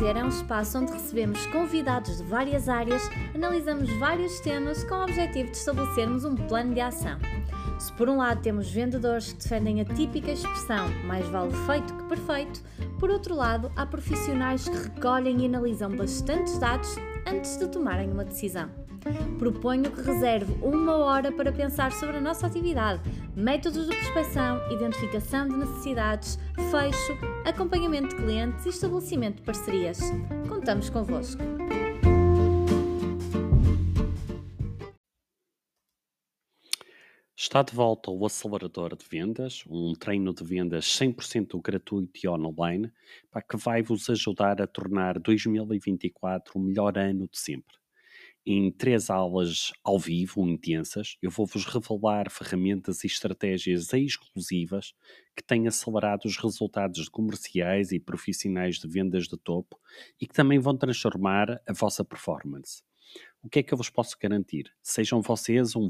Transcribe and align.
Vender 0.00 0.16
é 0.16 0.24
um 0.24 0.28
espaço 0.28 0.78
onde 0.78 0.92
recebemos 0.92 1.44
convidados 1.48 2.16
de 2.16 2.22
várias 2.22 2.70
áreas, 2.70 3.02
analisamos 3.34 3.90
vários 3.98 4.40
temas 4.40 4.82
com 4.82 4.94
o 4.94 5.02
objetivo 5.02 5.50
de 5.50 5.56
estabelecermos 5.58 6.24
um 6.24 6.34
plano 6.34 6.72
de 6.72 6.80
ação. 6.80 7.18
Se 7.78 7.92
por 7.92 8.08
um 8.08 8.16
lado 8.16 8.40
temos 8.40 8.70
vendedores 8.70 9.34
que 9.34 9.42
defendem 9.42 9.82
a 9.82 9.84
típica 9.84 10.32
expressão 10.32 10.88
mais 11.04 11.28
vale 11.28 11.52
feito 11.66 11.92
que 11.92 12.04
perfeito, 12.04 12.62
por 12.98 13.10
outro 13.10 13.34
lado 13.34 13.70
há 13.76 13.84
profissionais 13.84 14.66
que 14.66 14.74
recolhem 14.74 15.42
e 15.42 15.46
analisam 15.46 15.94
bastantes 15.94 16.58
dados 16.58 16.96
antes 17.26 17.58
de 17.58 17.68
tomarem 17.68 18.10
uma 18.10 18.24
decisão. 18.24 18.79
Proponho 19.38 19.90
que 19.90 20.02
reserve 20.02 20.52
uma 20.62 20.96
hora 20.96 21.32
para 21.32 21.50
pensar 21.50 21.92
sobre 21.92 22.18
a 22.18 22.20
nossa 22.20 22.46
atividade, 22.46 23.00
métodos 23.34 23.88
de 23.88 23.96
prospecção, 23.96 24.60
identificação 24.70 25.48
de 25.48 25.56
necessidades, 25.56 26.38
fecho, 26.70 27.18
acompanhamento 27.44 28.08
de 28.08 28.16
clientes 28.16 28.66
e 28.66 28.68
estabelecimento 28.68 29.36
de 29.36 29.42
parcerias. 29.42 30.00
Contamos 30.48 30.90
convosco! 30.90 31.42
Está 37.42 37.62
de 37.62 37.74
volta 37.74 38.10
o 38.10 38.26
Acelerador 38.26 38.94
de 38.94 39.04
Vendas, 39.10 39.64
um 39.66 39.94
treino 39.94 40.34
de 40.34 40.44
vendas 40.44 40.84
100% 40.84 41.58
gratuito 41.62 42.20
e 42.22 42.28
online, 42.28 42.92
que 43.48 43.56
vai 43.56 43.82
vos 43.82 44.10
ajudar 44.10 44.60
a 44.60 44.66
tornar 44.66 45.18
2024 45.18 46.52
o 46.54 46.62
melhor 46.62 46.98
ano 46.98 47.26
de 47.26 47.38
sempre. 47.38 47.79
Em 48.46 48.70
três 48.70 49.10
aulas 49.10 49.72
ao 49.84 49.98
vivo, 49.98 50.48
intensas, 50.48 51.16
eu 51.20 51.30
vou-vos 51.30 51.66
revelar 51.66 52.30
ferramentas 52.30 53.04
e 53.04 53.06
estratégias 53.06 53.92
exclusivas 53.92 54.94
que 55.36 55.42
têm 55.42 55.68
acelerado 55.68 56.24
os 56.24 56.36
resultados 56.38 57.08
comerciais 57.08 57.92
e 57.92 58.00
profissionais 58.00 58.76
de 58.78 58.88
vendas 58.88 59.28
de 59.28 59.36
topo 59.36 59.78
e 60.20 60.26
que 60.26 60.34
também 60.34 60.58
vão 60.58 60.76
transformar 60.76 61.60
a 61.66 61.72
vossa 61.72 62.04
performance 62.04 62.82
o 63.42 63.48
que 63.48 63.60
é 63.60 63.62
que 63.62 63.72
eu 63.72 63.78
vos 63.78 63.90
posso 63.90 64.16
garantir? 64.20 64.70
Sejam 64.82 65.22
vocês 65.22 65.74
um 65.74 65.88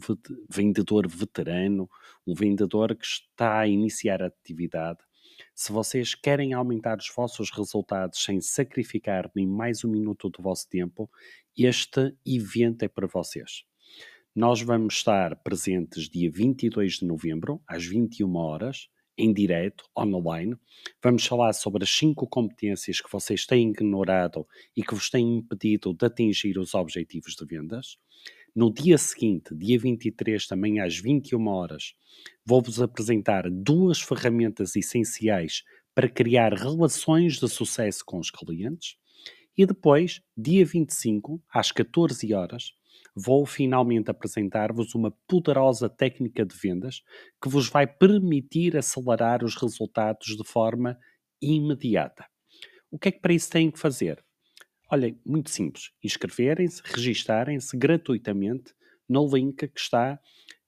vendedor 0.48 1.08
veterano, 1.08 1.91
um 2.27 2.34
vendedor 2.34 2.94
que 2.94 3.05
está 3.05 3.58
a 3.58 3.66
iniciar 3.66 4.22
a 4.22 4.27
atividade, 4.27 5.00
se 5.55 5.72
vocês 5.72 6.14
querem 6.14 6.52
aumentar 6.52 6.98
os 6.98 7.10
vossos 7.14 7.50
resultados 7.50 8.22
sem 8.22 8.41
sacrificar 8.41 9.30
nem 9.34 9.47
mais 9.47 9.84
um 9.84 9.88
minuto 9.88 10.28
do 10.28 10.42
vosso 10.42 10.69
tempo, 10.69 11.10
este 11.56 12.14
evento 12.24 12.82
é 12.84 12.88
para 12.88 13.06
vocês. 13.06 13.64
Nós 14.34 14.60
vamos 14.62 14.94
estar 14.94 15.36
presentes 15.42 16.08
dia 16.08 16.30
22 16.30 16.98
de 16.98 17.05
novembro, 17.05 17.60
às 17.66 17.84
21 17.84 18.36
horas, 18.36 18.88
em 19.19 19.32
direto, 19.32 19.84
online. 19.98 20.56
Vamos 21.02 21.27
falar 21.27 21.52
sobre 21.52 21.84
as 21.84 21.91
cinco 21.91 22.27
competências 22.27 23.00
que 23.00 23.10
vocês 23.10 23.44
têm 23.44 23.70
ignorado 23.70 24.47
e 24.77 24.82
que 24.82 24.94
vos 24.94 25.10
têm 25.10 25.36
impedido 25.36 25.92
de 25.92 26.06
atingir 26.06 26.58
os 26.58 26.75
objetivos 26.75 27.34
de 27.34 27.44
vendas. 27.44 27.98
No 28.55 28.73
dia 28.73 28.98
seguinte, 28.98 29.55
dia 29.55 29.79
23, 29.79 30.45
também 30.47 30.81
às 30.81 30.98
21 30.98 31.47
horas, 31.47 31.95
vou-vos 32.45 32.83
apresentar 32.83 33.48
duas 33.48 34.01
ferramentas 34.01 34.75
essenciais 34.75 35.62
para 35.95 36.09
criar 36.09 36.53
relações 36.55 37.39
de 37.39 37.48
sucesso 37.48 38.05
com 38.05 38.19
os 38.19 38.31
clientes. 38.31 38.97
E 39.56 39.65
depois, 39.65 40.21
dia 40.37 40.65
25, 40.65 41.41
às 41.53 41.71
14 41.71 42.34
horas, 42.34 42.73
vou 43.15 43.47
finalmente 43.47 44.11
apresentar-vos 44.11 44.95
uma 44.97 45.12
poderosa 45.28 45.89
técnica 45.89 46.45
de 46.45 46.56
vendas 46.56 47.03
que 47.41 47.48
vos 47.48 47.69
vai 47.69 47.87
permitir 47.87 48.77
acelerar 48.77 49.45
os 49.45 49.55
resultados 49.55 50.37
de 50.37 50.45
forma 50.45 50.98
imediata. 51.41 52.27
O 52.91 52.98
que 52.98 53.09
é 53.09 53.12
que 53.12 53.21
para 53.21 53.33
isso 53.33 53.51
têm 53.51 53.71
que 53.71 53.78
fazer? 53.78 54.25
Olhem, 54.92 55.16
muito 55.24 55.50
simples. 55.50 55.92
Inscreverem-se, 56.03 56.82
registarem-se 56.84 57.76
gratuitamente 57.76 58.75
no 59.09 59.25
link 59.32 59.69
que 59.69 59.81
está 59.81 60.19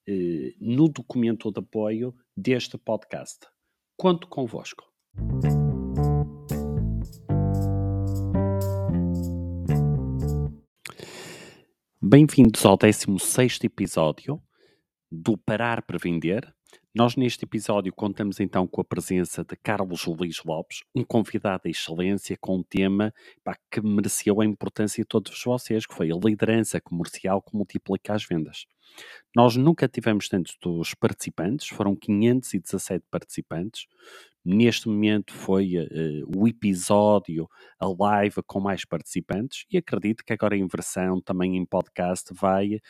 eh, 0.06 0.54
no 0.60 0.88
documento 0.88 1.50
de 1.50 1.58
apoio 1.58 2.14
deste 2.36 2.78
podcast. 2.78 3.48
Conto 3.97 4.28
convosco. 4.28 4.84
Bem-vindos 12.00 12.64
ao 12.64 12.76
16 12.76 13.58
episódio 13.64 14.41
do 15.10 15.36
Parar 15.36 15.82
para 15.82 15.98
Vender. 15.98 16.54
Nós, 16.94 17.16
neste 17.16 17.47
episódio, 17.47 17.91
contamos 17.91 18.38
então 18.38 18.66
com 18.66 18.82
a 18.82 18.84
presença 18.84 19.42
de 19.42 19.56
Carlos 19.56 20.04
Luís 20.04 20.42
Lopes, 20.44 20.82
um 20.94 21.03
convidado 21.03 21.62
de 21.64 21.70
excelência 21.70 22.36
com 22.38 22.56
um 22.56 22.62
tema 22.62 23.14
pá, 23.42 23.56
que 23.70 23.80
mereceu 23.80 24.42
a 24.42 24.44
importância 24.44 25.03
de 25.03 25.08
todos 25.08 25.42
vocês, 25.42 25.86
que 25.86 25.94
foi 25.94 26.12
a 26.12 26.14
liderança 26.14 26.78
comercial 26.82 27.41
que 27.41 27.56
multiplica 27.56 28.12
as 28.12 28.26
vendas. 28.26 28.66
Nós 29.34 29.56
nunca 29.56 29.88
tivemos 29.88 30.28
tantos 30.28 30.92
participantes, 30.92 31.69
foram 31.69 31.97
517 31.97 33.06
participantes. 33.10 33.86
Neste 34.44 34.86
momento 34.86 35.32
foi 35.32 35.78
uh, 35.78 36.38
o 36.38 36.47
episódio, 36.47 37.48
a 37.80 37.86
live 37.86 38.42
com 38.47 38.60
mais 38.60 38.84
participantes 38.84 39.64
e 39.70 39.78
acredito 39.78 40.22
que 40.22 40.32
agora 40.34 40.59
em 40.59 40.66
versão 40.66 41.22
também 41.22 41.56
em 41.56 41.64
podcast 41.64 42.34
vai 42.34 42.74
uh, 42.74 42.80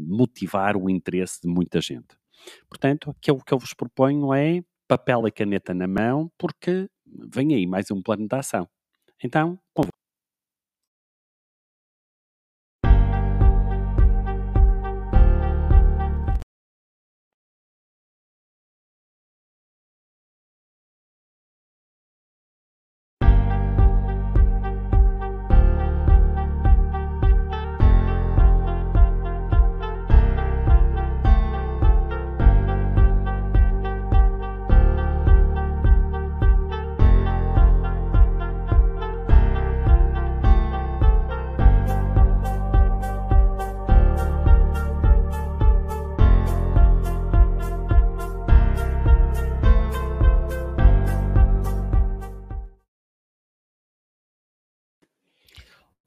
motivar 0.00 0.76
o 0.76 0.88
interesse 0.88 1.40
de 1.42 1.48
muita 1.48 1.80
gente. 1.80 2.21
Portanto, 2.68 3.10
aquilo 3.10 3.42
que 3.44 3.52
eu 3.54 3.58
vos 3.58 3.74
proponho 3.74 4.32
é 4.34 4.60
papel 4.88 5.26
e 5.26 5.32
caneta 5.32 5.74
na 5.74 5.86
mão, 5.88 6.30
porque 6.38 6.88
vem 7.32 7.54
aí 7.54 7.66
mais 7.66 7.90
um 7.90 8.02
plano 8.02 8.26
de 8.28 8.36
ação. 8.36 8.68
Então, 9.22 9.58
convosco. 9.74 9.91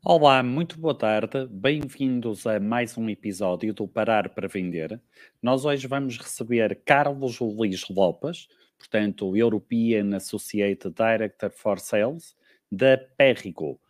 Olá, 0.08 0.44
muito 0.44 0.80
boa 0.80 0.94
tarde. 0.94 1.48
Bem-vindos 1.50 2.46
a 2.46 2.60
mais 2.60 2.96
um 2.96 3.10
episódio 3.10 3.74
do 3.74 3.88
Parar 3.88 4.30
para 4.30 4.48
Vender. 4.48 5.02
Nós 5.42 5.66
hoje 5.66 5.88
vamos 5.88 6.20
receber 6.20 6.80
Carlos 6.86 7.40
Luís 7.40 7.90
Lopes, 7.90 8.48
portanto, 8.78 9.36
European 9.36 10.16
Associate 10.16 10.92
Director 10.92 11.50
for 11.50 11.80
Sales 11.80 12.36
da 12.72 13.00
Perrigo. 13.18 13.82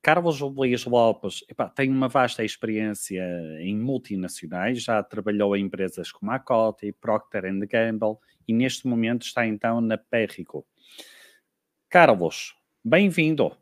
Carlos 0.00 0.40
Luís 0.40 0.86
Lopes 0.86 1.44
epá, 1.46 1.68
tem 1.68 1.90
uma 1.90 2.08
vasta 2.08 2.42
experiência 2.42 3.22
em 3.60 3.76
multinacionais, 3.76 4.82
já 4.82 5.02
trabalhou 5.02 5.54
em 5.54 5.66
empresas 5.66 6.10
como 6.10 6.30
a 6.30 6.38
Coty, 6.38 6.90
Procter 6.92 7.42
Gamble 7.68 8.16
e 8.48 8.54
neste 8.54 8.86
momento 8.86 9.26
está 9.26 9.46
então 9.46 9.82
na 9.82 9.98
Perrigo. 9.98 10.66
Carlos, 11.90 12.54
bem-vindo. 12.82 13.54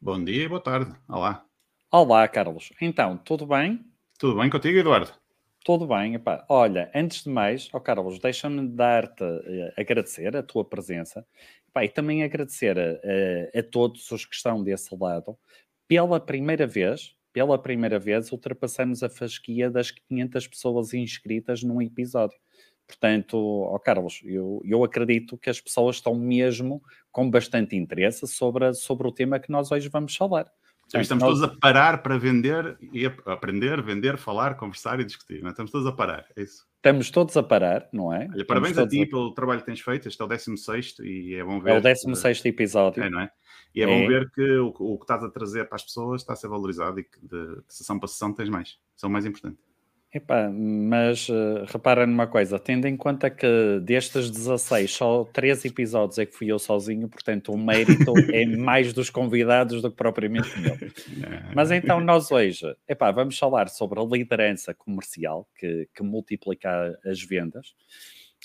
Bom 0.00 0.22
dia 0.22 0.44
e 0.44 0.48
boa 0.48 0.60
tarde. 0.60 0.94
Olá. 1.08 1.44
Olá, 1.90 2.28
Carlos. 2.28 2.70
Então, 2.80 3.18
tudo 3.18 3.44
bem? 3.44 3.84
Tudo 4.16 4.38
bem 4.38 4.48
contigo, 4.48 4.78
Eduardo? 4.78 5.12
Tudo 5.64 5.88
bem. 5.88 6.14
Epá. 6.14 6.46
Olha, 6.48 6.88
antes 6.94 7.24
de 7.24 7.28
mais, 7.28 7.68
oh, 7.72 7.80
Carlos, 7.80 8.20
deixa-me 8.20 8.68
dar-te, 8.68 9.24
uh, 9.24 9.72
agradecer 9.76 10.36
a 10.36 10.42
tua 10.42 10.64
presença 10.64 11.26
epá, 11.68 11.84
e 11.84 11.88
também 11.88 12.22
agradecer 12.22 12.78
a 12.78 13.62
todos 13.64 14.08
os 14.12 14.24
que 14.24 14.36
estão 14.36 14.62
desse 14.62 14.96
lado. 14.96 15.36
Pela 15.88 16.20
primeira 16.20 16.64
vez, 16.64 17.16
pela 17.32 17.60
primeira 17.60 17.98
vez, 17.98 18.30
ultrapassamos 18.30 19.02
a 19.02 19.10
fasquia 19.10 19.68
das 19.68 19.90
500 19.90 20.46
pessoas 20.46 20.94
inscritas 20.94 21.64
num 21.64 21.82
episódio. 21.82 22.38
Portanto, 22.88 23.36
oh 23.36 23.78
Carlos, 23.78 24.22
eu, 24.24 24.62
eu 24.64 24.82
acredito 24.82 25.36
que 25.36 25.50
as 25.50 25.60
pessoas 25.60 25.96
estão 25.96 26.14
mesmo 26.14 26.82
com 27.12 27.30
bastante 27.30 27.76
interesse 27.76 28.26
sobre, 28.26 28.72
sobre 28.72 29.06
o 29.06 29.12
tema 29.12 29.38
que 29.38 29.52
nós 29.52 29.70
hoje 29.70 29.90
vamos 29.90 30.16
falar. 30.16 30.46
O 30.94 30.98
estamos 30.98 31.22
nós... 31.22 31.38
todos 31.38 31.42
a 31.42 31.60
parar 31.60 32.02
para 32.02 32.16
vender 32.16 32.78
e 32.90 33.04
aprender, 33.26 33.82
vender, 33.82 34.16
falar, 34.16 34.54
conversar 34.54 34.98
e 35.00 35.04
discutir. 35.04 35.42
Não 35.42 35.48
é? 35.48 35.50
Estamos 35.50 35.70
todos 35.70 35.86
a 35.86 35.92
parar, 35.92 36.24
é 36.34 36.42
isso. 36.42 36.66
Estamos 36.76 37.10
todos 37.10 37.36
a 37.36 37.42
parar, 37.42 37.86
não 37.92 38.10
é? 38.10 38.26
Olha, 38.32 38.46
parabéns 38.46 38.78
a 38.78 38.88
ti 38.88 39.02
a... 39.02 39.06
pelo 39.06 39.34
trabalho 39.34 39.60
que 39.60 39.66
tens 39.66 39.80
feito. 39.80 40.08
Este 40.08 40.22
é 40.22 40.24
o 40.24 40.28
16 40.28 40.94
e 41.00 41.34
é 41.34 41.44
bom 41.44 41.60
ver. 41.60 41.74
É 41.74 41.78
o 41.78 41.82
16 41.82 42.40
que... 42.40 42.48
episódio. 42.48 43.02
É, 43.02 43.10
não 43.10 43.20
é? 43.20 43.30
E 43.74 43.82
é, 43.82 43.84
é, 43.84 43.86
bom 43.86 44.08
ver 44.08 44.30
que 44.30 44.58
o, 44.58 44.68
o, 44.68 44.96
que 44.96 45.04
estás 45.04 45.22
a 45.22 45.28
trazer 45.28 45.68
para 45.68 45.76
as 45.76 45.82
pessoas 45.82 46.22
está 46.22 46.32
a 46.32 46.36
ser 46.36 46.48
valorizado 46.48 46.98
e 46.98 47.04
que 47.04 47.20
de, 47.20 47.56
de 47.56 47.74
sessão 47.74 47.98
para 47.98 48.08
sessão 48.08 48.32
tens 48.32 48.48
mais. 48.48 48.78
Isso 48.96 49.04
é 49.04 49.08
o 49.08 49.12
mais 49.12 49.26
importante. 49.26 49.58
Epá, 50.10 50.48
mas 50.50 51.28
uh, 51.28 51.66
repara 51.66 52.06
numa 52.06 52.26
coisa, 52.26 52.58
tendo 52.58 52.86
em 52.86 52.96
conta 52.96 53.28
que 53.28 53.78
destes 53.82 54.30
16, 54.30 54.90
só 54.90 55.24
3 55.24 55.66
episódios 55.66 56.18
é 56.18 56.24
que 56.24 56.34
fui 56.34 56.50
eu 56.50 56.58
sozinho, 56.58 57.06
portanto 57.10 57.52
o 57.52 57.58
mérito 57.58 58.14
é 58.32 58.46
mais 58.46 58.94
dos 58.94 59.10
convidados 59.10 59.82
do 59.82 59.90
que 59.90 59.96
propriamente 59.98 60.48
meu. 60.60 60.78
Mas 61.54 61.70
então 61.70 62.00
nós 62.00 62.30
hoje, 62.30 62.74
epá, 62.88 63.10
vamos 63.10 63.38
falar 63.38 63.68
sobre 63.68 64.00
a 64.00 64.02
liderança 64.02 64.72
comercial 64.72 65.46
que, 65.54 65.86
que 65.94 66.02
multiplica 66.02 66.98
as 67.04 67.22
vendas 67.22 67.74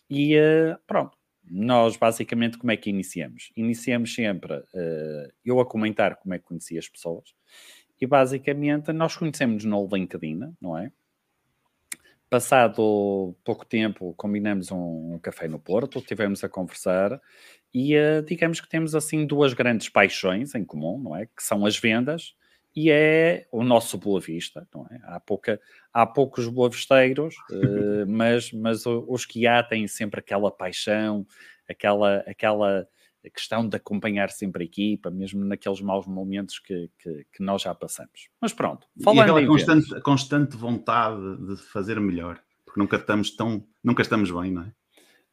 e 0.09 0.37
uh, 0.37 0.77
pronto, 0.85 1.17
nós 1.49 1.95
basicamente 1.95 2.57
como 2.57 2.73
é 2.73 2.77
que 2.77 2.89
iniciamos? 2.89 3.53
Iniciamos 3.55 4.13
sempre 4.13 4.53
uh, 4.53 5.31
eu 5.45 5.61
a 5.61 5.65
comentar 5.65 6.17
como 6.17 6.33
é 6.33 6.39
que 6.39 6.43
conheci 6.43 6.77
as 6.77 6.89
pessoas 6.89 7.33
e 8.01 8.05
basicamente 8.05 8.91
nós 8.91 9.15
conhecemos 9.15 9.63
no 9.63 9.87
LinkedIn, 9.89 10.53
não 10.59 10.77
é? 10.77 10.91
Passado 12.33 13.35
pouco 13.43 13.63
tempo, 13.63 14.11
combinamos 14.17 14.71
um, 14.71 15.13
um 15.13 15.19
café 15.19 15.47
no 15.47 15.59
Porto, 15.59 16.01
tivemos 16.01 16.43
a 16.43 16.49
conversar 16.49 17.21
e 17.71 17.95
uh, 17.95 18.23
digamos 18.23 18.59
que 18.59 18.67
temos 18.67 18.95
assim 18.95 19.23
duas 19.23 19.53
grandes 19.53 19.87
paixões 19.87 20.55
em 20.55 20.65
comum, 20.65 20.97
não 20.97 21.15
é? 21.15 21.27
Que 21.27 21.43
são 21.43 21.63
as 21.63 21.77
vendas 21.77 22.33
e 22.75 22.89
é 22.89 23.45
o 23.51 23.63
nosso 23.63 23.99
Boa 23.99 24.19
Vista, 24.19 24.67
não 24.73 24.87
é? 24.89 24.99
Há, 25.03 25.19
pouca, 25.19 25.61
há 25.93 26.07
poucos 26.07 26.47
boavisteiros, 26.47 27.35
uh, 27.51 28.03
mas, 28.09 28.51
mas 28.51 28.83
os 28.87 29.27
que 29.27 29.45
há 29.45 29.61
têm 29.61 29.87
sempre 29.87 30.19
aquela 30.19 30.49
paixão, 30.49 31.27
aquela, 31.69 32.23
aquela 32.25 32.87
a 33.25 33.29
questão 33.29 33.67
de 33.67 33.77
acompanhar 33.77 34.29
sempre 34.29 34.63
a 34.63 34.65
equipa, 34.65 35.09
mesmo 35.09 35.43
naqueles 35.45 35.81
maus 35.81 36.05
momentos 36.05 36.59
que, 36.59 36.89
que, 36.99 37.25
que 37.31 37.43
nós 37.43 37.61
já 37.61 37.73
passamos. 37.73 38.29
Mas 38.41 38.53
pronto, 38.53 38.85
falando 39.01 39.19
e 39.19 39.21
aquela 39.21 39.47
constante, 39.47 40.01
constante 40.01 40.57
vontade 40.57 41.37
de 41.47 41.57
fazer 41.57 41.99
melhor, 41.99 42.39
porque 42.65 42.79
nunca 42.79 42.97
estamos 42.97 43.35
tão, 43.35 43.65
nunca 43.83 44.01
estamos 44.01 44.29
bem, 44.29 44.51
não 44.51 44.63
é? 44.63 44.71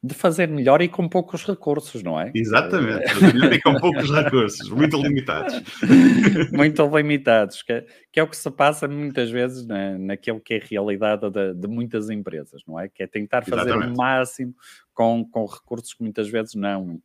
De 0.03 0.15
fazer 0.15 0.47
melhor 0.47 0.81
e 0.81 0.89
com 0.89 1.07
poucos 1.07 1.45
recursos, 1.45 2.01
não 2.01 2.19
é? 2.19 2.31
Exatamente, 2.33 3.05
melhor 3.21 3.53
e 3.53 3.61
com 3.61 3.75
poucos 3.75 4.09
recursos, 4.09 4.67
muito 4.69 4.97
limitados. 4.97 5.61
muito 6.51 6.83
limitados, 6.97 7.61
que, 7.61 7.85
que, 8.11 8.19
é 8.19 8.23
o 8.23 8.27
que 8.27 8.35
se 8.35 8.49
passa 8.49 8.87
muitas 8.87 9.29
vezes 9.29 9.63
na, 9.67 9.99
naquilo 9.99 10.39
que 10.39 10.55
é 10.55 10.57
a 10.57 10.65
realidade 10.65 11.29
de, 11.29 11.53
de 11.53 11.67
muitas 11.67 12.09
empresas, 12.09 12.63
não 12.67 12.79
é? 12.79 12.89
Que 12.89 13.03
é 13.03 13.07
tentar 13.07 13.43
fazer 13.43 13.69
Exatamente. 13.69 13.93
o 13.93 13.97
máximo 13.97 14.55
com, 14.91 15.23
com 15.23 15.45
recursos 15.45 15.93
que 15.93 16.01
muitas 16.01 16.27
vezes 16.27 16.55
não, 16.55 16.99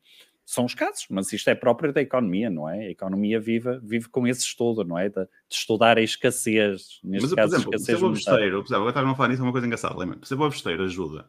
são 0.47 0.65
escassos, 0.65 1.07
mas 1.11 1.33
isto 1.33 1.51
é 1.51 1.57
próprio 1.57 1.93
da 1.93 2.01
economia, 2.01 2.49
não 2.49 2.69
é? 2.69 2.87
A 2.87 2.91
economia 2.91 3.41
vive, 3.41 3.81
vive 3.83 4.09
com 4.09 4.29
esse 4.29 4.43
estudo, 4.43 4.85
não 4.85 4.97
é? 4.97 5.09
De, 5.09 5.25
de 5.25 5.29
estudar 5.51 5.99
a 5.99 6.01
escassez. 6.01 7.01
Neste 7.03 7.27
mas, 7.27 7.35
caso, 7.35 7.51
por 7.51 7.57
exemplo, 7.57 7.75
escassez 7.75 7.99
ser 7.99 8.09
besteiro, 8.09 8.63
por 8.63 8.69
exemplo, 8.69 8.77
agora 8.77 8.91
estás 8.91 9.09
a 9.09 9.15
falar 9.17 9.29
nisso, 9.29 9.43
é 9.43 9.45
uma 9.45 9.51
coisa 9.53 9.67
engraçada, 9.67 9.99
lembra? 9.99 10.21
Ser 10.23 10.37
besteiro 10.37 10.85
ajuda. 10.85 11.29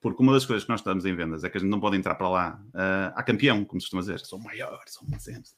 Porque 0.00 0.22
uma 0.22 0.32
das 0.32 0.46
coisas 0.46 0.64
que 0.64 0.70
nós 0.70 0.80
estamos 0.80 1.04
em 1.04 1.14
vendas 1.14 1.44
é 1.44 1.50
que 1.50 1.58
a 1.58 1.60
gente 1.60 1.68
não 1.68 1.80
pode 1.80 1.98
entrar 1.98 2.14
para 2.14 2.30
lá 2.30 2.62
uh, 2.68 3.12
a 3.14 3.22
campeão, 3.22 3.62
como 3.62 3.78
se 3.78 3.86
costuma 3.86 4.00
dizer, 4.00 4.20
sou 4.20 4.38
maior, 4.38 4.80
sou 4.86 5.06
um 5.06 5.18
sempre. 5.18 5.50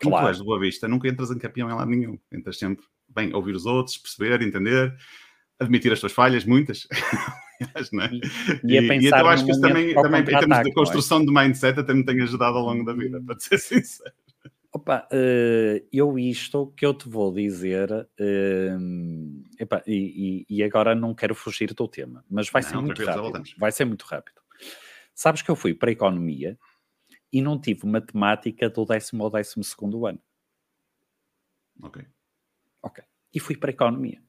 Como 0.00 0.12
claro. 0.12 0.26
tu 0.26 0.28
és 0.28 0.38
de 0.38 0.44
boa 0.44 0.60
vista, 0.60 0.86
nunca 0.86 1.08
entras 1.08 1.30
em 1.32 1.38
campeão 1.38 1.68
em 1.68 1.74
lado 1.74 1.90
nenhum. 1.90 2.16
Entras 2.30 2.58
sempre, 2.58 2.84
bem, 3.08 3.34
ouvir 3.34 3.56
os 3.56 3.66
outros, 3.66 3.98
perceber, 3.98 4.40
entender, 4.42 4.94
admitir 5.58 5.92
as 5.92 5.98
tuas 5.98 6.12
falhas, 6.12 6.44
muitas. 6.44 6.86
não 7.92 8.04
é? 8.04 8.10
E, 8.64 8.74
e, 8.74 8.78
e 8.78 9.06
então 9.06 9.28
acho 9.28 9.44
que 9.44 9.50
isso 9.50 9.60
também, 9.60 9.94
também 9.94 10.22
em 10.22 10.24
termos 10.24 10.62
de 10.62 10.70
é? 10.70 10.72
construção 10.74 11.20
é? 11.20 11.24
de 11.24 11.32
mindset, 11.32 11.80
até 11.80 11.94
me 11.94 12.04
tem 12.04 12.20
ajudado 12.22 12.56
ao 12.58 12.64
longo 12.64 12.84
da 12.84 12.92
vida, 12.92 13.20
para 13.24 13.38
ser 13.38 13.58
sincero. 13.58 14.12
Opa, 14.72 15.08
uh, 15.10 15.88
eu 15.90 16.18
isto 16.18 16.66
que 16.76 16.84
eu 16.84 16.92
te 16.92 17.08
vou 17.08 17.32
dizer, 17.32 17.90
uh, 17.90 19.44
epa, 19.58 19.82
e, 19.86 20.44
e, 20.50 20.62
agora 20.62 20.94
não 20.94 21.14
quero 21.14 21.34
fugir 21.34 21.72
do 21.72 21.88
tema, 21.88 22.22
mas 22.28 22.50
vai 22.50 22.60
não, 22.60 22.68
ser 22.68 22.76
muito 22.76 23.02
rápido. 23.02 23.42
Vai 23.56 23.72
ser 23.72 23.86
muito 23.86 24.02
rápido. 24.02 24.42
Sabes 25.14 25.40
que 25.40 25.50
eu 25.50 25.56
fui 25.56 25.72
para 25.72 25.88
a 25.88 25.92
economia 25.92 26.58
e 27.32 27.40
não 27.40 27.58
tive 27.58 27.86
matemática 27.86 28.68
do 28.68 28.84
décimo 28.84 29.24
ao 29.24 29.30
décimo 29.30 29.64
segundo 29.64 30.06
ano. 30.06 30.20
Ok. 31.82 32.06
Ok. 32.82 33.02
E 33.32 33.40
fui 33.40 33.56
para 33.56 33.70
a 33.70 33.72
economia. 33.72 34.22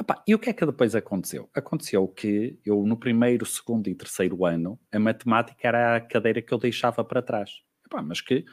Epá, 0.00 0.22
e 0.26 0.34
o 0.34 0.38
que 0.38 0.50
é 0.50 0.52
que 0.52 0.66
depois 0.66 0.94
aconteceu? 0.94 1.48
Aconteceu 1.54 2.06
que 2.08 2.58
eu, 2.64 2.84
no 2.84 2.96
primeiro, 2.96 3.46
segundo 3.46 3.88
e 3.88 3.94
terceiro 3.94 4.44
ano, 4.44 4.78
a 4.90 4.98
matemática 4.98 5.68
era 5.68 5.96
a 5.96 6.00
cadeira 6.00 6.42
que 6.42 6.52
eu 6.52 6.58
deixava 6.58 7.04
para 7.04 7.22
trás. 7.22 7.62
Epá, 7.86 8.02
mas 8.02 8.20
que, 8.20 8.44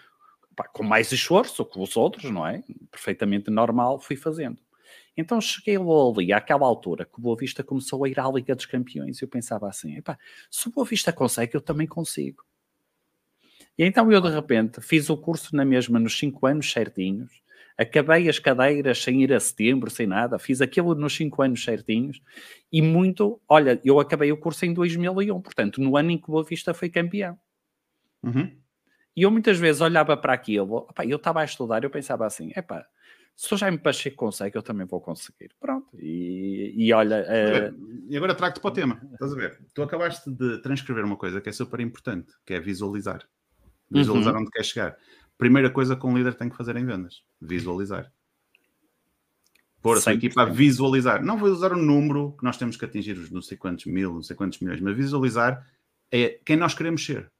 epá, 0.51 0.67
com 0.67 0.83
mais 0.83 1.11
esforço 1.11 1.65
que 1.65 1.79
os 1.79 1.97
outros, 1.97 2.29
não 2.29 2.45
é? 2.45 2.61
Perfeitamente 2.91 3.49
normal, 3.49 3.99
fui 3.99 4.15
fazendo. 4.15 4.61
Então 5.15 5.41
cheguei 5.41 5.77
ali, 5.77 6.31
àquela 6.31 6.65
altura, 6.65 7.05
que 7.05 7.17
o 7.17 7.21
Boa 7.21 7.35
Vista 7.35 7.63
começou 7.63 8.03
a 8.03 8.09
ir 8.09 8.19
à 8.19 8.29
Liga 8.29 8.55
dos 8.55 8.65
Campeões, 8.65 9.19
e 9.19 9.25
eu 9.25 9.27
pensava 9.27 9.67
assim: 9.67 9.97
epá, 9.97 10.17
se 10.49 10.67
o 10.67 10.71
Boa 10.71 10.85
Vista 10.85 11.11
consegue, 11.11 11.55
eu 11.55 11.61
também 11.61 11.87
consigo. 11.87 12.45
E 13.77 13.83
então 13.83 14.11
eu, 14.11 14.21
de 14.21 14.29
repente, 14.29 14.81
fiz 14.81 15.09
o 15.09 15.17
curso 15.17 15.55
na 15.55 15.65
mesma, 15.65 15.99
nos 15.99 16.17
5 16.17 16.45
anos 16.45 16.71
certinhos, 16.71 17.41
acabei 17.81 18.29
as 18.29 18.37
cadeiras 18.37 19.01
sem 19.01 19.23
ir 19.23 19.33
a 19.33 19.39
setembro, 19.39 19.89
sem 19.89 20.05
nada, 20.05 20.37
fiz 20.37 20.61
aquilo 20.61 20.93
nos 20.93 21.15
5 21.15 21.41
anos 21.41 21.63
certinhos 21.63 22.21
e 22.71 22.81
muito, 22.81 23.41
olha, 23.49 23.81
eu 23.83 23.99
acabei 23.99 24.31
o 24.31 24.37
curso 24.37 24.65
em 24.65 24.73
2001, 24.73 25.41
portanto, 25.41 25.81
no 25.81 25.97
ano 25.97 26.11
em 26.11 26.17
que 26.17 26.25
o 26.25 26.31
Boa 26.31 26.43
Vista 26.43 26.73
foi 26.73 26.89
campeão. 26.89 27.37
Uhum. 28.21 28.55
E 29.15 29.23
eu 29.23 29.31
muitas 29.31 29.57
vezes 29.57 29.81
olhava 29.81 30.15
para 30.15 30.31
aquilo, 30.31 30.75
opa, 30.75 31.05
eu 31.05 31.17
estava 31.17 31.41
a 31.41 31.45
estudar, 31.45 31.83
eu 31.83 31.89
pensava 31.89 32.25
assim, 32.25 32.51
epá, 32.55 32.85
se 33.35 33.51
o 33.51 33.57
Jaime 33.57 33.79
Pacheco 33.79 34.17
consegue, 34.17 34.55
eu 34.55 34.61
também 34.61 34.85
vou 34.85 35.01
conseguir. 35.01 35.49
Pronto. 35.59 35.87
E, 35.97 36.75
e 36.77 36.93
olha. 36.93 37.25
Uh... 37.25 38.05
E 38.07 38.15
agora 38.15 38.35
trago-te 38.35 38.59
para 38.59 38.69
o 38.69 38.73
tema. 38.73 39.01
Estás 39.13 39.33
a 39.33 39.35
ver? 39.35 39.59
Tu 39.73 39.81
acabaste 39.81 40.29
de 40.29 40.61
transcrever 40.61 41.03
uma 41.03 41.17
coisa 41.17 41.41
que 41.41 41.49
é 41.49 41.51
super 41.51 41.79
importante, 41.79 42.31
que 42.45 42.53
é 42.53 42.59
visualizar. 42.59 43.27
Visualizar 43.89 44.35
uhum. 44.35 44.41
onde 44.41 44.51
quer 44.51 44.63
chegar 44.63 44.97
primeira 45.41 45.71
coisa 45.71 45.95
que 45.95 46.05
um 46.05 46.15
líder 46.15 46.35
tem 46.35 46.47
que 46.47 46.55
fazer 46.55 46.75
em 46.75 46.85
vendas: 46.85 47.23
visualizar. 47.41 48.13
Pôr 49.81 49.97
a 49.97 50.01
sua 50.01 50.13
equipa 50.13 50.43
a 50.43 50.45
visualizar. 50.45 51.25
Não 51.25 51.35
visualizar 51.35 51.73
o 51.73 51.81
número 51.81 52.33
que 52.37 52.43
nós 52.43 52.57
temos 52.57 52.77
que 52.77 52.85
atingir, 52.85 53.17
os 53.17 53.31
não 53.31 53.41
sei 53.41 53.57
quantos 53.57 53.87
mil, 53.87 54.13
não 54.13 54.21
sei 54.21 54.35
quantos 54.35 54.59
milhões, 54.59 54.79
mas 54.79 54.95
visualizar 54.95 55.67
é 56.11 56.39
quem 56.45 56.55
nós 56.55 56.75
queremos 56.75 57.03
ser 57.03 57.31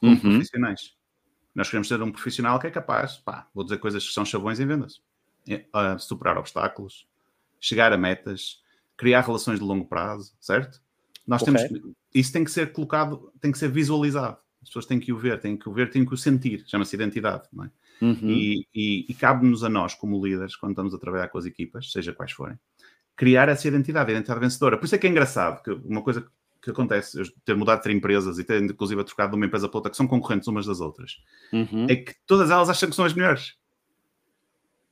como 0.00 0.12
uhum. 0.12 0.18
profissionais. 0.18 0.94
Nós 1.54 1.68
queremos 1.68 1.88
ser 1.88 2.00
um 2.00 2.10
profissional 2.10 2.58
que 2.58 2.66
é 2.66 2.70
capaz, 2.70 3.18
pá, 3.18 3.46
vou 3.54 3.64
dizer 3.64 3.76
coisas 3.76 4.06
que 4.06 4.14
são 4.14 4.24
chavões 4.24 4.58
em 4.58 4.66
vendas. 4.66 5.02
É, 5.46 5.66
superar 5.98 6.38
obstáculos, 6.38 7.06
chegar 7.60 7.92
a 7.92 7.98
metas, 7.98 8.62
criar 8.96 9.20
relações 9.20 9.58
de 9.58 9.64
longo 9.64 9.84
prazo, 9.84 10.34
certo? 10.40 10.80
Nós 11.26 11.42
temos 11.42 11.60
isso 12.14 12.32
tem 12.32 12.44
que 12.44 12.50
ser 12.50 12.72
colocado, 12.72 13.30
tem 13.42 13.52
que 13.52 13.58
ser 13.58 13.68
visualizado. 13.68 14.38
As 14.64 14.70
pessoas 14.70 14.86
têm 14.86 14.98
que 14.98 15.12
o 15.12 15.18
ver, 15.18 15.38
têm 15.38 15.56
que 15.56 15.68
o 15.68 15.72
ver, 15.72 15.90
têm 15.90 16.04
que 16.04 16.14
o 16.14 16.16
sentir. 16.16 16.64
Chama-se 16.66 16.96
identidade, 16.96 17.44
não 17.52 17.64
é? 17.64 17.70
Uhum. 18.00 18.30
E, 18.30 18.66
e, 18.74 19.06
e 19.06 19.14
cabe-nos 19.14 19.62
a 19.62 19.68
nós, 19.68 19.94
como 19.94 20.24
líderes, 20.24 20.56
quando 20.56 20.72
estamos 20.72 20.94
a 20.94 20.98
trabalhar 20.98 21.28
com 21.28 21.36
as 21.36 21.44
equipas, 21.44 21.92
seja 21.92 22.14
quais 22.14 22.32
forem, 22.32 22.58
criar 23.14 23.48
essa 23.50 23.68
identidade, 23.68 24.10
a 24.10 24.14
identidade 24.14 24.40
vencedora. 24.40 24.78
Por 24.78 24.86
isso 24.86 24.94
é 24.94 24.98
que 24.98 25.06
é 25.06 25.10
engraçado 25.10 25.62
que 25.62 25.70
uma 25.70 26.02
coisa 26.02 26.26
que 26.62 26.70
acontece, 26.70 27.20
eu 27.20 27.26
ter 27.44 27.54
mudado 27.54 27.82
de 27.82 27.92
empresas 27.92 28.38
e 28.38 28.44
ter 28.44 28.62
inclusive 28.62 29.04
trocado 29.04 29.32
de 29.32 29.36
uma 29.36 29.44
empresa 29.44 29.68
para 29.68 29.76
outra, 29.76 29.90
que 29.90 29.98
são 29.98 30.08
concorrentes 30.08 30.48
umas 30.48 30.64
das 30.64 30.80
outras, 30.80 31.22
uhum. 31.52 31.86
é 31.90 31.96
que 31.96 32.14
todas 32.26 32.50
elas 32.50 32.70
acham 32.70 32.88
que 32.88 32.96
são 32.96 33.04
as 33.04 33.12
melhores. 33.12 33.54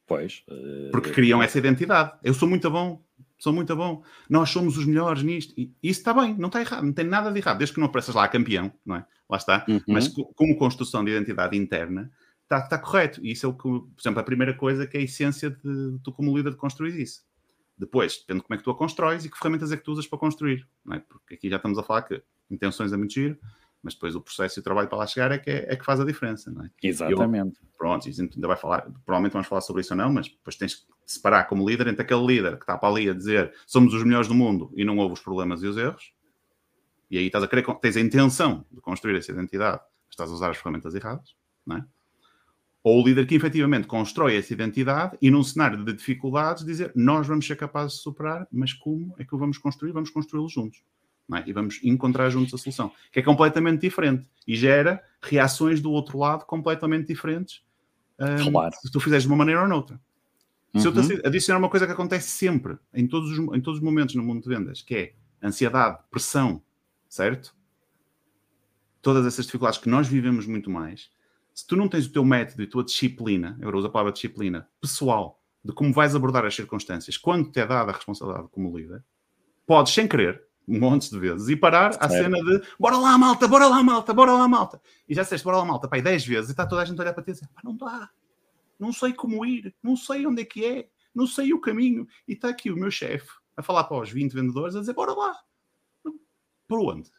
Pois. 0.07 0.45
Uh... 0.49 0.91
Porque 0.91 1.11
criam 1.11 1.43
essa 1.43 1.57
identidade. 1.57 2.13
Eu 2.23 2.35
sou 2.35 2.47
muito 2.47 2.71
bom, 2.71 3.03
sou 3.43 3.53
muito 3.53 3.75
bom. 3.75 4.05
Nós 4.31 4.51
somos 4.51 4.79
os 4.79 4.87
melhores 4.87 5.25
nisto. 5.25 5.53
E 5.59 5.75
isso 5.83 5.99
está 5.99 6.15
bem, 6.15 6.33
não 6.39 6.47
está 6.47 6.61
errado, 6.61 6.85
não 6.85 6.93
tem 6.93 7.05
nada 7.05 7.33
de 7.33 7.41
errado, 7.41 7.59
desde 7.59 7.75
que 7.75 7.81
não 7.81 7.89
apareças 7.89 8.15
lá 8.15 8.29
campeão, 8.29 8.73
não 8.87 8.95
é? 8.95 9.07
Lá 9.29 9.37
está. 9.37 9.67
Uhum. 9.69 9.81
Mas 9.89 10.07
como 10.07 10.57
construção 10.57 11.05
de 11.05 11.11
identidade 11.11 11.57
interna, 11.57 12.09
está, 12.45 12.59
está 12.59 12.79
correto. 12.79 13.21
E 13.21 13.33
isso 13.33 13.45
é 13.45 13.49
o 13.49 13.53
que, 13.53 13.63
por 13.63 14.01
exemplo, 14.01 14.21
a 14.21 14.23
primeira 14.23 14.55
coisa 14.55 14.87
que 14.87 14.97
é 14.97 15.01
a 15.01 15.03
essência 15.03 15.51
de 15.51 15.99
tu, 16.05 16.13
como 16.13 16.37
líder, 16.37 16.51
de 16.51 16.57
construir 16.57 16.97
isso. 17.01 17.25
Depois, 17.77 18.19
depende 18.19 18.43
de 18.43 18.47
como 18.47 18.55
é 18.55 18.59
que 18.59 18.63
tu 18.63 18.71
a 18.71 18.77
constróis 18.77 19.25
e 19.25 19.29
que 19.29 19.37
ferramentas 19.37 19.73
é 19.73 19.77
que 19.77 19.83
tu 19.83 19.91
usas 19.91 20.07
para 20.07 20.21
construir, 20.21 20.69
não 20.85 20.95
é? 20.95 21.01
Porque 21.01 21.35
aqui 21.35 21.51
já 21.51 21.57
estamos 21.57 21.77
a 21.79 21.83
falar 21.83 22.03
que 22.03 22.23
intenções 22.49 22.93
é 22.93 22.97
muito 22.97 23.13
giro, 23.13 23.37
mas 23.83 23.95
depois 23.95 24.15
o 24.15 24.21
processo 24.21 24.57
e 24.57 24.61
o 24.61 24.63
trabalho 24.63 24.87
para 24.87 24.99
lá 24.99 25.07
chegar 25.09 25.33
é 25.33 25.39
que, 25.39 25.51
é, 25.51 25.67
é 25.69 25.75
que 25.75 25.85
faz 25.85 25.99
a 25.99 26.05
diferença, 26.05 26.49
não 26.53 26.65
é? 26.65 26.71
Exatamente. 26.81 27.59
Eu, 27.61 27.69
pronto, 27.77 28.09
ainda 28.09 28.47
vai 28.47 28.57
falar, 28.57 28.83
provavelmente 29.05 29.33
vamos 29.33 29.49
falar 29.49 29.63
sobre 29.63 29.81
isso 29.81 29.95
ou 29.95 29.99
não, 29.99 30.13
mas 30.13 30.29
depois 30.29 30.55
tens 30.55 30.77
que 30.77 30.92
separar 31.07 31.45
como 31.45 31.69
líder 31.69 31.89
entre 31.89 32.03
aquele 32.03 32.27
líder 32.27 32.57
que 32.57 32.63
está 32.63 32.77
para 32.77 32.89
ali 32.89 33.09
a 33.09 33.15
dizer 33.15 33.53
somos 33.67 33.93
os 33.95 34.05
melhores 34.05 34.29
do 34.29 34.35
mundo 34.35 34.73
e 34.77 34.85
não 34.85 34.99
ouve 34.99 35.15
os 35.15 35.21
problemas 35.21 35.63
e 35.63 35.67
os 35.67 35.77
erros, 35.77 36.13
e 37.11 37.19
aí 37.19 37.27
estás 37.27 37.45
a 37.45 37.49
querer, 37.49 37.65
tens 37.81 37.97
a 37.97 38.01
intenção 38.01 38.65
de 38.71 38.81
construir 38.81 39.17
essa 39.17 39.33
identidade, 39.33 39.81
estás 40.09 40.31
a 40.31 40.35
usar 40.35 40.51
as 40.51 40.57
ferramentas 40.57 40.95
erradas, 40.95 41.35
não 41.67 41.77
é? 41.77 41.85
Ou 42.85 43.01
o 43.01 43.07
líder 43.07 43.27
que 43.27 43.35
efetivamente 43.35 43.87
constrói 43.87 44.37
essa 44.37 44.53
identidade 44.53 45.17
e 45.23 45.31
num 45.31 45.45
cenário 45.45 45.85
de 45.85 45.93
dificuldades 45.93 46.65
dizer 46.65 46.91
nós 46.97 47.27
vamos 47.27 47.47
ser 47.47 47.57
capazes 47.57 47.99
de 47.99 48.03
superar, 48.03 48.49
mas 48.51 48.73
como 48.73 49.15
é 49.19 49.25
que 49.25 49.35
o 49.35 49.39
vamos 49.39 49.57
construir? 49.57 49.93
Vamos 49.93 50.11
construí-lo 50.11 50.49
juntos. 50.49 50.83
É? 51.33 51.45
E 51.47 51.53
vamos 51.53 51.81
encontrar 51.83 52.29
juntos 52.29 52.53
a 52.53 52.59
solução. 52.59 52.93
Que 53.11 53.21
é 53.21 53.23
completamente 53.23 53.81
diferente 53.81 54.29
e 54.47 54.57
gera 54.57 55.03
reações 55.23 55.81
do 55.81 55.91
outro 55.91 56.19
lado 56.19 56.45
completamente 56.45 57.07
diferentes 57.07 57.63
um, 58.19 58.51
Claro. 58.51 58.75
se 58.75 58.91
tu 58.91 59.01
fizeres 59.01 59.23
de 59.23 59.29
uma 59.29 59.37
maneira 59.37 59.63
ou 59.63 59.69
noutra. 59.69 60.01
Se 60.77 60.87
eu 60.87 60.93
Uhum. 60.93 61.07
te 61.07 61.27
adicionar 61.27 61.59
uma 61.59 61.69
coisa 61.69 61.87
que 61.87 61.93
acontece 61.93 62.29
sempre, 62.31 62.79
em 62.95 63.07
todos, 63.07 63.31
os, 63.31 63.39
em 63.39 63.61
todos 63.61 63.79
os 63.79 63.85
momentos 63.85 64.15
no 64.15 64.23
mundo 64.23 64.43
de 64.43 64.49
vendas, 64.49 64.81
que 64.81 64.95
é 64.95 65.15
ansiedade, 65.47 65.99
pressão, 66.11 66.63
certo? 67.09 67.55
Todas 69.03 69.27
essas 69.27 69.45
dificuldades 69.45 69.79
que 69.79 69.89
nós 69.89 70.09
vivemos 70.09 70.47
muito 70.47 70.71
mais. 70.71 71.11
Se 71.53 71.67
tu 71.67 71.77
não 71.77 71.89
tens 71.89 72.07
o 72.07 72.13
teu 72.13 72.25
método 72.25 72.63
e 72.63 72.65
a 72.65 72.71
tua 72.71 72.85
disciplina, 72.85 73.59
eu 73.61 73.69
uso 73.77 73.87
a 73.87 73.91
palavra 73.91 74.13
disciplina, 74.13 74.67
pessoal, 74.81 75.39
de 75.63 75.73
como 75.73 75.93
vais 75.93 76.15
abordar 76.15 76.45
as 76.47 76.55
circunstâncias, 76.55 77.19
quando 77.19 77.51
te 77.51 77.61
é 77.61 77.67
dada 77.67 77.91
a 77.91 77.95
responsabilidade 77.95 78.49
como 78.51 78.77
líder, 78.77 79.05
podes, 79.67 79.93
sem 79.93 80.09
querer, 80.09 80.43
montes 80.67 81.11
de 81.11 81.19
vezes, 81.19 81.49
e 81.49 81.57
parar 81.57 81.91
à 82.01 82.09
cena 82.09 82.39
de 82.39 82.63
bora 82.79 82.97
lá, 82.97 83.19
malta, 83.19 83.47
bora 83.47 83.67
lá, 83.67 83.83
malta, 83.83 84.15
bora 84.15 84.33
lá, 84.33 84.49
malta. 84.49 84.81
E 85.09 85.15
já 85.15 85.23
disseste 85.23 85.45
bora 85.45 85.59
lá, 85.59 85.65
malta, 85.65 85.87
pai, 85.89 86.01
10 86.01 86.25
vezes, 86.25 86.49
e 86.49 86.53
está 86.53 86.67
toda 86.67 86.81
a 86.81 86.85
gente 86.85 86.99
a 86.99 87.03
olhar 87.03 87.13
para 87.13 87.23
ti 87.23 87.31
e 87.31 87.33
dizer, 87.35 87.49
pá, 87.49 87.61
não 87.63 87.77
dá, 87.77 88.09
não 88.83 88.93
sei 88.93 89.13
como 89.13 89.47
ir, 89.47 89.73
não 89.83 89.97
sei 89.97 90.27
onde 90.27 90.43
é 90.43 90.45
que 90.45 90.65
é, 90.65 90.89
não 91.15 91.27
sei 91.27 91.53
o 91.55 91.61
caminho. 91.61 92.07
E 92.27 92.33
está 92.33 92.49
aqui 92.49 92.71
o 92.71 92.77
meu 92.77 92.91
chefe 92.91 93.31
a 93.57 93.63
falar 93.63 93.85
para 93.85 93.99
os 94.03 94.11
20 94.11 94.33
vendedores 94.33 94.75
a 94.75 94.81
dizer: 94.81 94.93
bora 94.93 95.13
lá. 95.13 95.35
Para 96.67 96.81
onde? 96.81 97.11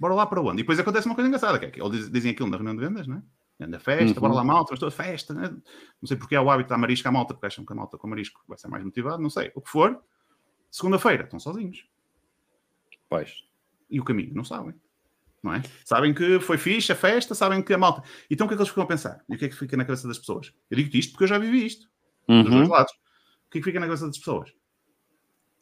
Bora 0.00 0.14
lá 0.14 0.24
para 0.26 0.40
onde? 0.40 0.54
E 0.60 0.62
depois 0.62 0.78
acontece 0.78 1.06
uma 1.06 1.14
coisa 1.14 1.28
engraçada, 1.28 1.58
que 1.58 1.66
é 1.66 1.70
que 1.70 1.82
eles 1.82 1.92
diz- 1.92 2.10
dizem 2.10 2.30
aquilo 2.30 2.48
na 2.48 2.56
reunião 2.56 2.74
de 2.74 2.80
vendas, 2.86 3.06
né? 3.06 3.22
Anda 3.60 3.78
festa, 3.78 4.14
Uhum. 4.18 4.20
bora 4.22 4.32
lá 4.32 4.44
malta, 4.44 4.72
mas 4.72 4.80
toda 4.80 4.90
festa, 4.90 5.34
né? 5.34 5.50
Não 6.00 6.06
sei 6.06 6.16
porque 6.16 6.34
há 6.34 6.40
o 6.40 6.50
hábito 6.50 6.70
da 6.70 6.78
marisco 6.78 7.06
à 7.06 7.12
malta, 7.12 7.34
porque 7.34 7.46
acham 7.46 7.62
que 7.66 7.72
a 7.72 7.76
malta 7.76 7.98
com 7.98 8.08
marisco 8.08 8.40
vai 8.48 8.56
ser 8.56 8.68
mais 8.68 8.82
motivado, 8.82 9.22
não 9.22 9.28
sei. 9.28 9.52
O 9.54 9.60
que 9.60 9.68
for, 9.68 10.02
segunda-feira 10.70 11.24
estão 11.24 11.38
sozinhos. 11.38 11.86
Pois. 13.06 13.44
E 13.90 14.00
o 14.00 14.04
caminho, 14.04 14.32
não 14.34 14.44
sabem. 14.44 14.74
Não 15.42 15.54
é? 15.54 15.62
Sabem 15.84 16.12
que 16.12 16.38
foi 16.40 16.58
fixe 16.58 16.92
a 16.92 16.94
festa, 16.94 17.34
sabem 17.34 17.62
que 17.62 17.72
a 17.72 17.78
malta. 17.78 18.02
Então 18.30 18.44
o 18.46 18.48
que 18.48 18.54
é 18.54 18.56
que 18.56 18.60
eles 18.62 18.68
ficam 18.68 18.84
a 18.84 18.86
pensar? 18.86 19.22
E 19.28 19.34
o 19.34 19.38
que 19.38 19.46
é 19.46 19.48
que 19.48 19.54
fica 19.56 19.76
na 19.76 19.84
cabeça 19.84 20.06
das 20.06 20.18
pessoas? 20.18 20.52
Eu 20.70 20.76
digo 20.76 20.94
isto 20.96 21.12
porque 21.12 21.24
eu 21.24 21.28
já 21.28 21.38
vivi 21.38 21.64
isto 21.64 21.88
dos 22.28 22.50
dois 22.50 22.68
Uhum. 22.68 22.74
lados. 22.74 22.92
O 22.92 23.50
que 23.50 23.58
é 23.58 23.60
que 23.60 23.64
fica 23.64 23.80
na 23.80 23.86
cabeça 23.86 24.06
das 24.06 24.18
pessoas? 24.18 24.50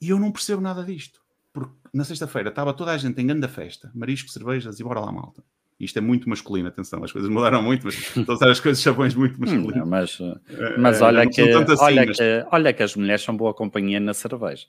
E 0.00 0.10
eu 0.10 0.18
não 0.18 0.32
percebo 0.32 0.60
nada 0.60 0.82
disto. 0.84 1.20
Porque 1.52 1.72
na 1.94 2.04
sexta-feira 2.04 2.50
estava 2.50 2.74
toda 2.74 2.92
a 2.92 2.98
gente 2.98 3.20
em 3.20 3.26
grande 3.26 3.48
festa, 3.48 3.90
marisco, 3.94 4.30
cervejas 4.30 4.78
e 4.80 4.84
bora 4.84 5.00
lá, 5.00 5.10
malta. 5.12 5.42
Isto 5.80 5.98
é 5.98 6.00
muito 6.02 6.28
masculino, 6.28 6.68
atenção, 6.68 7.02
as 7.04 7.12
coisas 7.12 7.30
mudaram 7.30 7.62
muito, 7.62 7.86
mas 7.86 7.94
estão 8.16 8.34
a 8.34 8.36
usar 8.36 8.50
as 8.50 8.58
coisas 8.60 8.82
chavões 8.82 9.14
muito 9.14 9.36
Hum, 9.36 9.40
masculinos. 9.40 9.88
mas, 9.88 10.18
Eh, 10.20 10.78
mas 10.78 11.00
eh, 11.00 11.04
olha, 11.04 11.24
não 11.24 11.30
que, 11.30 11.40
assim, 11.42 11.84
olha, 11.84 12.06
mas- 12.06 12.16
que, 12.16 12.46
olha 12.50 12.72
que 12.72 12.82
as 12.82 12.96
mulheres 12.96 13.22
são 13.22 13.36
boa 13.36 13.54
companhia 13.54 14.00
na 14.00 14.12
cerveja. 14.12 14.66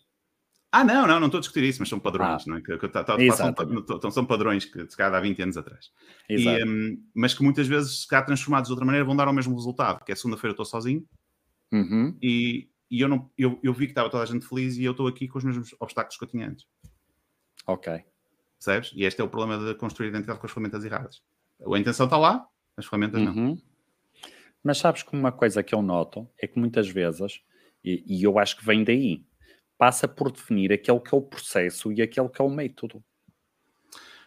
Ah, 0.71 0.83
não, 0.83 1.07
não, 1.07 1.19
não 1.19 1.25
estou 1.27 1.39
a 1.39 1.41
discutir 1.41 1.63
isso, 1.63 1.79
mas 1.79 1.89
são 1.89 1.99
padrões, 1.99 2.43
Ah. 2.43 2.45
não 2.47 2.57
é? 2.57 2.61
Que, 2.61 2.77
que, 2.77 2.87
tá- 2.87 3.03
tá- 3.03 3.19
Exatamente. 3.19 3.87
são, 4.01 4.11
são 4.11 4.25
padrões 4.25 4.65
que 4.65 4.79
se 4.89 4.95
calhar 4.95 5.13
há 5.15 5.19
20 5.19 5.41
anos 5.41 5.57
atrás. 5.57 5.91
E, 6.29 6.47
hum, 6.63 7.03
mas 7.13 7.33
que 7.33 7.41
muitas 7.43 7.67
vezes, 7.67 8.01
se 8.01 8.07
calhar 8.07 8.23
transformados 8.25 8.67
de 8.67 8.73
outra 8.73 8.85
maneira, 8.85 9.03
vão 9.03 9.15
dar 9.15 9.27
ao 9.27 9.33
mesmo 9.33 9.55
resultado, 9.55 10.03
que 10.05 10.11
é 10.11 10.15
segunda-feira 10.15 10.49
eu 10.51 10.53
estou 10.53 10.65
sozinho, 10.65 11.03
Uhum. 11.71 12.15
e, 12.21 12.69
e 12.91 13.01
eu, 13.01 13.07
não, 13.07 13.31
eu, 13.37 13.59
eu 13.63 13.73
vi 13.73 13.85
que 13.87 13.91
estava 13.93 14.09
toda 14.11 14.21
a 14.21 14.25
gente 14.27 14.45
feliz 14.47 14.77
e 14.77 14.83
eu 14.83 14.91
estou 14.91 15.07
aqui 15.07 15.27
com 15.27 15.39
os 15.39 15.43
mesmos 15.43 15.73
obstáculos 15.79 16.17
que 16.17 16.23
eu 16.23 16.29
tinha 16.29 16.47
antes. 16.47 16.67
Ok. 17.65 18.03
Percebes? 18.63 18.91
E 18.95 19.03
este 19.05 19.21
é 19.21 19.23
o 19.23 19.29
problema 19.29 19.63
de 19.65 19.73
construir 19.75 20.09
identidade 20.09 20.39
com 20.39 20.45
as 20.45 20.51
ferramentas 20.51 20.83
erradas. 20.85 21.21
A 21.65 21.79
intenção 21.79 22.05
está 22.05 22.17
lá, 22.17 22.45
as 22.77 22.85
ferramentas 22.85 23.21
não. 23.21 23.33
Uhum. 23.33 23.61
Mas 24.63 24.77
sabes 24.77 25.01
que 25.01 25.15
uma 25.15 25.31
coisa 25.31 25.63
que 25.63 25.73
eu 25.73 25.81
noto 25.81 26.27
é 26.37 26.45
que 26.45 26.59
muitas 26.59 26.87
vezes, 26.89 27.41
e, 27.83 28.03
e 28.05 28.23
eu 28.23 28.37
acho 28.37 28.57
que 28.57 28.65
vem 28.65 28.83
daí, 28.83 29.23
passa 29.79 30.09
por 30.09 30.29
definir 30.29 30.73
aquele 30.73 30.99
que 30.99 31.15
é 31.15 31.17
o 31.17 31.21
processo 31.21 31.91
e 31.93 32.01
aquele 32.01 32.27
que 32.27 32.41
é 32.41 32.43
o 32.43 32.49
método. 32.49 33.01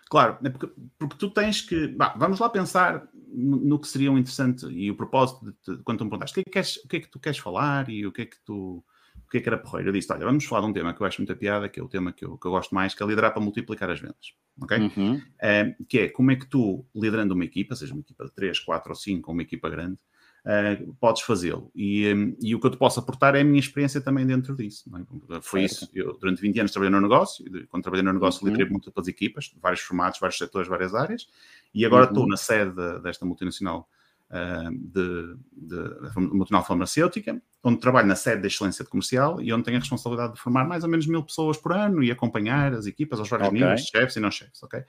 Claro, 0.08 0.38
é 0.42 0.50
porque, 0.50 0.72
porque 0.98 1.16
tu 1.16 1.30
tens 1.30 1.60
que. 1.60 1.88
bah, 1.88 2.14
vamos 2.18 2.40
lá 2.40 2.48
pensar 2.48 3.06
no, 3.28 3.78
que 3.78 3.86
seria 3.88 4.10
um 4.10 4.18
interessante 4.18 4.66
e 4.66 4.90
o 4.90 4.96
propósito 4.96 5.44
de, 5.44 5.76
de- 5.76 5.82
quando 5.82 5.98
tu 5.98 6.04
me 6.04 6.10
perguntaste 6.10 6.32
o 6.32 6.34
que, 6.34 6.40
é 6.40 6.44
que 6.44 6.50
queres- 6.50 6.76
o 6.78 6.88
que 6.88 6.96
é 6.96 7.00
que 7.00 7.08
tu 7.08 7.20
queres 7.20 7.38
falar 7.38 7.88
e 7.88 8.06
o 8.06 8.12
que 8.12 8.22
é 8.22 8.26
que 8.26 8.36
tu. 8.44 8.82
O 9.26 9.30
que 9.32 9.38
é 9.38 9.40
que 9.40 9.48
era 9.48 9.58
porreiro? 9.58 9.88
Eu 9.90 9.92
disse: 9.94 10.12
olha, 10.12 10.24
vamos 10.24 10.44
falar 10.44 10.62
de 10.62 10.66
um 10.68 10.72
tema 10.72 10.92
que 10.92 11.02
eu 11.02 11.06
acho 11.06 11.20
muita 11.20 11.36
piada, 11.36 11.68
que 11.68 11.80
é 11.80 11.82
o 11.82 11.88
tema 11.88 12.12
que 12.12 12.24
eu, 12.24 12.36
que 12.36 12.46
eu 12.46 12.50
gosto 12.50 12.74
mais, 12.74 12.94
que 12.94 13.02
é 13.02 13.06
liderar 13.06 13.32
para 13.32 13.42
multiplicar 13.42 13.90
as 13.90 14.00
vendas. 14.00 14.34
Ok? 14.60 14.78
Uhum. 14.78 15.22
Eh, 15.40 15.76
que 15.88 15.98
é 16.00 16.08
como 16.10 16.30
é 16.30 16.36
que 16.36 16.46
tu, 16.46 16.84
liderando 16.94 17.32
uma 17.34 17.44
equipa, 17.44 17.74
seja 17.74 17.94
uma 17.94 18.00
equipa 18.00 18.24
de 18.26 18.32
3, 18.32 18.58
4 18.60 18.90
ou 18.90 18.96
5, 18.96 19.30
ou 19.30 19.34
uma 19.34 19.42
equipa 19.42 19.70
grande, 19.70 19.98
eh, 20.44 20.84
podes 21.00 21.22
fazê-lo. 21.22 21.70
E, 21.74 22.06
eh, 22.06 22.36
e 22.40 22.54
o 22.54 22.60
que 22.60 22.66
eu 22.66 22.70
te 22.70 22.76
posso 22.76 22.98
aportar 23.00 23.34
é 23.34 23.40
a 23.40 23.44
minha 23.44 23.60
experiência 23.60 24.00
também 24.00 24.26
dentro 24.26 24.56
disso. 24.56 24.90
é? 25.30 25.40
Foi 25.40 25.62
isso. 25.62 25.88
Eu, 25.94 26.14
durante 26.18 26.40
20 26.42 26.58
anos, 26.58 26.72
trabalhei 26.72 26.94
no 26.94 27.00
negócio. 27.00 27.44
Quando 27.68 27.82
trabalhei 27.82 28.04
no 28.04 28.12
negócio, 28.12 28.42
Uhum. 28.44 28.50
liderei 28.50 28.70
múltiplas 28.72 29.06
equipas, 29.08 29.44
de 29.46 29.60
vários 29.60 29.80
formatos, 29.80 30.18
vários 30.20 30.38
setores, 30.38 30.68
várias 30.68 30.94
áreas. 30.94 31.28
E 31.74 31.84
agora 31.86 32.04
Uhum. 32.06 32.10
estou 32.10 32.26
na 32.28 32.36
sede 32.36 32.72
de- 32.74 33.00
desta 33.00 33.24
multinacional. 33.24 33.88
eh, 34.34 34.70
de, 34.72 35.36
de, 35.52 35.76
multinacional 36.16 36.64
farmacêutica, 36.64 37.38
onde 37.62 37.78
trabalho 37.80 38.08
na 38.08 38.16
sede 38.16 38.40
da 38.40 38.46
excelência 38.46 38.82
de 38.82 38.88
comercial 38.90 39.38
e 39.42 39.52
onde 39.52 39.62
tenho 39.64 39.76
a 39.76 39.80
responsabilidade 39.80 40.32
de 40.32 40.40
formar 40.40 40.66
mais 40.66 40.82
ou 40.84 40.88
menos 40.88 41.06
mil 41.06 41.22
pessoas 41.22 41.58
por 41.58 41.74
ano 41.74 42.02
e 42.02 42.10
acompanhar 42.10 42.72
as 42.72 42.86
equipas 42.86 43.18
aos 43.18 43.28
vários 43.28 43.48
Ok. 43.50 43.60
níveis, 43.60 43.82
chefes 43.88 44.16
e 44.16 44.20
não 44.20 44.30
chefes, 44.30 44.62
ok? 44.62 44.82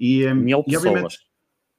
E, 0.00 0.24
eh, 0.24 0.34
Mil 0.34 0.64
e, 0.66 0.76
obviamente, 0.76 1.02
pessoas. 1.04 1.26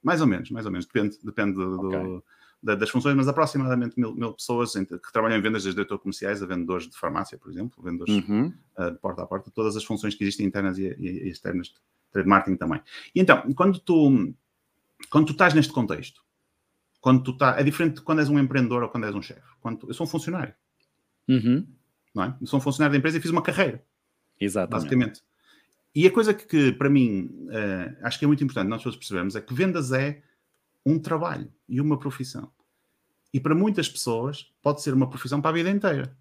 mais 0.02 0.22
ou 0.22 0.26
menos, 0.26 0.50
mais 0.50 0.64
ou 0.64 0.72
menos, 0.72 0.86
depende, 0.86 1.18
depende 1.22 1.52
do- 1.52 1.76
do-. 1.76 2.24
Da- 2.62 2.74
das 2.74 2.90
funções, 2.90 3.14
mas 3.16 3.26
aproximadamente 3.28 3.98
mil, 3.98 4.14
mil 4.14 4.32
pessoas 4.34 4.72
que 4.74 5.12
trabalham 5.12 5.38
em 5.38 5.42
vendas, 5.42 5.62
desde 5.62 5.76
diretores 5.76 6.02
comerciais 6.02 6.42
a 6.42 6.46
vendedores 6.46 6.88
de 6.88 6.96
farmácia, 6.96 7.38
por 7.38 7.50
exemplo, 7.50 7.82
vendedores 7.82 8.14
Uhum. 8.28 8.52
uh, 8.78 8.90
de 8.90 8.98
porta 8.98 9.22
a 9.22 9.26
porta, 9.26 9.50
todas 9.50 9.76
as 9.76 9.84
funções 9.84 10.14
que 10.14 10.22
existem 10.24 10.46
internas 10.46 10.76
e, 10.78 10.82
e- 10.98 11.24
e 11.24 11.28
externas 11.30 11.68
de 11.68 11.74
trade 12.12 12.28
marketing 12.28 12.56
também. 12.56 12.80
E 13.14 13.20
então, 13.20 13.42
quando 13.54 13.78
tu, 13.78 14.34
quando 15.10 15.26
tu 15.26 15.32
estás 15.32 15.54
neste 15.54 15.72
contexto, 15.72 16.22
quando 17.00 17.22
tu 17.22 17.32
tá, 17.36 17.58
é 17.58 17.62
diferente 17.62 17.94
de 17.96 18.02
quando 18.02 18.18
és 18.18 18.28
um 18.28 18.38
empreendedor 18.38 18.82
ou 18.82 18.88
quando 18.90 19.04
és 19.06 19.14
um 19.14 19.22
chefe. 19.22 19.40
Quando 19.60 19.78
tu- 19.78 19.88
eu 19.88 19.94
sou 19.94 20.06
um 20.06 20.10
funcionário, 20.10 20.52
Uhum. 21.28 21.66
não 22.14 22.24
é? 22.24 22.36
Eu 22.40 22.46
sou 22.46 22.58
um 22.58 22.62
funcionário 22.62 22.92
da 22.92 22.98
empresa 22.98 23.16
e 23.16 23.20
fiz 23.22 23.30
uma 23.30 23.40
carreira 23.42 23.82
Exatamente. 24.38 24.70
basicamente. 24.84 25.22
E 25.94 26.06
a 26.06 26.10
coisa 26.10 26.34
que, 26.34 26.44
que, 26.46 26.72
para 26.72 26.90
mim, 26.90 27.48
eh, 27.50 27.96
acho 28.02 28.18
que 28.18 28.24
é 28.24 28.28
muito 28.28 28.44
importante 28.44 28.68
nós 28.68 28.82
todos 28.82 28.96
percebermos 28.98 29.34
é 29.34 29.40
que 29.40 29.52
vendas 29.54 29.92
é 29.92 30.22
um 30.84 30.98
trabalho 30.98 31.52
e 31.68 31.80
uma 31.80 31.98
profissão. 31.98 32.50
E 33.32 33.38
para 33.38 33.54
muitas 33.54 33.88
pessoas 33.88 34.52
pode 34.62 34.82
ser 34.82 34.94
uma 34.94 35.08
profissão 35.08 35.40
para 35.40 35.50
a 35.50 35.54
vida 35.54 35.70
inteira. 35.70 36.16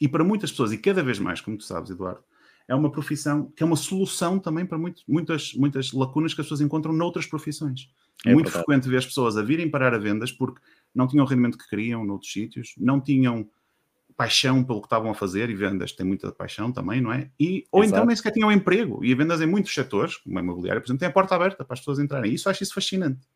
E 0.00 0.08
para 0.08 0.24
muitas 0.24 0.50
pessoas, 0.50 0.72
e 0.72 0.78
cada 0.78 1.02
vez 1.02 1.18
mais, 1.18 1.40
como 1.40 1.56
tu 1.56 1.64
sabes, 1.64 1.90
Eduardo, 1.90 2.24
é 2.66 2.74
uma 2.74 2.90
profissão 2.90 3.46
que 3.50 3.62
é 3.62 3.66
uma 3.66 3.76
solução 3.76 4.38
também 4.38 4.64
para 4.66 4.78
muito- 4.78 5.02
muitas, 5.06 5.52
muitas 5.54 5.92
lacunas 5.92 6.34
que 6.34 6.40
as 6.40 6.46
pessoas 6.46 6.60
encontram 6.60 6.92
noutras 6.92 7.26
profissões. 7.26 7.88
É 8.24 8.32
muito 8.32 8.46
verdade. 8.46 8.64
frequente 8.64 8.88
ver 8.88 8.98
as 8.98 9.06
pessoas 9.06 9.36
a 9.36 9.42
virem 9.42 9.70
parar 9.70 9.94
a 9.94 9.98
vendas 9.98 10.32
porque 10.32 10.60
não 10.94 11.06
tinham 11.06 11.24
o 11.24 11.28
rendimento 11.28 11.58
que 11.58 11.68
queriam 11.68 12.04
noutros 12.04 12.32
sítios, 12.32 12.74
não 12.78 13.00
tinham 13.00 13.48
paixão 14.16 14.62
pelo 14.62 14.80
que 14.80 14.86
estavam 14.86 15.10
a 15.10 15.14
fazer, 15.14 15.50
e 15.50 15.54
vendas 15.54 15.92
tem 15.92 16.06
muita 16.06 16.30
paixão 16.30 16.70
também, 16.70 17.00
não 17.00 17.12
é? 17.12 17.30
E, 17.40 17.64
ou 17.72 17.82
então 17.82 17.98
Exato. 17.98 18.06
nem 18.06 18.16
sequer 18.16 18.32
tinham 18.32 18.52
emprego, 18.52 19.04
e 19.04 19.12
a 19.12 19.16
vendas 19.16 19.40
em 19.40 19.46
muitos 19.46 19.72
setores, 19.72 20.16
como 20.18 20.38
a 20.38 20.42
imobiliária, 20.42 20.80
por 20.80 20.86
exemplo, 20.86 21.00
tem 21.00 21.08
a 21.08 21.12
porta 21.12 21.34
aberta 21.34 21.64
para 21.64 21.74
as 21.74 21.80
pessoas 21.80 21.98
entrarem. 21.98 22.32
Isso 22.32 22.46
eu 22.46 22.50
acho 22.50 22.62
isso 22.62 22.74
fascinante. 22.74 23.26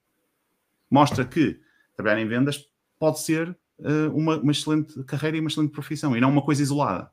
Mostra 0.91 1.25
que 1.25 1.59
trabalhar 1.97 2.21
em 2.21 2.27
vendas 2.29 2.65
pode 2.99 3.21
ser 3.21 3.57
eh, 3.81 4.09
uma, 4.13 4.39
uma 4.39 4.53
excelente 4.53 5.03
carreira 5.05 5.37
e 5.37 5.41
uma 5.41 5.49
excelente 5.49 5.73
profissão, 5.73 6.17
e 6.17 6.21
não 6.21 6.31
uma 6.31 6.43
coisa 6.43 6.63
isolada. 6.63 7.11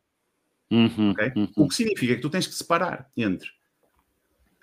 Uhum. 0.72 1.12
Ok? 1.12 1.32
Uhum. 1.36 1.50
O 1.58 1.68
que 1.68 1.75
significa 1.75 2.15
que 2.15 2.22
tu 2.22 2.30
tens 2.30 2.48
que 2.48 2.53
separar 2.53 3.10
entre 3.18 3.50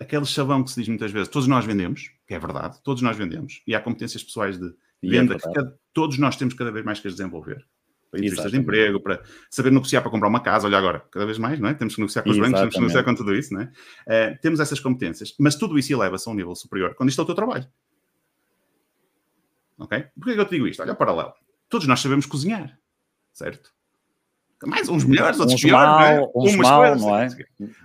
aquele 0.00 0.25
chavão 0.25 0.64
que 0.64 0.71
se 0.71 0.81
diz 0.81 0.88
muitas 0.88 1.12
vezes, 1.12 1.29
todos 1.29 1.47
nós 1.47 1.64
vendemos, 1.64 2.11
que 2.26 2.35
é 2.35 2.38
verdade, 2.38 2.79
todos 2.83 3.02
nós 3.02 3.17
vendemos, 3.17 3.62
e 3.67 3.75
há 3.75 3.81
competências 3.81 4.23
pessoais 4.25 4.59
de 4.59 4.67
é 4.67 5.09
venda 5.09 5.35
que 5.37 5.45
verdade. 5.45 5.55
cada- 5.55 5.79
todos 5.93 6.19
nós 6.19 6.37
temos 6.37 6.55
cada 6.55 6.73
vez 6.73 6.85
mais 6.85 7.00
que 7.00 7.09
as 7.09 7.14
desenvolver. 7.14 7.67
Para 8.11 8.19
entrevistas 8.19 8.50
de 8.50 8.57
Exatamente. 8.59 8.62
emprego, 8.81 9.00
para 9.00 9.23
saber 9.49 9.71
negociar 9.71 10.00
para 10.00 10.11
comprar 10.11 10.26
uma 10.29 10.40
casa, 10.40 10.67
olha 10.67 10.79
agora, 10.79 11.00
cada 11.12 11.25
vez 11.26 11.38
mais, 11.38 11.61
não 11.61 11.69
é? 11.69 11.75
Temos 11.75 11.95
que 11.95 12.00
negociar 12.00 12.23
com 12.23 12.31
os 12.31 12.38
bancos, 12.38 12.59
temos 12.59 12.75
que 12.75 12.81
negociar 12.81 13.05
com 13.05 13.14
tudo 13.14 13.35
isso, 13.35 13.55
não 13.55 13.61
é? 13.61 13.73
Eh, 14.09 14.31
temos 14.43 14.59
essas 14.59 14.81
competências, 14.81 15.33
mas 15.38 15.55
tudo 15.55 15.79
isso 15.79 15.93
eleva-se 15.93 16.29
a 16.29 16.33
um 16.33 16.35
nível 16.35 16.55
superior 16.57 16.95
quando 16.97 17.09
isto 17.09 17.21
é 17.21 17.23
o 17.23 17.26
teu 17.26 17.37
trabalho. 17.37 17.67
Ok? 19.80 19.99
Porquê 20.14 20.34
que 20.34 20.40
eu 20.40 20.44
te 20.44 20.50
digo 20.50 20.66
isto? 20.68 20.80
Olha 20.82 20.92
o 20.92 20.96
paralelo. 20.96 21.32
Todos 21.68 21.87
nós 21.87 22.00
sabemos 22.00 22.26
cozinhar, 22.26 22.78
certo? 23.32 23.72
Mais 24.66 24.90
uns 24.90 25.04
melhores, 25.04 25.40
outros 25.40 25.54
Uns 25.54 25.62
piores, 25.62 25.88
não 25.88 26.00
é? 26.00 26.16
mal, 26.18 26.32
uns 26.37 26.52
Umas 26.54 26.68
mal, 26.68 26.80
coisas, 26.80 27.00
não 27.00 27.18
é? 27.18 27.28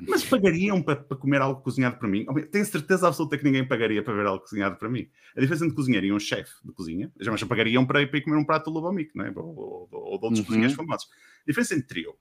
mas 0.09 0.25
pagariam 0.25 0.81
para, 0.81 0.97
para 0.97 1.15
comer 1.15 1.39
algo 1.41 1.61
cozinhado 1.61 1.97
para 1.97 2.07
mim? 2.09 2.25
Tenho 2.51 2.65
certeza 2.65 3.07
absoluta 3.07 3.37
que 3.37 3.45
ninguém 3.45 3.65
pagaria 3.65 4.03
para 4.03 4.13
ver 4.13 4.25
algo 4.25 4.43
cozinhado 4.43 4.75
para 4.75 4.89
mim. 4.89 5.09
A 5.37 5.39
diferença 5.39 5.63
entre 5.63 5.75
cozinheiro 5.77 6.05
e 6.07 6.11
um 6.11 6.19
chefe 6.19 6.51
de 6.65 6.73
cozinha, 6.73 7.09
já 7.17 7.31
mas 7.31 7.41
pagariam 7.45 7.85
para 7.85 8.01
ir, 8.01 8.07
para 8.07 8.17
ir 8.19 8.23
comer 8.23 8.35
um 8.35 8.43
prato 8.43 8.65
de 8.65 8.71
Lubomik, 8.71 9.09
não 9.15 9.25
é? 9.25 9.31
Ou, 9.33 9.55
ou, 9.55 9.89
ou 9.91 10.19
de 10.19 10.25
outros 10.25 10.39
Uhum. 10.39 10.45
cozinheiros 10.47 10.75
famosos. 10.75 11.07
A 11.07 11.45
diferença 11.49 11.75
entre 11.75 12.03
eu, 12.05 12.19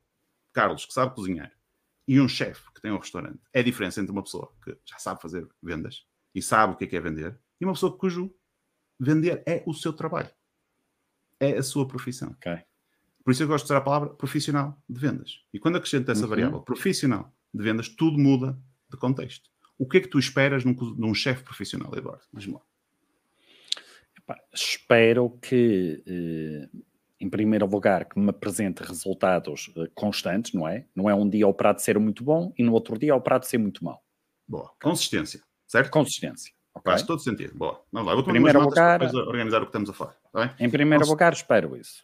Carlos, 0.52 0.86
que 0.86 0.92
sabe 0.92 1.12
cozinhar, 1.16 1.50
e 2.06 2.20
um 2.20 2.28
chefe 2.28 2.62
que 2.72 2.80
tem 2.80 2.92
um 2.92 2.98
restaurante, 2.98 3.40
é 3.52 3.58
a 3.58 3.64
diferença 3.64 4.00
entre 4.00 4.12
uma 4.12 4.22
pessoa 4.22 4.52
que 4.64 4.76
já 4.84 4.98
sabe 4.98 5.20
fazer 5.20 5.48
vendas 5.60 6.04
e 6.32 6.40
sabe 6.40 6.74
o 6.74 6.76
que 6.76 6.84
é 6.84 6.86
que 6.86 6.96
é 6.96 7.00
vender, 7.00 7.36
e 7.60 7.64
uma 7.64 7.72
pessoa 7.74 7.96
cujo 7.98 8.32
vender 8.98 9.42
é 9.46 9.62
o 9.66 9.74
seu 9.74 9.92
trabalho. 9.92 10.30
É 11.40 11.56
a 11.58 11.62
sua 11.62 11.86
profissão. 11.86 12.30
Ok. 12.30 12.56
Por 13.24 13.30
isso 13.30 13.42
eu 13.42 13.48
gosto 13.48 13.64
de 13.64 13.72
usar 13.72 13.78
a 13.78 13.80
palavra 13.80 14.10
profissional 14.10 14.78
de 14.88 15.00
vendas. 15.00 15.40
E 15.52 15.58
quando 15.58 15.76
acrescento 15.76 16.10
essa 16.10 16.22
Uhum. 16.24 16.28
variável 16.28 16.60
profissional 16.60 17.32
de 17.52 17.62
vendas, 17.62 17.88
tudo 17.88 18.18
muda 18.18 18.58
de 18.90 18.96
contexto. 18.96 19.50
O 19.78 19.88
que 19.88 19.96
é 19.96 20.00
que 20.00 20.08
tu 20.08 20.18
esperas 20.18 20.64
num, 20.64 20.74
num 20.96 21.14
chefe 21.14 21.42
profissional, 21.42 21.92
Eduardo? 21.96 22.22
Diz-me 22.32 22.54
lá. 22.54 22.60
Epá, 24.16 24.38
espero 24.52 25.30
que, 25.42 26.02
eh, 26.06 26.68
em 27.20 27.28
primeiro 27.28 27.66
lugar, 27.66 28.04
que 28.08 28.18
me 28.18 28.30
apresente 28.30 28.82
resultados 28.82 29.72
eh, 29.76 29.90
constantes, 29.94 30.52
não 30.52 30.68
é? 30.68 30.86
Não 30.94 31.10
é 31.10 31.14
um 31.14 31.28
dia 31.28 31.48
o 31.48 31.54
prato 31.54 31.82
ser 31.82 31.98
muito 31.98 32.22
bom 32.22 32.52
e 32.56 32.62
no 32.62 32.72
outro 32.72 32.98
dia 32.98 33.14
o 33.14 33.20
prato 33.20 33.46
ser 33.46 33.58
muito 33.58 33.84
mau. 33.84 34.02
Boa. 34.46 34.70
Consistência, 34.82 35.42
certo? 35.66 35.90
Consistência. 35.90 36.52
Ok? 36.74 36.92
Faz 36.92 37.02
todo 37.02 37.20
sentido. 37.20 37.56
Boa. 37.56 37.82
Vamos 37.92 38.06
lá. 38.06 38.12
Eu 38.12 38.16
vou 38.16 38.24
tomar 38.24 38.32
Primeiro 38.34 38.60
lugar- 38.60 39.00
organizar 39.26 39.58
o 39.58 39.66
que 39.66 39.68
estamos 39.70 39.90
a 39.90 39.92
falar. 39.92 40.16
Bem? 40.34 40.50
Em 40.58 40.70
primeiro 40.70 41.06
lugar, 41.06 41.32
espero 41.32 41.76
isso. 41.76 42.02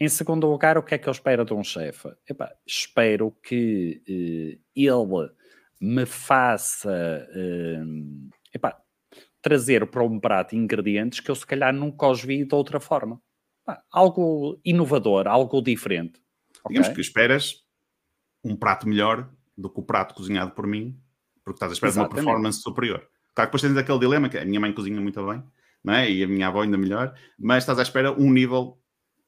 Em 0.00 0.08
segundo 0.08 0.48
lugar, 0.50 0.76
o 0.78 0.82
que 0.82 0.94
é 0.94 0.98
que 0.98 1.08
eu 1.08 1.12
espero 1.12 1.44
de 1.44 1.54
um 1.54 1.62
chefe? 1.62 2.08
Epá, 2.28 2.50
espero 2.66 3.30
que 3.42 4.02
eh, 4.08 4.58
ele 4.74 5.30
me 5.80 6.06
faça 6.06 6.90
eh, 7.34 7.80
epá, 8.54 8.80
trazer 9.40 9.86
para 9.86 10.02
um 10.02 10.18
prato 10.18 10.56
ingredientes 10.56 11.20
que 11.20 11.30
eu 11.30 11.34
se 11.34 11.46
calhar 11.46 11.72
nunca 11.72 12.06
os 12.08 12.22
vi 12.24 12.44
de 12.44 12.54
outra 12.54 12.80
forma. 12.80 13.20
Epá, 13.62 13.82
algo 13.92 14.58
inovador, 14.64 15.28
algo 15.28 15.60
diferente. 15.62 16.20
Digamos 16.68 16.88
que 16.88 17.00
esperas 17.00 17.64
um 18.42 18.56
prato 18.56 18.88
melhor 18.88 19.30
do 19.56 19.70
que 19.70 19.78
o 19.78 19.84
prato 19.84 20.14
cozinhado 20.14 20.52
por 20.52 20.66
mim, 20.66 20.98
porque 21.44 21.56
estás 21.56 21.70
à 21.70 21.74
espera 21.74 21.92
de 21.92 21.98
uma 21.98 22.08
performance 22.08 22.60
superior. 22.60 23.06
Claro 23.34 23.50
que 23.50 23.56
depois 23.56 23.62
tens 23.62 23.76
aquele 23.76 23.98
dilema 23.98 24.28
que 24.28 24.38
a 24.38 24.44
minha 24.44 24.60
mãe 24.60 24.72
cozinha 24.72 25.00
muito 25.00 25.24
bem, 25.26 25.42
não 25.82 25.94
é? 25.94 26.10
E 26.10 26.22
a 26.22 26.26
minha 26.28 26.48
avó 26.48 26.62
ainda 26.62 26.76
melhor, 26.76 27.14
mas 27.38 27.62
estás 27.64 27.78
à 27.78 27.82
espera 27.82 28.12
um 28.12 28.30
nível 28.30 28.78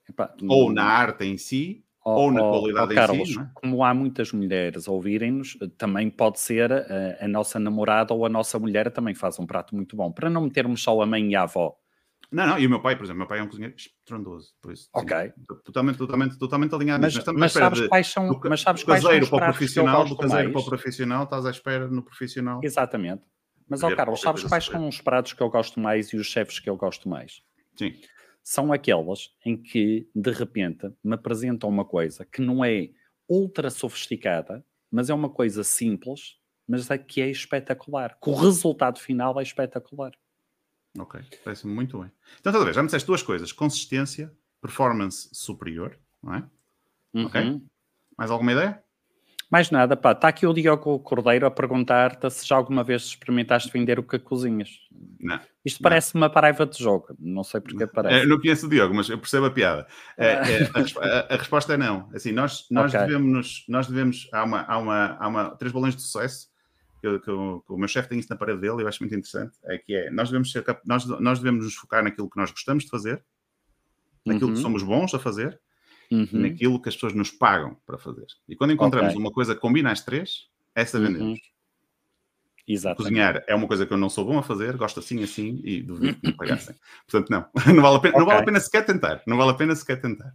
Epá, 0.09 0.35
ou 0.49 0.73
na 0.73 0.85
arte 0.85 1.25
em 1.25 1.39
si, 1.39 1.85
Ó- 2.05 2.17
ou 2.21 2.31
na 2.33 2.43
qualidade 2.45 2.93
em 2.93 2.97
Carlos, 2.97 3.29
si, 3.29 3.35
não 3.35 3.43
é? 3.43 3.51
como 3.55 3.83
há 3.83 3.95
muitas 3.95 4.31
mulheres 4.33 4.87
a 4.87 4.93
ouvirem-nos, 4.93 5.57
eh, 5.63 5.69
também 5.79 6.11
pode 6.11 6.39
ser 6.39 6.71
eh, 6.71 7.19
a, 7.21 7.27
nossa 7.29 7.59
namorada 7.59 8.13
ou 8.13 8.27
a 8.27 8.29
nossa 8.29 8.59
mulher 8.59 8.91
também 8.93 9.15
faz 9.15 9.39
um 9.39 9.47
prato 9.47 9.75
muito 9.75 9.97
bom. 9.97 10.13
Para 10.13 10.29
não 10.29 10.43
metermos 10.43 10.83
só 10.83 11.01
a 11.01 11.07
mãe 11.07 11.31
e 11.31 11.35
a 11.37 11.43
avó. 11.45 11.75
Não, 12.31 12.47
não, 12.47 12.59
e 12.59 12.67
o 12.67 12.71
meu 12.71 12.81
pai, 12.83 12.97
por 12.97 13.05
exemplo, 13.05 13.19
meu 13.21 13.27
pai 13.29 13.39
é 13.39 13.43
um 13.43 13.47
cozinheiro 13.49 13.75
estrondoso, 13.77 14.55
por 14.61 14.73
isso. 14.73 14.85
sim, 14.85 14.91
Ok. 15.01 15.33
totalmente, 15.65 15.97
totalmente, 15.99 16.39
totalmente 16.39 16.75
alinhado. 16.75 17.03
Mas, 17.03 17.15
mas 17.15 17.53
espera 17.53 17.65
sabes 17.67 17.81
de- 17.81 17.89
quais 17.89 18.07
são, 18.09 18.29
do, 18.29 18.41
mas 18.49 18.61
sabes 18.61 18.83
do 18.83 18.87
quais 18.87 19.01
são 19.03 19.09
caseiro 19.09 19.25
os 19.25 19.31
para 19.31 19.39
o 19.39 19.41
profissional, 19.45 20.05
do 20.05 20.17
caseiro 20.19 20.51
para 20.53 20.61
o 20.61 20.65
mais? 20.65 20.69
profissional, 20.69 21.25
estás 21.25 21.47
à 21.47 21.51
espera 21.51 21.89
no 21.89 22.03
profissional. 22.03 22.61
Exatamente. 22.63 23.23
Mas, 23.68 23.83
ó 23.83 23.94
Carlos, 23.94 24.21
sabes 24.21 24.44
quais 24.44 24.64
são 24.64 24.88
os 24.88 25.00
pratos 25.00 25.33
que 25.33 25.42
eu 25.42 25.49
gosto 25.49 25.80
mais 25.80 26.09
e 26.12 26.16
os 26.16 26.26
chefes 26.26 26.59
que 26.59 26.68
eu 26.68 26.76
gosto 26.76 27.09
mais? 27.09 27.42
Sim. 27.76 27.94
São 28.42 28.73
aqueles 28.73 29.35
em 29.44 29.56
que, 29.56 30.09
de 30.14 30.30
repente, 30.30 30.92
me 31.02 31.14
apresentam 31.14 31.68
uma 31.68 31.85
coisa 31.85 32.26
que 32.26 32.42
não 32.42 32.64
é 32.64 32.90
ultra 33.28 33.71
sofisticada, 33.71 34.64
mas 34.90 35.09
é 35.09 35.14
uma 35.14 35.30
coisa 35.30 35.64
simples, 35.64 36.38
mas 36.68 36.90
é 36.90 36.99
que 36.99 37.23
é 37.23 37.30
espetacular. 37.30 38.18
Que 38.23 38.28
o 38.28 38.35
resultado 38.35 39.00
final 39.00 39.40
é 39.40 39.42
espetacular. 39.42 40.12
Ok, 40.99 41.21
parece-me 41.42 41.75
muito 41.75 41.99
bem. 41.99 42.11
Então, 42.38 42.50
estás 42.50 42.56
a 42.56 42.64
ver, 42.64 42.75
já 42.75 42.83
me 42.83 42.87
disseste 42.87 43.06
duas 43.06 43.23
coisas: 43.23 43.50
consistência, 43.50 44.33
performance 44.61 45.28
superior, 45.33 45.99
não 46.23 46.35
é? 46.35 46.50
Ok. 47.25 47.40
Uhum. 47.40 47.66
Mais 48.16 48.30
alguma 48.30 48.52
ideia? 48.52 48.84
Mais 49.55 49.71
nada, 49.71 49.97
pá. 49.97 50.11
Está 50.11 50.27
aqui 50.27 50.49
o 50.49 50.53
Diogo 50.53 50.99
Cordeiro 50.99 51.47
a 51.47 51.51
perguntar-te 51.51 52.29
se 52.29 52.45
já 52.45 52.57
alguma 52.57 52.83
vez 52.83 53.03
experimentaste 53.03 53.71
vender 53.71 54.01
o 54.01 54.03
que 54.03 54.19
cozinhas. 54.19 54.81
Não. 55.21 55.39
Isto 55.65 55.81
Não. 55.81 55.83
parece 55.89 56.13
uma 56.17 56.29
paraiva 56.29 56.67
de 56.67 56.77
jogo. 56.77 57.15
Não 57.21 57.45
sei 57.45 57.61
porque 57.61 57.87
parece. 57.87 58.27
não 58.27 58.41
conheço 58.41 58.67
o 58.67 58.69
Diogo, 58.69 58.93
mas 58.93 59.09
eu 59.09 59.17
percebo 59.17 59.47
a 59.47 59.51
piada. 59.53 59.87
É, 60.19 60.27
é, 60.33 60.39
a, 61.31 61.35
a- 61.35 61.37
resposta 61.37 61.73
é 61.73 61.77
não. 61.77 62.11
Assim, 62.13 62.33
nós, 62.33 62.67
nós 62.69 62.93
Ok. 62.93 63.07
devemos, 63.07 63.65
nós 63.69 63.87
devemos, 63.87 64.29
há 64.33 64.43
uma, 64.43 64.63
há 64.63 64.77
uma, 64.77 65.17
há 65.21 65.29
uma, 65.29 65.51
três 65.57 65.73
balões 65.73 65.95
de 65.95 66.03
sucesso 66.03 66.49
que, 67.01 67.07
eu- 67.07 67.21
que 67.21 67.31
o- 67.31 67.61
que 67.65 67.73
o 67.75 67.77
meu 67.79 67.87
chefe 67.87 68.09
tem 68.09 68.19
isso 68.19 68.31
na 68.31 68.37
parede 68.37 68.61
dele, 68.61 68.83
eu 68.83 68.89
acho 68.89 69.01
muito 69.05 69.15
interessante, 69.15 69.57
é 69.67 69.79
que 69.79 69.95
é, 69.95 70.11
nós 70.11 70.31
devemos, 70.31 70.51
ser, 70.51 70.65
nós, 70.85 71.07
nós 71.07 71.39
devemos 71.39 71.65
nos 71.65 71.77
focar 71.77 72.03
naquilo 72.03 72.29
que 72.29 72.40
nós 72.40 72.51
gostamos 72.51 72.83
de 72.83 72.90
fazer, 72.90 73.25
naquilo 74.27 74.49
Uhum. 74.49 74.55
que 74.55 74.61
somos 74.62 74.83
bons 74.83 75.14
a 75.14 75.19
fazer, 75.21 75.61
Uhum. 76.14 76.29
naquilo 76.33 76.81
que 76.81 76.88
as 76.88 76.94
pessoas 76.94 77.12
nos 77.14 77.31
pagam 77.31 77.77
para 77.87 77.98
fazer. 77.98 78.27
E 78.48 78.55
quando 78.55 78.72
encontramos 78.72 79.11
Ok. 79.12 79.20
uma 79.20 79.31
coisa 79.33 79.55
que 79.55 79.61
combina 79.61 79.90
as 79.90 80.05
três, 80.05 80.48
essa 80.74 80.98
Uhum. 80.98 81.05
vendemos. 81.05 81.40
Exatamente. 82.66 83.03
Cozinhar 83.03 83.44
é 83.46 83.55
uma 83.55 83.66
coisa 83.66 83.85
que 83.85 83.92
eu 83.92 83.98
não 83.98 84.09
sou 84.09 84.24
bom 84.24 84.38
a 84.38 84.42
fazer, 84.42 84.77
gosto 84.77 84.98
assim, 85.00 85.22
assim, 85.22 85.61
e 85.64 85.83
duvido 85.83 86.18
que 86.18 86.29
me 86.29 86.33
pagassem. 86.33 86.74
Portanto, 87.07 87.29
não. 87.31 87.46
Não 87.77 87.83
vale, 87.83 87.96
a 87.96 88.00
pena, 88.00 88.14
não 88.16 88.22
Ok. 88.22 88.33
vale 88.33 88.42
a 88.42 88.44
pena 88.44 88.61
sequer 88.61 88.87
tentar. 88.87 89.22
Não 89.27 89.37
vale 89.37 89.50
a 89.50 89.55
pena 89.55 89.74
sequer 89.77 90.00
tentar. 90.00 90.35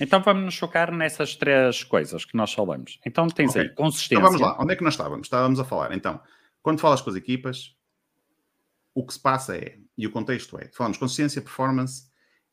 Então 0.00 0.22
vamos 0.22 0.44
nos 0.44 0.56
focar 0.56 0.94
nessas 0.94 1.34
três 1.34 1.82
coisas 1.82 2.24
que 2.24 2.36
nós 2.36 2.52
falamos. 2.52 3.00
Então 3.04 3.26
tens 3.26 3.50
Ok. 3.50 3.62
aí 3.62 3.68
consistência. 3.70 4.14
Então 4.14 4.22
vamos 4.22 4.40
lá. 4.40 4.56
Onde 4.62 4.72
é 4.74 4.76
que 4.76 4.84
nós 4.84 4.94
estávamos? 4.94 5.26
Estávamos 5.26 5.58
a 5.58 5.64
falar. 5.64 5.92
Então, 5.92 6.20
quando 6.62 6.78
falas 6.78 7.00
com 7.00 7.10
as 7.10 7.16
equipas, 7.16 7.74
o 8.94 9.04
que 9.04 9.12
se 9.14 9.20
passa 9.20 9.56
é, 9.56 9.76
e 9.96 10.06
o 10.06 10.10
contexto 10.12 10.56
é, 10.56 10.70
falamos 10.72 10.98
consciência, 10.98 11.42
performance 11.42 12.07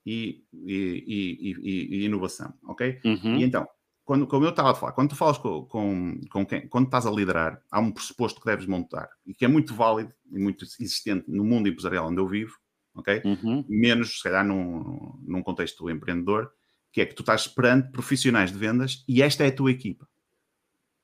e, 0.05 0.43
e- 0.53 1.55
e- 1.61 1.97
e- 2.01 2.05
inovação, 2.05 2.53
ok? 2.63 2.99
Uhum. 3.03 3.37
E 3.37 3.43
então, 3.43 3.67
quando, 4.03 4.27
como 4.27 4.45
eu 4.45 4.51
estava 4.51 4.71
a 4.71 4.75
falar, 4.75 4.91
quando 4.91 5.09
tu 5.09 5.15
falas 5.15 5.37
com, 5.37 5.65
com, 5.65 6.21
com 6.29 6.45
quem, 6.45 6.67
quando 6.67 6.85
estás 6.85 7.05
a 7.07 7.11
liderar, 7.11 7.59
há 7.71 7.79
um 7.79 7.91
pressuposto 7.91 8.39
que 8.39 8.45
deves 8.45 8.67
montar 8.67 9.09
e 9.25 9.33
que 9.33 9.43
é 9.45 9.47
muito 9.47 9.73
válido 9.73 10.13
e 10.31 10.37
muito 10.37 10.63
existente 10.63 11.25
no 11.29 11.43
mundo 11.43 11.67
empresarial 11.67 12.07
onde 12.09 12.19
eu 12.21 12.27
vivo, 12.27 12.53
ok? 12.93 13.21
Uhum. 13.25 13.65
Menos, 13.67 14.17
se 14.17 14.23
calhar, 14.23 14.45
num, 14.45 15.19
num 15.23 15.41
contexto 15.41 15.89
empreendedor, 15.89 16.51
que 16.91 17.01
é 17.01 17.05
que 17.05 17.15
tu 17.15 17.23
estás 17.23 17.47
perante 17.47 17.91
profissionais 17.91 18.51
de 18.51 18.57
vendas 18.57 19.03
e 19.07 19.21
esta 19.23 19.43
é 19.43 19.47
a 19.47 19.55
tua 19.55 19.71
equipa. 19.71 20.07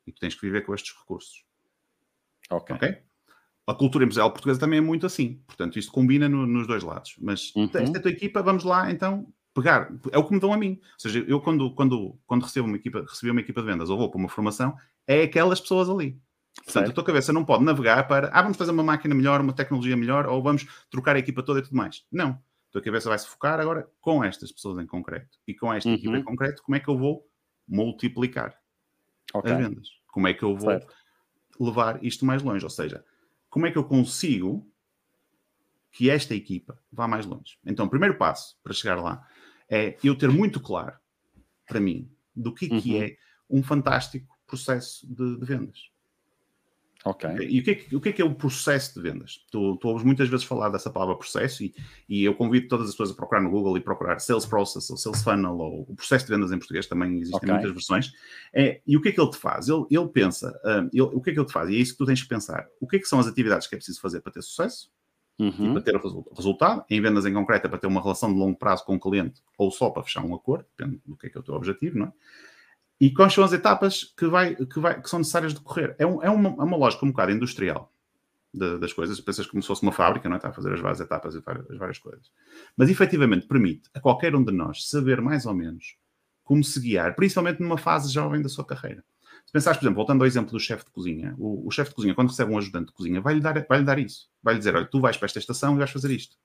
E 0.06 0.12
tu 0.12 0.20
tens 0.20 0.36
que 0.36 0.42
viver 0.42 0.62
com 0.66 0.74
estes 0.76 0.96
recursos, 0.98 1.44
Ok. 2.50 2.76
ok? 2.76 2.98
A 3.67 3.74
cultura 3.74 4.04
empresarial 4.04 4.32
portuguesa 4.32 4.60
também 4.60 4.80
é 4.80 4.82
muito 4.82 5.06
assim. 5.06 5.41
Portanto, 5.47 5.78
isto 5.78 5.91
combina 5.91 6.28
no- 6.28 6.45
nos 6.47 6.65
dois 6.67 6.84
lados. 6.84 7.15
Mas 7.19 7.54
Uhum. 7.56 7.69
esta 7.74 7.97
é 7.97 8.00
a 8.00 8.02
tua 8.02 8.12
equipa, 8.12 8.41
vamos 8.41 8.63
lá 8.63 8.91
então 8.91 9.32
pegar. 9.54 9.91
É 10.12 10.17
o 10.17 10.24
que 10.24 10.34
me 10.34 10.39
dão 10.39 10.52
a 10.54 10.58
mim. 10.58 10.80
Ou 10.82 11.00
seja, 11.00 11.24
eu 11.28 11.39
quando, 11.39 11.74
quando, 11.76 12.17
quando 12.26 12.43
recebo 12.43 12.67
uma 12.67 12.76
equipa, 12.78 13.02
recebi 13.08 13.30
uma 13.32 13.39
equipa 13.41 13.62
de 13.62 13.67
vendas 13.67 13.89
ou 13.89 13.97
vou 13.97 14.10
para 14.10 14.19
uma 14.19 14.30
formação, 14.30 14.76
é 15.08 15.24
aquelas 15.24 15.60
pessoas 15.62 15.89
ali. 15.89 16.19
Portanto, 16.56 16.74
Certo. 16.74 16.89
a 16.91 16.93
tua 16.93 17.04
cabeça 17.06 17.32
não 17.32 17.45
pode 17.45 17.63
navegar 17.63 18.08
para 18.08 18.30
ah, 18.34 18.41
vamos 18.41 18.58
fazer 18.58 18.71
uma 18.71 18.84
máquina 18.84 19.15
melhor, 19.15 19.39
uma 19.39 19.54
tecnologia 19.54 19.95
melhor, 19.95 20.26
ou 20.26 20.41
vamos 20.43 20.65
trocar 20.89 21.15
a 21.15 21.19
equipa 21.19 21.41
toda 21.43 21.60
e 21.60 21.63
tudo 21.63 21.76
mais. 21.78 22.04
Não. 22.12 22.32
A 22.32 22.71
tua 22.71 22.82
cabeça 22.82 23.08
vai 23.10 23.19
se 23.19 23.28
focar 23.28 23.60
agora 23.60 23.88
com 24.02 24.24
estas 24.24 24.52
pessoas 24.52 24.82
em 24.84 24.88
concreto. 24.88 25.38
E 25.47 25.54
com 25.54 25.71
esta 25.74 25.88
Uhum. 25.88 25.95
equipa 25.95 26.17
em 26.17 26.24
concreto, 26.24 26.62
como 26.63 26.76
é 26.76 26.80
que 26.80 26.88
eu 26.89 26.97
vou 26.97 27.26
multiplicar 27.67 28.54
Ok. 29.34 29.52
as 29.52 29.58
vendas? 29.58 29.88
Como 30.08 30.28
é 30.28 30.34
que 30.34 30.43
eu 30.43 30.56
vou 30.58 30.71
Certo. 30.71 30.93
levar 31.60 32.04
isto 32.04 32.26
mais 32.26 32.41
longe? 32.43 32.63
Ou 32.65 32.69
seja, 32.69 33.04
como 33.52 33.68
é 33.68 33.72
que 33.72 33.78
eu 33.78 33.84
consigo 33.84 34.68
que 35.92 36.10
esta 36.10 36.34
equipa 36.34 36.82
vá 36.92 37.08
mais 37.08 37.26
longe? 37.26 37.60
Então, 37.66 37.86
o 37.86 37.90
primeiro 37.90 38.18
passo 38.18 38.58
para 38.64 38.74
chegar 38.74 38.96
lá 38.96 39.28
é 39.70 39.98
eu 40.04 40.18
ter 40.18 40.30
muito 40.30 40.60
claro 40.60 40.98
para 41.68 41.80
mim 41.80 42.10
do 42.36 42.54
que, 42.54 42.68
que 42.82 42.96
Uhum. 42.96 43.04
é 43.04 43.18
um 43.50 43.62
fantástico 43.62 44.36
processo 44.48 45.06
de, 45.14 45.38
de 45.38 45.46
vendas. 45.46 45.90
Ok. 47.04 47.28
E 47.50 47.60
o 47.60 47.64
que, 47.64 47.72
é 47.72 47.76
que, 47.76 47.96
o 47.96 48.00
que 48.02 48.10
é 48.10 48.12
que 48.12 48.22
é 48.22 48.26
o 48.26 48.36
processo 48.36 48.94
de 48.94 49.02
vendas? 49.02 49.44
Tu, 49.52 49.78
tu 49.78 49.88
ouves 49.88 50.04
muitas 50.06 50.30
vezes 50.30 50.46
falar 50.46 50.70
dessa 50.70 50.90
palavra 50.90 51.16
processo 51.18 51.64
e, 51.64 51.74
e 52.08 52.24
eu 52.24 52.36
convido 52.36 52.68
todas 52.68 52.88
as 52.88 52.94
pessoas 52.94 53.10
a 53.12 53.16
procurar 53.16 53.42
no 53.42 53.50
Google 53.50 53.76
e 53.78 53.82
procurar 53.82 54.20
Sales 54.20 54.46
Process 54.46 54.88
ou 54.92 54.98
Sales 54.98 55.24
Funnel 55.24 55.58
ou 55.58 55.82
o 55.90 55.96
processo 55.96 56.26
de 56.28 56.32
vendas 56.32 56.52
em 56.52 56.60
português, 56.60 56.86
também 56.86 57.16
existem 57.20 57.38
Ok. 57.38 57.52
muitas 57.52 57.72
versões. 57.72 58.14
É, 58.54 58.82
e 58.86 58.96
o 58.96 59.02
que 59.02 59.10
é 59.10 59.12
que 59.12 59.20
ele 59.20 59.32
te 59.32 59.38
faz? 59.38 59.68
Ele, 59.68 59.84
ele 59.90 60.08
pensa, 60.10 60.56
ah, 60.64 60.88
ele- 60.94 61.02
o 61.02 61.20
que 61.22 61.32
é 61.32 61.34
que 61.34 61.40
ele 61.40 61.48
te 61.48 61.54
faz? 61.54 61.70
E 61.72 61.76
é 61.76 61.80
isso 61.80 61.94
que 61.94 61.98
tu 61.98 62.06
tens 62.06 62.22
que 62.22 62.30
pensar. 62.30 62.68
O 62.80 62.88
que 62.88 62.98
é 62.98 63.00
que 63.00 63.08
são 63.08 63.20
as 63.20 63.26
atividades 63.26 63.66
que 63.66 63.74
é 63.74 63.78
preciso 63.78 64.00
fazer 64.00 64.22
para 64.22 64.34
ter 64.34 64.42
sucesso 64.44 64.92
e 65.40 65.44
Uhum. 65.44 65.74
para 65.74 65.82
ter 65.82 65.96
resultado? 66.38 66.86
Em 66.88 67.02
vendas 67.02 67.26
em 67.26 67.34
concreto 67.34 67.66
é 67.66 67.70
para 67.70 67.80
ter 67.80 67.88
uma 67.88 68.00
relação 68.02 68.32
de 68.32 68.38
longo 68.38 68.60
prazo 68.60 68.86
com 68.86 68.96
o 68.96 69.00
cliente 69.00 69.42
ou 69.58 69.72
só 69.72 69.90
para 69.90 70.04
fechar 70.04 70.24
um 70.24 70.36
acordo, 70.36 70.66
depende 70.78 71.02
do 71.04 71.18
que 71.18 71.26
é 71.26 71.30
que 71.32 71.38
é 71.38 71.42
o 71.42 71.44
teu 71.44 71.56
objetivo, 71.56 71.98
não 71.98 72.06
é? 72.06 72.12
E 73.02 73.12
quais 73.12 73.34
são 73.34 73.44
as 73.44 73.52
etapas 73.54 74.14
que, 74.18 74.28
vai, 74.28 74.56
que, 74.56 74.80
vai, 74.80 75.02
que 75.02 75.10
são 75.10 75.20
necessárias 75.20 75.54
de 75.56 75.60
correr? 75.62 75.96
É, 76.00 76.06
um- 76.06 76.24
é 76.24 76.30
uma, 76.30 76.50
é 76.50 76.64
uma 76.66 76.78
lógica 76.78 77.06
um 77.06 77.10
bocado 77.12 77.32
industrial 77.34 77.92
de- 78.54 78.78
das 78.80 78.94
coisas. 78.94 79.20
Pensas 79.22 79.48
como 79.48 79.62
se 79.62 79.68
fosse 79.68 79.84
uma 79.84 79.92
fábrica, 79.92 80.30
não 80.30 80.36
é? 80.36 80.38
Está 80.38 80.50
a 80.50 80.54
fazer 80.54 80.74
as 80.74 80.80
várias 80.80 81.00
etapas 81.02 81.36
e 81.36 81.40
as 81.40 81.78
várias 81.78 82.00
coisas. 82.00 82.32
Mas 82.78 82.90
efetivamente 82.90 83.48
permite 83.48 83.90
a 83.94 84.00
qualquer 84.00 84.36
um 84.36 84.44
de 84.44 84.52
nós 84.54 84.88
saber 84.90 85.22
mais 85.22 85.46
ou 85.46 85.54
menos 85.54 85.96
como 86.44 86.64
se 86.64 86.80
guiar, 86.80 87.16
principalmente 87.16 87.62
numa 87.62 87.78
fase 87.78 88.12
jovem 88.14 88.42
da 88.42 88.50
sua 88.50 88.66
carreira. 88.66 89.04
Se 89.46 89.52
pensares, 89.52 89.80
por 89.80 89.86
exemplo, 89.86 89.98
voltando 89.98 90.22
ao 90.22 90.28
exemplo 90.28 90.52
do 90.52 90.60
chefe 90.60 90.86
de 90.86 90.92
cozinha, 90.92 91.36
o, 91.38 91.68
o 91.68 91.72
chefe 91.72 91.90
de 91.90 91.96
cozinha, 91.96 92.14
quando 92.16 92.30
recebe 92.30 92.52
um 92.54 92.58
ajudante 92.58 92.88
de 92.88 92.94
cozinha, 92.94 93.22
vai-lhe 93.22 93.40
dar, 93.42 93.66
vai 93.68 93.84
dar 93.84 93.98
isso. 94.00 94.30
Vai-lhe 94.44 94.60
dizer: 94.60 94.76
olha, 94.76 94.86
tu 94.86 95.00
vais 95.00 95.18
para 95.18 95.26
esta 95.26 95.40
estação 95.40 95.76
e 95.76 95.78
vais 95.78 95.90
fazer 95.90 96.12
isto. 96.12 96.36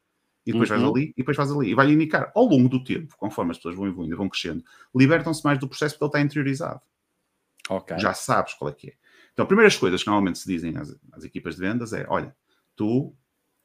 E 0.46 0.52
depois 0.52 0.70
Uhum. 0.70 0.76
vais 0.76 0.90
ali, 0.90 1.08
e 1.10 1.14
depois 1.16 1.36
vais 1.36 1.50
ali. 1.50 1.70
E 1.70 1.74
vai-lhe 1.74 1.92
indicar, 1.92 2.30
ao 2.34 2.44
longo 2.44 2.68
do 2.68 2.82
tempo, 2.84 3.16
conforme 3.18 3.50
as 3.50 3.56
pessoas 3.58 3.74
vão 3.74 3.86
evoluindo 3.86 4.14
e 4.14 4.16
vão 4.16 4.28
crescendo, 4.28 4.64
libertam-se 4.94 5.44
mais 5.44 5.58
do 5.58 5.66
processo 5.68 5.94
porque 5.94 6.04
ele 6.04 6.08
está 6.08 6.20
interiorizado 6.20 6.80
Ok. 7.68 7.98
já 7.98 8.14
sabes 8.14 8.54
qual 8.54 8.70
é 8.70 8.74
que 8.74 8.90
é. 8.90 8.94
Então, 9.32 9.42
as 9.42 9.48
primeiras 9.48 9.76
coisas 9.76 10.02
que 10.02 10.08
normalmente 10.08 10.38
se 10.38 10.46
dizem 10.46 10.76
às, 10.76 10.96
às 11.12 11.24
equipas 11.24 11.56
de 11.56 11.62
vendas 11.62 11.92
é: 11.92 12.06
olha, 12.08 12.34
tu 12.76 13.14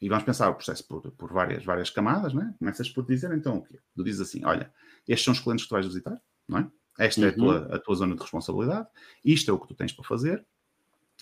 e 0.02 0.10
vamos 0.10 0.24
pensar 0.24 0.50
o 0.50 0.56
processo 0.56 0.86
por, 0.88 1.12
por 1.12 1.32
várias, 1.32 1.64
várias 1.64 1.92
camadas, 1.92 2.34
não 2.34 2.42
é? 2.42 2.54
Começas 2.58 2.90
por 2.90 3.06
dizer, 3.06 3.32
então, 3.34 3.58
o 3.58 3.62
quê? 3.64 3.80
Tu 3.96 4.04
dizes 4.04 4.20
assim, 4.22 4.44
olha, 4.44 4.74
estes 5.08 5.24
são 5.24 5.32
os 5.32 5.40
clientes 5.40 5.66
que 5.66 5.70
tu 5.70 5.74
vais 5.74 5.86
visitar, 5.86 6.20
não 6.48 6.58
é? 6.58 6.68
Esta 6.98 7.22
uhum. 7.22 7.28
é 7.28 7.30
a 7.30 7.34
tua, 7.34 7.60
uhum. 7.60 7.76
a 7.76 7.80
tua 7.80 7.96
zona 7.96 8.16
de 8.16 8.22
responsabilidade, 8.22 8.88
isto 9.24 9.52
é 9.52 9.54
o 9.54 9.60
que 9.60 9.68
tu 9.68 9.76
tens 9.76 9.94
para 9.94 10.04
fazer, 10.04 10.44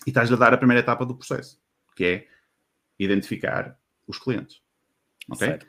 e 0.08 0.10
estás-lhe 0.10 0.34
a 0.34 0.38
dar 0.38 0.54
a 0.54 0.58
primeira 0.58 0.80
etapa 0.80 1.06
do 1.06 1.14
processo, 1.14 1.62
que 1.94 2.04
é 2.06 2.28
identificar 2.98 3.78
os 4.08 4.18
clientes. 4.18 4.62
Ok? 5.30 5.48
Certo. 5.48 5.66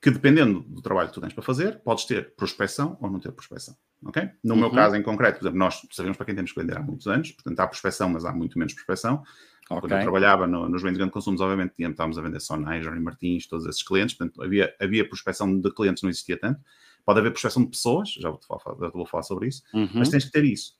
Que 0.00 0.10
dependendo 0.10 0.60
do 0.60 0.80
trabalho 0.80 1.08
que 1.08 1.14
tu 1.14 1.20
tens 1.20 1.32
para 1.32 1.42
fazer, 1.42 1.82
podes 1.82 2.04
ter 2.04 2.34
prospecção 2.34 2.96
ou 3.00 3.10
não 3.10 3.20
ter 3.20 3.32
prospecção. 3.32 3.76
Ok? 4.04 4.30
No 4.42 4.54
uhum. 4.54 4.60
meu 4.60 4.70
caso 4.70 4.96
em 4.96 5.02
concreto, 5.02 5.38
por 5.38 5.44
exemplo, 5.44 5.58
nós 5.58 5.80
sabemos 5.90 6.16
para 6.16 6.26
quem 6.26 6.34
temos 6.34 6.52
que 6.52 6.60
vender 6.60 6.76
há 6.76 6.82
muitos 6.82 7.06
anos, 7.06 7.32
portanto 7.32 7.60
há 7.60 7.66
prospecção, 7.66 8.08
mas 8.08 8.24
há 8.24 8.32
muito 8.32 8.58
menos 8.58 8.72
prospecção. 8.72 9.22
Okay. 9.68 9.80
Quando 9.80 9.92
eu 9.92 10.00
trabalhava 10.00 10.46
no, 10.46 10.68
nos 10.68 10.82
bens 10.82 10.92
de 10.92 10.98
grande 10.98 11.12
consumo, 11.12 11.40
obviamente 11.40 11.74
estávamos 11.78 12.18
a 12.18 12.22
vender 12.22 12.40
só 12.40 12.56
Niger 12.56 12.92
e 12.94 13.00
Martins, 13.00 13.46
todos 13.46 13.66
esses 13.66 13.82
clientes, 13.82 14.16
portanto 14.16 14.42
havia, 14.42 14.74
havia 14.80 15.06
prospecção 15.06 15.60
de 15.60 15.70
clientes, 15.72 16.02
não 16.02 16.10
existia 16.10 16.36
tanto. 16.36 16.60
Pode 17.04 17.20
haver 17.20 17.30
prospecção 17.30 17.62
de 17.62 17.70
pessoas, 17.70 18.10
já 18.10 18.30
vou, 18.30 18.40
falar, 18.40 18.76
já 18.78 18.88
vou 18.88 19.06
falar 19.06 19.22
sobre 19.22 19.48
isso, 19.48 19.62
uhum. 19.72 19.90
mas 19.94 20.08
tens 20.08 20.24
que 20.24 20.32
ter 20.32 20.44
isso. 20.44 20.74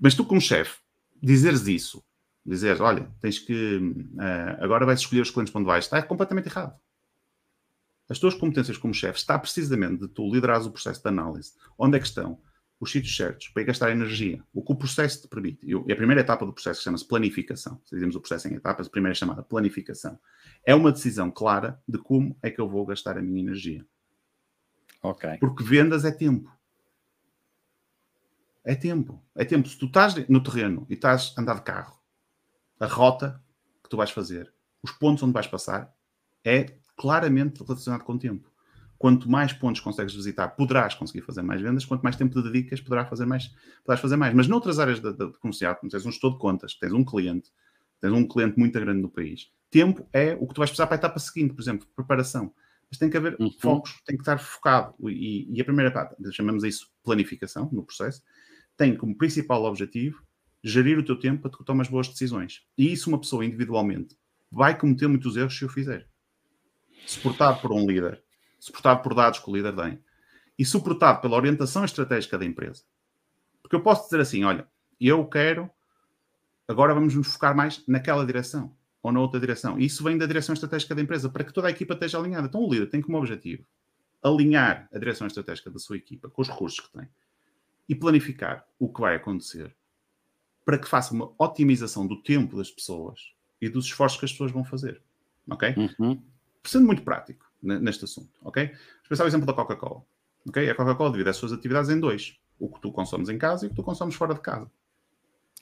Mas 0.00 0.14
tu, 0.14 0.24
como 0.24 0.40
chefe, 0.40 0.78
dizeres 1.22 1.66
isso, 1.66 2.04
dizeres, 2.44 2.80
olha, 2.80 3.08
tens 3.20 3.38
que. 3.38 3.76
Uh, 3.76 4.62
agora 4.62 4.84
vais 4.84 5.00
escolher 5.00 5.22
os 5.22 5.30
clientes 5.30 5.52
para 5.52 5.60
onde 5.60 5.68
vais, 5.68 5.84
está 5.84 6.02
completamente 6.02 6.46
errado. 6.46 6.78
As 8.08 8.18
tuas 8.18 8.34
competências 8.34 8.76
como 8.76 8.92
chefe 8.92 9.18
está 9.18 9.38
precisamente 9.38 10.00
de 10.00 10.08
tu 10.08 10.30
liderares 10.30 10.66
o 10.66 10.70
processo 10.70 11.02
de 11.02 11.08
análise. 11.08 11.52
Onde 11.78 11.96
é 11.96 12.00
que 12.00 12.06
estão 12.06 12.38
os 12.78 12.90
sítios 12.92 13.16
certos 13.16 13.48
para 13.48 13.62
gastar 13.62 13.90
energia? 13.90 14.42
O 14.52 14.62
que 14.62 14.72
o 14.72 14.76
processo 14.76 15.22
te 15.22 15.28
permite. 15.28 15.66
E 15.66 15.92
a 15.92 15.96
primeira 15.96 16.20
etapa 16.20 16.44
do 16.44 16.52
processo 16.52 16.82
chama-se 16.82 17.06
planificação. 17.06 17.80
Se 17.84 17.94
dizemos 17.94 18.14
o 18.14 18.20
processo 18.20 18.48
em 18.48 18.54
etapas, 18.54 18.86
a 18.86 18.90
primeira 18.90 19.12
é 19.12 19.14
chamada 19.14 19.42
planificação. 19.42 20.18
É 20.64 20.74
uma 20.74 20.92
decisão 20.92 21.30
clara 21.30 21.80
de 21.88 21.98
como 21.98 22.36
é 22.42 22.50
que 22.50 22.60
eu 22.60 22.68
vou 22.68 22.84
gastar 22.84 23.16
a 23.16 23.22
minha 23.22 23.40
energia. 23.40 23.86
Ok. 25.02 25.38
Porque 25.38 25.64
vendas 25.64 26.04
é 26.04 26.10
tempo. 26.10 26.54
É 28.62 28.74
tempo. 28.74 29.22
É 29.34 29.44
tempo. 29.44 29.68
Se 29.68 29.78
tu 29.78 29.86
estás 29.86 30.14
no 30.28 30.42
terreno 30.42 30.86
e 30.90 30.94
estás 30.94 31.34
a 31.36 31.40
andar 31.40 31.56
de 31.56 31.62
carro, 31.62 31.98
a 32.78 32.86
rota 32.86 33.42
que 33.82 33.88
tu 33.88 33.96
vais 33.96 34.10
fazer, 34.10 34.52
os 34.82 34.90
pontos 34.90 35.22
onde 35.22 35.32
vais 35.32 35.46
passar, 35.46 35.94
é 36.44 36.76
claramente 36.96 37.62
relacionado 37.62 38.02
com 38.04 38.14
o 38.14 38.18
tempo. 38.18 38.52
Quanto 38.98 39.30
mais 39.30 39.52
pontos 39.52 39.80
consegues 39.80 40.14
visitar, 40.14 40.48
poderás 40.48 40.94
conseguir 40.94 41.22
fazer 41.22 41.42
mais 41.42 41.60
vendas. 41.60 41.84
Quanto 41.84 42.02
mais 42.02 42.16
tempo 42.16 42.34
te 42.34 42.50
dedicas, 42.50 42.80
poderás 42.80 43.08
fazer 43.08 43.26
mais. 43.26 43.48
Poderás 43.84 44.00
fazer 44.00 44.16
mais. 44.16 44.32
Mas 44.34 44.48
noutras 44.48 44.78
áreas 44.78 45.00
da, 45.00 45.12
da 45.12 45.28
comercial, 45.32 45.76
como 45.76 45.90
tens 45.90 46.06
um 46.06 46.10
gestor 46.10 46.32
de 46.32 46.38
contas, 46.38 46.74
tens 46.74 46.92
um 46.92 47.04
cliente, 47.04 47.50
tens 48.00 48.12
um 48.12 48.26
cliente 48.26 48.58
muito 48.58 48.78
grande 48.78 49.02
no 49.02 49.10
país, 49.10 49.50
tempo 49.70 50.08
é 50.12 50.34
o 50.38 50.46
que 50.46 50.54
tu 50.54 50.58
vais 50.58 50.70
precisar 50.70 50.86
para 50.86 50.94
a 50.94 51.00
etapa 51.00 51.18
seguinte, 51.18 51.52
por 51.52 51.60
exemplo, 51.60 51.86
preparação. 51.96 52.54
Mas 52.88 52.96
tem 52.96 53.10
que 53.10 53.16
haver 53.16 53.36
uhum. 53.40 53.50
focos, 53.58 54.00
tem 54.06 54.16
que 54.16 54.22
estar 54.22 54.38
focado. 54.38 54.94
E, 55.10 55.52
e 55.52 55.60
a 55.60 55.64
primeira 55.64 55.90
parte, 55.90 56.14
chamamos 56.32 56.62
isso 56.62 56.92
planificação 57.02 57.68
no 57.72 57.82
processo, 57.82 58.22
tem 58.76 58.96
como 58.96 59.18
principal 59.18 59.64
objetivo 59.64 60.22
gerir 60.62 60.96
o 60.98 61.04
teu 61.04 61.18
tempo 61.18 61.42
para 61.42 61.50
que 61.50 61.58
tu 61.58 61.64
tomas 61.64 61.88
boas 61.88 62.06
decisões. 62.06 62.62
E 62.78 62.92
isso 62.92 63.10
uma 63.10 63.18
pessoa 63.18 63.44
individualmente 63.44 64.16
vai 64.50 64.78
cometer 64.78 65.08
muitos 65.08 65.36
erros 65.36 65.58
se 65.58 65.64
o 65.64 65.68
fizer. 65.68 66.08
Suportado 67.06 67.60
por 67.60 67.72
um 67.72 67.86
líder, 67.86 68.22
suportado 68.58 69.02
por 69.02 69.14
dados 69.14 69.38
que 69.38 69.50
o 69.50 69.54
líder 69.54 69.74
tem 69.74 69.98
e 70.58 70.64
suportado 70.64 71.20
pela 71.20 71.36
orientação 71.36 71.84
estratégica 71.84 72.38
da 72.38 72.44
empresa. 72.44 72.82
Porque 73.62 73.76
eu 73.76 73.82
posso 73.82 74.04
dizer 74.04 74.20
assim, 74.20 74.44
olha, 74.44 74.66
eu 75.00 75.24
quero, 75.26 75.70
agora 76.68 76.94
vamos 76.94 77.14
nos 77.14 77.32
focar 77.32 77.56
mais 77.56 77.82
naquela 77.86 78.24
direção 78.24 78.74
ou 79.02 79.12
na 79.12 79.20
outra 79.20 79.38
direção. 79.38 79.78
E 79.78 79.84
isso 79.84 80.02
vem 80.02 80.16
da 80.16 80.26
direção 80.26 80.52
estratégica 80.52 80.94
da 80.94 81.02
empresa, 81.02 81.28
para 81.28 81.44
que 81.44 81.52
toda 81.52 81.68
a 81.68 81.70
equipa 81.70 81.94
esteja 81.94 82.18
alinhada. 82.18 82.46
Então 82.46 82.62
o 82.62 82.72
líder 82.72 82.86
tem 82.86 83.02
como 83.02 83.18
objetivo 83.18 83.64
alinhar 84.22 84.88
a 84.92 84.98
direção 84.98 85.26
estratégica 85.26 85.70
da 85.70 85.78
sua 85.78 85.96
equipa 85.96 86.30
com 86.30 86.40
os 86.40 86.48
recursos 86.48 86.80
que 86.80 86.90
tem 86.90 87.06
e 87.86 87.94
planificar 87.94 88.66
o 88.78 88.90
que 88.90 89.00
vai 89.02 89.16
acontecer 89.16 89.74
para 90.64 90.78
que 90.78 90.88
faça 90.88 91.12
uma 91.12 91.30
otimização 91.38 92.06
do 92.06 92.22
tempo 92.22 92.56
das 92.56 92.70
pessoas 92.70 93.34
e 93.60 93.68
dos 93.68 93.84
esforços 93.84 94.18
que 94.18 94.24
as 94.24 94.32
pessoas 94.32 94.50
vão 94.50 94.64
fazer. 94.64 95.02
Ok? 95.50 95.74
Uhum. 95.76 96.22
Sendo 96.64 96.86
muito 96.86 97.02
prático 97.02 97.46
neste 97.62 98.04
assunto. 98.04 98.30
Ok? 98.42 98.64
Vamos 98.66 99.08
pensar 99.08 99.24
o 99.24 99.26
exemplo 99.28 99.46
da 99.46 99.52
Coca-Cola. 99.52 100.02
Ok? 100.48 100.68
A 100.68 100.74
Coca-Cola 100.74 101.10
divide 101.10 101.30
as 101.30 101.36
suas 101.36 101.52
atividades 101.52 101.90
em 101.90 102.00
dois: 102.00 102.38
o 102.58 102.68
que 102.68 102.80
tu 102.80 102.92
consomes 102.92 103.28
em 103.28 103.38
casa 103.38 103.64
e 103.64 103.66
o 103.66 103.70
que 103.70 103.76
tu 103.76 103.82
consomes 103.82 104.14
fora 104.14 104.34
de 104.34 104.40
casa. 104.40 104.70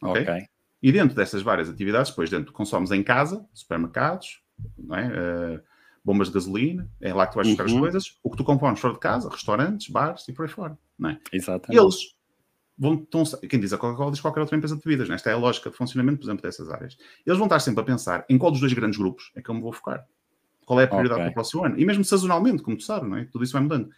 Ok? 0.01 0.23
okay. 0.23 0.47
E 0.83 0.91
dentro 0.91 1.15
dessas 1.15 1.43
várias 1.43 1.69
atividades, 1.69 2.11
depois 2.11 2.29
dentro 2.29 2.53
consomes 2.53 2.91
em 2.91 3.03
casa, 3.03 3.47
supermercados, 3.55 4.43
é? 4.91 5.57
uh, 5.57 5.63
bombas 6.05 6.29
de 6.29 6.35
gasolina, 6.35 6.91
é 7.01 7.15
lá 7.15 7.27
que 7.27 7.33
tu 7.33 7.37
vais 7.37 7.49
buscar 7.49 7.67
uhum. 7.69 7.75
as 7.75 7.81
coisas, 7.81 8.19
o 8.23 8.31
que 8.31 8.37
tu 8.37 8.45
consomes 8.45 8.81
fora 8.81 8.95
de 8.95 9.01
casa, 9.01 9.29
restaurantes, 9.31 9.89
bares 9.89 10.27
e 10.27 10.33
por 10.33 10.45
aí 10.45 10.49
fora. 10.49 10.77
Não 10.99 11.11
é? 11.11 11.21
Exatamente. 11.33 11.81
Eles 11.81 12.15
vão, 12.77 12.95
estão, 12.95 13.23
quem 13.49 13.61
diz 13.61 13.73
a 13.73 13.79
Coca-Cola 13.79 14.11
diz 14.11 14.21
qualquer 14.21 14.41
outra 14.41 14.57
empresa 14.57 14.77
de 14.77 14.83
bebidas. 14.83 15.09
Né? 15.09 15.15
Esta 15.15 15.31
é 15.31 15.35
a 15.35 15.37
lógica 15.37 15.71
de 15.71 15.77
funcionamento, 15.77 16.19
por 16.19 16.27
exemplo, 16.27 16.43
dessas 16.43 16.69
áreas. 16.69 16.97
Eles 17.25 17.39
vão 17.39 17.47
estar 17.47 17.61
sempre 17.61 17.81
a 17.81 17.85
pensar 17.85 18.25
em 18.29 18.37
qual 18.37 18.51
dos 18.51 18.61
dois 18.61 18.73
grandes 18.73 18.99
grupos 18.99 19.31
é 19.37 19.43
que 19.43 19.49
eu 19.49 19.55
me 19.55 19.61
vou 19.61 19.73
focar. 19.73 20.05
Qual 20.67 20.81
é 20.81 20.85
a 20.85 20.89
prioridade 20.89 21.21
okay. 21.21 21.25
para 21.25 21.31
o 21.31 21.35
próximo 21.35 21.65
ano? 21.65 21.79
E 21.79 21.85
mesmo 21.85 22.05
sazonalmente, 22.05 22.63
como 22.63 22.77
tu 22.77 22.85
sabes, 22.85 23.09
não 23.09 23.17
é? 23.17 23.25
tudo 23.25 23.45
isso 23.45 23.53
vai 23.53 23.63
mudando. 23.63 23.91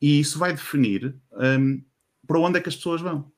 E 0.00 0.20
isso 0.20 0.38
vai 0.38 0.52
definir 0.52 1.16
um, 1.32 1.82
para 2.26 2.38
onde 2.38 2.58
é 2.58 2.60
que 2.60 2.68
as 2.68 2.76
pessoas 2.76 3.00
vão 3.00 3.30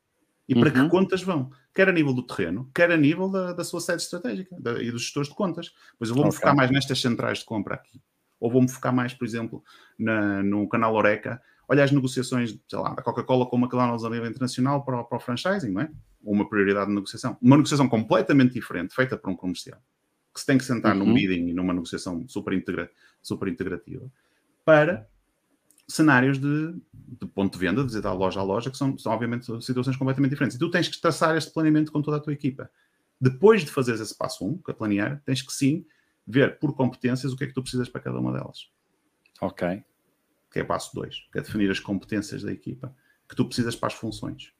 e 0.49 0.55
para 0.55 0.69
uhum. 0.69 0.85
que 0.85 0.89
contas 0.89 1.21
vão, 1.21 1.51
quer 1.75 1.87
a 1.87 1.91
nível 1.91 2.11
do 2.11 2.23
terreno, 2.23 2.67
quer 2.73 2.91
a 2.91 2.97
nível 2.97 3.29
da, 3.29 3.53
da 3.53 3.63
sua 3.63 3.79
sede 3.79 4.01
estratégica 4.01 4.55
da, 4.59 4.81
e 4.81 4.89
dos 4.89 5.03
gestores 5.03 5.29
de 5.29 5.35
contas. 5.35 5.71
Pois 5.99 6.09
eu 6.09 6.15
vou-me 6.15 6.29
okay. 6.29 6.39
focar 6.39 6.55
mais 6.55 6.71
nestas 6.71 6.99
centrais 6.99 7.37
de 7.37 7.45
compra 7.45 7.75
aqui. 7.75 8.01
Ou 8.39 8.49
vou-me 8.49 8.67
focar 8.67 8.91
mais, 8.91 9.13
por 9.13 9.25
exemplo, 9.25 9.63
na, 9.97 10.41
no 10.41 10.67
canal 10.67 10.95
Oreca, 10.95 11.39
olha 11.67 11.83
as 11.83 11.91
negociações, 11.91 12.57
sei 12.67 12.79
lá, 12.79 12.95
da 12.95 13.03
Coca-Cola 13.03 13.45
com 13.45 13.57
o 13.57 13.59
McDonald's 13.59 14.03
a 14.03 14.09
nível 14.09 14.25
internacional 14.25 14.83
para, 14.83 15.03
para 15.03 15.17
o 15.17 15.21
franchising, 15.21 15.69
não 15.69 15.81
é? 15.81 15.91
Uma 16.23 16.49
prioridade 16.49 16.87
de 16.87 16.95
negociação. 16.95 17.37
Uma 17.39 17.57
negociação 17.57 17.87
completamente 17.87 18.55
diferente, 18.55 18.95
feita 18.95 19.15
por 19.15 19.29
um 19.29 19.35
comercial, 19.35 19.79
que 20.39 20.41
se 20.41 20.45
tem 20.45 20.57
que 20.57 20.63
sentar 20.63 20.95
uhum. 20.95 21.05
num 21.05 21.13
bidding 21.13 21.49
e 21.49 21.53
numa 21.53 21.73
negociação 21.73 22.27
super, 22.27 22.53
integra, 22.53 22.89
super 23.21 23.47
integrativa, 23.47 24.09
para 24.63 25.07
cenários 25.87 26.39
de, 26.39 26.73
de, 26.93 27.25
ponto 27.25 27.53
de 27.53 27.59
venda, 27.59 27.81
de 27.81 27.87
visitar 27.87 28.13
loja 28.13 28.39
a 28.39 28.43
loja, 28.43 28.69
que 28.69 28.77
são, 28.77 28.97
são 28.97 29.11
obviamente 29.11 29.45
situações 29.63 29.97
completamente 29.97 30.31
diferentes. 30.31 30.55
E 30.55 30.59
tu 30.59 30.69
tens 30.69 30.87
que 30.87 31.01
traçar 31.01 31.35
este 31.35 31.51
planeamento 31.51 31.91
com 31.91 32.01
toda 32.01 32.17
a 32.17 32.19
tua 32.19 32.31
equipa. 32.31 32.69
Depois 33.19 33.65
de 33.65 33.71
fazeres 33.71 33.99
esse 33.99 34.15
passo 34.15 34.45
1, 34.45 34.49
um, 34.49 34.57
que 34.57 34.71
é 34.71 34.73
planear, 34.73 35.21
tens 35.25 35.41
que 35.41 35.51
sim 35.51 35.85
ver 36.25 36.59
por 36.59 36.75
competências 36.75 37.33
o 37.33 37.35
que 37.35 37.43
é 37.43 37.47
que 37.47 37.53
tu 37.53 37.61
precisas 37.61 37.89
para 37.89 38.01
cada 38.01 38.19
uma 38.19 38.31
delas. 38.31 38.69
Ok. 39.41 39.83
Que 40.51 40.59
é 40.59 40.63
passo 40.63 40.93
2, 40.95 41.27
que 41.31 41.39
é 41.39 41.41
definir 41.41 41.69
as 41.71 41.79
competências 41.79 42.43
da 42.43 42.51
equipa 42.51 42.95
que 43.27 43.35
tu 43.35 43.45
precisas 43.45 43.75
para 43.75 43.87
as 43.87 43.93
funções. 43.93 44.53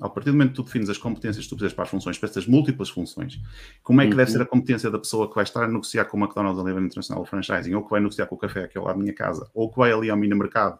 A 0.00 0.08
partir 0.08 0.30
do 0.30 0.32
momento 0.32 0.50
que 0.50 0.56
tu 0.56 0.62
defines 0.62 0.88
as 0.88 0.96
competências 0.96 1.44
que 1.44 1.50
tu 1.50 1.56
precisas 1.56 1.74
para 1.74 1.84
as 1.84 1.90
funções, 1.90 2.16
para 2.18 2.28
estas 2.28 2.46
múltiplas 2.46 2.88
funções, 2.88 3.38
como 3.82 4.00
é 4.00 4.06
que 4.06 4.12
uhum. 4.12 4.16
deve 4.16 4.30
ser 4.30 4.40
a 4.40 4.46
competência 4.46 4.90
da 4.90 4.98
pessoa 4.98 5.28
que 5.28 5.34
vai 5.34 5.44
estar 5.44 5.64
a 5.64 5.68
negociar 5.68 6.06
com 6.06 6.16
o 6.16 6.20
McDonald's 6.20 6.58
a 6.58 6.64
nível 6.64 6.82
internacional 6.82 7.24
franchising, 7.26 7.74
ou 7.74 7.84
que 7.84 7.90
vai 7.90 8.00
negociar 8.00 8.26
com 8.26 8.34
o 8.34 8.38
café 8.38 8.64
aqui 8.64 8.78
ao 8.78 8.84
lado 8.84 8.96
da 8.96 9.02
minha 9.02 9.14
casa, 9.14 9.50
ou 9.52 9.70
que 9.70 9.76
vai 9.76 9.92
ali 9.92 10.08
ao 10.08 10.16
mini 10.16 10.34
mercado 10.34 10.78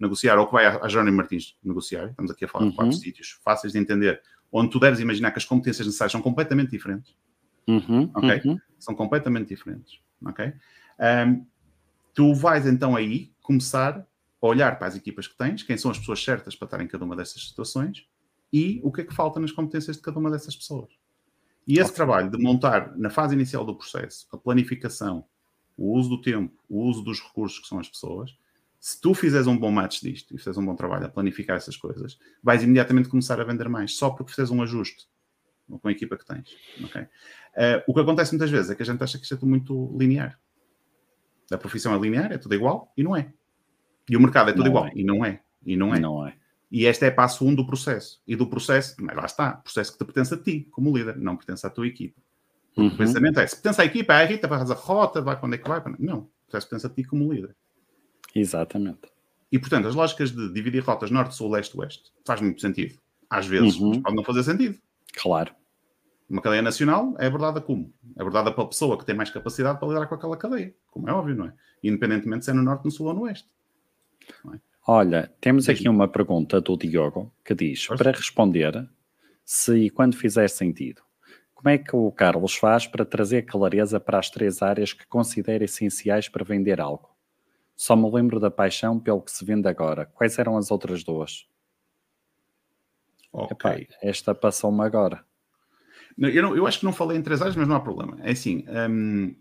negociar, 0.00 0.38
ou 0.38 0.46
que 0.46 0.52
vai 0.52 0.66
à 0.66 0.86
Johnny 0.86 1.10
Martins 1.10 1.56
negociar, 1.62 2.08
estamos 2.08 2.30
aqui 2.30 2.44
a 2.46 2.48
falar 2.48 2.64
uhum. 2.64 2.70
de 2.70 2.76
quatro 2.76 2.92
uhum. 2.94 2.98
sítios 2.98 3.38
fáceis 3.44 3.72
de 3.72 3.78
entender, 3.78 4.22
onde 4.50 4.70
tu 4.70 4.80
deves 4.80 5.00
imaginar 5.00 5.30
que 5.32 5.38
as 5.38 5.44
competências 5.44 5.86
necessárias 5.86 6.12
são 6.12 6.22
completamente 6.22 6.70
diferentes. 6.70 7.14
Uhum. 7.68 8.10
Ok? 8.14 8.42
Uhum. 8.44 8.58
São 8.78 8.94
completamente 8.94 9.48
diferentes. 9.48 10.00
Ok? 10.24 10.52
Um, 10.98 11.46
tu 12.14 12.34
vais 12.34 12.66
então 12.66 12.96
aí 12.96 13.32
começar 13.42 14.06
a 14.40 14.46
olhar 14.46 14.78
para 14.78 14.88
as 14.88 14.96
equipas 14.96 15.26
que 15.26 15.36
tens, 15.36 15.62
quem 15.62 15.76
são 15.76 15.90
as 15.90 15.98
pessoas 15.98 16.22
certas 16.22 16.54
para 16.54 16.66
estar 16.66 16.80
em 16.80 16.86
cada 16.86 17.04
uma 17.04 17.16
dessas 17.16 17.48
situações, 17.48 18.06
e 18.52 18.80
o 18.82 18.92
que 18.92 19.02
é 19.02 19.04
que 19.04 19.14
falta 19.14 19.40
nas 19.40 19.52
competências 19.52 19.96
de 19.96 20.02
cada 20.02 20.18
uma 20.18 20.30
dessas 20.30 20.54
pessoas. 20.54 20.90
E 21.66 21.78
esse 21.78 21.92
trabalho 21.92 22.30
de 22.30 22.38
montar, 22.38 22.96
na 22.96 23.10
fase 23.10 23.34
inicial 23.34 23.64
do 23.64 23.74
processo, 23.74 24.26
a 24.32 24.36
planificação, 24.36 25.24
o 25.76 25.92
uso 25.92 26.08
do 26.08 26.20
tempo, 26.20 26.54
o 26.68 26.82
uso 26.82 27.02
dos 27.02 27.20
recursos 27.20 27.58
que 27.58 27.66
são 27.66 27.78
as 27.78 27.88
pessoas, 27.88 28.36
se 28.78 29.00
tu 29.00 29.14
fizeres 29.14 29.46
um 29.46 29.58
bom 29.58 29.70
match 29.70 30.00
disto 30.00 30.34
e 30.34 30.38
fizeres 30.38 30.56
um 30.56 30.64
bom 30.64 30.76
trabalho 30.76 31.06
a 31.06 31.08
planificar 31.08 31.56
essas 31.56 31.76
coisas, 31.76 32.18
vais 32.42 32.62
imediatamente 32.62 33.08
começar 33.08 33.40
a 33.40 33.44
vender 33.44 33.68
mais, 33.68 33.96
só 33.96 34.10
porque 34.10 34.30
fizeres 34.30 34.50
um 34.50 34.62
ajuste 34.62 35.08
com 35.68 35.88
a 35.88 35.90
equipa 35.90 36.16
que 36.16 36.24
tens. 36.24 36.56
Okay? 36.84 37.02
Uh, 37.02 37.82
o 37.88 37.94
que 37.94 38.00
acontece 38.00 38.32
muitas 38.32 38.50
vezes 38.50 38.70
é 38.70 38.74
que 38.76 38.82
a 38.82 38.86
gente 38.86 39.02
acha 39.02 39.18
que 39.18 39.24
isto 39.24 39.34
é 39.34 39.36
tudo 39.36 39.48
muito 39.48 39.96
linear. 39.98 40.38
A 41.50 41.58
profissão 41.58 41.94
é 41.94 41.98
linear, 41.98 42.32
é 42.32 42.38
tudo 42.38 42.54
igual, 42.54 42.92
e 42.96 43.02
não 43.02 43.16
é. 43.16 43.32
E 44.08 44.16
o 44.16 44.20
mercado 44.20 44.50
é 44.50 44.52
tudo 44.52 44.64
não 44.64 44.70
igual, 44.70 44.86
é. 44.86 44.92
e 44.94 45.04
não 45.04 45.24
é. 45.24 45.40
E 45.64 45.76
não 45.76 45.94
é. 45.94 45.98
Não 45.98 46.26
é. 46.26 46.36
E 46.70 46.84
este 46.84 47.04
é 47.04 47.10
passo 47.10 47.46
um 47.46 47.54
do 47.54 47.66
processo. 47.66 48.20
E 48.26 48.34
do 48.34 48.46
processo, 48.46 48.96
mas 48.98 49.16
lá 49.16 49.24
está, 49.24 49.52
processo 49.52 49.92
que 49.92 49.98
te 49.98 50.04
pertence 50.04 50.34
a 50.34 50.36
ti, 50.36 50.68
como 50.70 50.96
líder, 50.96 51.16
não 51.16 51.36
pertence 51.36 51.66
à 51.66 51.70
tua 51.70 51.86
equipa. 51.86 52.20
Uhum. 52.76 52.88
O 52.88 52.96
pensamento 52.96 53.40
é, 53.40 53.46
se 53.46 53.56
pertence 53.56 53.80
à 53.80 53.84
equipa, 53.84 54.12
é 54.14 54.22
a 54.22 54.26
Rita 54.26 54.48
vai 54.48 54.58
fazer 54.58 54.72
a 54.72 54.76
rota, 54.76 55.20
vai 55.20 55.38
quando 55.38 55.54
é 55.54 55.58
que 55.58 55.68
vai. 55.68 55.82
Não, 55.98 56.18
o 56.18 56.30
processo 56.48 56.68
pertence 56.68 56.86
a 56.86 56.90
ti 56.90 57.04
como 57.04 57.32
líder. 57.32 57.56
Exatamente. 58.34 59.08
E, 59.50 59.58
portanto, 59.58 59.88
as 59.88 59.94
lógicas 59.94 60.32
de 60.32 60.52
dividir 60.52 60.82
rotas 60.82 61.10
norte, 61.10 61.34
sul, 61.34 61.50
leste, 61.50 61.78
oeste 61.78 62.12
faz 62.26 62.40
muito 62.40 62.60
sentido. 62.60 62.98
Às 63.30 63.46
vezes, 63.46 63.76
uhum. 63.76 63.90
mas 63.90 63.98
pode 63.98 64.16
não 64.16 64.24
fazer 64.24 64.42
sentido. 64.42 64.78
Claro. 65.14 65.54
Uma 66.28 66.42
cadeia 66.42 66.62
nacional 66.62 67.14
é 67.18 67.26
abordada 67.26 67.60
como? 67.60 67.92
É 68.16 68.20
abordada 68.20 68.52
pela 68.52 68.68
pessoa 68.68 68.98
que 68.98 69.06
tem 69.06 69.14
mais 69.14 69.30
capacidade 69.30 69.78
para 69.78 69.88
lidar 69.88 70.06
com 70.06 70.14
aquela 70.16 70.36
cadeia, 70.36 70.74
como 70.90 71.08
é 71.08 71.12
óbvio, 71.12 71.36
não 71.36 71.46
é? 71.46 71.52
Independentemente 71.82 72.44
se 72.44 72.50
é 72.50 72.54
no 72.54 72.62
norte, 72.62 72.84
no 72.84 72.90
sul 72.90 73.06
ou 73.06 73.14
no 73.14 73.22
oeste. 73.22 73.48
É? 74.52 74.58
Olha, 74.88 75.32
temos 75.40 75.68
aqui 75.68 75.88
uma 75.88 76.06
pergunta 76.06 76.60
do 76.60 76.76
Diogo 76.76 77.32
que 77.44 77.54
diz: 77.54 77.88
para 77.88 78.12
responder, 78.12 78.88
se 79.44 79.86
e 79.86 79.90
quando 79.90 80.16
fizer 80.16 80.48
sentido, 80.48 81.02
como 81.52 81.68
é 81.68 81.76
que 81.76 81.96
o 81.96 82.12
Carlos 82.12 82.54
faz 82.54 82.86
para 82.86 83.04
trazer 83.04 83.42
clareza 83.42 83.98
para 83.98 84.18
as 84.18 84.30
três 84.30 84.62
áreas 84.62 84.92
que 84.92 85.04
considera 85.08 85.64
essenciais 85.64 86.28
para 86.28 86.44
vender 86.44 86.80
algo? 86.80 87.10
Só 87.74 87.96
me 87.96 88.08
lembro 88.08 88.38
da 88.38 88.50
paixão 88.50 89.00
pelo 89.00 89.20
que 89.20 89.32
se 89.32 89.44
vende 89.44 89.66
agora. 89.66 90.06
Quais 90.06 90.38
eram 90.38 90.56
as 90.56 90.70
outras 90.70 91.02
duas? 91.02 91.48
Ok. 93.32 93.70
Epá, 93.70 93.94
esta 94.00 94.34
passou-me 94.34 94.82
agora. 94.82 95.24
Eu, 96.16 96.42
não, 96.42 96.56
eu, 96.56 96.66
acho 96.66 96.78
que 96.78 96.84
não 96.86 96.92
falei 96.92 97.18
em 97.18 97.22
três 97.22 97.42
áreas, 97.42 97.56
mas 97.56 97.66
não 97.66 97.74
há 97.74 97.80
problema. 97.80 98.16
É 98.22 98.30
assim, 98.30 98.64
um, 98.88 99.34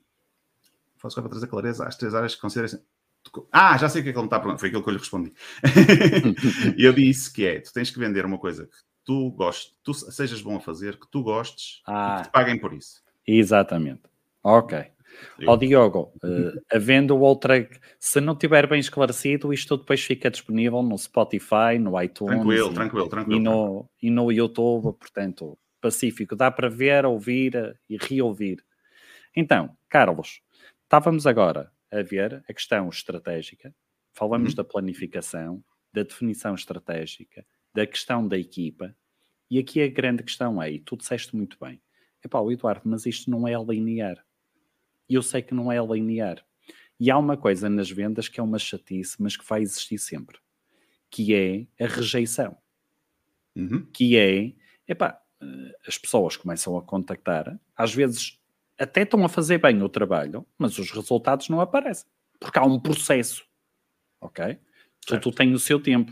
faço 0.97 1.21
para 1.21 1.29
trazer 1.29 1.47
clareza 1.47 1.85
às 1.85 1.95
três 1.95 2.15
áreas 2.15 2.35
que 2.35 2.41
considera 2.41 2.81
ah, 3.51 3.77
já 3.77 3.89
sei 3.89 4.01
o 4.01 4.03
que 4.03 4.09
é 4.09 4.13
que 4.13 4.17
ele 4.17 4.23
me 4.23 4.27
está 4.27 4.39
perguntando. 4.39 4.59
Foi 4.59 4.69
aquilo 4.69 4.83
que 4.83 4.89
eu 4.89 4.93
lhe 4.93 4.99
respondi. 4.99 5.33
eu 6.77 6.93
disse 6.93 7.31
que 7.31 7.45
é: 7.45 7.59
tu 7.59 7.73
tens 7.73 7.91
que 7.91 7.99
vender 7.99 8.25
uma 8.25 8.37
coisa 8.37 8.65
que 8.65 8.77
tu 9.03 9.31
gostes, 9.31 9.73
tu 9.83 9.93
sejas 9.93 10.41
bom 10.41 10.57
a 10.57 10.59
fazer, 10.59 10.99
que 10.99 11.07
tu 11.09 11.23
gostes 11.23 11.81
ah, 11.85 12.15
e 12.15 12.17
que 12.17 12.29
te 12.29 12.31
paguem 12.31 12.59
por 12.59 12.73
isso. 12.73 13.03
Exatamente. 13.27 14.03
Ok. 14.43 14.95
Ó 15.47 15.53
oh, 15.53 15.57
Diogo, 15.57 16.11
uh, 16.23 16.61
havendo 16.69 17.17
outra, 17.17 17.69
se 17.97 18.19
não 18.19 18.35
tiver 18.35 18.67
bem 18.67 18.79
esclarecido, 18.79 19.53
isto 19.53 19.77
depois 19.77 20.03
fica 20.03 20.29
disponível 20.29 20.81
no 20.83 20.97
Spotify, 20.97 21.79
no 21.79 22.01
iTunes 22.01 22.35
tranquilo, 22.35 22.71
e, 22.71 22.73
tranquilo, 22.73 23.07
tranquilo, 23.07 23.39
e, 23.39 23.41
no, 23.41 23.89
e 24.03 24.09
no 24.09 24.31
YouTube, 24.31 24.93
portanto, 24.97 25.57
pacífico, 25.79 26.35
dá 26.35 26.51
para 26.51 26.69
ver, 26.69 27.05
ouvir 27.05 27.77
e 27.89 27.97
reouvir. 27.97 28.63
Então, 29.33 29.69
Carlos, 29.87 30.41
estávamos 30.83 31.25
agora 31.25 31.71
a 31.91 32.01
ver 32.01 32.43
a 32.47 32.53
questão 32.53 32.89
estratégica, 32.89 33.73
falamos 34.13 34.49
uhum. 34.49 34.55
da 34.55 34.63
planificação, 34.63 35.63
da 35.93 36.03
definição 36.03 36.55
estratégica, 36.55 37.45
da 37.73 37.85
questão 37.85 38.27
da 38.27 38.37
equipa, 38.37 38.95
e 39.49 39.59
aqui 39.59 39.81
a 39.81 39.87
grande 39.87 40.23
questão 40.23 40.61
é, 40.61 40.71
e 40.71 40.79
tu 40.79 40.97
disseste 40.97 41.35
muito 41.35 41.57
bem, 41.59 41.81
epá, 42.23 42.39
Eduardo, 42.51 42.81
mas 42.85 43.05
isto 43.05 43.29
não 43.29 43.47
é 43.47 43.53
linear. 43.61 44.25
Eu 45.07 45.21
sei 45.21 45.41
que 45.41 45.53
não 45.53 45.71
é 45.71 45.77
linear. 45.79 46.43
E 46.99 47.11
há 47.11 47.17
uma 47.17 47.37
coisa 47.37 47.69
nas 47.69 47.89
vendas 47.89 48.27
que 48.27 48.39
é 48.39 48.43
uma 48.43 48.57
chatice, 48.57 49.21
mas 49.21 49.37
que 49.37 49.45
vai 49.45 49.61
existir 49.61 49.99
sempre, 49.99 50.39
que 51.09 51.35
é 51.35 51.83
a 51.83 51.87
rejeição. 51.87 52.57
Uhum. 53.55 53.85
Que 53.93 54.17
é, 54.17 54.53
epá, 54.87 55.21
eh, 55.41 55.77
as 55.87 55.97
pessoas 55.97 56.35
começam 56.35 56.77
a 56.77 56.81
contactar, 56.81 57.59
às 57.75 57.93
vezes 57.93 58.39
até 58.77 59.03
estão 59.03 59.23
a 59.23 59.29
fazer 59.29 59.57
bem 59.57 59.81
o 59.81 59.89
trabalho, 59.89 60.45
mas 60.57 60.77
os 60.77 60.91
resultados 60.91 61.49
não 61.49 61.61
aparecem. 61.61 62.07
Porque 62.39 62.59
há 62.59 62.63
um 62.63 62.79
processo. 62.79 63.45
Ok? 64.19 64.45
Certo. 64.45 65.23
Tu, 65.23 65.31
tu 65.31 65.35
tens 65.35 65.53
o 65.53 65.59
seu 65.59 65.79
tempo. 65.79 66.11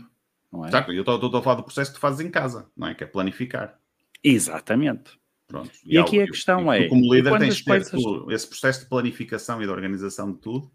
Não 0.52 0.64
é? 0.64 0.70
Certo, 0.70 0.92
eu 0.92 1.00
estou 1.00 1.36
a 1.36 1.42
falar 1.42 1.56
do 1.56 1.64
processo 1.64 1.90
que 1.90 1.98
tu 1.98 2.00
fazes 2.00 2.20
em 2.20 2.30
casa, 2.30 2.70
não 2.76 2.88
é? 2.88 2.94
Que 2.94 3.04
é 3.04 3.06
planificar. 3.06 3.78
Exatamente. 4.22 5.18
Pronto. 5.46 5.70
E, 5.84 5.94
e 5.94 5.98
aqui 5.98 6.20
a 6.20 6.26
questão 6.26 6.72
é. 6.72 6.84
Tu, 6.84 6.88
como 6.88 7.12
líder, 7.12 7.38
tens 7.38 7.56
de 7.56 7.64
ter 7.64 7.70
coisas... 7.70 7.90
tu, 7.90 8.30
esse 8.30 8.46
processo 8.46 8.80
de 8.80 8.86
planificação 8.88 9.60
e 9.60 9.66
de 9.66 9.70
organização 9.70 10.32
de 10.32 10.38
tudo 10.38 10.72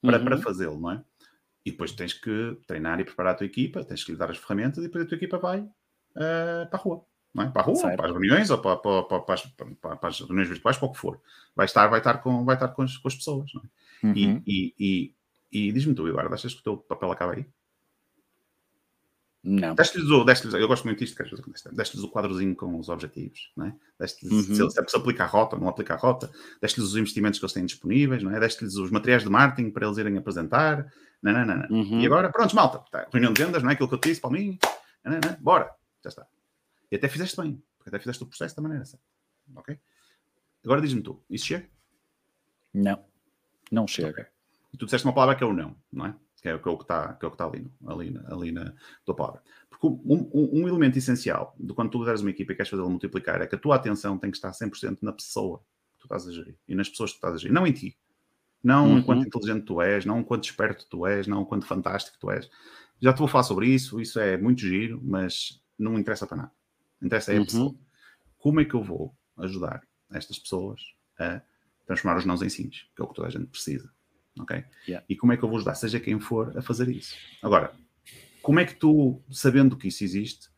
para, 0.00 0.18
uhum. 0.18 0.24
para 0.24 0.38
fazê-lo, 0.38 0.78
não 0.78 0.90
é? 0.90 1.04
E 1.64 1.70
depois 1.70 1.92
tens 1.92 2.12
que 2.12 2.58
treinar 2.66 3.00
e 3.00 3.04
preparar 3.04 3.34
a 3.34 3.36
tua 3.36 3.46
equipa, 3.46 3.84
tens 3.84 4.02
que 4.02 4.12
lhe 4.12 4.18
dar 4.18 4.30
as 4.30 4.36
ferramentas 4.36 4.78
e 4.78 4.88
depois 4.88 5.04
a 5.04 5.08
tua 5.08 5.16
equipa 5.16 5.38
vai 5.38 5.60
uh, 5.60 6.68
para 6.68 6.68
a 6.72 6.76
rua 6.76 7.06
é? 7.38 7.46
para 7.46 7.62
a 7.62 7.64
rua, 7.64 7.76
certo. 7.76 7.96
para 7.96 8.06
as 8.06 8.12
reuniões 8.12 8.50
ou 8.50 8.58
para, 8.58 8.76
para, 8.76 9.02
para, 9.04 9.20
para, 9.20 9.34
as, 9.34 9.46
para, 9.46 10.08
as, 10.08 10.20
reuniões 10.20 10.48
virtuais, 10.48 10.76
para 10.76 10.88
o 10.88 10.92
que 10.92 10.98
for. 10.98 11.20
Vai 11.56 11.66
estar, 11.66 11.86
vai 11.86 12.00
estar, 12.00 12.18
com, 12.18 12.44
vai 12.44 12.56
estar 12.56 12.68
com, 12.68 12.82
as, 12.82 12.96
com 12.96 13.08
as 13.08 13.14
pessoas. 13.14 13.50
É? 13.54 14.06
Uhum. 14.06 14.12
E, 14.14 14.42
e, 14.46 14.74
e, 14.78 15.68
e 15.68 15.72
diz-me 15.72 15.94
tu, 15.94 16.06
Eduardo, 16.06 16.34
achas 16.34 16.52
que 16.52 16.60
o 16.60 16.62
teu 16.62 16.76
papel 16.76 17.12
acaba 17.12 17.32
aí? 17.32 17.46
Não. 19.44 19.74
Deste-lhes 19.74 20.08
o, 20.08 20.22
deste 20.22 20.46
eu 20.54 20.68
gosto 20.68 20.84
muito 20.84 21.00
disto, 21.00 21.20
deste-lhes 21.72 22.04
o 22.04 22.08
quadrozinho 22.08 22.54
com 22.54 22.78
os 22.78 22.88
objetivos, 22.88 23.50
não 23.56 23.66
é? 23.66 23.74
Uhum. 24.22 24.42
se, 24.42 24.70
se 24.70 24.96
aplica 24.96 25.24
a 25.24 25.26
rota 25.26 25.56
ou 25.56 25.60
não 25.60 25.68
aplica 25.68 25.94
a 25.94 25.96
rota, 25.96 26.30
deste-lhes 26.60 26.90
os 26.90 26.96
investimentos 26.96 27.40
que 27.40 27.44
eles 27.44 27.52
têm 27.52 27.66
disponíveis, 27.66 28.22
não 28.22 28.32
é? 28.32 28.38
Deste-lhes 28.38 28.76
os 28.76 28.92
materiais 28.92 29.24
de 29.24 29.28
marketing 29.28 29.70
para 29.70 29.84
eles 29.84 29.98
irem 29.98 30.16
apresentar, 30.16 30.86
não, 31.20 31.32
não, 31.32 31.44
não, 31.44 31.56
não. 31.56 31.76
Uhum. 31.76 32.00
E 32.00 32.06
agora, 32.06 32.30
pronto, 32.30 32.54
malta, 32.54 32.84
tá, 32.88 33.08
reunião 33.12 33.32
de 33.32 33.42
vendas, 33.42 33.64
não 33.64 33.70
é? 33.70 33.72
Aquilo 33.72 33.88
que 33.88 33.94
eu 33.96 33.98
te 33.98 34.10
disse 34.10 34.20
para 34.20 34.30
mim, 34.30 34.58
não, 35.04 35.12
não, 35.12 35.20
não, 35.20 35.36
bora, 35.40 35.72
já 36.04 36.10
está. 36.10 36.26
E 36.92 36.96
até 36.96 37.08
fizeste 37.08 37.40
bem, 37.40 37.60
porque 37.78 37.88
até 37.88 37.98
fizeste 37.98 38.22
o 38.22 38.26
processo 38.26 38.54
da 38.54 38.60
maneira 38.60 38.84
certa. 38.84 39.06
Ok? 39.56 39.78
Agora 40.62 40.82
diz-me 40.82 41.02
tu, 41.02 41.24
isso 41.30 41.46
chega? 41.46 41.66
Não, 42.72 43.02
não 43.70 43.86
chega. 43.86 44.10
Okay. 44.10 44.24
E 44.74 44.76
tu 44.76 44.84
disseste 44.84 45.06
uma 45.06 45.14
palavra 45.14 45.34
que 45.34 45.42
é 45.42 45.46
o 45.46 45.54
não, 45.54 45.74
não 45.90 46.04
é? 46.04 46.14
Que 46.42 46.48
é 46.48 46.54
o 46.54 46.60
que 46.60 46.68
é 46.68 46.72
está, 46.74 47.14
que 47.14 47.24
é 47.24 47.28
o 47.28 47.30
que 47.30 47.34
está 47.34 47.46
ali, 47.46 47.66
ali, 47.86 48.20
ali 48.26 48.52
na 48.52 48.74
tua 49.06 49.16
palavra. 49.16 49.42
Porque 49.70 49.86
um, 49.86 50.30
um, 50.34 50.60
um, 50.60 50.68
elemento 50.68 50.98
essencial 50.98 51.56
de 51.58 51.72
quando 51.72 51.90
tu 51.90 51.98
lideras 51.98 52.20
uma 52.20 52.28
equipa 52.28 52.52
e 52.52 52.56
queres 52.56 52.68
fazê-la 52.68 52.90
multiplicar 52.90 53.40
é 53.40 53.46
que 53.46 53.54
a 53.54 53.58
tua 53.58 53.76
atenção 53.76 54.18
tem 54.18 54.30
que 54.30 54.36
estar 54.36 54.50
100% 54.50 54.98
na 55.00 55.12
pessoa 55.14 55.60
que 55.94 56.00
tu 56.00 56.04
estás 56.04 56.28
a 56.28 56.32
gerir 56.32 56.58
e 56.68 56.74
nas 56.74 56.90
pessoas 56.90 57.12
que 57.12 57.16
tu 57.16 57.18
estás 57.20 57.36
a 57.36 57.38
gerir, 57.38 57.54
não 57.54 57.66
em 57.66 57.72
ti. 57.72 57.96
Não 58.62 58.90
uhum. 58.90 58.98
enquanto 58.98 59.26
inteligente 59.26 59.64
tu 59.64 59.80
és, 59.80 60.04
não 60.04 60.20
enquanto 60.20 60.44
esperto 60.44 60.86
tu 60.90 61.06
és, 61.06 61.26
não 61.26 61.40
enquanto 61.40 61.64
fantástico 61.64 62.18
tu 62.20 62.30
és. 62.30 62.50
Já 63.00 63.14
te 63.14 63.18
vou 63.18 63.28
falar 63.28 63.44
sobre 63.44 63.68
isso, 63.68 63.98
isso 63.98 64.20
é 64.20 64.36
muito 64.36 64.60
giro, 64.60 65.00
mas 65.02 65.58
não 65.78 65.98
interessa 65.98 66.26
para 66.26 66.36
nada. 66.36 66.61
Interessa 67.02 67.32
é 67.32 67.36
a 67.36 67.40
uhum. 67.40 67.44
pessoa. 67.44 67.74
Como 68.38 68.60
é 68.60 68.64
que 68.64 68.74
eu 68.74 68.82
vou 68.82 69.14
ajudar 69.38 69.82
estas 70.10 70.38
pessoas 70.38 70.80
a 71.18 71.42
transformar 71.86 72.18
os 72.18 72.24
nãos 72.24 72.42
em 72.42 72.48
sims, 72.48 72.86
que 72.94 73.02
é 73.02 73.04
o 73.04 73.08
que 73.08 73.14
toda 73.14 73.28
a 73.28 73.30
gente 73.30 73.46
precisa. 73.46 73.90
Ok? 74.38 74.64
Yeah. 74.86 75.04
E 75.08 75.16
como 75.16 75.32
é 75.32 75.36
que 75.36 75.42
eu 75.42 75.48
vou 75.48 75.56
ajudar, 75.56 75.74
seja 75.74 76.00
quem 76.00 76.18
for, 76.18 76.56
a 76.56 76.62
fazer 76.62 76.88
isso? 76.88 77.14
Agora, 77.42 77.72
como 78.40 78.60
é 78.60 78.64
que 78.64 78.74
tu, 78.74 79.22
sabendo 79.30 79.76
que 79.76 79.88
isso 79.88 80.02
existe, 80.02 80.48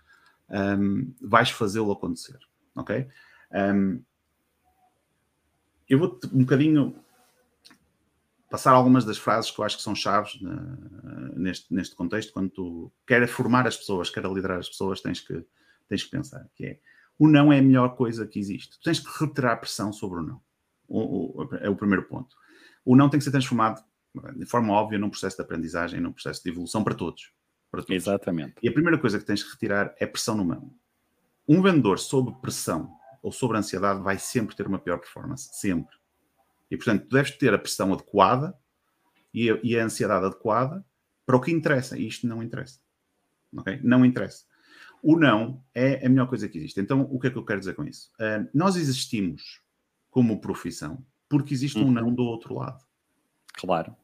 um, 0.49 1.13
vais 1.21 1.51
fazê-lo 1.51 1.91
acontecer? 1.91 2.39
Ok? 2.75 3.09
Um, 3.53 4.03
eu 5.89 5.99
vou 5.99 6.21
um 6.33 6.41
bocadinho 6.41 6.97
passar 8.49 8.73
algumas 8.73 9.05
das 9.05 9.19
frases 9.19 9.51
que 9.51 9.61
eu 9.61 9.65
acho 9.65 9.77
que 9.77 9.83
são 9.83 9.95
chaves 9.95 10.35
uh, 10.37 11.39
neste, 11.39 11.75
neste 11.75 11.97
contexto. 11.97 12.33
Quando 12.33 12.51
tu 12.51 12.93
quer 13.05 13.27
formar 13.27 13.67
as 13.67 13.77
pessoas, 13.77 14.09
quer 14.09 14.25
liderar 14.25 14.59
as 14.59 14.69
pessoas, 14.69 15.01
tens 15.01 15.21
que 15.21 15.45
tens 15.89 16.03
que 16.03 16.11
pensar, 16.11 16.49
que 16.55 16.65
é 16.65 16.81
o 17.19 17.29
não 17.29 17.53
é 17.53 17.59
a 17.59 17.63
melhor 17.63 17.97
coisa 17.97 18.27
que 18.27 18.39
existe. 18.39 18.79
Tu 18.79 18.83
tens 18.83 18.99
que 18.99 19.25
retirar 19.25 19.57
pressão 19.57 19.93
sobre 19.93 20.21
o 20.21 20.23
não. 20.23 20.41
O, 20.89 21.43
o, 21.43 21.55
é 21.57 21.69
o 21.69 21.77
primeiro 21.77 22.05
ponto. 22.05 22.35
O 22.85 22.97
não 22.97 23.09
tem 23.09 23.19
que 23.19 23.25
ser 23.25 23.31
transformado 23.31 23.83
de 24.37 24.47
forma 24.47 24.73
óbvia 24.73 24.99
num 24.99 25.11
processo 25.11 25.37
de 25.37 25.43
aprendizagem, 25.43 26.01
num 26.01 26.13
processo 26.13 26.43
de 26.43 26.51
evolução 26.51 26.85
para 26.85 26.95
todos. 26.95 27.33
Para 27.71 27.83
todos. 27.83 27.95
Exatamente. 27.95 28.55
E 28.63 28.69
a 28.69 28.73
primeira 28.73 28.99
coisa 28.99 29.19
que 29.19 29.25
tens 29.25 29.43
que 29.43 29.51
retirar 29.51 29.95
é 29.99 30.07
pressão 30.07 30.37
no 30.37 30.45
não. 30.45 30.73
Um 31.49 31.61
vendedor 31.61 31.99
sob 31.99 32.33
pressão 32.41 32.95
ou 33.23 33.33
sob 33.33 33.57
ansiedade 33.57 34.03
vai 34.03 34.19
sempre 34.19 34.55
ter 34.55 34.67
uma 34.67 34.79
pior 34.79 34.99
performance. 34.99 35.49
Sempre. 35.55 35.97
E, 36.71 36.77
portanto, 36.77 37.07
tu 37.07 37.15
deves 37.15 37.37
ter 37.37 37.53
a 37.53 37.59
pressão 37.59 37.93
adequada 37.93 38.57
e 39.33 39.51
a, 39.51 39.59
e 39.63 39.79
a 39.79 39.85
ansiedade 39.85 40.27
adequada 40.27 40.85
para 41.27 41.37
o 41.37 41.41
que 41.41 41.51
interessa. 41.51 41.99
E 41.99 42.07
isto 42.07 42.27
não 42.27 42.43
interessa. 42.43 42.81
Okay? 43.57 43.81
Não 43.83 44.05
interessa. 44.05 44.45
O 45.07 45.19
não 45.19 45.63
é 45.75 46.05
a 46.05 46.09
melhor 46.09 46.27
coisa 46.27 46.49
que 46.49 46.57
existe. 46.57 46.81
Então, 46.81 47.03
o 47.11 47.21
que 47.21 47.27
é 47.27 47.31
que 47.31 47.37
eu 47.37 47.45
quero 47.45 47.61
dizer 47.61 47.75
com 47.75 47.85
isso? 47.85 48.11
Uh, 48.19 48.49
nós 48.55 48.75
existimos 48.75 49.61
como 50.11 50.41
profissão 50.41 51.05
porque 51.29 51.53
existe 51.53 51.79
um 51.79 51.85
uhum. 51.85 51.93
não 51.93 52.15
do 52.15 52.23
outro 52.23 52.55
lado. 52.55 52.83
Claro. 53.53 53.95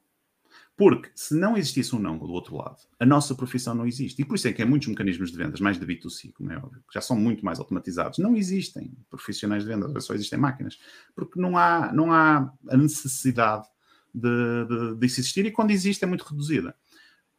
Porque 0.77 1.11
se 1.15 1.35
não 1.35 1.57
existisse 1.57 1.97
um 1.97 1.99
não 1.99 2.19
do 2.19 2.31
outro 2.31 2.55
lado, 2.55 2.77
a 2.99 3.07
nossa 3.07 3.35
profissão 3.35 3.75
não 3.75 3.87
existe. 3.87 4.21
E 4.21 4.25
por 4.27 4.35
isso 4.35 4.47
é 4.47 4.53
que 4.53 4.61
há 4.61 4.67
muitos 4.67 4.89
mecanismos 4.89 5.31
de 5.31 5.39
vendas, 5.39 5.59
mais 5.59 5.79
de 5.79 5.87
B2C, 5.87 6.35
como 6.35 6.53
é 6.53 6.59
óbvio, 6.59 6.83
que 6.87 6.93
já 6.93 7.01
são 7.01 7.17
muito 7.17 7.43
mais 7.45 7.59
automatizados. 7.59 8.19
Não 8.19 8.37
existem 8.37 8.93
profissionais 9.09 9.63
de 9.63 9.71
vendas, 9.71 10.05
só 10.05 10.13
existem 10.13 10.39
máquinas. 10.39 10.79
Porque 11.15 11.41
não 11.41 11.57
há, 11.57 11.91
não 11.95 12.13
há 12.13 12.53
a 12.69 12.77
necessidade 12.77 13.67
de, 14.15 14.67
de, 14.69 14.97
de 14.97 15.07
existir 15.07 15.47
e 15.47 15.51
quando 15.51 15.71
existe 15.71 16.05
é 16.05 16.07
muito 16.07 16.25
reduzida. 16.25 16.75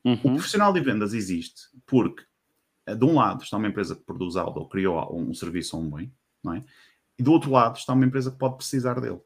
Uhum. 0.03 0.13
O 0.13 0.33
profissional 0.33 0.73
de 0.73 0.81
vendas 0.81 1.13
existe 1.13 1.61
porque 1.85 2.23
de 2.95 3.05
um 3.05 3.15
lado 3.15 3.43
está 3.43 3.57
uma 3.57 3.67
empresa 3.67 3.95
que 3.95 4.03
produz 4.03 4.35
algo 4.35 4.59
ou 4.59 4.69
criou 4.69 5.15
um 5.17 5.33
serviço 5.33 5.77
ou 5.77 5.83
um 5.83 5.89
bem, 5.89 6.13
não 6.43 6.53
é? 6.53 6.63
E 7.17 7.23
do 7.23 7.31
outro 7.31 7.51
lado 7.51 7.77
está 7.77 7.93
uma 7.93 8.05
empresa 8.05 8.31
que 8.31 8.37
pode 8.37 8.57
precisar 8.57 8.99
dele. 8.99 9.19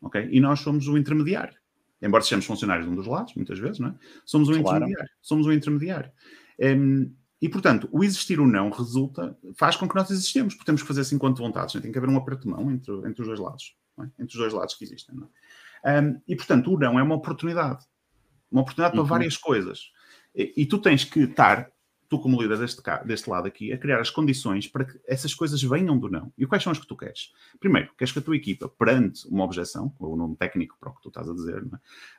Ok? 0.00 0.28
E 0.30 0.40
nós 0.40 0.60
somos 0.60 0.88
o 0.88 0.96
intermediário. 0.96 1.56
Embora 2.00 2.22
sejamos 2.22 2.46
funcionários 2.46 2.86
de 2.86 2.92
um 2.92 2.94
dos 2.94 3.06
lados, 3.06 3.34
muitas 3.34 3.58
vezes, 3.58 3.78
não 3.78 3.88
é? 3.88 3.94
Somos 4.24 4.48
o 4.48 4.52
claro. 4.52 4.76
intermediário. 4.76 5.10
Somos 5.20 5.46
o 5.46 5.52
intermediário. 5.52 6.12
Um, 6.60 7.12
e, 7.40 7.48
portanto, 7.48 7.88
o 7.92 8.02
existir 8.02 8.40
ou 8.40 8.46
não 8.46 8.70
resulta, 8.70 9.36
faz 9.54 9.76
com 9.76 9.88
que 9.88 9.94
nós 9.94 10.10
existemos, 10.10 10.54
porque 10.54 10.66
temos 10.66 10.82
que 10.82 10.88
fazer 10.88 11.02
assim 11.02 11.18
quanto 11.18 11.38
vontades. 11.38 11.80
Tem 11.80 11.92
que 11.92 11.98
haver 11.98 12.08
um 12.08 12.16
aperto 12.16 12.42
de 12.42 12.48
mão 12.48 12.70
entre, 12.70 12.94
entre 13.06 13.20
os 13.20 13.26
dois 13.26 13.38
lados. 13.38 13.76
É? 14.00 14.04
Entre 14.22 14.34
os 14.34 14.36
dois 14.36 14.52
lados 14.52 14.74
que 14.74 14.84
existem. 14.84 15.14
É? 15.84 16.00
Um, 16.00 16.20
e, 16.26 16.36
portanto, 16.36 16.72
o 16.72 16.78
não 16.78 16.98
é 16.98 17.02
uma 17.02 17.14
oportunidade. 17.14 17.84
Uma 18.50 18.62
oportunidade 18.62 18.96
uhum. 18.96 19.04
para 19.04 19.16
várias 19.16 19.36
coisas. 19.36 19.90
E, 20.34 20.52
e 20.56 20.66
tu 20.66 20.78
tens 20.78 21.04
que 21.04 21.20
estar 21.20 21.70
tu 22.08 22.18
como 22.18 22.40
líder 22.40 22.58
deste, 22.58 22.82
deste 23.04 23.28
lado 23.30 23.46
aqui, 23.46 23.72
a 23.72 23.78
criar 23.78 24.00
as 24.00 24.10
condições 24.10 24.66
para 24.66 24.84
que 24.84 25.00
essas 25.06 25.34
coisas 25.34 25.62
venham 25.62 25.98
do 25.98 26.08
não. 26.08 26.32
E 26.36 26.46
quais 26.46 26.62
são 26.62 26.72
as 26.72 26.78
que 26.78 26.86
tu 26.86 26.96
queres? 26.96 27.32
Primeiro, 27.58 27.90
queres 27.96 28.12
que 28.12 28.18
a 28.18 28.22
tua 28.22 28.36
equipa, 28.36 28.68
perante 28.68 29.26
uma 29.28 29.44
objeção, 29.44 29.94
ou 29.98 30.14
o 30.14 30.16
nome 30.16 30.36
técnico 30.36 30.76
para 30.78 30.90
o 30.90 30.94
que 30.94 31.02
tu 31.02 31.08
estás 31.08 31.28
a 31.28 31.34
dizer, 31.34 31.64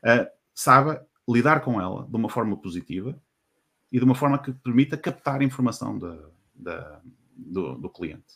é? 0.03 0.21
uh, 0.21 0.27
saiba 0.53 1.05
lidar 1.29 1.61
com 1.61 1.81
ela 1.81 2.07
de 2.07 2.15
uma 2.15 2.29
forma 2.29 2.55
positiva 2.57 3.19
e 3.91 3.99
de 3.99 4.03
uma 4.03 4.15
forma 4.15 4.37
que 4.39 4.51
permita 4.51 4.97
captar 4.97 5.41
a 5.41 5.43
informação 5.43 5.97
da, 5.97 6.17
da, 6.55 7.01
do, 7.35 7.75
do, 7.75 7.89
cliente. 7.89 8.35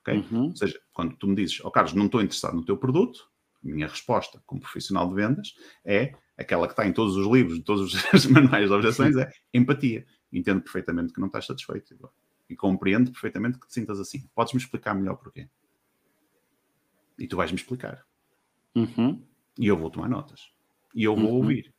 Okay? 0.00 0.24
Uhum. 0.30 0.46
Ou 0.46 0.56
seja, 0.56 0.80
quando 0.92 1.16
tu 1.16 1.26
me 1.28 1.34
dizes, 1.34 1.60
oh 1.64 1.70
Carlos, 1.70 1.94
não 1.94 2.06
estou 2.06 2.20
interessado 2.20 2.54
no 2.54 2.64
teu 2.64 2.76
produto, 2.76 3.28
a 3.64 3.68
minha 3.68 3.88
resposta 3.88 4.40
como 4.46 4.60
profissional 4.60 5.08
de 5.08 5.14
vendas 5.14 5.54
é 5.84 6.14
aquela 6.36 6.66
que 6.66 6.72
está 6.72 6.86
em 6.86 6.92
todos 6.92 7.16
os 7.16 7.26
livros, 7.26 7.58
de 7.58 7.64
todos 7.64 7.92
os 8.12 8.26
manuais 8.30 8.68
de 8.68 8.74
objeções, 8.74 9.16
é 9.16 9.30
empatia 9.52 10.06
entendo 10.32 10.60
perfeitamente 10.62 11.12
que 11.12 11.20
não 11.20 11.26
estás 11.26 11.46
satisfeito 11.46 11.94
e 12.48 12.56
compreendo 12.56 13.10
perfeitamente 13.10 13.58
que 13.58 13.66
te 13.66 13.74
sintas 13.74 14.00
assim. 14.00 14.28
Podes-me 14.34 14.60
explicar 14.60 14.94
melhor 14.94 15.16
porquê? 15.16 15.48
E 17.18 17.26
tu 17.26 17.36
vais-me 17.36 17.58
explicar. 17.58 18.04
Uhum. 18.74 19.22
E 19.58 19.66
eu 19.66 19.76
vou 19.76 19.90
tomar 19.90 20.08
notas. 20.08 20.50
E 20.94 21.04
eu 21.04 21.14
vou 21.14 21.30
uhum. 21.30 21.36
ouvir. 21.36 21.74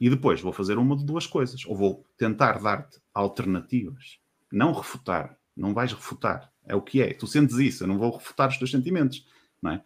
E 0.00 0.10
depois 0.10 0.40
vou 0.40 0.52
fazer 0.52 0.78
uma 0.78 0.96
de 0.96 1.04
duas 1.04 1.26
coisas. 1.26 1.64
Ou 1.66 1.76
vou 1.76 2.04
tentar 2.16 2.58
dar-te 2.58 3.00
alternativas. 3.14 4.18
Não 4.50 4.72
refutar. 4.72 5.38
Não 5.56 5.72
vais 5.72 5.92
refutar. 5.92 6.52
É 6.64 6.74
o 6.74 6.82
que 6.82 7.00
é. 7.00 7.14
Tu 7.14 7.26
sentes 7.26 7.56
isso. 7.56 7.84
Eu 7.84 7.88
não 7.88 7.98
vou 7.98 8.16
refutar 8.16 8.48
os 8.48 8.56
teus 8.56 8.70
sentimentos. 8.70 9.26
Não 9.62 9.72
é? 9.72 9.82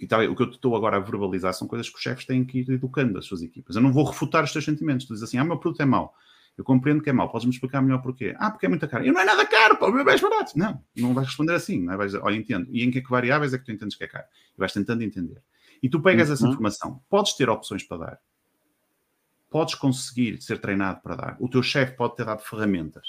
E 0.00 0.06
tal, 0.06 0.22
o 0.24 0.34
que 0.34 0.42
eu 0.42 0.50
estou 0.50 0.74
agora 0.74 0.96
a 0.96 1.00
verbalizar 1.00 1.52
são 1.54 1.68
coisas 1.68 1.88
que 1.88 1.96
os 1.96 2.02
chefes 2.02 2.24
têm 2.24 2.44
que 2.44 2.60
ir 2.60 2.70
educando 2.70 3.18
as 3.18 3.26
suas 3.26 3.42
equipas. 3.42 3.76
Eu 3.76 3.82
não 3.82 3.92
vou 3.92 4.04
refutar 4.04 4.44
os 4.44 4.52
teus 4.52 4.64
sentimentos. 4.64 5.06
Tu 5.06 5.12
dizes 5.12 5.28
assim, 5.28 5.38
ah, 5.38 5.44
meu 5.44 5.58
produto 5.58 5.80
é 5.80 5.86
mau. 5.86 6.14
Eu 6.56 6.64
compreendo 6.64 7.02
que 7.02 7.10
é 7.10 7.12
mau. 7.12 7.30
Podes-me 7.30 7.52
explicar 7.52 7.82
melhor 7.82 8.00
porquê? 8.00 8.34
Ah, 8.38 8.50
porque 8.50 8.66
é 8.66 8.68
muito 8.68 8.88
caro. 8.88 9.04
E 9.04 9.12
não 9.12 9.20
é 9.20 9.24
nada 9.24 9.44
caro, 9.44 9.76
pô, 9.76 9.86
é 9.88 10.04
mais 10.04 10.20
barato. 10.20 10.58
Não, 10.58 10.82
não 10.96 11.12
vais 11.12 11.26
responder 11.26 11.54
assim. 11.54 11.82
Não 11.82 11.92
é? 11.92 11.96
Vais 11.96 12.12
dizer, 12.12 12.24
olha, 12.24 12.36
entendo. 12.36 12.66
E 12.70 12.82
em 12.82 12.90
que, 12.90 12.98
é 12.98 13.02
que 13.02 13.10
variáveis 13.10 13.52
é 13.52 13.58
que 13.58 13.64
tu 13.64 13.72
entendes 13.72 13.96
que 13.96 14.04
é 14.04 14.08
caro? 14.08 14.24
E 14.54 14.58
vais 14.58 14.72
tentando 14.72 15.02
entender. 15.02 15.42
E 15.82 15.88
tu 15.88 16.00
pegas 16.00 16.28
uhum. 16.28 16.34
essa 16.34 16.48
informação. 16.48 17.02
Podes 17.10 17.34
ter 17.34 17.50
opções 17.50 17.82
para 17.82 17.98
dar. 17.98 18.18
Podes 19.50 19.74
conseguir 19.74 20.40
ser 20.40 20.58
treinado 20.58 21.00
para 21.02 21.14
dar. 21.14 21.36
O 21.40 21.48
teu 21.48 21.62
chefe 21.62 21.92
pode 21.92 22.16
ter 22.16 22.24
dado 22.24 22.40
ferramentas 22.42 23.06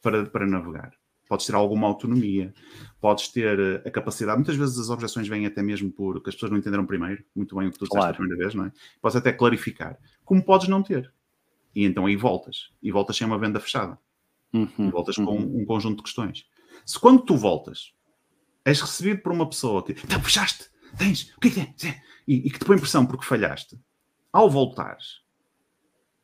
para, 0.00 0.24
para 0.26 0.46
navegar. 0.46 0.92
Podes 1.28 1.46
ter 1.46 1.54
alguma 1.54 1.86
autonomia, 1.86 2.52
podes 3.00 3.28
ter 3.28 3.58
eh, 3.58 3.88
a 3.88 3.90
capacidade. 3.90 4.36
Muitas 4.36 4.54
vezes 4.54 4.78
as 4.78 4.90
objeções 4.90 5.26
vêm 5.26 5.46
até 5.46 5.62
mesmo 5.62 5.90
porque 5.90 6.28
as 6.28 6.34
pessoas 6.34 6.52
não 6.52 6.58
entenderam 6.58 6.84
primeiro, 6.84 7.24
muito 7.34 7.56
bem 7.56 7.68
o 7.68 7.72
que 7.72 7.78
tu 7.78 7.86
disseste 7.86 8.10
a 8.10 8.12
primeira 8.12 8.36
vez, 8.36 8.54
não 8.54 8.66
é? 8.66 8.72
Podes 9.00 9.16
até 9.16 9.32
clarificar. 9.32 9.98
Como 10.24 10.44
podes 10.44 10.68
não 10.68 10.82
ter. 10.82 11.10
E 11.74 11.84
então 11.84 12.06
aí 12.06 12.16
voltas. 12.16 12.70
E 12.82 12.90
voltas 12.90 13.16
sem 13.16 13.26
uma 13.26 13.38
venda 13.38 13.60
fechada. 13.60 13.98
Uhum, 14.52 14.90
voltas 14.90 15.16
uhum. 15.16 15.24
com 15.24 15.38
um 15.38 15.64
conjunto 15.64 15.98
de 15.98 16.02
questões. 16.02 16.46
Se 16.84 16.98
quando 16.98 17.22
tu 17.22 17.36
voltas, 17.36 17.94
és 18.64 18.80
recebido 18.80 19.22
por 19.22 19.32
uma 19.32 19.48
pessoa 19.48 19.82
que 19.82 19.92
então 19.92 20.20
fechaste, 20.20 20.70
tens, 20.96 21.32
o 21.36 21.40
que 21.40 21.48
é 21.48 21.50
que 21.50 21.60
é? 21.60 22.02
E, 22.26 22.46
e 22.46 22.50
que 22.50 22.58
te 22.58 22.64
põe 22.64 22.78
pressão 22.78 23.06
porque 23.06 23.24
falhaste, 23.24 23.78
ao 24.32 24.50
voltares, 24.50 25.22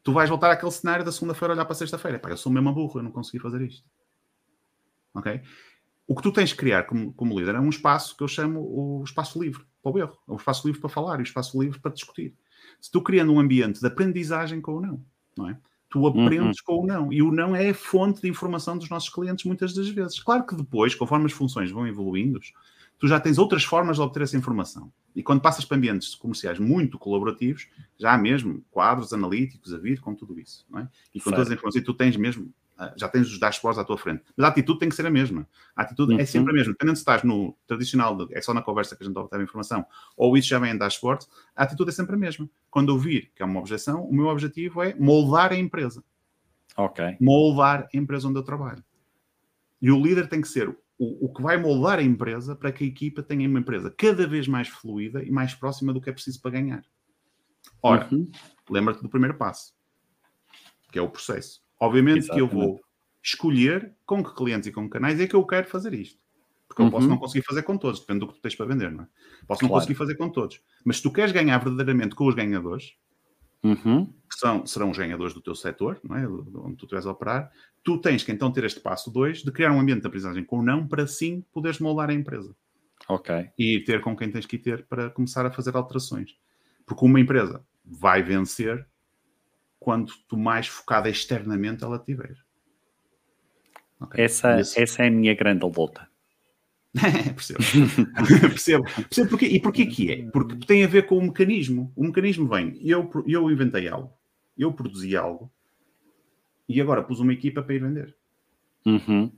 tu 0.03 0.13
vais 0.13 0.29
voltar 0.29 0.51
àquele 0.51 0.71
cenário 0.71 1.05
da 1.05 1.13
segunda-feira 1.13 1.55
olhar 1.55 1.65
para 1.65 1.75
sexta-feira. 1.75 2.19
Pá, 2.19 2.31
eu 2.31 2.37
sou 2.37 2.53
mesmo 2.53 2.73
burro, 2.73 2.99
eu 2.99 3.03
não 3.03 3.11
consegui 3.11 3.39
fazer 3.39 3.63
isto. 3.63 3.85
Ok? 5.15 5.41
O 6.07 6.15
que 6.15 6.23
tu 6.23 6.33
tens 6.33 6.51
de 6.51 6.57
criar 6.57 6.85
como, 6.85 7.13
como 7.13 7.39
líder 7.39 7.55
é 7.55 7.61
um 7.61 7.69
espaço 7.69 8.17
que 8.17 8.23
eu 8.23 8.29
chamo 8.29 8.61
o 8.61 9.05
espaço 9.05 9.43
livre 9.43 9.63
para 9.83 9.93
o 9.93 9.99
erro. 9.99 10.19
É 10.27 10.33
um 10.33 10.37
espaço 10.37 10.67
livre 10.67 10.81
para 10.81 10.89
falar 10.89 11.17
e 11.17 11.21
um 11.21 11.25
espaço 11.25 11.61
livre 11.61 11.79
para 11.79 11.93
discutir. 11.93 12.35
Se 12.81 12.91
tu 12.91 13.03
criando 13.03 13.33
um 13.33 13.39
ambiente 13.39 13.81
de 13.81 13.87
aprendizagem 13.87 14.61
com 14.61 14.77
o 14.77 14.81
não, 14.81 15.05
não 15.38 15.48
é? 15.48 15.59
Tu 15.88 16.07
aprendes 16.07 16.59
uhum. 16.59 16.64
com 16.66 16.85
o 16.85 16.87
não. 16.87 17.12
E 17.12 17.22
o 17.22 17.33
não 17.33 17.57
é 17.57 17.70
a 17.70 17.74
fonte 17.74 18.20
de 18.20 18.29
informação 18.29 18.77
dos 18.77 18.90
nossos 18.90 19.09
clientes 19.09 19.46
muitas 19.46 19.72
das 19.72 19.88
vezes. 19.88 20.20
Claro 20.20 20.44
que 20.46 20.55
depois, 20.55 20.94
conforme 20.94 21.24
as 21.24 21.33
funções 21.33 21.70
vão 21.70 21.87
evoluindo, 21.87 22.38
tu 22.98 23.09
já 23.09 23.18
tens 23.18 23.38
outras 23.38 23.64
formas 23.64 23.96
de 23.96 24.03
obter 24.03 24.22
essa 24.22 24.37
informação. 24.37 24.92
E 25.16 25.22
quando 25.22 25.40
passas 25.40 25.64
para 25.64 25.79
ambientes 25.79 26.14
comerciais 26.14 26.59
muito 26.59 26.98
colaborativos, 26.98 27.68
já 27.98 28.12
há 28.12 28.18
mesmo 28.18 28.62
quadros 28.70 29.12
analíticos 29.14 29.72
a 29.72 29.79
vir 29.79 30.01
com 30.01 30.14
tudo 30.14 30.38
isso. 30.38 30.66
Não 30.68 30.81
é? 30.81 30.88
E 31.14 31.18
com 31.18 31.31
certo. 31.31 31.37
todas 31.37 31.48
as 31.48 31.55
informações, 31.55 31.85
tu 31.85 31.94
tens 31.94 32.16
mesmo 32.16 32.53
já 32.97 33.09
tens 33.09 33.27
os 33.27 33.38
dashboards 33.38 33.79
à 33.79 33.85
tua 33.85 33.99
frente. 33.99 34.23
Mas 34.37 34.47
a 34.47 34.49
atitude 34.49 34.79
tem 34.79 34.88
que 34.88 34.95
ser 34.95 35.05
a 35.05 35.11
mesma. 35.11 35.47
A 35.75 35.83
atitude 35.83 36.12
é 36.12 36.17
uhum. 36.17 36.21
é 36.21 36.27
sempre 36.27 36.53
a 36.53 36.55
mesma. 36.55 36.73
Dependendo 36.73 36.97
se 36.97 37.03
estás 37.03 37.25
no 37.25 37.57
tradicional, 37.67 38.17
de, 38.17 38.35
é 38.37 38.41
só 38.41 38.55
na 38.55 38.62
conversa 38.62 38.95
que 38.95 39.03
a 39.03 39.07
gente 39.07 39.19
obtém 39.19 39.43
informação, 39.43 39.85
ou 40.17 40.37
isso 40.37 40.49
já 40.49 40.59
vem 40.59 40.73
em 40.73 40.79
dashboards, 40.79 41.29
a 41.57 41.64
atitude 41.64 41.91
é 41.91 41.93
sempre 41.93 42.14
a 42.14 42.19
mesma. 42.19 42.49
Quando 42.71 42.93
eu 42.93 42.99
vir 42.99 43.33
que 43.35 43.43
é 43.43 43.47
uma 43.47 43.59
objeção, 43.59 44.05
o 44.05 44.14
meu 44.14 44.27
objetivo 44.27 44.83
é 44.83 44.95
moldar 44.95 45.53
a 45.53 45.57
empresa. 45.57 46.05
Ok. 46.77 47.17
Moldar 47.21 47.88
a 47.93 47.97
empresa 47.97 48.29
onde 48.29 48.38
eu 48.38 48.45
trabalho. 48.45 48.85
E 49.83 49.91
o 49.91 50.01
líder 50.01 50.29
tem 50.29 50.41
que 50.41 50.49
ser 50.49 50.69
o, 50.69 51.27
o 51.27 51.33
que 51.33 51.43
vai 51.43 51.57
moldar 51.57 51.99
a 51.99 52.03
empresa 52.03 52.55
para 52.55 52.71
que 52.71 52.85
a 52.85 52.87
equipa 52.87 53.23
tenha 53.23 53.49
uma 53.49 53.59
empresa 53.59 53.93
cada 53.97 54.27
vez 54.27 54.47
mais 54.47 54.69
fluida 54.69 55.25
e 55.25 55.31
mais 55.31 55.53
próxima 55.55 55.93
do 55.93 56.01
que 56.01 56.11
é 56.11 56.12
preciso 56.12 56.41
para 56.41 56.53
ganhar. 56.53 56.85
Ora, 57.83 58.09
uhum. 58.12 58.31
lembra-te 58.71 59.03
do 59.03 59.09
primeiro 59.09 59.37
passo, 59.37 59.73
que 60.93 60.99
é 60.99 61.03
o 61.03 61.09
processo 61.09 61.68
Obviamente 61.81 62.19
Exatamente. 62.19 62.49
que 62.49 62.57
eu 62.57 62.61
vou 62.61 62.81
escolher 63.23 63.95
com 64.07 64.23
que 64.23 64.35
clientes 64.35 64.67
e 64.69 64.73
com 64.73 64.85
que 64.85 64.91
canais 64.91 65.21
é 65.21 65.27
que 65.27 65.35
eu 65.35 65.45
quero 65.45 65.69
fazer 65.69 65.95
isto. 65.95 66.19
Porque 66.69 66.83
eu 66.83 66.91
posso 66.91 67.07
uhum. 67.07 67.12
não 67.12 67.19
conseguir 67.19 67.45
fazer 67.45 67.62
com 67.62 67.79
todos, 67.79 68.01
depende 68.01 68.21
do 68.21 68.29
que 68.29 68.35
tu 68.35 68.41
tens 68.41 68.55
para 68.55 68.67
vender, 68.67 68.93
não 68.93 69.05
é? 69.05 69.09
Posso 69.47 69.62
não 69.62 69.71
conseguir 69.71 69.95
fazer 69.95 70.17
com 70.17 70.29
todos. 70.29 70.61
Mas 70.85 70.99
se 70.99 71.03
tu 71.03 71.11
queres 71.11 71.33
ganhar 71.33 71.57
verdadeiramente 71.59 72.14
com 72.14 72.27
os 72.27 72.35
ganhadores, 72.35 72.95
uhum. 73.62 74.07
que 74.07 74.38
são, 74.38 74.67
serão 74.67 74.91
os 74.91 74.99
ganhadores 74.99 75.33
do 75.33 75.41
teu 75.41 75.55
setor, 75.55 75.99
não 76.05 76.17
é? 76.17 76.29
onde 76.29 76.77
tu 76.77 76.85
estiveres 76.85 77.07
a 77.07 77.11
operar, 77.11 77.51
tu 77.83 77.99
tens 77.99 78.23
que 78.23 78.31
então 78.31 78.53
ter 78.53 78.64
este 78.64 78.81
passo 78.81 79.11
2 79.11 79.43
de 79.43 79.51
criar 79.51 79.73
um 79.73 79.81
ambiente 79.81 80.03
de 80.03 80.07
aprendizagem 80.07 80.45
com 80.45 80.62
não 80.62 80.87
para 80.87 81.07
sim 81.07 81.43
poderes 81.53 81.79
moldar 81.79 82.11
a 82.11 82.14
empresa. 82.14 82.55
Ok. 83.09 83.51
E 83.59 83.81
ter 83.81 84.03
com 84.03 84.14
quem 84.14 84.31
tens 84.31 84.45
que 84.45 84.59
ter 84.59 84.85
para 84.87 85.09
começar 85.09 85.47
a 85.47 85.51
fazer 85.51 85.75
alterações. 85.75 86.37
Porque 86.85 87.05
uma 87.05 87.19
empresa 87.19 87.64
vai 87.83 88.23
vencer 88.23 88.87
quanto 89.79 90.37
mais 90.37 90.67
focada 90.67 91.09
externamente 91.09 91.85
ela 91.85 91.99
tiver. 91.99 92.37
Okay. 94.01 94.25
Essa, 94.25 94.61
essa 94.61 95.03
é 95.03 95.09
a 95.09 95.11
minha 95.11 95.35
grande 95.35 95.64
luta. 95.64 96.09
percebo. 97.35 97.61
percebo. 98.41 98.85
Percebo 98.85 99.31
porquê. 99.31 99.47
E 99.47 99.61
porquê 99.61 99.87
que 99.87 100.12
é? 100.12 100.31
Porque 100.31 100.57
tem 100.67 100.85
a 100.85 100.88
ver 100.88 101.07
com 101.07 101.19
o 101.19 101.23
mecanismo. 101.23 101.93
O 101.97 102.05
mecanismo 102.05 102.49
vem, 102.49 102.79
eu, 102.83 103.11
eu 103.27 103.51
inventei 103.51 103.88
algo, 103.88 104.12
eu 104.57 104.73
produzi 104.73 105.17
algo 105.17 105.51
e 106.69 106.81
agora 106.81 107.03
pus 107.03 107.21
uma 107.21 107.33
equipa 107.33 107.62
para 107.62 107.75
ir 107.75 107.81
vender. 107.81 108.17
Uhum. 108.85 109.33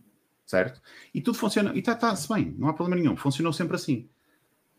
Certo? 0.45 0.81
E 1.15 1.21
tudo 1.21 1.39
funciona, 1.39 1.73
e 1.75 1.79
está-se 1.79 2.29
tá, 2.29 2.35
bem, 2.35 2.55
não 2.59 2.69
há 2.69 2.73
problema 2.73 3.01
nenhum. 3.01 3.17
Funcionou 3.17 3.53
sempre 3.53 3.77
assim. 3.77 4.09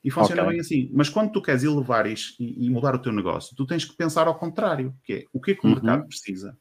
E 0.04 0.10
funciona 0.10 0.42
okay. 0.42 0.54
bem 0.54 0.62
assim. 0.62 0.90
Mas 0.94 1.10
quando 1.10 1.32
tu 1.32 1.42
queres 1.42 1.64
elevar 1.64 2.08
e, 2.08 2.16
e, 2.40 2.70
mudar 2.70 2.96
o 2.96 3.00
teu 3.00 3.12
negócio, 3.12 3.56
tu 3.56 3.66
tens 3.66 3.86
que 3.86 3.96
pensar 3.96 4.28
ao 4.28 4.38
contrário, 4.38 4.96
que 5.04 5.14
é 5.14 5.26
o 5.32 5.40
que 5.40 5.52
é 5.52 5.56
que 5.56 5.66
o 5.66 5.70
uhum. 5.70 5.76
mercado 5.76 6.08
precisa? 6.08 6.58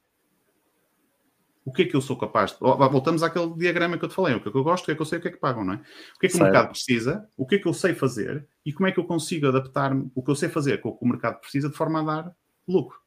O 1.65 1.73
que 1.73 1.83
é 1.83 1.85
que 1.85 1.95
eu 1.95 2.01
sou 2.01 2.17
capaz 2.17 2.53
de... 2.53 2.59
Voltamos 2.59 3.23
àquele 3.23 3.55
diagrama 3.55 3.97
que 3.97 4.05
eu 4.05 4.09
te 4.09 4.15
falei. 4.15 4.35
O 4.35 4.41
que 4.41 4.49
é 4.49 4.53
que 4.53 4.59
eu 4.59 4.65
gosto, 4.65 4.83
o 4.83 4.87
que 4.87 4.93
é 4.93 4.95
que 4.95 5.03
eu 5.03 5.07
sei, 5.07 5.19
o 5.19 5.23
que 5.23 5.29
é 5.29 5.31
que 5.31 5.39
pagam, 5.39 5.65
não 5.65 5.75
é? 5.75 5.77
O 5.77 6.19
que 6.19 6.27
é 6.27 6.29
que 6.29 6.31
certo. 6.31 6.43
o 6.43 6.45
mercado 6.45 6.71
precisa, 6.71 7.29
o 7.37 7.47
que 7.47 7.55
é 7.55 7.59
que 7.59 7.67
eu 7.67 7.75
sei 7.75 7.95
fazer 7.95 8.47
e 8.65 8.73
como 8.73 8.89
é 8.89 8.93
que 8.93 8.99
eu 8.99 9.05
consigo 9.05 9.47
adaptar-me, 9.47 10.11
o 10.15 10.23
que 10.23 10.31
eu 10.31 10.35
sei 10.35 10.49
fazer 10.49 10.81
com 10.81 10.89
o 10.89 10.97
que 10.97 11.05
o 11.05 11.09
mercado 11.09 11.41
precisa 11.41 11.69
de 11.69 11.77
forma 11.77 12.01
a 12.01 12.03
dar 12.03 12.37
lucro. 12.67 12.99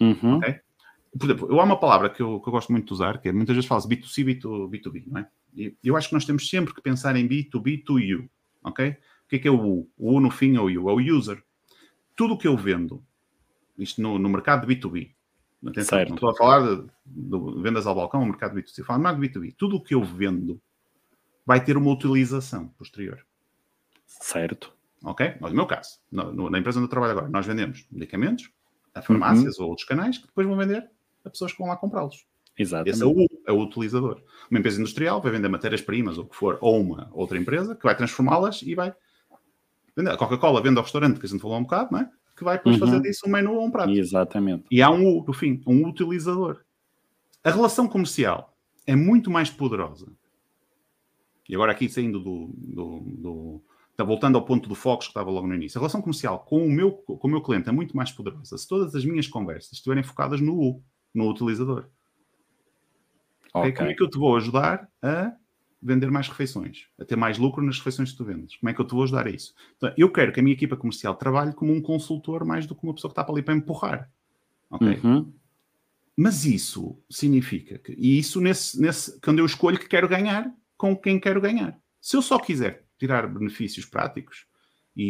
Uhum. 0.00 0.36
Okay? 0.36 0.60
Por 1.18 1.26
exemplo, 1.26 1.50
eu 1.50 1.60
há 1.60 1.64
uma 1.64 1.80
palavra 1.80 2.10
que 2.10 2.22
eu, 2.22 2.40
que 2.40 2.48
eu 2.48 2.52
gosto 2.52 2.70
muito 2.70 2.86
de 2.86 2.92
usar, 2.92 3.18
que 3.18 3.28
é, 3.28 3.32
muitas 3.32 3.56
vezes 3.56 3.68
fala 3.68 3.80
B2C, 3.80 4.24
B2, 4.24 4.70
B2B, 4.70 5.04
não 5.06 5.20
é? 5.20 5.28
E 5.56 5.74
eu 5.82 5.96
acho 5.96 6.08
que 6.08 6.14
nós 6.14 6.24
temos 6.24 6.48
sempre 6.48 6.74
que 6.74 6.82
pensar 6.82 7.16
em 7.16 7.26
B2B, 7.26 7.82
to 7.84 7.98
you, 7.98 8.28
ok? 8.62 8.94
O 9.26 9.28
que 9.28 9.36
é 9.36 9.38
que 9.40 9.48
é 9.48 9.50
o 9.50 9.60
U? 9.60 9.90
O 9.98 10.14
U 10.14 10.20
no 10.20 10.30
fim 10.30 10.56
é 10.56 10.60
o 10.60 10.66
U, 10.66 10.88
é 10.88 10.92
o 10.92 11.16
user. 11.16 11.42
Tudo 12.14 12.34
o 12.34 12.38
que 12.38 12.46
eu 12.46 12.56
vendo, 12.56 13.04
isto 13.76 14.00
no, 14.00 14.18
no 14.18 14.28
mercado 14.28 14.66
B2B, 14.66 15.12
atenção, 15.66 16.04
não 16.04 16.14
estou 16.14 16.30
a 16.30 16.34
falar 16.34 16.60
de, 16.60 16.82
de, 17.04 17.62
vendas 17.62 17.86
ao 17.86 17.94
balcão, 17.94 18.22
o 18.22 18.26
mercado 18.26 18.54
B2C, 18.56 18.84
falo 18.84 19.02
mercado 19.02 19.20
B2B. 19.20 19.54
Tudo 19.58 19.76
o 19.76 19.82
que 19.82 19.94
eu 19.94 20.02
vendo 20.02 20.60
vai 21.44 21.62
ter 21.62 21.76
uma 21.76 21.90
utilização 21.90 22.68
posterior. 22.68 23.24
Certo. 24.06 24.72
Ok? 25.02 25.36
Mas 25.40 25.50
no 25.50 25.56
meu 25.56 25.66
caso, 25.66 25.98
no, 26.10 26.32
no, 26.32 26.50
na 26.50 26.58
empresa 26.58 26.78
onde 26.78 26.86
eu 26.86 26.90
trabalho 26.90 27.12
agora, 27.12 27.28
nós 27.28 27.44
vendemos 27.44 27.86
medicamentos 27.90 28.50
a 28.94 29.02
farmácias 29.02 29.58
uhum. 29.58 29.64
ou 29.64 29.70
outros 29.70 29.86
canais 29.86 30.18
que 30.18 30.26
depois 30.26 30.46
vão 30.46 30.56
vender 30.56 30.88
a 31.24 31.30
pessoas 31.30 31.52
que 31.52 31.58
vão 31.58 31.68
lá 31.68 31.76
comprá-los. 31.76 32.26
Exatamente. 32.58 32.94
Esse 32.94 33.02
é 33.02 33.06
o, 33.06 33.26
é 33.46 33.52
o 33.52 33.60
utilizador. 33.60 34.22
Uma 34.50 34.58
empresa 34.58 34.80
industrial 34.80 35.20
vai 35.20 35.30
vender 35.30 35.48
matérias-primas 35.48 36.16
ou 36.16 36.24
o 36.24 36.28
que 36.28 36.36
for, 36.36 36.56
ou 36.60 36.80
uma 36.80 37.10
outra 37.12 37.36
empresa 37.36 37.74
que 37.74 37.82
vai 37.82 37.94
transformá-las 37.94 38.62
e 38.62 38.74
vai 38.74 38.94
a 39.96 40.16
Coca-Cola 40.16 40.62
vende 40.62 40.76
ao 40.78 40.82
restaurante, 40.82 41.18
que 41.18 41.26
a 41.26 41.28
gente 41.28 41.40
falou 41.40 41.58
um 41.58 41.62
bocado, 41.62 41.92
não 41.92 42.00
é? 42.00 42.10
Que 42.36 42.44
vai 42.44 42.58
depois 42.58 42.78
uhum. 42.78 42.86
fazer 42.86 43.00
disso 43.00 43.26
um 43.26 43.30
menu 43.30 43.54
ou 43.54 43.64
um 43.64 43.70
prato. 43.70 43.90
Exatamente. 43.90 44.64
E 44.70 44.82
há 44.82 44.90
um 44.90 45.06
U, 45.06 45.24
no 45.26 45.32
fim, 45.32 45.62
um 45.66 45.86
utilizador. 45.88 46.60
A 47.42 47.50
relação 47.50 47.88
comercial 47.88 48.54
é 48.86 48.94
muito 48.94 49.30
mais 49.30 49.48
poderosa. 49.48 50.06
E 51.48 51.54
agora 51.54 51.72
aqui 51.72 51.88
saindo 51.88 52.20
do, 52.20 52.50
do, 52.56 53.00
do 53.06 53.62
está 53.92 54.04
voltando 54.04 54.36
ao 54.36 54.44
ponto 54.44 54.68
do 54.68 54.74
foco 54.74 55.02
que 55.02 55.08
estava 55.08 55.30
logo 55.30 55.46
no 55.46 55.54
início. 55.54 55.78
A 55.78 55.80
relação 55.80 56.02
comercial 56.02 56.40
com 56.40 56.66
o 56.66 56.70
meu, 56.70 56.92
com 56.92 57.26
o 57.26 57.30
meu 57.30 57.40
cliente 57.40 57.68
é 57.68 57.72
muito 57.72 57.96
mais 57.96 58.12
poderosa 58.12 58.58
se 58.58 58.68
todas 58.68 58.94
as 58.94 59.04
minhas 59.04 59.26
conversas 59.26 59.72
estiverem 59.72 60.02
focadas 60.02 60.40
no 60.40 60.54
U, 60.54 60.82
no 61.14 61.30
utilizador. 61.30 61.88
Okay. 63.54 63.72
Como 63.72 63.90
é 63.90 63.94
que 63.94 64.02
eu 64.02 64.10
te 64.10 64.18
vou 64.18 64.36
ajudar 64.36 64.86
a 65.02 65.32
vender 65.80 66.10
mais 66.10 66.28
refeições, 66.28 66.86
a 66.98 67.04
ter 67.04 67.16
mais 67.16 67.38
lucro 67.38 67.62
nas 67.62 67.78
refeições 67.78 68.12
que 68.12 68.16
tu 68.16 68.24
vendes? 68.24 68.56
Como 68.56 68.70
é 68.70 68.74
que 68.74 68.80
eu 68.80 68.86
te 68.86 68.92
vou 68.92 69.02
ajudar 69.02 69.26
a 69.26 69.30
isso? 69.30 69.54
Então, 69.76 69.92
eu 69.96 70.10
quero 70.10 70.32
que 70.32 70.40
a 70.40 70.42
minha 70.42 70.54
equipa 70.54 70.76
comercial 70.76 71.14
trabalhe 71.14 71.52
como 71.52 71.72
um 71.72 71.80
consultor 71.80 72.44
mais 72.44 72.66
do 72.66 72.74
que 72.74 72.82
uma 72.82 72.94
pessoa 72.94 73.10
que 73.10 73.12
está 73.12 73.24
para 73.24 73.34
ali 73.34 73.42
para 73.42 73.54
empurrar. 73.54 74.10
Ok? 74.70 75.00
Uhum. 75.04 75.32
Mas 76.16 76.46
isso 76.46 76.98
significa 77.10 77.78
que, 77.78 77.92
e 77.92 78.18
isso 78.18 78.40
nesse, 78.40 78.80
nesse, 78.80 79.20
quando 79.20 79.38
eu 79.38 79.46
escolho 79.46 79.78
que 79.78 79.86
quero 79.86 80.08
ganhar 80.08 80.50
com 80.76 80.96
quem 80.96 81.20
quero 81.20 81.40
ganhar. 81.40 81.78
Se 82.00 82.16
eu 82.16 82.22
só 82.22 82.38
quiser 82.38 82.86
tirar 82.98 83.26
benefícios 83.26 83.84
práticos 83.84 84.46
e, 84.96 85.02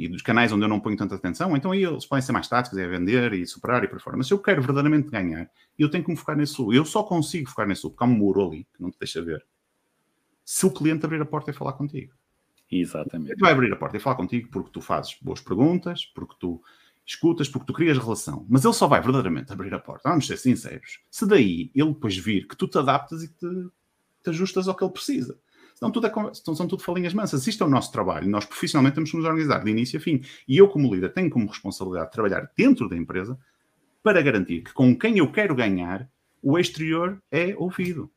e, 0.00 0.04
e, 0.04 0.08
dos 0.08 0.22
canais 0.22 0.50
onde 0.50 0.64
eu 0.64 0.68
não 0.68 0.80
ponho 0.80 0.96
tanta 0.96 1.14
atenção, 1.14 1.54
então 1.54 1.72
aí 1.72 1.84
eles 1.84 2.06
podem 2.06 2.22
ser 2.22 2.32
mais 2.32 2.48
táticos, 2.48 2.78
é 2.78 2.88
vender 2.88 3.34
e 3.34 3.46
superar 3.46 3.84
e 3.84 3.88
por 3.88 4.00
fora. 4.00 4.16
Mas 4.16 4.28
se 4.28 4.32
eu 4.32 4.38
quero 4.38 4.62
verdadeiramente 4.62 5.10
ganhar, 5.10 5.50
eu 5.78 5.90
tenho 5.90 6.02
que 6.02 6.10
me 6.10 6.16
focar 6.16 6.36
nesse. 6.36 6.58
Eu 6.58 6.86
só 6.86 7.02
consigo 7.02 7.50
focar 7.50 7.68
nesse 7.68 7.82
porque 7.82 8.02
há 8.02 8.06
um 8.06 8.10
muro 8.10 8.46
ali 8.46 8.66
que 8.74 8.80
não 8.80 8.90
te 8.90 8.98
deixa 8.98 9.20
ver. 9.20 9.44
Se 10.52 10.66
o 10.66 10.70
cliente 10.72 11.06
abrir 11.06 11.22
a 11.22 11.24
porta 11.24 11.52
e 11.52 11.54
falar 11.54 11.74
contigo. 11.74 12.12
Exatamente. 12.68 13.30
Ele 13.30 13.40
vai 13.40 13.52
abrir 13.52 13.72
a 13.72 13.76
porta 13.76 13.96
e 13.96 14.00
falar 14.00 14.16
contigo 14.16 14.48
porque 14.50 14.70
tu 14.72 14.80
fazes 14.80 15.16
boas 15.22 15.40
perguntas, 15.40 16.04
porque 16.06 16.34
tu 16.40 16.60
escutas, 17.06 17.48
porque 17.48 17.66
tu 17.66 17.72
crias 17.72 17.96
relação. 17.96 18.44
Mas 18.48 18.64
ele 18.64 18.74
só 18.74 18.88
vai 18.88 19.00
verdadeiramente 19.00 19.52
abrir 19.52 19.72
a 19.72 19.78
porta, 19.78 20.08
vamos 20.08 20.26
ser 20.26 20.36
sinceros, 20.36 20.98
se 21.08 21.24
daí 21.24 21.70
ele 21.72 21.92
depois 21.92 22.16
vir 22.16 22.48
que 22.48 22.56
tu 22.56 22.66
te 22.66 22.78
adaptas 22.78 23.22
e 23.22 23.28
te, 23.28 23.46
te 24.24 24.30
ajustas 24.30 24.66
ao 24.66 24.74
que 24.74 24.82
ele 24.82 24.92
precisa. 24.92 25.38
Senão 25.76 25.92
tudo 25.92 26.08
é, 26.08 26.12
são 26.34 26.66
tudo 26.66 26.82
falinhas 26.82 27.14
mansas. 27.14 27.46
Isto 27.46 27.62
é 27.62 27.66
o 27.68 27.70
nosso 27.70 27.92
trabalho. 27.92 28.28
Nós 28.28 28.44
profissionalmente 28.44 28.96
temos 28.96 29.12
que 29.12 29.16
nos 29.18 29.26
organizar 29.26 29.62
de 29.62 29.70
início 29.70 30.00
a 30.00 30.02
fim. 30.02 30.20
E 30.48 30.58
eu, 30.58 30.66
como 30.66 30.92
líder, 30.92 31.12
tenho 31.12 31.30
como 31.30 31.46
responsabilidade 31.46 32.10
trabalhar 32.10 32.50
dentro 32.56 32.88
da 32.88 32.96
empresa 32.96 33.38
para 34.02 34.20
garantir 34.20 34.64
que 34.64 34.72
com 34.72 34.98
quem 34.98 35.18
eu 35.18 35.30
quero 35.30 35.54
ganhar, 35.54 36.10
o 36.42 36.58
exterior 36.58 37.22
é 37.30 37.54
ouvido. 37.56 38.10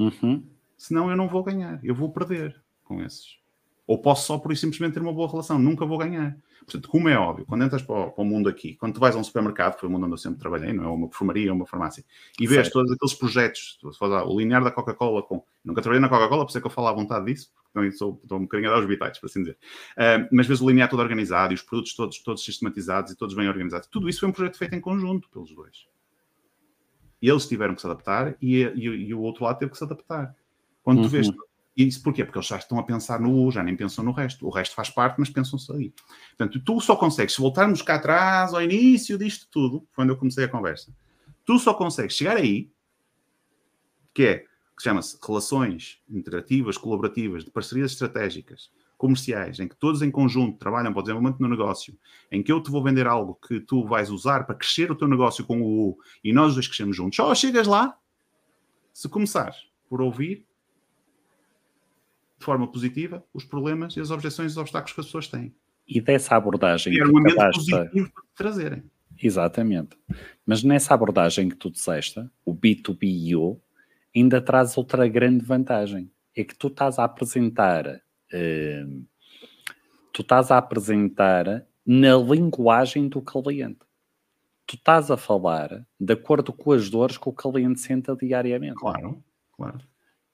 Uhum. 0.00 0.55
Senão 0.76 1.10
eu 1.10 1.16
não 1.16 1.28
vou 1.28 1.42
ganhar. 1.42 1.80
Eu 1.82 1.94
vou 1.94 2.12
perder 2.12 2.60
com 2.84 3.02
esses. 3.02 3.38
Ou 3.86 3.98
posso 3.98 4.26
só 4.26 4.38
por 4.38 4.52
isso 4.52 4.62
simplesmente 4.62 4.94
ter 4.94 5.00
uma 5.00 5.12
boa 5.12 5.28
relação. 5.28 5.58
Nunca 5.58 5.86
vou 5.86 5.98
ganhar. 5.98 6.36
Portanto, 6.66 6.88
como 6.88 7.08
é 7.08 7.16
óbvio, 7.16 7.46
quando 7.46 7.62
entras 7.62 7.80
para 7.82 7.94
o, 7.94 8.10
para 8.10 8.22
o, 8.22 8.24
mundo 8.24 8.48
aqui, 8.48 8.74
quando 8.74 8.94
tu 8.94 9.00
vais 9.00 9.14
a 9.14 9.18
um 9.18 9.22
supermercado, 9.22 9.74
que 9.74 9.80
foi 9.80 9.88
o 9.88 9.92
mundo 9.92 10.04
onde 10.04 10.14
eu 10.14 10.18
sempre 10.18 10.40
trabalhei, 10.40 10.72
não 10.72 10.84
é? 10.84 10.88
Uma 10.88 11.08
perfumaria, 11.08 11.52
uma 11.52 11.64
farmácia, 11.64 12.04
e 12.40 12.46
vês 12.46 12.62
certo. 12.62 12.72
todos 12.72 12.90
aqueles 12.90 13.14
projetos, 13.14 13.78
o 14.26 14.38
linear 14.38 14.64
da 14.64 14.72
Coca-Cola 14.72 15.22
com. 15.22 15.44
Nunca 15.64 15.80
trabalhei 15.80 16.00
na 16.00 16.08
Coca-Cola, 16.08 16.44
por 16.44 16.48
isso 16.48 16.58
é 16.58 16.60
que 16.60 16.66
eu 16.66 16.70
falo 16.70 16.88
à 16.88 16.92
vontade 16.92 17.26
disso, 17.26 17.52
porque 17.72 17.92
sou, 17.92 18.18
estou 18.20 18.38
um 18.38 18.42
bocadinho 18.42 18.68
a 18.70 18.74
dar 18.74 18.80
os 18.80 18.86
bitites, 18.86 19.20
por 19.20 19.26
assim 19.26 19.40
dizer. 19.40 19.56
Uh, 19.92 20.26
mas 20.32 20.48
vês 20.48 20.60
o 20.60 20.68
linear 20.68 20.90
todo 20.90 20.98
organizado 21.00 21.52
e 21.52 21.54
os 21.54 21.62
produtos 21.62 21.94
todos, 21.94 22.18
todos 22.18 22.44
sistematizados 22.44 23.12
e 23.12 23.16
todos 23.16 23.36
bem 23.36 23.46
organizados. 23.46 23.86
Tudo 23.86 24.08
isso 24.08 24.18
foi 24.18 24.28
um 24.28 24.32
projeto 24.32 24.58
feito 24.58 24.74
em 24.74 24.80
conjunto 24.80 25.30
pelos 25.30 25.54
dois. 25.54 25.86
E 27.22 27.28
eles 27.28 27.46
tiveram 27.46 27.76
que 27.76 27.80
se 27.80 27.86
adaptar 27.86 28.36
e, 28.42 28.62
e, 28.62 28.84
e 28.84 29.14
o 29.14 29.20
outro 29.20 29.44
lado 29.44 29.58
teve 29.58 29.70
que 29.70 29.78
se 29.78 29.84
adaptar. 29.84 30.34
Quando 30.86 30.98
uhum. 30.98 31.04
tu 31.04 31.08
vês 31.08 31.28
e 31.76 31.84
isso 31.84 32.00
porquê? 32.00 32.24
Porque 32.24 32.38
eles 32.38 32.46
já 32.46 32.56
estão 32.56 32.78
a 32.78 32.82
pensar 32.84 33.20
no 33.20 33.44
U, 33.44 33.50
já 33.50 33.60
nem 33.60 33.76
pensam 33.76 34.04
no 34.04 34.12
resto. 34.12 34.46
O 34.46 34.50
resto 34.50 34.72
faz 34.74 34.88
parte, 34.88 35.18
mas 35.18 35.28
pensam-se 35.28 35.70
aí. 35.72 35.92
Portanto, 36.28 36.60
tu 36.64 36.80
só 36.80 36.94
consegues, 36.94 37.34
se 37.34 37.40
voltarmos 37.40 37.82
cá 37.82 37.96
atrás, 37.96 38.54
ao 38.54 38.62
início 38.62 39.18
disto 39.18 39.48
tudo, 39.50 39.84
quando 39.96 40.10
eu 40.10 40.16
comecei 40.16 40.44
a 40.44 40.48
conversa, 40.48 40.96
tu 41.44 41.58
só 41.58 41.74
consegues 41.74 42.16
chegar 42.16 42.36
aí, 42.36 42.70
que 44.14 44.22
é, 44.22 44.38
que 44.38 44.82
chama-se 44.82 45.18
relações 45.26 46.00
interativas, 46.08 46.78
colaborativas, 46.78 47.44
de 47.44 47.50
parcerias 47.50 47.90
estratégicas, 47.90 48.70
comerciais, 48.96 49.58
em 49.58 49.66
que 49.66 49.76
todos 49.76 50.02
em 50.02 50.10
conjunto 50.10 50.58
trabalham 50.58 50.92
para 50.92 51.00
o 51.00 51.02
desenvolvimento 51.02 51.38
do 51.38 51.48
negócio, 51.48 51.98
em 52.30 52.44
que 52.44 52.52
eu 52.52 52.62
te 52.62 52.70
vou 52.70 52.80
vender 52.80 53.08
algo 53.08 53.34
que 53.46 53.58
tu 53.58 53.84
vais 53.84 54.08
usar 54.08 54.46
para 54.46 54.54
crescer 54.54 54.90
o 54.92 54.94
teu 54.94 55.08
negócio 55.08 55.44
com 55.44 55.60
o 55.60 55.90
U 55.90 55.98
e 56.22 56.32
nós 56.32 56.54
dois 56.54 56.68
crescemos 56.68 56.96
juntos. 56.96 57.16
Só 57.16 57.34
chegas 57.34 57.66
lá 57.66 57.98
se 58.94 59.10
começares 59.10 59.56
por 59.90 60.00
ouvir 60.00 60.46
de 62.38 62.44
forma 62.44 62.70
positiva 62.70 63.24
os 63.32 63.44
problemas 63.44 63.96
e 63.96 64.00
as 64.00 64.10
objeções 64.10 64.52
e 64.52 64.54
os 64.54 64.58
obstáculos 64.58 64.94
que 64.94 65.00
as 65.00 65.06
pessoas 65.06 65.28
têm. 65.28 65.54
E 65.86 66.00
dessa 66.00 66.36
abordagem 66.36 66.94
e 66.94 67.00
era 67.00 67.08
um 67.08 67.18
ambiente 67.18 67.36
positivo 67.36 68.12
para 68.12 68.24
trazerem. 68.34 68.82
Exatamente. 69.22 69.96
Mas 70.44 70.62
nessa 70.62 70.94
abordagem 70.94 71.48
que 71.48 71.56
tu 71.56 71.70
disseste, 71.70 72.20
o 72.44 72.54
B2BU, 72.54 73.58
ainda 74.14 74.40
traz 74.40 74.76
outra 74.76 75.06
grande 75.08 75.44
vantagem. 75.44 76.10
É 76.36 76.44
que 76.44 76.54
tu 76.54 76.68
estás 76.68 76.98
a 76.98 77.04
apresentar, 77.04 77.86
uh, 77.86 79.04
tu 80.12 80.22
estás 80.22 80.50
a 80.50 80.58
apresentar 80.58 81.66
na 81.84 82.16
linguagem 82.16 83.08
do 83.08 83.22
cliente. 83.22 83.80
Tu 84.66 84.74
estás 84.74 85.10
a 85.10 85.16
falar 85.16 85.86
de 85.98 86.12
acordo 86.12 86.52
com 86.52 86.72
as 86.72 86.90
dores 86.90 87.16
que 87.16 87.28
o 87.28 87.32
cliente 87.32 87.80
sente 87.80 88.14
diariamente. 88.16 88.74
Claro, 88.74 89.22
claro. 89.52 89.78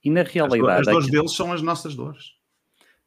E 0.04 0.10
na 0.10 0.22
realidade. 0.22 0.80
As, 0.80 0.86
dores 0.86 1.10
deles 1.10 1.32
são 1.32 1.52
as 1.52 1.62
nossas 1.62 1.94
dores. 1.94 2.34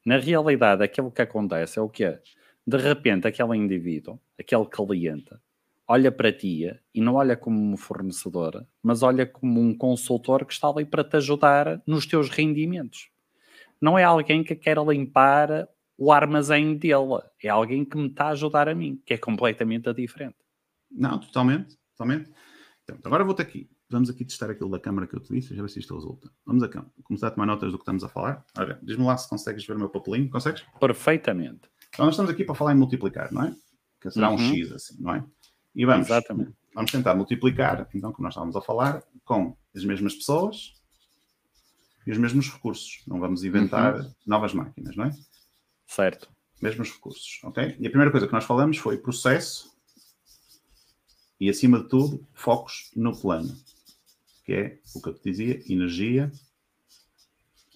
Na 0.05 0.17
realidade, 0.17 0.83
aquilo 0.83 1.11
que 1.11 1.21
acontece 1.21 1.79
é 1.79 1.81
o 1.81 1.89
que 1.89 2.05
é. 2.05 2.21
De 2.65 2.77
repente, 2.77 3.27
aquele 3.27 3.57
indivíduo, 3.57 4.19
aquele 4.39 4.65
cliente, 4.65 5.35
olha 5.87 6.11
para 6.11 6.31
ti 6.31 6.71
e 6.93 7.01
não 7.01 7.15
olha 7.15 7.35
como 7.35 7.59
um 7.59 7.77
fornecedor, 7.77 8.65
mas 8.81 9.03
olha 9.03 9.25
como 9.25 9.59
um 9.59 9.75
consultor 9.75 10.45
que 10.45 10.53
está 10.53 10.69
ali 10.69 10.85
para 10.85 11.03
te 11.03 11.17
ajudar 11.17 11.81
nos 11.85 12.05
teus 12.05 12.29
rendimentos. 12.29 13.09
Não 13.79 13.97
é 13.97 14.03
alguém 14.03 14.43
que 14.43 14.55
quer 14.55 14.77
limpar 14.77 15.67
o 15.97 16.11
armazém 16.11 16.75
dele, 16.75 17.21
é 17.43 17.49
alguém 17.49 17.85
que 17.85 17.97
me 17.97 18.07
está 18.07 18.25
a 18.25 18.29
ajudar 18.29 18.67
a 18.67 18.75
mim, 18.75 19.01
que 19.05 19.13
é 19.13 19.17
completamente 19.17 19.93
diferente. 19.93 20.35
Não, 20.91 21.19
totalmente, 21.19 21.77
totalmente. 21.91 22.31
Então, 22.83 22.97
agora 23.03 23.23
vou-te 23.23 23.41
aqui 23.41 23.69
vamos 23.95 24.09
aqui 24.09 24.25
testar 24.25 24.49
aquilo 24.51 24.69
da 24.69 24.79
câmara 24.79 25.07
que 25.07 25.15
eu 25.15 25.21
te 25.21 25.33
disse, 25.33 25.55
já 25.55 25.61
ver 25.61 25.69
se 25.69 25.79
isto 25.79 25.95
resulta. 25.95 26.29
Vamos 26.45 26.61
a 26.63 26.67
começar 27.03 27.27
a 27.27 27.31
tomar 27.31 27.45
notas 27.45 27.71
do 27.71 27.77
que 27.77 27.83
estamos 27.83 28.03
a 28.03 28.09
falar. 28.09 28.45
Olha, 28.57 28.77
diz-me 28.83 29.05
lá 29.05 29.17
se 29.17 29.29
consegues 29.29 29.65
ver 29.65 29.75
o 29.75 29.79
meu 29.79 29.89
papelinho. 29.89 30.29
Consegues? 30.29 30.65
Perfeitamente. 30.79 31.69
Então, 31.89 32.05
nós 32.05 32.15
estamos 32.15 32.29
aqui 32.29 32.43
para 32.43 32.55
falar 32.55 32.73
em 32.73 32.77
multiplicar, 32.77 33.31
não 33.31 33.43
é? 33.43 33.55
Que 34.01 34.11
será 34.11 34.29
uhum. 34.29 34.35
um 34.35 34.53
X, 34.53 34.71
assim, 34.73 35.01
não 35.01 35.15
é? 35.15 35.23
E 35.73 35.85
vamos, 35.85 36.07
Exatamente. 36.07 36.51
vamos 36.73 36.91
tentar 36.91 37.15
multiplicar, 37.15 37.87
então, 37.93 38.11
como 38.11 38.23
nós 38.23 38.33
estávamos 38.33 38.55
a 38.55 38.61
falar, 38.61 39.01
com 39.23 39.55
as 39.73 39.85
mesmas 39.85 40.13
pessoas 40.13 40.73
e 42.05 42.11
os 42.11 42.17
mesmos 42.17 42.51
recursos. 42.51 43.01
Não 43.07 43.19
vamos 43.19 43.45
inventar 43.45 43.95
uhum. 43.95 44.11
novas 44.27 44.53
máquinas, 44.53 44.95
não 44.97 45.05
é? 45.05 45.11
Certo. 45.87 46.29
Mesmos 46.61 46.91
recursos, 46.91 47.39
ok? 47.43 47.77
E 47.79 47.87
a 47.87 47.89
primeira 47.89 48.11
coisa 48.11 48.27
que 48.27 48.33
nós 48.33 48.43
falamos 48.43 48.77
foi 48.77 48.97
processo 48.97 49.73
e, 51.39 51.49
acima 51.49 51.79
de 51.81 51.87
tudo, 51.87 52.25
focos 52.33 52.91
no 52.93 53.17
plano 53.17 53.55
que 54.45 54.53
é 54.53 54.79
o 54.93 55.01
que 55.01 55.09
eu 55.09 55.13
te 55.13 55.23
dizia, 55.23 55.61
energia 55.67 56.31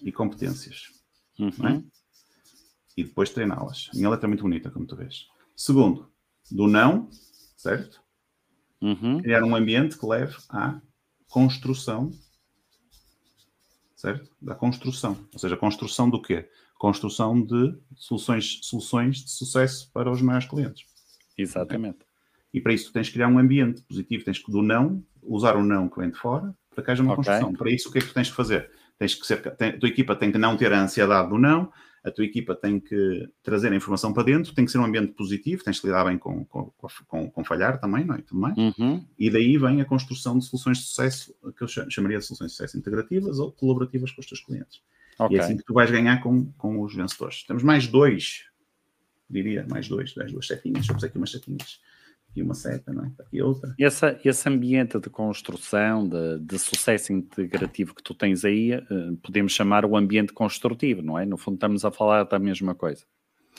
e 0.00 0.12
competências. 0.12 0.92
É? 1.38 1.42
Uhum. 1.42 1.68
É? 1.68 1.84
E 2.96 3.04
depois 3.04 3.30
treiná-las. 3.30 3.90
Minha 3.92 4.10
letra 4.10 4.26
é 4.26 4.28
muito 4.28 4.42
bonita, 4.42 4.70
como 4.70 4.86
tu 4.86 4.96
vês. 4.96 5.26
Segundo, 5.56 6.10
do 6.50 6.66
não, 6.66 7.10
certo? 7.56 8.02
Uhum. 8.80 9.20
Criar 9.20 9.42
um 9.42 9.54
ambiente 9.54 9.98
que 9.98 10.06
leve 10.06 10.36
à 10.48 10.80
construção, 11.28 12.10
certo? 13.96 14.30
Da 14.40 14.54
construção. 14.54 15.28
Ou 15.32 15.38
seja, 15.38 15.56
construção 15.56 16.08
do 16.08 16.22
quê? 16.22 16.48
Construção 16.78 17.42
de 17.42 17.78
soluções, 17.96 18.60
soluções 18.62 19.18
de 19.18 19.30
sucesso 19.30 19.90
para 19.92 20.10
os 20.10 20.22
maiores 20.22 20.48
clientes. 20.48 20.86
Exatamente. 21.36 21.96
Okay? 21.96 22.06
E 22.54 22.60
para 22.60 22.72
isso 22.72 22.86
tu 22.86 22.92
tens 22.92 23.08
que 23.08 23.14
criar 23.14 23.28
um 23.28 23.38
ambiente 23.38 23.82
positivo, 23.82 24.24
tens 24.24 24.38
que 24.38 24.50
do 24.50 24.62
não, 24.62 25.04
usar 25.22 25.56
o 25.56 25.62
não 25.62 25.88
que 25.88 25.98
vem 25.98 26.10
de 26.10 26.16
fora, 26.16 26.54
para 26.74 26.84
que 26.84 26.90
haja 26.90 27.02
uma 27.02 27.12
okay. 27.12 27.24
construção. 27.24 27.52
Para 27.54 27.70
isso, 27.70 27.88
o 27.88 27.92
que 27.92 27.98
é 27.98 28.00
que 28.00 28.08
tu 28.08 28.14
tens 28.14 28.30
que 28.30 28.36
fazer? 28.36 28.70
Tens 28.98 29.14
que 29.14 29.26
ser, 29.26 29.40
tem, 29.56 29.70
a 29.70 29.78
tua 29.78 29.88
equipa 29.88 30.14
tem 30.14 30.30
que 30.30 30.38
não 30.38 30.56
ter 30.56 30.72
a 30.72 30.82
ansiedade 30.82 31.28
do 31.28 31.38
não, 31.38 31.72
a 32.02 32.10
tua 32.10 32.24
equipa 32.24 32.54
tem 32.54 32.80
que 32.80 33.28
trazer 33.42 33.72
a 33.72 33.76
informação 33.76 34.12
para 34.12 34.22
dentro, 34.22 34.54
tem 34.54 34.64
que 34.64 34.70
ser 34.70 34.78
um 34.78 34.84
ambiente 34.84 35.12
positivo, 35.12 35.62
tens 35.62 35.80
que 35.80 35.86
lidar 35.86 36.04
bem 36.04 36.16
com, 36.16 36.44
com, 36.46 36.72
com, 37.06 37.30
com 37.30 37.44
falhar 37.44 37.78
também, 37.78 38.04
não 38.04 38.14
é? 38.14 38.22
Tudo 38.22 38.40
mais. 38.40 38.56
Uhum. 38.56 39.04
E 39.18 39.30
daí 39.30 39.58
vem 39.58 39.80
a 39.80 39.84
construção 39.84 40.38
de 40.38 40.44
soluções 40.44 40.78
de 40.78 40.84
sucesso, 40.84 41.34
que 41.56 41.62
eu 41.62 41.68
chamaria 41.68 42.18
de 42.18 42.24
soluções 42.24 42.52
de 42.52 42.56
sucesso 42.56 42.78
integrativas 42.78 43.38
ou 43.38 43.52
colaborativas 43.52 44.12
com 44.12 44.20
os 44.20 44.26
teus 44.26 44.40
clientes. 44.40 44.80
Okay. 45.18 45.36
E 45.36 45.40
é 45.40 45.42
assim 45.42 45.56
que 45.56 45.64
tu 45.64 45.74
vais 45.74 45.90
ganhar 45.90 46.22
com, 46.22 46.50
com 46.52 46.80
os 46.80 46.94
vencedores. 46.94 47.42
Temos 47.44 47.62
mais 47.62 47.86
dois, 47.86 48.44
diria, 49.28 49.66
mais 49.68 49.86
dois, 49.86 50.14
dez, 50.14 50.32
duas 50.32 50.46
setinhas, 50.46 50.86
vamos 50.86 51.04
aqui 51.04 51.18
umas 51.18 51.30
setinhas 51.30 51.80
aqui 52.30 52.42
uma 52.42 52.54
seta, 52.54 52.92
não 52.92 53.04
é? 53.04 53.12
aqui 53.18 53.42
outra. 53.42 53.74
Esse, 53.78 54.18
esse 54.24 54.48
ambiente 54.48 54.98
de 54.98 55.10
construção, 55.10 56.08
de, 56.08 56.38
de 56.38 56.58
sucesso 56.58 57.12
integrativo 57.12 57.94
que 57.94 58.02
tu 58.02 58.14
tens 58.14 58.44
aí, 58.44 58.72
eh, 58.72 58.84
podemos 59.22 59.52
chamar 59.52 59.84
o 59.84 59.96
ambiente 59.96 60.32
construtivo, 60.32 61.02
não 61.02 61.18
é? 61.18 61.26
No 61.26 61.36
fundo, 61.36 61.56
estamos 61.56 61.84
a 61.84 61.90
falar 61.90 62.24
da 62.24 62.38
mesma 62.38 62.74
coisa. 62.74 63.04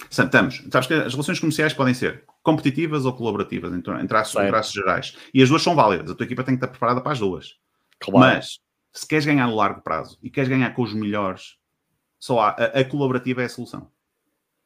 Estamos. 0.09 0.63
Sabes 0.71 0.87
que 0.87 0.93
as 0.93 1.13
relações 1.13 1.39
comerciais 1.39 1.73
podem 1.73 1.93
ser 1.93 2.23
competitivas 2.41 3.05
ou 3.05 3.13
colaborativas, 3.13 3.73
em, 3.73 3.81
traços, 3.81 4.35
em 4.41 4.47
traços 4.47 4.73
gerais. 4.73 5.17
E 5.33 5.43
as 5.43 5.49
duas 5.49 5.61
são 5.61 5.75
válidas. 5.75 6.09
A 6.09 6.15
tua 6.15 6.25
equipa 6.25 6.43
tem 6.43 6.55
que 6.55 6.63
estar 6.63 6.69
preparada 6.69 7.01
para 7.01 7.11
as 7.11 7.19
duas. 7.19 7.57
Claro. 7.99 8.19
Mas, 8.19 8.59
se 8.91 9.07
queres 9.07 9.25
ganhar 9.25 9.47
no 9.47 9.55
largo 9.55 9.81
prazo 9.81 10.17
e 10.23 10.29
queres 10.29 10.49
ganhar 10.49 10.73
com 10.73 10.81
os 10.81 10.93
melhores, 10.93 11.57
só 12.17 12.39
há, 12.39 12.49
a, 12.49 12.79
a 12.79 12.85
colaborativa 12.85 13.41
é 13.41 13.45
a 13.45 13.49
solução. 13.49 13.91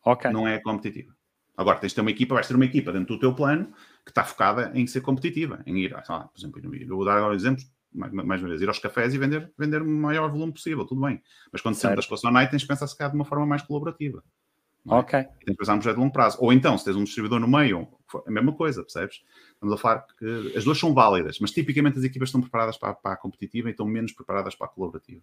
Ok. 0.06 0.32
Não 0.32 0.48
é 0.48 0.56
a 0.56 0.64
competitiva. 0.64 1.14
Agora, 1.58 1.80
tens 1.80 1.90
de 1.90 1.96
ter 1.96 2.02
uma 2.02 2.12
equipa, 2.12 2.36
vais 2.36 2.48
ter 2.48 2.56
uma 2.56 2.66
equipa 2.66 2.92
dentro 2.92 3.16
do 3.16 3.20
teu 3.20 3.34
plano 3.34 3.74
que 4.06 4.12
está 4.12 4.24
focada 4.24 4.72
em 4.76 4.86
ser 4.86 5.02
competitiva, 5.02 5.64
em 5.66 5.80
ir, 5.80 5.92
lá, 5.92 6.02
por 6.02 6.38
exemplo, 6.38 6.62
eu 6.64 6.96
vou 6.96 7.04
dar 7.04 7.18
agora 7.18 7.34
exemplos 7.36 7.68
mais, 7.96 8.12
mais 8.12 8.42
uma 8.42 8.50
vez, 8.50 8.62
ir 8.62 8.68
aos 8.68 8.78
cafés 8.78 9.14
e 9.14 9.18
vender, 9.18 9.52
vender 9.58 9.82
o 9.82 9.88
maior 9.88 10.30
volume 10.30 10.52
possível, 10.52 10.86
tudo 10.86 11.02
bem. 11.02 11.22
Mas 11.52 11.62
quando 11.62 11.76
Certo. 11.76 11.92
sentas 11.92 12.06
com 12.06 12.14
a 12.14 12.18
Sonai, 12.18 12.50
tens 12.50 12.62
de 12.62 12.68
pensar 12.68 12.86
se 12.88 12.98
calhar 12.98 13.12
de 13.12 13.18
uma 13.18 13.26
forma 13.26 13.46
mais 13.46 13.62
colaborativa. 13.62 14.24
é? 14.88 14.94
Ok. 14.94 15.24
Tens 15.24 15.52
de 15.52 15.56
pensar 15.56 15.74
num 15.74 15.80
projeto 15.80 15.96
de 15.96 16.02
longo 16.02 16.14
prazo. 16.14 16.38
Ou 16.42 16.54
então, 16.54 16.78
se 16.78 16.86
tens 16.86 16.96
um 16.96 17.04
distribuidor 17.04 17.40
no 17.40 17.48
meio, 17.48 17.88
a 18.28 18.32
mesma 18.32 18.54
coisa, 18.54 18.84
percebes? 18.84 19.24
Estamos 19.54 19.74
a 19.74 19.78
falar 19.78 20.06
que 20.20 20.54
as 20.56 20.64
duas 20.64 20.78
são 20.78 20.94
válidas, 20.94 21.40
mas 21.40 21.52
tipicamente 21.52 21.98
as 21.98 22.04
equipas 22.04 22.30
estão 22.30 22.42
preparadas 22.42 22.78
para, 22.78 22.94
para 22.94 23.14
a 23.14 23.18
competitiva 23.18 23.70
e 23.70 23.72
estão 23.72 23.86
menos 23.86 24.12
preparadas 24.12 24.56
para 24.56 24.68
a 24.68 24.70
colaborativa. 24.70 25.22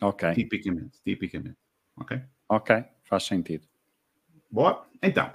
Ok. 0.00 0.32
Tipicamente, 0.34 1.00
tipicamente. 1.02 1.58
Ok? 1.96 2.20
Ok. 2.48 2.84
Faz 3.04 3.24
sentido. 3.24 3.66
Boa? 4.50 4.86
Então, 5.02 5.32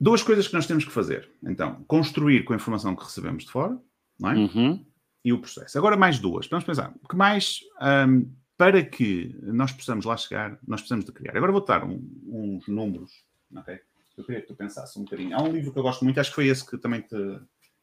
duas 0.00 0.22
coisas 0.22 0.46
que 0.48 0.54
nós 0.54 0.66
temos 0.66 0.84
que 0.84 0.90
fazer. 0.92 1.30
Então, 1.42 1.82
construir 1.86 2.44
com 2.44 2.52
a 2.52 2.56
informação 2.56 2.94
que 2.94 3.04
recebemos 3.04 3.44
de 3.44 3.50
fora, 3.50 3.78
não 4.18 4.30
é? 4.30 4.34
Uhum. 4.36 4.86
E 5.24 5.32
o 5.32 5.40
processo. 5.40 5.76
Agora, 5.76 5.96
mais 5.96 6.18
duas. 6.18 6.46
Vamos 6.48 6.64
pensar. 6.64 6.94
O 7.02 7.08
que 7.08 7.16
mais, 7.16 7.60
hum, 8.08 8.30
para 8.56 8.82
que 8.84 9.34
nós 9.42 9.72
possamos 9.72 10.04
lá 10.04 10.16
chegar, 10.16 10.58
nós 10.66 10.80
precisamos 10.80 11.04
de 11.04 11.12
criar. 11.12 11.36
Agora 11.36 11.52
vou 11.52 11.64
dar 11.64 11.84
um- 11.84 12.02
uns 12.26 12.66
números, 12.68 13.12
ok? 13.54 13.78
Eu 14.16 14.24
queria 14.24 14.40
que 14.40 14.48
tu 14.48 14.54
pensasse 14.54 14.98
um 14.98 15.04
bocadinho. 15.04 15.36
Há 15.36 15.42
um 15.42 15.52
livro 15.52 15.72
que 15.72 15.78
eu 15.78 15.82
gosto 15.82 16.04
muito, 16.04 16.18
acho 16.18 16.30
que 16.30 16.34
foi 16.36 16.46
esse 16.48 16.68
que 16.68 16.76
também 16.78 17.02
te, 17.02 17.14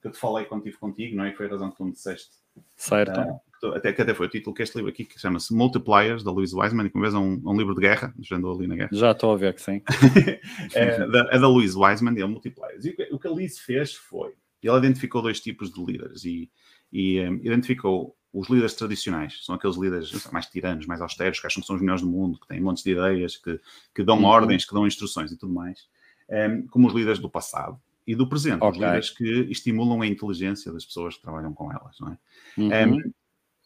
que 0.06 0.10
eu 0.10 0.12
te 0.12 0.20
falei 0.20 0.46
quando 0.46 0.62
estive 0.62 0.78
contigo, 0.78 1.16
não 1.18 1.24
é? 1.26 1.32
Que 1.32 1.38
foi 1.38 1.48
a 1.48 1.50
razão 1.50 1.72
que 1.72 1.78
tu 1.78 1.84
me 1.84 1.92
disseste. 1.92 2.30
Certo. 2.78 3.20
Ah, 3.20 3.26
que 3.26 3.60
tu- 3.60 3.74
até, 3.74 3.92
que 3.92 4.02
até 4.04 4.14
foi 4.14 4.28
o 4.28 4.30
título 4.30 4.56
que 4.56 4.62
este 4.62 4.76
livro 4.76 4.92
aqui, 4.92 5.04
que 5.04 5.20
chama-se 5.20 5.52
Multipliers, 5.54 6.24
da 6.24 6.30
Louise 6.32 6.56
Wiseman, 6.56 6.86
e 6.86 6.90
que 6.92 6.96
uma 6.96 7.02
vez 7.04 7.16
é 7.16 7.18
um, 7.18 7.42
um 7.44 7.58
livro 7.58 7.74
de 7.74 7.82
guerra, 7.82 8.14
já 8.20 8.36
andou 8.36 8.56
ali 8.56 8.68
na 8.68 8.76
guerra. 8.76 8.90
Já 8.94 9.12
estou 9.12 9.32
a 9.34 9.36
ver 9.38 9.56
que 9.56 9.62
sim. 9.62 9.82
é, 10.76 11.08
da, 11.08 11.20
é 11.32 11.40
da 11.40 11.48
Louise 11.48 11.76
Wiseman, 11.76 12.20
é 12.20 12.24
o 12.24 12.30
Multipliers. 12.30 12.86
E 12.86 12.90
o 12.92 12.96
que, 12.96 13.04
o 13.14 13.20
que 13.20 13.28
a 13.28 13.32
Louise 13.32 13.60
fez 13.60 13.94
foi, 13.96 14.34
ela 14.64 14.78
identificou 14.78 15.22
dois 15.24 15.40
tipos 15.40 15.72
de 15.72 15.84
líderes 15.84 16.24
e, 16.24 16.50
e 16.94 17.20
um, 17.22 17.36
identificou 17.44 18.16
os 18.32 18.50
líderes 18.50 18.74
tradicionais, 18.74 19.40
são 19.46 19.56
aqueles 19.56 19.78
líderes 19.78 20.12
mais 20.32 20.46
tiranos, 20.48 20.86
mais 20.86 21.00
austeros, 21.02 21.40
que 21.40 21.48
acham 21.48 21.62
que 21.62 21.68
são 21.68 21.76
os 21.78 21.82
melhores 21.82 22.02
do 22.02 22.08
mundo, 22.10 22.38
que 22.40 22.48
têm 22.48 22.60
montes 22.62 22.84
de 22.84 22.92
ideias, 22.92 23.38
que, 23.38 23.60
que 23.94 24.04
dão 24.04 24.18
Uhum. 24.18 24.26
ordens, 24.26 24.66
que 24.66 24.74
dão 24.74 24.86
instruções 24.86 25.32
e 25.32 25.38
tudo 25.38 25.54
mais, 25.54 25.88
um, 26.30 26.68
como 26.68 26.88
os 26.88 26.94
líderes 26.94 27.18
do 27.20 27.30
passado 27.30 27.80
e 28.08 28.16
do 28.16 28.28
presente, 28.30 28.62
os 28.62 28.68
Ok. 28.70 28.80
líderes 28.82 29.10
que 29.10 29.24
estimulam 29.52 30.02
a 30.02 30.08
inteligência 30.08 30.72
das 30.72 30.86
pessoas 30.86 31.16
que 31.16 31.22
trabalham 31.22 31.54
com 31.54 31.72
elas, 31.72 31.98
não 32.00 32.10
é? 32.10 32.18
Uhum. 32.58 32.96
Um, 32.98 33.12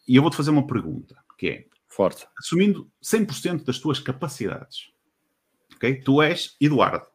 e 0.08 0.16
eu 0.16 0.22
vou-te 0.22 0.36
fazer 0.36 0.50
uma 0.50 0.66
pergunta, 0.66 1.16
que 1.38 1.48
é, 1.48 1.66
Forte. 1.88 2.26
assumindo 2.38 2.90
100% 3.02 3.64
das 3.64 3.78
tuas 3.78 3.98
capacidades, 3.98 4.90
ok? 5.76 6.00
Tu 6.02 6.22
és 6.22 6.56
Eduardo, 6.60 7.06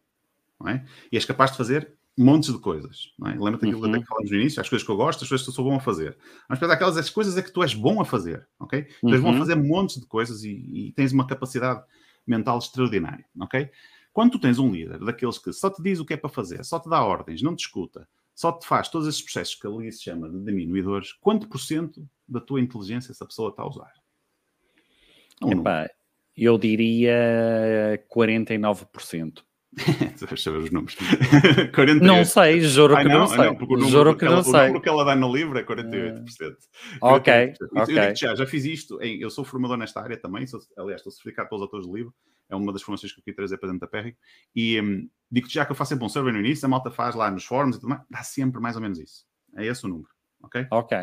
não 0.60 0.70
é? 0.70 0.86
E 1.12 1.16
és 1.18 1.26
capaz 1.26 1.52
de 1.52 1.58
fazer 1.58 1.94
montes 2.18 2.54
de 2.54 2.60
coisas, 2.60 3.12
não 3.20 3.28
é? 3.30 3.34
Lembra-te 3.34 3.66
daquilo 3.66 3.82
Uhum. 3.92 4.00
que 4.02 4.08
falamos 4.08 4.32
no 4.32 4.38
início, 4.38 4.62
as 4.62 4.70
coisas 4.70 4.86
que 4.86 4.92
eu 4.92 4.96
gosto, 4.96 5.24
as 5.24 5.28
coisas 5.30 5.46
que 5.46 5.50
eu 5.50 5.54
sou 5.56 5.66
bom 5.66 5.76
a 5.76 5.80
fazer. 5.82 6.18
Mas 6.48 6.60
pensar 6.60 6.74
aquelas 6.74 6.96
as 6.96 7.10
coisas 7.10 7.36
é 7.38 7.42
que 7.42 7.52
tu 7.52 7.62
és 7.62 7.74
bom 7.74 8.00
a 8.00 8.06
fazer, 8.06 8.48
ok? 8.60 8.84
Tu 9.02 9.10
és 9.14 9.22
bom 9.22 9.30
a 9.30 9.32
Uhum. 9.34 9.40
fazer 9.40 9.56
montes 9.56 10.00
de 10.00 10.06
coisas 10.06 10.44
e, 10.44 10.52
e 10.52 10.92
tens 10.94 11.12
uma 11.12 11.28
capacidade 11.28 11.84
mental 12.26 12.58
extraordinária, 12.60 13.26
ok? 13.40 13.70
Quando 14.16 14.32
tu 14.32 14.40
tens 14.40 14.58
um 14.60 14.72
líder 14.72 14.98
daqueles 15.00 15.38
que 15.38 15.52
só 15.52 15.70
te 15.70 15.84
diz 15.84 16.00
o 16.00 16.06
que 16.06 16.14
é 16.14 16.18
para 16.18 16.30
fazer, 16.30 16.64
só 16.64 16.80
te 16.80 16.90
dá 16.90 17.04
ordens, 17.04 17.42
não 17.42 17.54
te 17.54 17.66
escuta, 17.66 18.08
só 18.34 18.50
te 18.50 18.66
faz 18.66 18.88
todos 18.88 19.10
esses 19.10 19.22
processos 19.22 19.56
que 19.56 19.68
ali 19.68 19.92
se 19.92 20.04
chama 20.04 20.30
de 20.30 20.40
diminuidores, 20.40 21.12
quanto 21.12 21.50
por 21.50 21.60
cento 21.60 22.08
da 22.26 22.40
tua 22.40 22.62
inteligência 22.62 23.12
essa 23.12 23.26
pessoa 23.26 23.50
está 23.50 23.64
a 23.64 23.68
usar? 23.68 23.92
Epá, 25.46 25.90
eu 26.38 26.58
diria 26.58 28.02
49%. 28.10 29.44
Tu 30.18 30.26
vais 30.26 30.42
saber 30.42 30.60
os 30.60 30.72
números. 30.72 30.96
48. 31.76 32.02
Não 32.02 32.24
sei, 32.24 32.62
juro 32.62 32.96
Ai, 32.96 33.04
que 33.04 33.10
não, 33.10 33.24
ah, 33.24 33.28
sei. 33.28 33.54
porque 33.56 33.74
o 33.74 33.78
número 33.78 33.90
juro 33.90 34.18
que 34.18 34.24
ela, 34.24 34.36
não 34.36 34.42
O 34.42 34.46
sei. 34.46 34.54
número 34.62 34.82
que 34.82 34.88
ela 34.88 35.04
dá 35.04 35.14
no 35.14 35.36
livro 35.36 35.58
é 35.60 35.64
48%. 35.64 36.56
Ok, 37.02 37.34
48%. 37.34 37.58
Eu 37.60 37.82
ok. 37.84 38.00
digo 38.00 38.16
já, 38.16 38.34
já 38.34 38.48
fiz 38.48 38.64
isto. 38.64 39.02
em- 39.02 39.20
eu 39.20 39.30
sou 39.30 39.44
formador 39.44 39.76
nesta 39.76 40.00
área 40.00 40.16
também. 40.16 40.48
Sou, 40.48 40.62
aliás, 40.78 41.02
estou 41.02 41.12
certificado 41.12 41.50
pelos 41.50 41.64
autores 41.64 41.86
do 41.86 41.94
livro. 41.94 42.14
É 42.50 42.56
uma 42.56 42.72
das 42.74 42.82
formações 42.82 43.12
que 43.14 43.20
eu 43.20 43.24
queria 43.24 43.36
trazer 43.36 43.58
para 43.58 43.68
dentro 43.70 43.82
da 43.82 43.88
Perry. 43.88 44.18
E 44.56 44.80
hum, 44.82 45.10
digo-te 45.32 45.54
já 45.54 45.66
que 45.66 45.72
eu 45.72 45.76
faço 45.76 45.90
sempre 45.90 46.06
um 46.06 46.10
survey 46.10 46.32
no 46.34 46.40
início. 46.40 46.66
A 46.66 46.70
malta 46.70 46.92
faz 46.92 47.16
lá 47.16 47.30
nos 47.32 47.46
fóruns 47.46 47.76
e 47.76 47.80
tudo 47.80 47.90
mais. 47.90 48.02
Dá 48.10 48.24
sempre 48.24 48.62
mais 48.62 48.76
ou 48.76 48.82
menos 48.82 49.00
isso. 49.00 49.26
É 49.56 49.66
esse 49.66 49.86
o 49.86 49.90
número. 49.90 50.10
Ok? 50.44 50.68
Ok. 50.72 50.98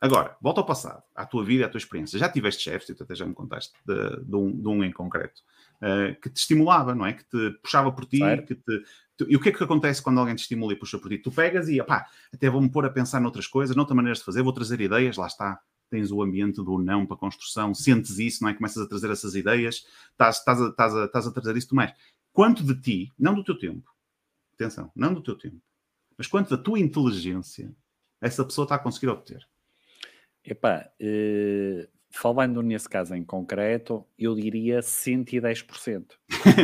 Agora, 0.00 0.36
volta 0.42 0.60
ao 0.60 0.66
passado, 0.66 1.00
à 1.14 1.24
tua 1.24 1.44
vida, 1.44 1.64
à 1.64 1.68
tua 1.68 1.78
experiência. 1.78 2.18
Já 2.18 2.28
tiveste 2.28 2.60
chefes, 2.64 2.88
tu 2.96 3.04
até 3.04 3.14
já 3.14 3.24
me 3.24 3.32
contaste 3.34 3.72
de, 3.86 4.24
de 4.24 4.34
um, 4.34 4.50
de 4.60 4.66
um 4.68 4.82
em 4.82 4.90
concreto, 4.90 5.40
eh, 5.80 6.16
que 6.20 6.28
te 6.28 6.38
estimulava, 6.38 6.92
não 6.92 7.06
é? 7.06 7.12
Que 7.12 7.22
te 7.22 7.50
puxava 7.62 7.92
por 7.92 8.04
ti, 8.06 8.18
que 8.44 8.56
te, 8.56 8.82
tu- 9.16 9.26
e 9.30 9.36
o 9.36 9.40
que 9.40 9.50
é 9.50 9.52
que 9.52 9.62
acontece 9.62 10.02
quando 10.02 10.18
alguém 10.18 10.34
te 10.34 10.40
estimula 10.40 10.72
e 10.72 10.76
puxa 10.76 10.98
por 10.98 11.08
ti? 11.08 11.18
Tu 11.18 11.30
pegas 11.30 11.68
e, 11.68 11.80
pá, 11.84 12.04
até 12.34 12.50
vou-me 12.50 12.68
pôr 12.68 12.84
a 12.84 12.90
pensar 12.90 13.20
noutras 13.20 13.46
coisas, 13.46 13.76
noutras 13.76 13.94
maneiras 13.94 14.18
de 14.18 14.24
fazer, 14.24 14.42
vou 14.42 14.52
trazer 14.52 14.80
ideias, 14.80 15.16
lá 15.16 15.28
está. 15.28 15.60
Tens 15.92 16.10
o 16.10 16.22
ambiente 16.22 16.56
do 16.56 16.78
não 16.78 17.04
para 17.04 17.16
a 17.16 17.18
construção, 17.18 17.74
sentes 17.74 18.18
isso, 18.18 18.42
não 18.42 18.48
é? 18.48 18.54
Começas 18.54 18.82
a 18.82 18.88
trazer 18.88 19.10
essas 19.10 19.34
ideias, 19.34 19.86
estás, 20.12 20.38
estás, 20.38 20.62
a, 20.62 20.68
estás, 20.68 20.94
a, 20.94 21.04
estás 21.04 21.26
a 21.26 21.30
trazer 21.30 21.54
isso 21.54 21.68
tudo 21.68 21.76
mais. 21.76 21.92
Quanto 22.32 22.64
de 22.64 22.80
ti, 22.80 23.12
não 23.18 23.34
do 23.34 23.44
teu 23.44 23.58
tempo, 23.58 23.86
atenção, 24.54 24.90
não 24.96 25.12
do 25.12 25.22
teu 25.22 25.36
tempo, 25.36 25.60
mas 26.16 26.26
quanto 26.26 26.48
da 26.48 26.56
tua 26.56 26.78
inteligência 26.78 27.76
essa 28.22 28.42
pessoa 28.42 28.64
está 28.64 28.76
a 28.76 28.78
conseguir 28.78 29.08
obter? 29.08 29.46
Epá, 30.42 30.90
eh, 30.98 31.86
falando 32.12 32.62
nesse 32.62 32.88
caso 32.88 33.14
em 33.14 33.24
concreto, 33.24 34.04
eu 34.18 34.34
diria 34.34 34.80
110%. 34.80 36.04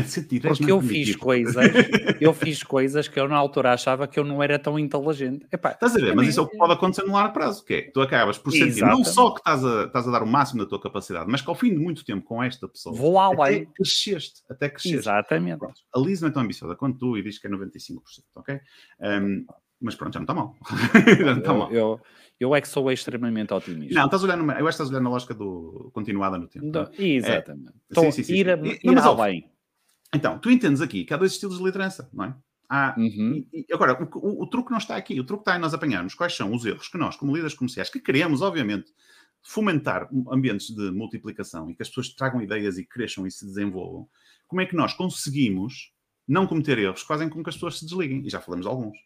110 0.07 0.43
Porque 0.59 0.71
é 0.71 0.71
eu 0.71 0.81
fiz 0.81 0.91
permitido. 0.91 1.19
coisas, 1.19 1.57
eu 2.21 2.35
fiz 2.35 2.63
coisas 2.63 3.09
que 3.09 3.19
eu 3.19 3.27
na 3.27 3.37
altura 3.37 3.73
achava 3.73 4.07
que 4.07 4.19
eu 4.19 4.25
não 4.25 4.43
era 4.43 4.59
tão 4.59 4.79
inteligente. 4.79 5.47
Epá, 5.51 5.71
Estás 5.73 5.97
a 5.97 5.99
ver? 5.99 6.15
Mas 6.15 6.29
isso 6.29 6.41
é 6.41 6.43
o 6.43 6.49
que 6.49 6.57
pode 6.57 6.75
acontecer 6.75 7.03
no 7.05 7.15
largo 7.15 7.33
prazo, 7.33 7.65
que 7.65 7.75
é, 7.75 7.83
tu 7.91 8.01
acabas 8.01 8.37
por 8.37 8.53
sentir 8.53 8.83
não 8.83 9.03
só 9.03 9.31
que 9.31 9.41
estás 9.41 9.65
a, 9.65 9.85
estás 9.85 10.07
a 10.07 10.11
dar 10.11 10.23
o 10.23 10.27
máximo 10.27 10.63
da 10.63 10.69
tua 10.69 10.81
capacidade, 10.81 11.31
mas 11.31 11.41
que 11.41 11.49
ao 11.49 11.55
fim 11.57 11.71
de 11.71 11.79
muito 11.79 12.05
tempo 12.05 12.25
com 12.25 12.43
esta 12.43 12.69
pessoa, 12.69 12.95
Vou 12.95 13.19
até 13.19 13.43
além. 13.43 13.67
cresceste, 13.67 14.43
até 14.51 14.69
cresceste. 14.69 14.99
Exatamente. 14.99 15.59
Pronto. 15.59 15.81
A 15.95 15.99
Liz 15.99 16.21
não 16.21 16.29
é 16.29 16.31
tão 16.31 16.43
ambiciosa 16.43 16.77
quanto 16.77 16.99
tu 16.99 17.17
e 17.17 17.23
diz 17.23 17.39
que 17.39 17.47
é 17.47 17.51
95%, 17.51 17.97
ok? 18.37 18.61
Um, 19.01 19.47
mas 19.81 19.95
pronto, 19.95 20.13
já 20.13 20.21
não 20.21 20.25
está 20.25 20.35
mal. 20.35 20.57
já 21.19 21.33
não 21.33 21.39
está 21.39 21.55
mal. 21.55 21.71
Eu, 21.71 21.79
eu, 21.79 22.01
eu 22.41 22.55
é 22.55 22.61
que 22.61 22.69
sou 22.69 22.91
extremamente 22.91 23.53
otimista. 23.53 23.95
Não, 23.95 24.05
estás 24.07 24.23
a 24.23 24.27
olhar 24.27 24.37
numa, 24.37 24.53
eu 24.55 24.67
acho 24.69 24.77
que 24.79 24.83
estás 24.83 24.89
a 24.91 24.93
olhar 24.93 25.03
na 25.03 25.11
lógica 25.11 25.35
do 25.35 25.91
continuada 25.93 26.39
no 26.39 26.47
tempo. 26.49 26.71
Do- 26.71 26.79
não 26.85 26.87
é? 26.99 27.03
Exatamente. 27.03 27.73
Sim, 27.73 27.81
Então, 27.91 28.13
sim, 28.13 28.23
sim, 28.23 28.33
ir, 28.35 28.51
a-. 28.51 28.57
E- 28.57 28.79
ir 28.83 28.95
não, 28.95 29.05
ó, 29.17 29.21
além. 29.23 29.51
Então, 30.15 30.39
tu 30.39 30.51
entendes 30.51 30.81
aqui 30.81 31.05
que 31.05 31.13
há 31.13 31.17
dois 31.17 31.33
estilos 31.33 31.59
de 31.59 31.65
liderança, 31.65 32.09
não 32.13 32.25
é? 32.25 32.35
Há, 32.71 32.95
Uhum. 32.99 33.47
E, 33.53 33.67
agora, 33.73 33.95
o, 34.03 34.19
o- 34.19 34.43
o 34.43 34.47
truque 34.47 34.71
não 34.71 34.79
está 34.79 34.97
aqui. 34.97 35.19
O 35.19 35.25
truque 35.25 35.43
está 35.43 35.57
em 35.57 35.61
nós 35.61 35.73
apanharmos 35.75 36.15
quais 36.15 36.35
são 36.37 36.53
os 36.55 36.65
erros 36.65 36.89
que 36.89 36.99
nós, 36.99 37.17
como 37.17 37.33
líderes 37.35 37.55
comerciais, 37.55 37.89
que 37.91 37.99
queremos, 38.01 38.43
obviamente, 38.43 38.93
fomentar 39.43 40.09
ambientes 40.31 40.69
de 40.75 40.91
multiplicação 40.91 41.71
e 41.71 41.75
que 41.75 41.83
as 41.83 41.89
pessoas 41.89 42.11
tragam 42.11 42.43
ideias 42.43 42.77
e 42.79 42.85
cresçam 42.85 43.27
e 43.27 43.31
se 43.31 43.45
desenvolvam. 43.47 44.09
Como 44.47 44.61
é 44.61 44.67
que 44.67 44.77
nós 44.77 44.93
conseguimos 44.95 45.93
não 46.27 46.47
cometer 46.47 46.79
erros 46.79 47.03
que 47.03 47.09
fazem 47.09 47.29
com 47.29 47.43
que 47.43 47.49
as 47.49 47.57
pessoas 47.57 47.79
se 47.79 47.87
desliguem? 47.87 48.27
E 48.27 48.31
já 48.31 48.41
falamos 48.41 48.67
de 48.67 48.71
alguns. 48.71 48.99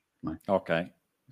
Ok. 0.49 0.75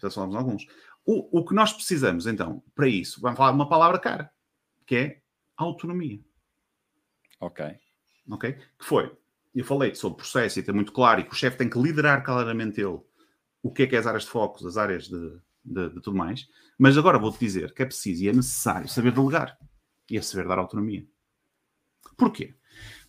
Já 0.01 0.11
falamos 0.11 0.35
de 0.35 0.39
alguns. 0.39 0.67
O, 1.05 1.41
o 1.41 1.45
que 1.45 1.55
nós 1.55 1.73
precisamos, 1.73 2.27
então, 2.27 2.63
para 2.75 2.87
isso, 2.89 3.21
vamos 3.21 3.37
falar 3.37 3.51
de 3.51 3.57
uma 3.57 3.69
palavra 3.69 3.99
cara, 3.99 4.31
que 4.87 4.97
é 4.97 5.21
autonomia 5.57 6.21
Ok. 7.41 7.65
ok? 8.31 8.53
Que 8.53 8.85
foi, 8.85 9.11
eu 9.55 9.65
falei 9.65 9.95
sobre 9.95 10.19
processo 10.19 10.59
e 10.59 10.63
ter 10.63 10.73
muito 10.73 10.93
claro 10.93 11.21
e 11.21 11.25
que 11.25 11.33
o 11.33 11.37
chefe 11.37 11.57
tem 11.57 11.69
que 11.71 11.79
liderar 11.81 12.23
claramente 12.25 12.81
ele 12.81 13.01
o 13.63 13.71
que 13.73 13.83
é 13.83 13.87
que 13.87 13.97
é 13.97 13.99
as 13.99 14.07
áreas 14.07 14.25
de 14.25 14.31
foco, 14.31 14.67
as 14.67 14.77
áreas 14.77 15.09
de, 15.09 15.39
de, 15.65 15.89
de 15.91 16.01
tudo 16.01 16.17
mais, 16.17 16.49
mas 16.79 16.97
agora 16.97 17.19
vou-te 17.19 17.39
dizer 17.39 17.75
que 17.75 17.83
é 17.83 17.87
preciso 17.87 18.25
e 18.25 18.29
é 18.29 18.33
necessário 18.33 18.89
saber 18.89 19.13
delegar 19.13 19.59
e 20.11 20.17
é 20.17 20.23
saber 20.23 20.47
dar 20.49 20.59
autonomia. 20.59 21.07
Porquê? 22.17 22.55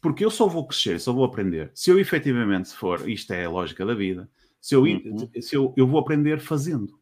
Porque 0.01 0.25
eu 0.25 0.31
só 0.31 0.47
vou 0.47 0.67
crescer, 0.67 0.99
só 0.99 1.13
vou 1.13 1.23
aprender 1.23 1.71
se 1.75 1.89
eu 1.89 1.99
efetivamente 1.99 2.73
for, 2.73 3.07
isto 3.09 3.31
é 3.33 3.45
a 3.45 3.49
lógica 3.49 3.85
da 3.85 3.93
vida, 3.93 4.29
se 4.59 4.75
eu, 4.75 4.83
Uhum. 4.83 5.29
se 5.41 5.55
eu, 5.55 5.73
eu 5.77 5.87
vou 5.87 5.99
aprender 5.99 6.39
fazendo. 6.39 7.00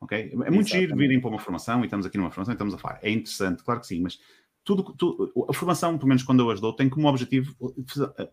Ok? 0.00 0.18
É 0.18 0.50
muito 0.50 0.68
giro 0.68 0.82
Exatamente. 0.84 0.96
virem 1.08 1.20
para 1.20 1.30
uma 1.30 1.38
formação 1.38 1.80
e 1.80 1.84
estamos 1.84 2.04
aqui 2.06 2.18
numa 2.18 2.30
formação 2.30 2.52
e 2.52 2.56
estamos 2.56 2.74
a 2.74 2.78
falar. 2.78 2.98
É 3.02 3.10
interessante, 3.10 3.62
claro 3.62 3.80
que 3.80 3.86
sim, 3.86 4.00
mas 4.00 4.20
tudo, 4.62 4.82
tu- 4.96 5.46
a 5.48 5.52
formação, 5.52 5.96
pelo 5.96 6.08
menos 6.08 6.22
quando 6.22 6.40
eu 6.40 6.50
as 6.50 6.60
dou, 6.60 6.72
tem 6.72 6.88
como 6.88 7.08
objetivo 7.08 7.54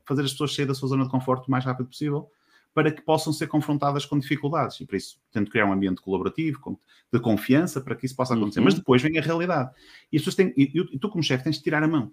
fazer 0.05 0.23
as 0.23 0.31
pessoas 0.31 0.53
sair 0.53 0.65
da 0.65 0.73
sua 0.73 0.89
zona 0.89 1.03
de 1.05 1.09
conforto 1.09 1.47
o 1.47 1.51
mais 1.51 1.63
rápido 1.63 1.87
possível 1.87 2.29
para 2.73 2.91
que 2.91 3.01
possam 3.03 3.31
ser 3.31 3.45
confrontadas 3.47 4.03
com 4.03 4.17
dificuldades. 4.17 4.79
E 4.81 4.85
por 4.85 4.95
isso 4.95 5.21
tento 5.31 5.51
criar 5.51 5.67
um 5.67 5.71
ambiente 5.71 6.01
colaborativo, 6.01 6.79
de 7.13 7.19
confiança, 7.19 7.79
para 7.79 7.95
que 7.95 8.05
isso 8.07 8.15
possa 8.15 8.33
acontecer. 8.33 8.59
Uhum. 8.61 8.65
Mas 8.65 8.73
depois 8.73 8.99
vem 8.99 9.15
a 9.19 9.21
realidade. 9.21 9.69
E, 10.11 10.17
as 10.17 10.21
pessoas 10.23 10.35
têm, 10.35 10.53
e, 10.57 10.71
e 10.91 10.97
tu, 10.97 11.07
como 11.07 11.23
chefe, 11.23 11.43
tens 11.43 11.57
de 11.57 11.63
tirar 11.63 11.83
a 11.83 11.87
mão. 11.87 12.11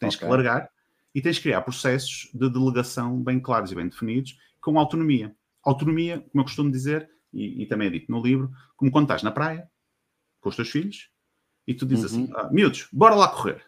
Tens 0.00 0.14
Ok. 0.14 0.26
que 0.26 0.32
largar 0.32 0.70
e 1.14 1.20
tens 1.20 1.36
de 1.36 1.42
criar 1.42 1.60
processos 1.60 2.30
de 2.32 2.48
delegação 2.50 3.22
bem 3.22 3.38
claros 3.38 3.70
e 3.70 3.74
bem 3.74 3.86
definidos, 3.86 4.38
com 4.62 4.78
autonomia. 4.78 5.36
Autonomia, 5.62 6.20
como 6.32 6.40
eu 6.40 6.44
costumo 6.44 6.70
dizer, 6.70 7.10
e, 7.34 7.62
e 7.62 7.66
também 7.66 7.88
é 7.88 7.90
dito 7.90 8.10
no 8.10 8.22
livro, 8.22 8.50
como 8.76 8.90
quando 8.90 9.04
estás 9.04 9.22
na 9.22 9.30
praia, 9.30 9.68
com 10.40 10.48
os 10.48 10.56
teus 10.56 10.70
filhos, 10.70 11.10
e 11.66 11.74
tu 11.74 11.86
dizes 11.86 12.12
Uhum. 12.12 12.24
assim, 12.24 12.32
ah, 12.36 12.50
miúdos, 12.52 12.88
bora 12.92 13.14
lá 13.14 13.28
correr. 13.28 13.64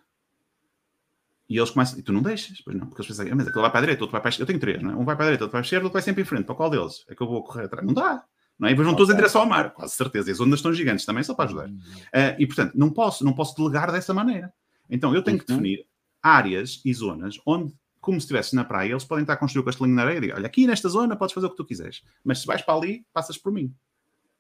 E 1.49 1.57
eles 1.57 1.71
começam, 1.71 1.99
e 1.99 2.03
tu 2.03 2.13
não 2.13 2.23
deixas, 2.23 2.61
pois 2.61 2.77
não, 2.77 2.87
porque 2.87 3.03
eles 3.03 3.09
pensam, 3.09 3.33
ah, 3.33 3.37
mas 3.37 3.47
aquele 3.47 3.63
vai 3.63 3.71
para 3.71 3.79
a 3.79 3.83
direita, 3.83 4.03
outro 4.03 4.13
vai 4.13 4.21
para 4.21 4.29
a 4.29 4.31
esquerda, 4.31 4.53
eu 4.53 4.59
tenho 4.59 4.61
três, 4.61 4.83
não 4.83 4.91
é? 4.91 4.97
Um 4.97 5.05
vai 5.05 5.15
para 5.15 5.25
a 5.25 5.29
direita, 5.29 5.45
outro 5.45 5.53
vai 5.53 5.61
para 5.63 5.65
a 5.65 5.67
esquerda, 5.67 5.85
outro 5.85 5.93
vai 5.95 6.03
sempre 6.03 6.23
em 6.23 6.25
frente, 6.25 6.45
para 6.45 6.55
qual 6.55 6.71
deles? 6.71 7.05
É 7.09 7.15
que 7.15 7.23
eu 7.23 7.27
vou 7.27 7.43
correr 7.45 7.65
atrás. 7.65 7.87
Não 7.87 7.95
dá. 7.95 8.25
Não 8.59 8.69
é? 8.69 8.71
E 8.71 8.75
depois 8.75 8.87
vão 8.87 8.97
todos 8.97 9.13
em 9.13 9.17
direção 9.17 9.43
ao 9.43 9.47
mar, 9.47 9.73
quase 9.73 9.95
certeza. 9.95 10.31
E 10.31 10.33
as 10.33 10.41
ondas 10.41 10.59
estão 10.59 10.73
gigantes 10.73 11.05
também, 11.05 11.23
só 11.23 11.35
para 11.35 11.45
ajudar. 11.45 11.69
Uh, 11.69 12.37
e, 12.39 12.47
portanto, 12.47 12.73
não 12.75 12.91
posso, 12.91 13.25
não 13.25 13.33
posso 13.33 13.55
delegar 13.55 13.93
dessa 13.93 14.13
maneira. 14.15 14.53
Então, 14.89 15.15
eu 15.15 15.23
tenho 15.23 15.39
que 15.39 15.51
uhum. 15.53 15.59
definir 15.59 15.87
áreas 16.23 16.81
e 16.85 16.93
zonas 16.93 17.39
onde, 17.47 17.73
como 18.07 18.21
se 18.21 18.25
estivesse 18.27 18.55
na 18.55 18.65
praia, 18.65 18.93
eles 18.93 19.05
podem 19.05 19.25
estar 19.25 19.33
a 19.33 19.37
construir 19.37 19.63
o 19.63 19.65
castelinho 19.65 19.97
na 19.97 20.03
areia 20.03 20.19
e 20.19 20.21
dizer, 20.21 20.35
olha, 20.35 20.47
aqui 20.47 20.65
nesta 20.65 20.89
zona 20.89 21.17
podes 21.17 21.35
fazer 21.35 21.49
o 21.49 21.51
que 21.51 21.57
tu 21.57 21.65
quiseres. 21.65 22.05
Mas 22.23 22.39
se 22.39 22.47
vais 22.47 22.63
para 22.63 22.75
ali, 22.75 23.05
passas 23.13 23.37
por 23.37 23.51
mim. 23.51 23.75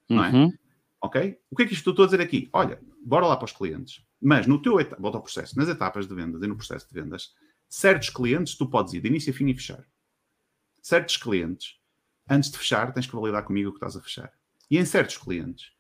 Não 0.08 0.24
é? 0.24 0.30
Uhum. 0.30 0.52
Ok? 1.02 1.36
O 1.50 1.56
que 1.56 1.64
é 1.64 1.66
que 1.66 1.74
isto 1.74 1.90
estou 1.90 2.04
a 2.04 2.06
dizer 2.06 2.20
aqui? 2.20 2.48
Olha, 2.52 2.80
bora 3.04 3.26
lá 3.26 3.36
para 3.36 3.46
os 3.46 3.50
clientes. 3.50 4.06
Mas 4.22 4.46
no 4.46 4.62
teu 4.62 4.78
etapa, 4.78 5.02
volta 5.02 5.18
ao 5.18 5.22
processo, 5.22 5.58
nas 5.58 5.68
etapas 5.68 6.06
de 6.06 6.14
vendas 6.14 6.40
e 6.40 6.46
no 6.46 6.54
processo 6.54 6.86
de 6.86 6.94
vendas, 6.94 7.34
certos 7.68 8.08
clientes 8.08 8.54
tu 8.54 8.70
podes 8.70 8.94
ir 8.94 9.00
de 9.00 9.08
início 9.08 9.32
a 9.32 9.36
fim 9.36 9.48
e 9.48 9.54
fechar. 9.54 9.84
Certos 10.80 11.16
clientes, 11.16 11.74
antes 12.30 12.52
de 12.52 12.58
fechar, 12.58 12.92
tens 12.94 13.08
que 13.08 13.16
validar 13.16 13.42
comigo 13.42 13.70
o 13.70 13.72
que 13.72 13.78
estás 13.78 13.96
a 13.96 14.00
fechar. 14.00 14.32
E 14.70 14.78
em 14.78 14.84
certos 14.84 15.18
clientes, 15.18 15.72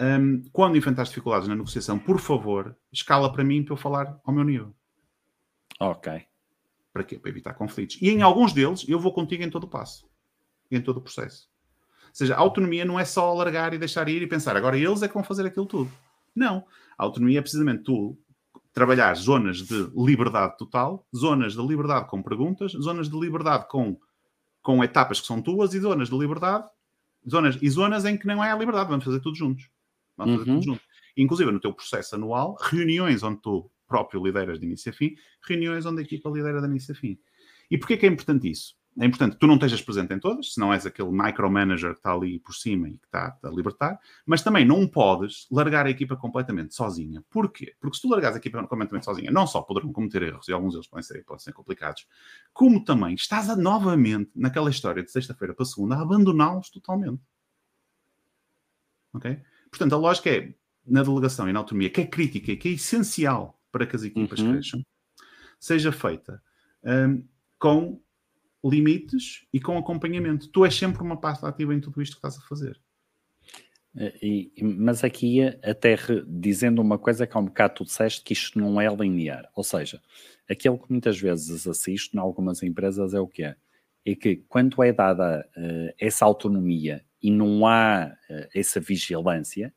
um, 0.00 0.44
quando 0.50 0.78
enfrentares 0.78 1.10
dificuldades 1.10 1.46
na 1.46 1.54
negociação, 1.54 1.98
por 1.98 2.18
favor, 2.18 2.74
escala 2.90 3.30
para 3.30 3.44
mim 3.44 3.62
para 3.62 3.74
eu 3.74 3.76
falar 3.76 4.18
ao 4.24 4.32
meu 4.32 4.44
nível. 4.44 4.74
Ok. 5.78 6.29
Para 6.92 7.04
quê? 7.04 7.18
Para 7.18 7.30
evitar 7.30 7.54
conflitos. 7.54 7.98
E 8.00 8.10
em 8.10 8.22
alguns 8.22 8.52
deles, 8.52 8.84
eu 8.88 8.98
vou 8.98 9.12
contigo 9.12 9.42
em 9.42 9.50
todo 9.50 9.64
o 9.64 9.68
passo. 9.68 10.08
Em 10.70 10.80
todo 10.80 10.98
o 10.98 11.00
processo. 11.00 11.48
Ou 12.08 12.14
seja, 12.14 12.34
a 12.34 12.38
autonomia 12.38 12.84
não 12.84 12.98
é 12.98 13.04
só 13.04 13.32
largar 13.32 13.72
e 13.72 13.78
deixar 13.78 14.08
ir 14.08 14.20
e 14.22 14.26
pensar, 14.26 14.56
agora 14.56 14.76
eles 14.76 15.02
é 15.02 15.08
que 15.08 15.14
vão 15.14 15.22
fazer 15.22 15.46
aquilo 15.46 15.66
tudo. 15.66 15.90
Não. 16.34 16.64
A 16.98 17.04
autonomia 17.04 17.38
é 17.38 17.42
precisamente 17.42 17.84
tu 17.84 18.18
trabalhar 18.72 19.14
zonas 19.14 19.58
de 19.58 19.90
liberdade 19.96 20.56
total, 20.56 21.06
zonas 21.14 21.54
de 21.54 21.62
liberdade 21.62 22.08
com 22.08 22.22
perguntas, 22.22 22.72
zonas 22.72 23.08
de 23.08 23.18
liberdade 23.18 23.68
com, 23.68 23.98
com 24.62 24.82
etapas 24.82 25.20
que 25.20 25.26
são 25.26 25.40
tuas 25.40 25.74
e 25.74 25.80
zonas 25.80 26.08
de 26.08 26.16
liberdade, 26.16 26.68
zonas, 27.28 27.58
e 27.60 27.70
zonas 27.70 28.04
em 28.04 28.16
que 28.16 28.26
não 28.26 28.42
é 28.42 28.50
a 28.50 28.56
liberdade, 28.56 28.88
vamos 28.88 29.04
fazer 29.04 29.20
tudo 29.20 29.36
juntos. 29.36 29.68
Vamos 30.16 30.34
fazer 30.34 30.44
tudo 30.44 30.56
uhum. 30.56 30.62
juntos. 30.62 30.86
Inclusive 31.16 31.50
no 31.50 31.60
teu 31.60 31.72
processo 31.72 32.14
anual, 32.14 32.56
reuniões 32.60 33.22
onde 33.22 33.40
tu 33.40 33.70
próprio 33.90 34.24
lideras 34.24 34.60
de 34.60 34.66
início 34.66 34.90
a 34.90 34.94
fim, 34.94 35.14
reuniões 35.46 35.84
onde 35.84 36.00
a 36.00 36.04
equipa 36.04 36.30
lidera 36.30 36.60
de 36.60 36.68
início 36.68 36.92
a 36.92 36.96
fim. 36.96 37.18
E 37.70 37.76
porquê 37.76 37.96
que 37.96 38.06
é 38.06 38.08
importante 38.08 38.48
isso? 38.48 38.80
é 38.98 39.06
importante 39.06 39.34
que 39.34 39.38
tu 39.38 39.46
não 39.46 39.54
estejas 39.54 39.80
presente 39.80 40.12
em 40.12 40.18
todas, 40.18 40.54
se 40.54 40.60
não 40.60 40.72
és 40.72 40.84
aquele 40.84 41.10
micromanager 41.10 41.92
que 41.92 41.98
está 41.98 42.12
ali 42.12 42.40
por 42.40 42.54
cima 42.54 42.88
e 42.88 42.98
que 42.98 43.06
está 43.06 43.38
a 43.42 43.48
libertar, 43.48 43.98
mas 44.26 44.42
também 44.42 44.64
não 44.64 44.86
podes 44.86 45.46
largar 45.50 45.86
a 45.86 45.90
equipa 45.90 46.16
completamente 46.16 46.74
sozinha. 46.74 47.24
Porquê? 47.30 47.74
Porque 47.80 47.96
se 47.96 48.02
tu 48.02 48.08
largares 48.08 48.36
a 48.36 48.38
equipa 48.38 48.66
completamente 48.66 49.04
sozinha, 49.04 49.30
não 49.30 49.46
só 49.46 49.62
poderão 49.62 49.92
cometer 49.92 50.22
erros, 50.22 50.48
e 50.48 50.52
alguns 50.52 50.72
deles 50.72 50.88
podem 50.88 51.04
ser, 51.04 51.24
podem 51.24 51.42
ser 51.42 51.52
complicados, 51.52 52.06
como 52.52 52.84
também 52.84 53.14
estás 53.14 53.48
a, 53.48 53.56
novamente 53.56 54.30
naquela 54.34 54.70
história 54.70 55.02
de 55.02 55.10
sexta-feira 55.10 55.54
para 55.54 55.64
segunda 55.64 55.94
a 55.94 56.02
abandoná-los 56.02 56.68
totalmente. 56.70 57.22
Ok? 59.12 59.40
Portanto, 59.70 59.94
a 59.94 59.98
lógica 59.98 60.30
é, 60.30 60.52
na 60.84 61.02
delegação 61.02 61.48
e 61.48 61.52
na 61.52 61.60
autonomia, 61.60 61.90
que 61.90 62.00
é 62.00 62.06
crítica 62.06 62.56
que 62.56 62.68
é 62.68 62.72
essencial 62.72 63.59
para 63.70 63.86
que 63.86 63.96
as 63.96 64.02
equipas 64.02 64.38
uhum. 64.40 64.52
cresçam, 64.52 64.84
seja 65.58 65.92
feita 65.92 66.42
um, 66.84 67.24
com 67.58 68.00
limites 68.64 69.46
e 69.52 69.60
com 69.60 69.78
acompanhamento. 69.78 70.48
Tu 70.48 70.64
és 70.64 70.74
sempre 70.74 71.02
uma 71.02 71.18
parte 71.18 71.44
ativa 71.44 71.74
em 71.74 71.80
tudo 71.80 72.02
isto 72.02 72.12
que 72.12 72.18
estás 72.26 72.38
a 72.38 72.46
fazer. 72.46 72.80
Eh, 73.96 74.18
e, 74.22 74.62
mas 74.62 75.02
aqui, 75.02 75.40
até 75.62 75.96
dizendo 76.26 76.80
uma 76.80 76.98
coisa 76.98 77.26
que 77.26 77.36
há 77.36 77.40
um 77.40 77.46
bocado 77.46 77.74
tu 77.74 77.84
disseste 77.84 78.22
que 78.22 78.32
isto 78.32 78.58
não 78.58 78.80
é 78.80 78.88
linear. 78.94 79.50
Ou 79.54 79.64
seja, 79.64 80.00
aquilo 80.48 80.78
que 80.78 80.90
muitas 80.90 81.18
vezes 81.18 81.66
assisto 81.66 82.16
em 82.16 82.20
algumas 82.20 82.62
empresas 82.62 83.14
é 83.14 83.20
o 83.20 83.28
que 83.28 83.44
é. 83.44 83.56
É 84.04 84.14
que 84.14 84.36
quando 84.48 84.82
é 84.82 84.92
dada 84.92 85.46
uh, 85.56 85.94
essa 85.98 86.24
autonomia 86.24 87.04
e 87.22 87.30
não 87.30 87.66
há 87.66 88.16
uh, 88.30 88.48
essa 88.54 88.80
vigilância, 88.80 89.74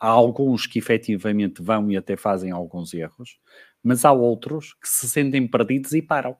há 0.00 0.08
alguns 0.08 0.66
que 0.66 0.78
efetivamente 0.78 1.62
vão 1.62 1.90
e 1.90 1.96
até 1.96 2.16
fazem 2.16 2.50
alguns 2.50 2.94
erros, 2.94 3.38
mas 3.82 4.04
há 4.04 4.12
outros 4.12 4.74
que 4.74 4.88
se 4.88 5.08
sentem 5.08 5.46
perdidos 5.46 5.92
e 5.92 6.00
param. 6.00 6.36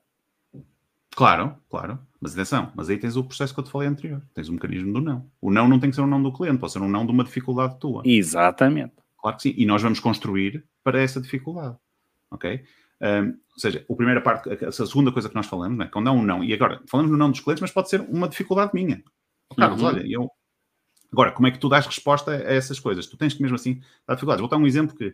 Claro, 1.14 1.56
claro. 1.68 1.98
Mas 2.20 2.32
atenção, 2.32 2.72
mas 2.74 2.88
aí 2.88 2.96
tens 2.96 3.16
o 3.16 3.24
processo 3.24 3.52
que 3.52 3.60
eu 3.60 3.64
te 3.64 3.70
falei 3.70 3.88
anterior. 3.88 4.22
Tens 4.32 4.48
o 4.48 4.52
mecanismo 4.52 4.92
do 4.92 5.00
não. 5.00 5.30
O 5.40 5.50
não 5.50 5.68
não 5.68 5.78
tem 5.78 5.90
que 5.90 5.96
ser 5.96 6.02
um 6.02 6.06
não 6.06 6.22
do 6.22 6.32
cliente, 6.32 6.58
pode 6.58 6.72
ser 6.72 6.80
um 6.80 6.88
não 6.88 7.04
de 7.04 7.12
uma 7.12 7.24
dificuldade 7.24 7.78
tua. 7.78 8.02
Exatamente. 8.04 8.94
Claro 9.18 9.36
que 9.36 9.42
sim. 9.42 9.54
E 9.56 9.66
nós 9.66 9.82
vamos 9.82 10.00
construir 10.00 10.64
para 10.82 11.00
essa 11.00 11.20
dificuldade. 11.20 11.76
Ok? 12.30 12.62
Um, 13.02 13.28
ou 13.28 13.58
seja, 13.58 13.84
a 13.88 13.94
primeira 13.94 14.20
parte, 14.20 14.48
a 14.64 14.72
segunda 14.72 15.10
coisa 15.10 15.28
que 15.28 15.34
nós 15.34 15.46
falamos, 15.46 15.78
né? 15.78 15.88
quando 15.90 16.08
é 16.08 16.12
um 16.12 16.22
não, 16.22 16.44
e 16.44 16.52
agora 16.52 16.80
falamos 16.86 17.10
no 17.10 17.16
não 17.16 17.30
dos 17.30 17.40
clientes, 17.40 17.62
mas 17.62 17.70
pode 17.70 17.88
ser 17.88 18.00
uma 18.02 18.28
dificuldade 18.28 18.72
minha. 18.74 19.02
Carlos, 19.56 19.80
uhum. 19.80 19.88
olha, 19.88 20.04
eu. 20.06 20.30
Agora, 21.12 21.32
como 21.32 21.46
é 21.46 21.50
que 21.50 21.58
tu 21.58 21.68
dás 21.68 21.86
resposta 21.86 22.30
a 22.30 22.52
essas 22.52 22.78
coisas? 22.78 23.06
Tu 23.06 23.16
tens 23.16 23.34
que 23.34 23.42
mesmo 23.42 23.56
assim 23.56 23.80
dar 24.06 24.14
dificuldades. 24.14 24.40
Vou 24.40 24.48
dar 24.48 24.56
um 24.56 24.66
exemplo 24.66 24.96
que. 24.96 25.08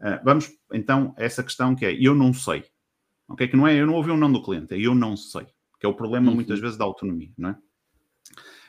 Uh, 0.00 0.20
vamos 0.24 0.50
então 0.72 1.14
a 1.16 1.22
essa 1.22 1.42
questão 1.42 1.74
que 1.74 1.86
é 1.86 1.92
eu 1.92 2.14
não 2.14 2.34
sei. 2.34 2.64
Ok? 3.28 3.48
Que 3.48 3.56
não 3.56 3.66
é 3.66 3.74
eu 3.74 3.86
não 3.86 3.94
ouvi 3.94 4.10
um 4.10 4.16
não 4.16 4.30
do 4.30 4.42
cliente, 4.42 4.74
é 4.74 4.78
eu 4.78 4.94
não 4.94 5.16
sei. 5.16 5.46
Que 5.80 5.86
é 5.86 5.88
o 5.88 5.94
problema 5.94 6.28
uhum. 6.28 6.34
muitas 6.34 6.60
vezes 6.60 6.76
da 6.76 6.84
autonomia, 6.84 7.30
não 7.38 7.50
é? 7.50 7.56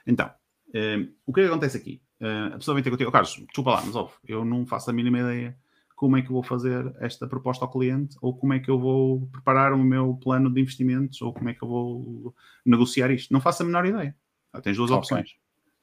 Então, 0.08 0.32
eh, 0.74 1.08
o 1.26 1.34
que, 1.34 1.42
é 1.42 1.44
que 1.44 1.50
acontece 1.50 1.78
aqui? 1.78 2.02
Eh, 2.20 2.52
a 2.54 2.58
pessoa 2.58 2.76
vem 2.76 2.84
ter 2.84 2.90
contigo, 2.90 3.10
oh, 3.10 3.12
Carlos, 3.12 3.36
desculpa 3.36 3.72
lá, 3.72 3.82
mas 3.84 3.96
óbvio, 3.96 4.18
eu 4.28 4.46
não 4.46 4.66
faço 4.66 4.90
a 4.90 4.94
mínima 4.94 5.20
ideia 5.20 5.58
como 5.96 6.18
é 6.18 6.22
que 6.22 6.28
eu 6.28 6.34
vou 6.34 6.44
fazer 6.44 6.94
esta 7.00 7.26
proposta 7.26 7.64
ao 7.64 7.72
cliente, 7.72 8.18
ou 8.22 8.36
como 8.36 8.54
é 8.54 8.60
que 8.60 8.70
eu 8.70 8.78
vou 8.78 9.28
preparar 9.28 9.72
o 9.74 9.78
meu 9.78 10.16
plano 10.16 10.54
de 10.54 10.60
investimentos, 10.60 11.22
ou 11.22 11.34
como 11.34 11.50
é 11.50 11.54
que 11.54 11.64
eu 11.64 11.68
vou 11.68 12.36
negociar 12.66 13.10
isto. 13.12 13.32
Não 13.32 13.40
faço 13.40 13.64
a 13.64 13.66
menor 13.66 13.86
ideia. 13.86 14.16
Ah, 14.52 14.62
tens 14.62 14.76
duas 14.76 14.92
okay. 14.92 15.00
opções. 15.00 15.36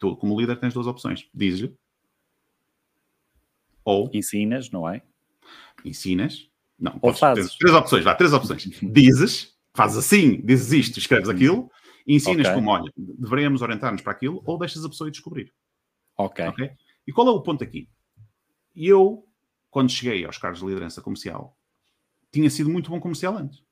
Tu, 0.02 0.16
como 0.16 0.40
líder, 0.40 0.58
tens 0.58 0.74
duas 0.74 0.88
opções. 0.88 1.28
Dizes-lhe. 1.32 1.72
Ou. 3.84 4.10
Ensinas, 4.12 4.68
não 4.68 4.88
é? 4.88 5.00
Ensinas. 5.84 6.50
Não, 6.76 6.98
Ou 7.00 7.14
fazes. 7.14 7.54
Três 7.54 7.72
opções, 7.72 8.02
vá, 8.02 8.12
três 8.12 8.32
opções. 8.32 8.64
Dizes, 8.82 9.56
fazes 9.72 9.98
assim, 9.98 10.40
dizes 10.40 10.72
isto, 10.72 10.98
escreves 10.98 11.28
aquilo, 11.28 11.70
e 12.04 12.16
ensinas 12.16 12.48
okay. 12.48 12.54
como, 12.56 12.70
olha, 12.72 12.92
deveríamos 12.96 13.62
orientar-nos 13.62 14.02
para 14.02 14.10
aquilo, 14.10 14.42
ou 14.44 14.58
deixas 14.58 14.84
a 14.84 14.88
pessoa 14.88 15.06
ir 15.06 15.12
descobrir. 15.12 15.54
Ok. 16.16 16.48
okay? 16.48 16.72
E 17.06 17.12
qual 17.12 17.28
é 17.28 17.30
o 17.30 17.40
ponto 17.40 17.62
aqui? 17.62 17.88
Eu, 18.74 19.24
quando 19.70 19.92
cheguei 19.92 20.24
aos 20.24 20.36
cargos 20.36 20.58
de 20.58 20.66
liderança 20.66 21.00
comercial, 21.00 21.56
tinha 22.32 22.50
sido 22.50 22.68
muito 22.68 22.90
bom 22.90 22.98
comercial 22.98 23.36
antes. 23.36 23.62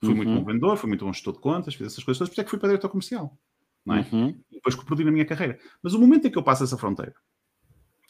Fui 0.00 0.10
uhum. 0.10 0.16
muito 0.16 0.34
bom 0.34 0.44
vendedor, 0.44 0.76
fui 0.76 0.88
muito 0.88 1.06
bom 1.06 1.12
gestor 1.14 1.32
de 1.32 1.40
contas, 1.40 1.74
fiz 1.74 1.86
essas 1.86 2.04
coisas 2.04 2.18
todas, 2.18 2.28
por 2.28 2.34
isso 2.34 2.40
é 2.42 2.44
que 2.44 2.50
fui 2.50 2.58
para 2.58 2.68
diretor 2.68 2.90
comercial. 2.90 3.38
Não 3.84 3.96
é? 3.96 4.06
Uhum. 4.12 4.28
E 4.50 4.56
depois 4.56 4.74
que 4.74 4.84
perdi 4.84 5.04
na 5.04 5.10
minha 5.10 5.24
carreira. 5.24 5.58
Mas 5.82 5.94
o 5.94 5.98
momento 5.98 6.26
em 6.26 6.30
que 6.30 6.38
eu 6.38 6.42
passo 6.42 6.64
essa 6.64 6.76
fronteira 6.76 7.14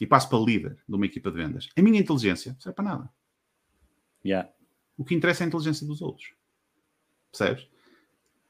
e 0.00 0.06
passo 0.06 0.28
para 0.28 0.38
líder 0.38 0.76
de 0.88 0.94
uma 0.94 1.06
equipa 1.06 1.30
de 1.30 1.36
vendas, 1.36 1.68
a 1.76 1.82
minha 1.82 2.00
inteligência 2.00 2.52
não 2.52 2.60
serve 2.60 2.76
para 2.76 2.84
nada. 2.84 3.10
Yeah. 4.24 4.48
O 4.96 5.04
que 5.04 5.14
interessa 5.14 5.42
é 5.42 5.44
a 5.44 5.48
inteligência 5.48 5.86
dos 5.86 6.02
outros. 6.02 6.32
Percebes? 7.30 7.68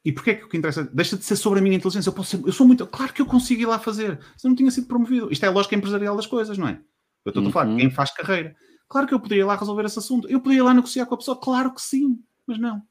E 0.04 0.12
porquê 0.12 0.30
é 0.30 0.34
que 0.36 0.44
o 0.44 0.48
que 0.48 0.56
interessa? 0.56 0.84
Deixa 0.84 1.16
de 1.16 1.24
ser 1.24 1.36
sobre 1.36 1.58
a 1.58 1.62
minha 1.62 1.76
inteligência. 1.76 2.08
Eu, 2.08 2.14
posso 2.14 2.36
ser, 2.36 2.46
eu 2.46 2.52
sou 2.52 2.66
muito. 2.66 2.86
Claro 2.86 3.12
que 3.12 3.20
eu 3.20 3.26
consigo 3.26 3.60
ir 3.60 3.66
lá 3.66 3.78
fazer. 3.78 4.18
Se 4.36 4.46
eu 4.46 4.48
não 4.48 4.56
tinha 4.56 4.70
sido 4.70 4.86
promovido. 4.86 5.30
Isto 5.30 5.44
é 5.44 5.48
a 5.48 5.50
lógica 5.50 5.74
empresarial 5.74 6.16
das 6.16 6.26
coisas, 6.26 6.56
não 6.56 6.68
é? 6.68 6.80
Eu 7.24 7.30
estou 7.30 7.42
uhum. 7.42 7.50
a 7.50 7.52
falar 7.52 7.76
quem 7.76 7.90
faz 7.90 8.10
carreira. 8.12 8.56
Claro 8.88 9.06
que 9.06 9.12
eu 9.12 9.20
poderia 9.20 9.42
ir 9.42 9.44
lá 9.44 9.56
resolver 9.56 9.84
esse 9.84 9.98
assunto. 9.98 10.28
Eu 10.28 10.40
poderia 10.40 10.62
ir 10.62 10.64
lá 10.64 10.72
negociar 10.72 11.04
com 11.04 11.14
a 11.14 11.18
pessoa. 11.18 11.38
Claro 11.38 11.74
que 11.74 11.82
sim. 11.82 12.22
Mas 12.46 12.58
não. 12.58 12.82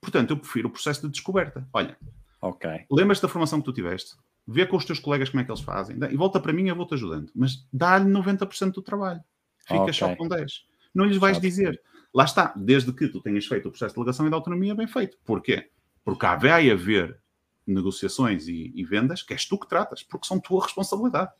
Portanto, 0.00 0.30
eu 0.30 0.36
prefiro 0.36 0.68
o 0.68 0.70
processo 0.70 1.02
de 1.02 1.08
descoberta. 1.08 1.66
Olha. 1.72 1.98
Ok. 2.44 2.70
Lembras-te 2.90 3.22
da 3.22 3.28
formação 3.28 3.60
que 3.60 3.64
tu 3.64 3.72
tiveste? 3.72 4.16
Vê 4.46 4.66
com 4.66 4.76
os 4.76 4.84
teus 4.84 4.98
colegas 4.98 5.30
como 5.30 5.40
é 5.40 5.44
que 5.44 5.50
eles 5.50 5.62
fazem. 5.62 5.96
E 6.10 6.16
volta 6.16 6.38
para 6.38 6.52
mim, 6.52 6.68
eu 6.68 6.76
vou-te 6.76 6.94
ajudando. 6.94 7.30
Mas 7.34 7.66
dá-lhe 7.72 8.10
90% 8.10 8.72
do 8.72 8.82
trabalho. 8.82 9.20
Fica 9.66 9.82
okay. 9.82 9.94
só 9.94 10.14
com 10.14 10.28
10 10.28 10.64
não 10.94 11.04
lhes 11.04 11.16
vais 11.16 11.40
dizer. 11.40 11.82
Lá 12.14 12.24
está, 12.24 12.54
desde 12.56 12.92
que 12.92 13.08
tu 13.08 13.20
tenhas 13.20 13.44
feito 13.44 13.66
o 13.66 13.70
processo 13.70 13.92
de 13.92 13.96
delegação 13.96 14.26
e 14.26 14.28
de 14.28 14.34
autonomia 14.34 14.74
bem 14.74 14.86
feito. 14.86 15.18
Porquê? 15.24 15.68
Porque 16.04 16.24
há, 16.24 16.36
vai 16.36 16.70
haver 16.70 17.18
negociações 17.66 18.46
e, 18.46 18.72
e, 18.74 18.84
vendas 18.84 19.22
que 19.22 19.32
és 19.32 19.44
tu 19.46 19.58
que 19.58 19.68
tratas, 19.68 20.02
porque 20.02 20.26
são 20.26 20.38
tua 20.38 20.62
responsabilidade. 20.62 21.32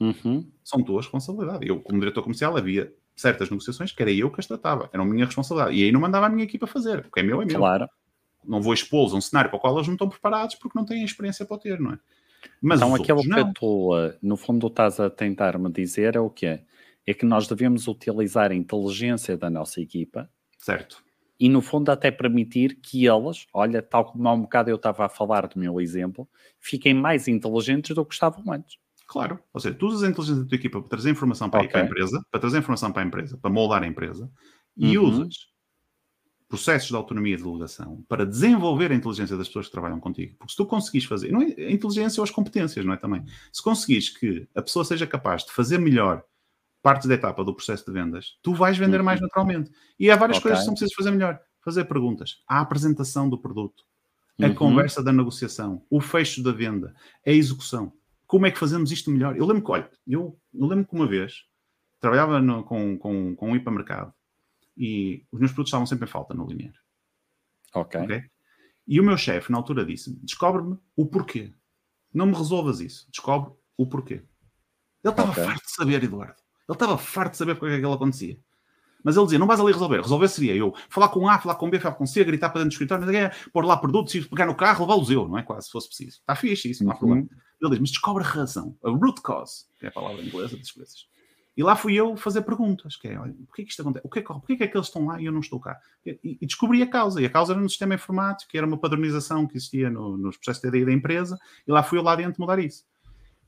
Uhum. 0.00 0.48
São 0.64 0.82
tua 0.82 1.00
responsabilidade. 1.00 1.68
Eu, 1.68 1.80
como 1.80 2.00
diretor 2.00 2.22
comercial, 2.22 2.56
havia 2.56 2.92
certas 3.14 3.50
negociações 3.50 3.92
que 3.92 4.00
era 4.00 4.10
eu 4.10 4.30
que 4.30 4.40
as 4.40 4.46
tratava, 4.46 4.88
era 4.92 5.02
a 5.02 5.06
minha 5.06 5.26
responsabilidade. 5.26 5.76
E 5.76 5.84
aí 5.84 5.92
não 5.92 6.00
mandava 6.00 6.26
a 6.26 6.30
minha 6.30 6.44
equipa 6.44 6.66
fazer, 6.66 7.02
porque 7.02 7.20
é 7.20 7.22
meu, 7.22 7.42
é 7.42 7.44
meu. 7.44 7.58
Claro. 7.58 7.86
Não 8.44 8.60
vou 8.60 8.74
expô-los 8.74 9.12
a 9.12 9.16
um 9.16 9.20
cenário 9.20 9.50
para 9.50 9.56
o 9.56 9.60
qual 9.60 9.74
eles 9.74 9.86
não 9.86 9.94
estão 9.94 10.08
preparados 10.08 10.54
porque 10.56 10.78
não 10.78 10.84
têm 10.84 11.04
experiência 11.04 11.46
para 11.46 11.56
o 11.56 11.58
ter, 11.58 11.80
não 11.80 11.92
é? 11.92 11.98
Mas 12.60 12.80
então, 12.80 12.94
aquilo 12.94 13.22
que 13.22 13.54
tu, 13.54 13.96
eh, 13.96 14.16
no 14.20 14.36
fundo, 14.36 14.66
estás 14.66 14.98
a 14.98 15.08
tentar-me 15.08 15.70
dizer 15.70 16.16
é 16.16 16.20
o 16.20 16.28
que 16.28 16.46
é? 16.46 16.64
é 17.06 17.12
que 17.12 17.26
nós 17.26 17.46
devemos 17.46 17.88
utilizar 17.88 18.50
a 18.50 18.54
inteligência 18.54 19.36
da 19.36 19.50
nossa 19.50 19.80
equipa. 19.80 20.30
Certo. 20.58 21.02
E 21.38 21.48
no 21.48 21.60
fundo 21.60 21.90
até 21.90 22.10
permitir 22.10 22.76
que 22.80 23.06
elas, 23.06 23.46
olha, 23.52 23.82
tal 23.82 24.04
como 24.04 24.28
há 24.28 24.32
um 24.32 24.42
bocado 24.42 24.70
eu 24.70 24.76
estava 24.76 25.06
a 25.06 25.08
falar 25.08 25.48
do 25.48 25.58
meu 25.58 25.80
exemplo, 25.80 26.28
fiquem 26.60 26.94
mais 26.94 27.26
inteligentes 27.26 27.94
do 27.94 28.04
que 28.04 28.14
estavam 28.14 28.52
antes. 28.52 28.78
Claro. 29.08 29.40
Ou 29.52 29.60
seja, 29.60 29.74
tu 29.74 29.86
usas 29.86 30.04
a 30.04 30.08
inteligência 30.08 30.42
da 30.42 30.48
tua 30.48 30.56
equipa 30.56 30.80
para 30.80 30.88
trazer 30.88 31.10
informação 31.10 31.50
para, 31.50 31.64
okay. 31.64 31.80
a 31.80 31.84
empresa, 31.84 32.24
para 32.30 32.40
trazer 32.40 32.58
informação 32.58 32.92
para 32.92 33.02
a 33.02 33.06
empresa, 33.06 33.36
para 33.36 33.50
moldar 33.50 33.82
a 33.82 33.86
empresa, 33.86 34.30
e 34.76 34.96
uhum. 34.96 35.04
usas 35.04 35.51
processos 36.52 36.90
de 36.90 36.94
autonomia 36.94 37.32
e 37.32 37.36
de 37.38 37.42
delegação 37.42 38.04
para 38.06 38.26
desenvolver 38.26 38.92
a 38.92 38.94
inteligência 38.94 39.38
das 39.38 39.46
pessoas 39.46 39.68
que 39.68 39.72
trabalham 39.72 39.98
contigo. 39.98 40.36
Porque 40.36 40.50
se 40.50 40.56
tu 40.58 40.66
conseguis 40.66 41.06
fazer, 41.06 41.32
não 41.32 41.40
é, 41.40 41.46
a 41.46 41.70
inteligência 41.70 42.20
ou 42.20 42.24
as 42.24 42.30
competências, 42.30 42.84
não 42.84 42.92
é 42.92 42.98
também? 42.98 43.24
Se 43.50 43.62
conseguis 43.62 44.10
que 44.10 44.46
a 44.54 44.60
pessoa 44.60 44.84
seja 44.84 45.06
capaz 45.06 45.46
de 45.46 45.50
fazer 45.50 45.78
melhor 45.78 46.22
partes 46.82 47.08
da 47.08 47.14
etapa 47.14 47.42
do 47.42 47.54
processo 47.54 47.86
de 47.86 47.92
vendas, 47.92 48.38
tu 48.42 48.52
vais 48.52 48.76
vender 48.76 48.98
uhum. 48.98 49.04
mais 49.06 49.18
naturalmente. 49.18 49.70
E 49.98 50.10
há 50.10 50.16
várias 50.16 50.36
okay. 50.36 50.50
coisas 50.50 50.58
que 50.58 50.64
são 50.66 50.74
precisas 50.74 50.94
fazer 50.94 51.10
melhor. 51.10 51.40
Fazer 51.62 51.84
perguntas, 51.86 52.42
a 52.46 52.60
apresentação 52.60 53.30
do 53.30 53.38
produto, 53.38 53.84
a 54.38 54.48
uhum. 54.48 54.54
conversa 54.54 55.02
da 55.02 55.10
negociação, 55.10 55.82
o 55.88 56.02
fecho 56.02 56.42
da 56.42 56.52
venda, 56.52 56.94
a 57.26 57.30
execução. 57.30 57.94
Como 58.26 58.44
é 58.44 58.50
que 58.50 58.58
fazemos 58.58 58.92
isto 58.92 59.10
melhor? 59.10 59.38
Eu 59.38 59.46
lembro 59.46 59.64
que, 59.64 59.70
olha, 59.70 59.90
eu, 60.06 60.38
eu 60.52 60.66
lembro 60.66 60.84
que 60.84 60.94
uma 60.94 61.06
vez 61.06 61.46
trabalhava 61.98 62.42
no, 62.42 62.62
com, 62.62 62.98
com, 62.98 63.34
com 63.34 63.52
um 63.52 63.56
hipermercado 63.56 64.12
e 64.76 65.24
os 65.30 65.38
meus 65.38 65.52
produtos 65.52 65.70
estavam 65.70 65.86
sempre 65.86 66.06
em 66.06 66.10
falta 66.10 66.34
no 66.34 66.46
Linear. 66.46 66.74
Ok. 67.74 68.00
okay? 68.00 68.24
E 68.86 69.00
o 69.00 69.04
meu 69.04 69.16
chefe, 69.16 69.50
na 69.50 69.58
altura, 69.58 69.84
disse-me: 69.84 70.16
descobre-me 70.22 70.78
o 70.96 71.06
porquê. 71.06 71.52
Não 72.12 72.26
me 72.26 72.34
resolvas 72.34 72.80
isso. 72.80 73.08
Descobre 73.10 73.52
o 73.76 73.86
porquê. 73.86 74.22
Ele 75.04 75.12
estava 75.12 75.30
okay. 75.30 75.44
farto 75.44 75.64
de 75.64 75.72
saber, 75.72 76.02
Eduardo. 76.02 76.36
Ele 76.68 76.76
estava 76.76 76.98
farto 76.98 77.32
de 77.32 77.38
saber 77.38 77.54
porque 77.54 77.66
é 77.66 77.70
que 77.70 77.76
aquilo 77.76 77.92
acontecia. 77.92 78.38
Mas 79.02 79.16
ele 79.16 79.24
dizia: 79.24 79.38
não 79.38 79.46
vais 79.46 79.60
ali 79.60 79.72
resolver. 79.72 80.00
Resolver 80.00 80.28
seria 80.28 80.54
eu 80.54 80.74
falar 80.88 81.08
com 81.08 81.28
A, 81.28 81.38
falar 81.38 81.56
com 81.56 81.70
B, 81.70 81.80
falar 81.80 81.94
com 81.94 82.06
C, 82.06 82.22
gritar 82.24 82.50
para 82.50 82.62
dentro 82.62 82.70
do 82.70 82.72
escritório, 82.72 83.16
é, 83.16 83.30
pôr 83.52 83.64
lá 83.64 83.76
produtos, 83.76 84.14
ir 84.14 84.28
pegar 84.28 84.46
no 84.46 84.54
carro, 84.54 84.84
levá-los 84.84 85.10
eu, 85.10 85.28
não 85.28 85.38
é? 85.38 85.42
Quase, 85.42 85.66
se 85.66 85.72
fosse 85.72 85.88
preciso. 85.88 86.18
Está 86.20 86.36
fixe 86.36 86.70
isso, 86.70 86.84
não 86.84 86.92
há 86.92 86.94
uhum. 86.94 86.98
problema. 86.98 87.28
Ele 87.60 87.70
diz: 87.70 87.78
mas 87.80 87.90
descobre 87.90 88.22
a 88.22 88.26
razão, 88.26 88.76
a 88.84 88.90
root 88.90 89.20
cause, 89.22 89.64
que 89.78 89.86
é 89.86 89.88
a 89.88 89.92
palavra 89.92 90.22
inglesa 90.22 90.56
das 90.56 90.70
coisas. 90.70 91.06
E 91.56 91.62
lá 91.62 91.76
fui 91.76 91.94
eu 91.94 92.16
fazer 92.16 92.42
perguntas, 92.42 92.96
que 92.96 93.08
é, 93.08 93.18
olha, 93.18 93.34
porquê 93.46 93.62
que 93.64 93.70
isto 93.70 93.82
acontece? 93.82 94.06
O 94.06 94.08
que 94.08 94.20
é, 94.20 94.22
porquê 94.22 94.56
que 94.56 94.64
é 94.64 94.66
que 94.66 94.76
eles 94.76 94.86
estão 94.86 95.06
lá 95.06 95.20
e 95.20 95.26
eu 95.26 95.32
não 95.32 95.40
estou 95.40 95.60
cá? 95.60 95.78
E, 96.04 96.38
e 96.40 96.46
descobri 96.46 96.82
a 96.82 96.86
causa, 96.86 97.20
e 97.20 97.26
a 97.26 97.30
causa 97.30 97.52
era 97.52 97.60
no 97.60 97.68
sistema 97.68 97.94
informático, 97.94 98.50
que 98.50 98.56
era 98.56 98.66
uma 98.66 98.78
padronização 98.78 99.46
que 99.46 99.56
existia 99.56 99.90
no, 99.90 100.16
nos 100.16 100.36
processos 100.36 100.62
de 100.62 100.70
TDI 100.70 100.86
da 100.86 100.92
empresa, 100.92 101.38
e 101.66 101.70
lá 101.70 101.82
fui 101.82 101.98
eu 101.98 102.02
lá 102.02 102.16
dentro 102.16 102.40
mudar 102.40 102.58
isso. 102.58 102.84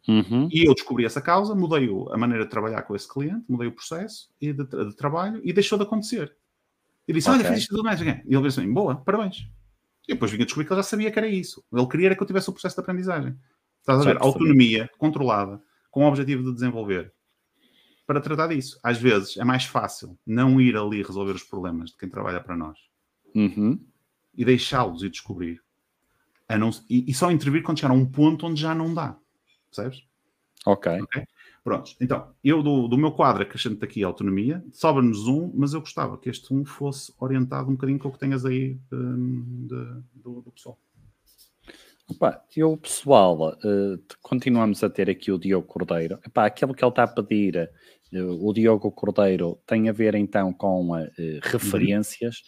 Uhum. 0.07 0.49
E 0.53 0.69
eu 0.69 0.75
descobri 0.75 1.07
essa 1.07 1.23
causa, 1.23 1.55
mudei 1.55 1.89
a 2.11 2.19
maneira 2.19 2.45
de 2.45 2.51
trabalhar 2.51 2.83
com 2.83 2.95
esse 2.95 3.09
cliente, 3.09 3.43
mudei 3.49 3.69
o 3.69 3.73
processo 3.73 4.29
de, 4.39 4.53
de 4.53 4.97
trabalho 4.97 5.41
e 5.43 5.51
deixou 5.51 5.79
de 5.79 5.85
acontecer. 5.85 6.37
E 7.09 7.13
disse, 7.13 7.31
okay. 7.31 7.41
olha, 7.41 7.49
fiz 7.49 7.63
isto 7.63 7.71
tudo 7.71 7.85
mais. 7.85 7.99
E 8.03 8.05
ele 8.05 8.43
disse 8.43 8.61
assim, 8.61 8.71
boa, 8.71 8.97
parabéns. 8.97 9.49
E 10.07 10.13
depois 10.13 10.31
vim 10.31 10.43
a 10.43 10.45
descobrir 10.45 10.67
que 10.67 10.75
ele 10.75 10.81
já 10.81 10.83
sabia 10.83 11.11
que 11.11 11.19
era 11.19 11.29
isso. 11.29 11.65
Ele 11.73 11.87
queria 11.87 12.09
era 12.09 12.15
que 12.15 12.23
eu 12.23 12.27
tivesse 12.27 12.51
o 12.51 12.53
processo 12.53 12.77
de 12.77 12.81
aprendizagem. 12.83 13.35
Estás 13.81 14.01
a 14.01 14.05
ver? 14.05 14.19
Autonomia 14.21 14.91
controlada, 14.99 15.59
com 15.91 16.05
o 16.05 16.09
objetivo 16.09 16.43
de 16.45 16.53
desenvolver 16.53 17.14
para 18.07 18.21
tratar 18.21 18.49
disso. 18.49 18.79
Às 18.83 18.99
vezes 18.99 19.37
é 19.37 19.45
mais 19.45 19.65
fácil 19.65 20.19
não 20.27 20.61
ir 20.61 20.77
ali 20.77 21.03
resolver 21.03 21.33
os 21.33 21.43
problemas 21.43 21.91
de 21.91 21.97
quem 21.97 22.09
trabalha 22.09 22.41
para 22.41 22.57
nós 22.57 22.79
uhum. 23.35 23.81
e 24.35 24.45
deixá-los 24.45 25.03
e 25.03 25.11
descobrir. 25.11 25.63
Não, 26.49 26.71
e, 26.89 27.11
e, 27.11 27.15
só 27.15 27.31
intervir 27.31 27.63
quando 27.63 27.81
chegar 27.81 27.93
a 27.93 27.97
um 27.97 28.07
ponto 28.07 28.47
onde 28.47 28.61
já 28.61 28.75
não 28.75 28.93
dá. 28.93 29.17
Percebes? 29.67 30.05
Ok. 30.67 31.01
okay? 31.01 31.25
Pronto. 31.65 31.97
Então, 31.99 32.29
eu 32.45 32.63
do, 32.63 32.87
do 32.87 32.99
meu 32.99 33.11
quadro 33.11 33.43
acrescento 33.43 33.83
aqui 33.83 34.05
a 34.05 34.07
autonomia, 34.07 34.63
sobra-nos 34.71 35.27
um, 35.27 35.51
mas 35.55 35.73
eu 35.73 35.81
gostava 35.81 36.19
que 36.19 36.29
este 36.29 36.53
um 36.53 36.65
fosse 36.65 37.13
orientado 37.19 37.71
um 37.71 37.73
bocadinho 37.73 37.99
com 37.99 38.09
o 38.09 38.13
que 38.13 38.19
tenhas 38.19 38.45
aí 38.45 38.79
um, 38.93 39.67
de, 39.67 40.03
do, 40.15 40.43
do 40.43 40.53
pessoal. 40.53 40.79
Opa, 42.07 42.45
eu, 42.55 42.77
pessoal, 42.77 43.55
uh, 43.55 43.99
continuamos 44.21 44.85
a 44.85 44.91
ter 44.91 45.09
aqui 45.09 45.33
o 45.33 45.39
Diogo 45.39 45.67
Cordeiro. 45.67 46.19
Epá, 46.27 46.45
aquilo 46.45 46.75
que 46.75 46.85
ele 46.85 46.91
está 46.91 47.05
a 47.05 47.09
pedir, 47.09 47.71
o 48.23 48.53
Diogo 48.53 48.91
Cordeiro, 48.91 49.59
tem 49.67 49.89
a 49.89 49.93
ver 49.93 50.15
então 50.15 50.53
com 50.53 50.93
uh, 50.93 51.09
referências, 51.43 52.43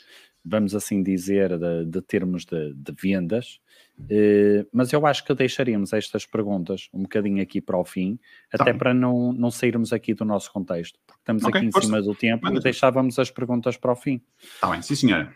vamos 0.45 0.75
assim 0.75 1.03
dizer, 1.03 1.59
de, 1.59 1.85
de 1.87 2.01
termos 2.03 2.45
de, 2.45 2.73
de 2.75 2.93
vendas. 2.93 3.61
mas 4.73 4.93
eu 4.93 5.05
acho 5.07 5.25
que 5.25 5.35
deixaríamos 5.35 5.93
estas 5.93 6.25
perguntas 6.25 6.89
um 6.93 7.03
bocadinho 7.03 7.43
aqui 7.43 7.61
para 7.61 7.79
o 7.79 7.85
fim, 7.85 8.19
tá 8.51 8.63
até 8.63 8.73
para 8.73 8.95
não, 8.95 9.33
não 9.33 9.51
sairmos 9.51 9.93
aqui 9.93 10.15
do 10.15 10.25
nosso 10.25 10.53
contexto, 10.53 10.99
porque 11.07 11.21
estamos 11.21 11.45
okay, 11.45 11.61
aqui 11.61 11.67
em 11.67 11.81
cima 11.81 12.01
do 12.01 12.15
tempo 12.15 12.49
e 12.49 12.61
deixávamos 12.61 13.19
as 13.19 13.31
perguntas 13.31 13.77
para 13.77 13.93
o 13.93 13.97
fim. 13.97 14.21
Está 14.39 14.71
bem, 14.71 14.83
sim 14.83 14.95
senhora. 14.95 15.35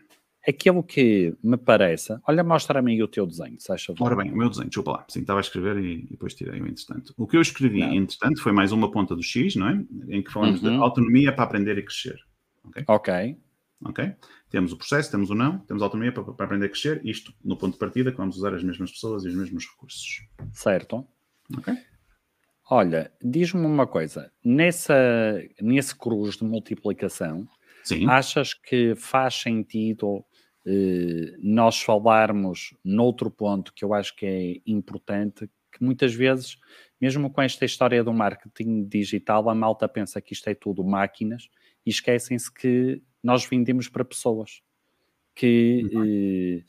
Aquilo 0.50 0.82
que 0.82 1.34
me 1.42 1.56
parece. 1.56 2.16
Olha, 2.26 2.42
mostra-me 2.42 2.92
aí 2.92 3.02
o 3.02 3.08
teu 3.08 3.26
desenho, 3.26 3.60
se 3.60 3.72
acha 3.72 3.94
Ora 4.00 4.16
bem, 4.16 4.32
o 4.32 4.36
meu 4.36 4.48
desenho, 4.48 4.68
deixa 4.68 4.80
eu 4.80 4.92
lá. 4.92 5.04
Sim, 5.08 5.20
estava 5.20 5.38
a 5.38 5.42
escrever 5.42 5.78
e, 5.78 6.06
depois 6.10 6.34
tirei 6.34 6.60
o 6.60 6.66
entretanto. 6.66 7.14
O 7.16 7.26
que 7.26 7.36
eu 7.36 7.40
escrevi, 7.40 7.80
não. 7.80 7.94
entretanto, 7.94 8.42
foi 8.42 8.52
mais 8.52 8.72
uma 8.72 8.90
ponta 8.90 9.14
do 9.14 9.22
X, 9.22 9.56
não 9.56 9.68
é? 9.68 9.84
Em 10.08 10.22
que 10.22 10.32
falamos 10.32 10.62
uhum. 10.62 10.76
de 10.76 10.82
autonomia 10.82 11.32
para 11.32 11.44
aprender 11.44 11.78
e 11.78 11.82
crescer. 11.82 12.18
Ok. 12.64 12.84
Ok. 12.88 13.36
Ok? 13.82 14.12
Temos 14.50 14.72
o 14.72 14.76
processo, 14.76 15.10
temos 15.10 15.30
o 15.30 15.34
não, 15.34 15.58
temos 15.60 15.82
autonomia 15.82 16.12
para, 16.12 16.24
para 16.24 16.44
aprender 16.44 16.66
a 16.66 16.68
crescer. 16.68 17.00
Isto 17.04 17.32
no 17.44 17.56
ponto 17.56 17.74
de 17.74 17.78
partida, 17.78 18.10
que 18.10 18.18
vamos 18.18 18.36
usar 18.36 18.52
as 18.54 18.62
mesmas 18.62 18.90
pessoas 18.90 19.24
e 19.24 19.28
os 19.28 19.34
mesmos 19.34 19.66
recursos. 19.66 20.26
Certo. 20.52 21.06
Ok. 21.56 21.74
Olha, 22.68 23.10
diz-me 23.22 23.64
uma 23.64 23.86
coisa. 23.86 24.30
Nessa, 24.44 25.42
nesse 25.60 25.94
cruz 25.94 26.36
de 26.36 26.44
multiplicação, 26.44 27.48
Sim. 27.82 28.08
achas 28.08 28.54
que 28.54 28.94
faz 28.94 29.34
sentido 29.34 30.24
nós 31.42 31.80
falarmos 31.80 32.74
noutro 32.84 33.30
ponto 33.30 33.72
que 33.72 33.84
eu 33.84 33.94
acho 33.94 34.14
que 34.14 34.26
é 34.26 34.60
importante, 34.70 35.48
que 35.72 35.82
muitas 35.82 36.14
vezes, 36.14 36.58
mesmo 37.00 37.30
com 37.30 37.40
esta 37.40 37.64
história 37.64 38.02
do 38.04 38.12
marketing 38.12 38.84
digital, 38.84 39.48
a 39.48 39.54
malta 39.54 39.88
pensa 39.88 40.20
que 40.20 40.32
isto 40.32 40.48
é 40.48 40.54
tudo 40.54 40.84
máquinas 40.84 41.48
e 41.86 41.90
esquecem-se 41.90 42.52
que 42.52 43.02
nós 43.22 43.44
vendemos 43.46 43.88
para 43.88 44.04
pessoas. 44.04 44.62
Que, 45.34 45.88
uhum. 45.92 46.62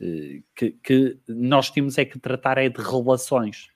eh, 0.00 0.42
que, 0.54 0.70
que, 0.82 1.18
nós 1.28 1.70
temos 1.70 1.98
é 1.98 2.04
que 2.04 2.18
tratar 2.18 2.58
é 2.58 2.68
de 2.68 2.80
relações. 2.80 3.68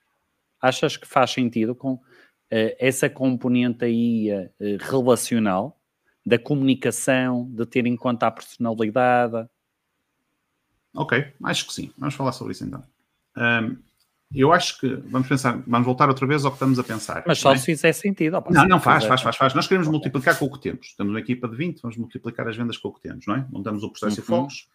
Achas 0.61 0.97
que 0.97 1.07
faz 1.07 1.31
sentido 1.31 1.75
com 1.75 2.01
eh, 2.51 2.77
essa 2.81 3.09
componente 3.09 3.85
aí 3.85 4.29
relacional, 4.81 5.81
da 6.25 6.39
comunicação, 6.39 7.49
de 7.53 7.65
ter 7.67 7.87
em 7.87 7.97
conta 7.97 8.27
a 8.27 8.31
personalidade? 8.31 9.49
Ok, 10.95 11.33
acho 11.45 11.67
que 11.67 11.73
sim. 11.73 11.93
Vamos 11.99 12.15
falar 12.15 12.33
sobre 12.33 12.53
isso 12.53 12.65
então. 12.65 12.83
Um, 13.37 13.77
eu 14.33 14.53
acho 14.53 14.79
que 14.79 14.95
vamos 14.95 15.29
pensar, 15.29 15.61
vamos 15.67 15.85
voltar 15.85 16.09
outra 16.09 16.27
vez 16.27 16.45
ao 16.45 16.53
que 16.53 16.57
estamos 16.57 16.79
a 16.79 16.85
pensar. 16.85 17.25
Mas 17.27 17.39
só 17.39 17.53
é? 17.53 17.57
se 17.57 17.67
fizer 17.67 17.93
sentido. 17.93 18.37
Opa, 18.37 18.51
não, 18.53 18.65
não 18.67 18.81
faz, 18.81 19.05
faz, 19.05 19.23
faz, 19.23 19.37
faz. 19.37 19.55
Nós 19.55 19.67
queremos 19.67 19.89
multiplicar 19.89 20.39
com 20.39 20.45
o 20.45 20.53
que 20.53 20.61
temos. 20.61 20.95
Temos 20.95 21.13
uma 21.13 21.21
equipa 21.21 21.49
de 21.49 21.57
20, 21.57 21.81
vamos 21.81 21.97
multiplicar 21.97 22.47
as 22.47 22.57
vendas 22.57 22.77
com 22.77 22.89
o 22.89 22.93
que 22.93 23.01
temos, 23.01 23.27
não 23.27 23.35
é? 23.35 23.47
Montamos 23.51 23.83
o 23.83 23.91
processo 23.91 24.21
uhum. 24.21 24.25
e 24.25 24.27
focos, 24.27 24.69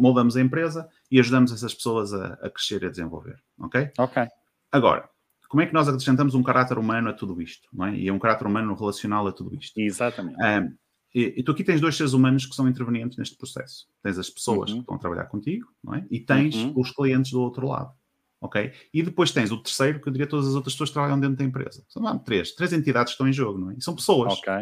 moldamos 0.00 0.36
a 0.36 0.40
empresa 0.40 0.88
e 1.10 1.18
ajudamos 1.18 1.52
essas 1.52 1.74
pessoas 1.74 2.14
a, 2.14 2.34
a 2.34 2.50
crescer 2.50 2.82
e 2.84 2.86
a 2.86 2.90
desenvolver, 2.90 3.36
ok? 3.58 3.90
Ok. 3.98 4.26
Agora, 4.70 5.08
como 5.48 5.62
é 5.62 5.66
que 5.66 5.74
nós 5.74 5.88
acrescentamos 5.88 6.34
um 6.34 6.42
caráter 6.42 6.78
humano 6.78 7.08
a 7.08 7.12
tudo 7.12 7.40
isto, 7.42 7.68
não 7.72 7.86
é? 7.86 7.96
E 7.96 8.06
é 8.06 8.12
um 8.12 8.18
caráter 8.18 8.46
humano 8.46 8.74
relacional 8.74 9.26
a 9.26 9.32
tudo 9.32 9.56
isto. 9.56 9.76
Exatamente. 9.80 10.36
Um, 10.40 10.76
e, 11.14 11.34
e, 11.38 11.42
tu 11.42 11.52
aqui 11.52 11.64
tens 11.64 11.80
dois 11.80 11.96
seres 11.96 12.12
humanos 12.12 12.44
que 12.44 12.54
são 12.54 12.68
intervenientes 12.68 13.16
neste 13.16 13.36
processo. 13.36 13.88
Tens 14.02 14.18
as 14.18 14.28
pessoas 14.28 14.70
uhum. 14.70 14.80
que 14.80 14.86
vão 14.86 14.98
trabalhar 14.98 15.24
contigo, 15.24 15.66
não 15.82 15.94
é? 15.94 16.06
E 16.10 16.20
tens 16.20 16.54
uhum. 16.54 16.74
os 16.76 16.90
clientes 16.90 17.32
do 17.32 17.40
outro 17.40 17.66
lado. 17.66 17.92
Ok? 18.40 18.72
E 18.92 19.02
depois 19.02 19.32
tens 19.32 19.50
o 19.50 19.60
terceiro, 19.60 20.00
que 20.00 20.08
eu 20.08 20.12
diria 20.12 20.26
todas 20.26 20.46
as 20.46 20.54
outras 20.54 20.74
pessoas 20.74 20.90
que 20.90 20.94
trabalham 20.94 21.18
dentro 21.18 21.36
da 21.36 21.44
empresa. 21.44 21.84
São 21.88 22.02
lá, 22.02 22.16
três. 22.18 22.52
Três 22.52 22.72
entidades 22.72 23.12
que 23.12 23.14
estão 23.14 23.28
em 23.28 23.32
jogo, 23.32 23.58
não 23.58 23.70
é? 23.70 23.74
E 23.74 23.82
são 23.82 23.94
pessoas. 23.94 24.34
Ok. 24.34 24.52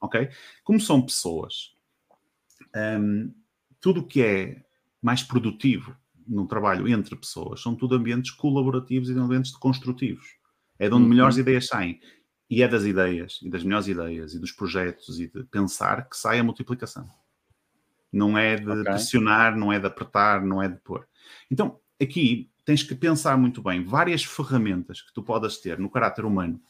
Ok? 0.00 0.28
Como 0.62 0.80
são 0.80 1.02
pessoas, 1.02 1.74
um, 3.00 3.32
tudo 3.80 4.00
o 4.00 4.06
que 4.06 4.22
é 4.22 4.64
mais 5.02 5.22
produtivo 5.22 5.96
no 6.26 6.46
trabalho 6.46 6.88
entre 6.88 7.14
pessoas 7.14 7.60
são 7.60 7.74
tudo 7.74 7.94
ambientes 7.94 8.30
colaborativos 8.30 9.08
e 9.08 9.12
ambientes 9.12 9.52
construtivos. 9.52 10.36
É 10.78 10.88
de 10.88 10.94
onde 10.94 11.04
uhum. 11.04 11.10
melhores 11.10 11.36
ideias 11.36 11.66
saem. 11.66 12.00
E 12.48 12.62
é 12.62 12.68
das 12.68 12.84
ideias, 12.84 13.40
e 13.42 13.50
das 13.50 13.64
melhores 13.64 13.88
ideias, 13.88 14.34
e 14.34 14.38
dos 14.38 14.52
projetos, 14.52 15.18
e 15.18 15.26
de 15.26 15.44
pensar 15.44 16.08
que 16.08 16.16
sai 16.16 16.38
a 16.38 16.44
multiplicação. 16.44 17.08
Não 18.12 18.38
é 18.38 18.56
de 18.56 18.68
okay. 18.68 18.84
pressionar, 18.84 19.56
não 19.56 19.72
é 19.72 19.80
de 19.80 19.86
apertar, 19.86 20.44
não 20.44 20.62
é 20.62 20.68
de 20.68 20.76
pôr. 20.76 21.06
Então, 21.50 21.80
aqui 22.00 22.50
tens 22.64 22.82
que 22.82 22.94
pensar 22.94 23.36
muito 23.36 23.62
bem 23.62 23.82
várias 23.82 24.24
ferramentas 24.24 25.02
que 25.02 25.12
tu 25.12 25.22
podes 25.22 25.58
ter 25.58 25.78
no 25.78 25.90
caráter 25.90 26.24
humano 26.24 26.60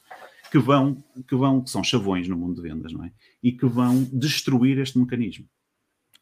que 0.50 0.58
vão, 0.58 1.02
que 1.26 1.34
vão, 1.34 1.62
que 1.62 1.70
são 1.70 1.82
chavões 1.82 2.28
no 2.28 2.36
mundo 2.36 2.54
de 2.54 2.68
vendas, 2.68 2.92
não 2.92 3.04
é? 3.04 3.12
E 3.42 3.52
que 3.52 3.66
vão 3.66 4.04
destruir 4.04 4.78
este 4.78 4.98
mecanismo. 4.98 5.48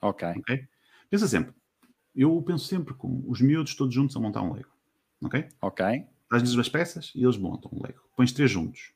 Ok. 0.00 0.28
okay? 0.38 0.66
Pensa 1.10 1.28
sempre, 1.28 1.54
eu 2.14 2.40
penso 2.42 2.66
sempre 2.66 2.94
com 2.94 3.22
os 3.26 3.40
miúdos 3.40 3.74
todos 3.74 3.94
juntos 3.94 4.16
a 4.16 4.20
montar 4.20 4.42
um 4.42 4.52
Lego. 4.52 4.70
Ok? 5.22 5.48
Ok. 5.60 5.84
Dás-lhes 6.30 6.58
as 6.58 6.68
peças 6.68 7.12
e 7.14 7.22
eles 7.22 7.36
montam 7.36 7.70
um 7.72 7.82
Lego. 7.82 8.00
Pões 8.16 8.32
três 8.32 8.50
juntos. 8.50 8.92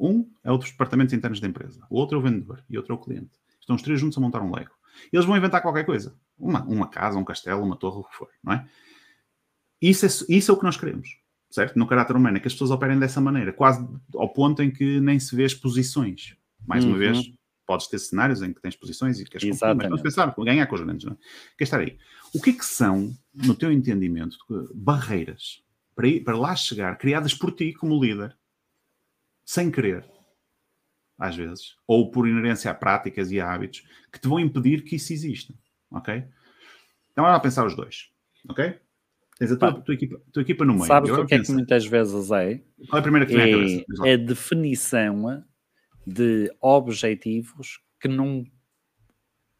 Um 0.00 0.26
é 0.42 0.50
o 0.50 0.56
dos 0.56 0.70
departamentos 0.70 1.12
internos 1.12 1.40
da 1.40 1.46
empresa, 1.46 1.86
o 1.90 1.96
outro 1.96 2.16
é 2.16 2.18
o 2.18 2.22
vendedor 2.22 2.64
e 2.70 2.78
outro 2.78 2.94
é 2.94 2.96
o 2.96 2.98
cliente. 2.98 3.38
Estão 3.60 3.76
os 3.76 3.82
três 3.82 4.00
juntos 4.00 4.16
a 4.16 4.20
montar 4.20 4.40
um 4.40 4.54
Lego. 4.54 4.70
Eles 5.12 5.26
vão 5.26 5.36
inventar 5.36 5.60
qualquer 5.60 5.84
coisa. 5.84 6.16
Uma, 6.38 6.64
uma 6.64 6.88
casa, 6.88 7.18
um 7.18 7.24
castelo, 7.24 7.62
uma 7.62 7.76
torre, 7.76 8.00
o 8.00 8.04
que 8.04 8.16
for, 8.16 8.28
não 8.42 8.54
é? 8.54 8.66
Isso, 9.80 10.06
é? 10.06 10.08
isso 10.34 10.50
é 10.50 10.54
o 10.54 10.56
que 10.56 10.64
nós 10.64 10.76
queremos, 10.76 11.18
certo? 11.50 11.78
No 11.78 11.86
caráter 11.86 12.16
humano, 12.16 12.38
é 12.38 12.40
que 12.40 12.48
as 12.48 12.54
pessoas 12.54 12.70
operem 12.70 12.98
dessa 12.98 13.20
maneira, 13.20 13.52
quase 13.52 13.86
ao 14.14 14.32
ponto 14.32 14.62
em 14.62 14.70
que 14.70 15.00
nem 15.00 15.18
se 15.20 15.36
vê 15.36 15.44
as 15.44 15.54
posições. 15.54 16.34
Mais 16.66 16.84
uhum. 16.84 16.90
uma 16.90 16.98
vez, 16.98 17.30
podes 17.66 17.86
ter 17.86 17.98
cenários 17.98 18.42
em 18.42 18.52
que 18.52 18.60
tens 18.60 18.76
posições 18.76 19.20
e 19.20 19.24
queres 19.24 19.48
competir, 19.48 19.76
mas 19.76 19.88
vamos 19.88 20.02
pensar, 20.02 20.34
ganhar 20.38 20.66
com 20.66 20.74
os 20.74 20.80
grandes, 20.80 21.04
não 21.04 21.12
é? 21.12 21.16
Quer 21.56 21.64
estar 21.64 21.80
aí. 21.80 21.98
O 22.34 22.40
que 22.40 22.50
é 22.50 22.52
que 22.52 22.64
são, 22.64 23.12
no 23.34 23.54
teu 23.54 23.70
entendimento, 23.70 24.36
barreiras 24.74 25.62
para, 25.94 26.08
ir, 26.08 26.20
para 26.20 26.36
lá 26.36 26.56
chegar, 26.56 26.96
criadas 26.96 27.34
por 27.34 27.52
ti 27.52 27.72
como 27.74 28.02
líder, 28.02 28.36
sem 29.44 29.70
querer, 29.70 30.04
às 31.18 31.36
vezes, 31.36 31.76
ou 31.86 32.10
por 32.10 32.26
inerência 32.26 32.70
a 32.70 32.74
práticas 32.74 33.30
e 33.30 33.40
a 33.40 33.52
hábitos, 33.52 33.84
que 34.12 34.20
te 34.20 34.28
vão 34.28 34.40
impedir 34.40 34.82
que 34.82 34.96
isso 34.96 35.12
exista, 35.12 35.54
ok? 35.90 36.14
Então, 37.12 37.24
vamos 37.24 37.32
lá 37.32 37.40
pensar 37.40 37.66
os 37.66 37.74
dois, 37.74 38.10
ok? 38.48 38.78
Tens 39.38 39.52
a 39.52 39.56
tua, 39.56 39.80
tua 39.80 39.94
equipa, 39.94 40.20
tua 40.30 40.42
equipa 40.42 40.64
no 40.66 40.74
meio. 40.74 40.84
Sabes 40.84 41.10
o 41.10 41.24
que 41.24 41.34
é 41.34 41.42
que 41.42 41.50
muitas 41.50 41.86
vezes 41.86 42.30
é? 42.30 42.62
Qual 42.88 42.96
é 42.96 42.98
a 42.98 43.02
primeira 43.02 43.26
que 43.26 43.34
vem 43.34 43.54
à 43.54 43.56
cabeça? 43.56 44.08
É 44.08 44.12
a 44.12 44.16
definição 44.18 45.44
de 46.06 46.54
objetivos 46.60 47.80
que 47.98 48.06
não, 48.06 48.44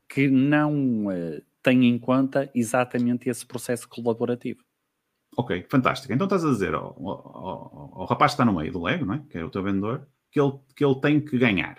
que 0.07 0.29
não 0.29 1.11
eh, 1.11 1.43
têm 1.63 1.87
em 1.87 1.99
conta 1.99 2.51
exatamente 2.55 3.29
esse 3.29 3.47
processo 3.47 3.89
colaborativo. 3.89 4.63
Ok, 5.41 5.67
fantástico. 5.71 6.13
Então 6.13 6.27
estás 6.27 6.45
a 6.45 6.51
dizer 6.51 6.75
ao, 6.75 6.85
ao- 6.85 7.09
ao- 7.47 7.93
ao 8.01 8.07
rapaz 8.07 8.33
que 8.33 8.35
está 8.35 8.45
no 8.45 8.53
meio 8.59 8.71
do 8.73 8.83
Lego, 8.83 9.07
não 9.07 9.15
é? 9.15 9.23
que 9.31 9.39
é 9.39 9.45
o 9.45 9.49
teu 9.51 9.63
vendedor, 9.63 10.07
que 10.31 10.39
ele, 10.41 10.53
que 10.77 10.85
ele 10.85 11.01
tem 11.01 11.19
que 11.21 11.39
ganhar, 11.39 11.79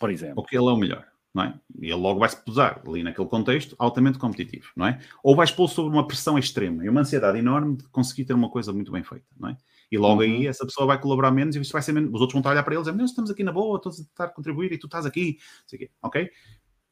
Por 0.00 0.10
exemplo. 0.10 0.34
ou 0.38 0.44
que 0.44 0.56
ele 0.56 0.66
é 0.66 0.72
o 0.72 0.76
melhor, 0.76 1.06
não 1.32 1.44
é? 1.44 1.60
E 1.80 1.86
ele 1.86 1.94
logo 1.94 2.18
vai-se 2.18 2.42
posar 2.44 2.82
ali 2.86 3.02
naquele 3.04 3.28
contexto 3.28 3.76
altamente 3.78 4.18
competitivo, 4.18 4.66
não 4.76 4.86
é? 4.86 5.00
Ou 5.22 5.36
vais 5.36 5.50
pô-lo 5.52 5.68
sobre 5.68 5.92
uma 5.94 6.06
pressão 6.06 6.36
extrema 6.38 6.84
e 6.84 6.88
uma 6.88 7.02
ansiedade 7.02 7.38
enorme 7.38 7.76
de 7.76 7.84
conseguir 7.90 8.24
ter 8.24 8.34
uma 8.34 8.50
coisa 8.50 8.72
muito 8.72 8.90
bem 8.90 9.04
feita, 9.04 9.26
não 9.38 9.50
é? 9.50 9.56
E 9.90 9.96
logo 9.98 10.22
aí 10.22 10.46
essa 10.46 10.64
pessoa 10.64 10.86
vai 10.86 10.98
colaborar 11.00 11.30
menos 11.30 11.54
e 11.54 11.60
isso 11.60 11.72
vai 11.72 11.82
ser 11.82 11.92
menos, 11.92 12.08
os 12.12 12.20
outros 12.20 12.32
vão 12.32 12.40
estar 12.40 12.50
a 12.50 12.52
olhar 12.54 12.62
para 12.64 12.74
eles 12.74 12.86
e 12.86 12.90
dizer, 12.90 13.00
"Mas 13.00 13.10
estamos 13.10 13.30
aqui 13.30 13.44
na 13.44 13.52
boa, 13.52 13.80
todos 13.80 14.00
a 14.00 14.04
tentar 14.04 14.28
contribuir 14.28 14.72
e 14.72 14.78
tu 14.78 14.86
estás 14.86 15.06
aqui, 15.06 15.36
não 15.38 15.68
sei 15.68 15.76
o 15.76 15.80
quê, 15.80 15.90
ok? 16.02 16.30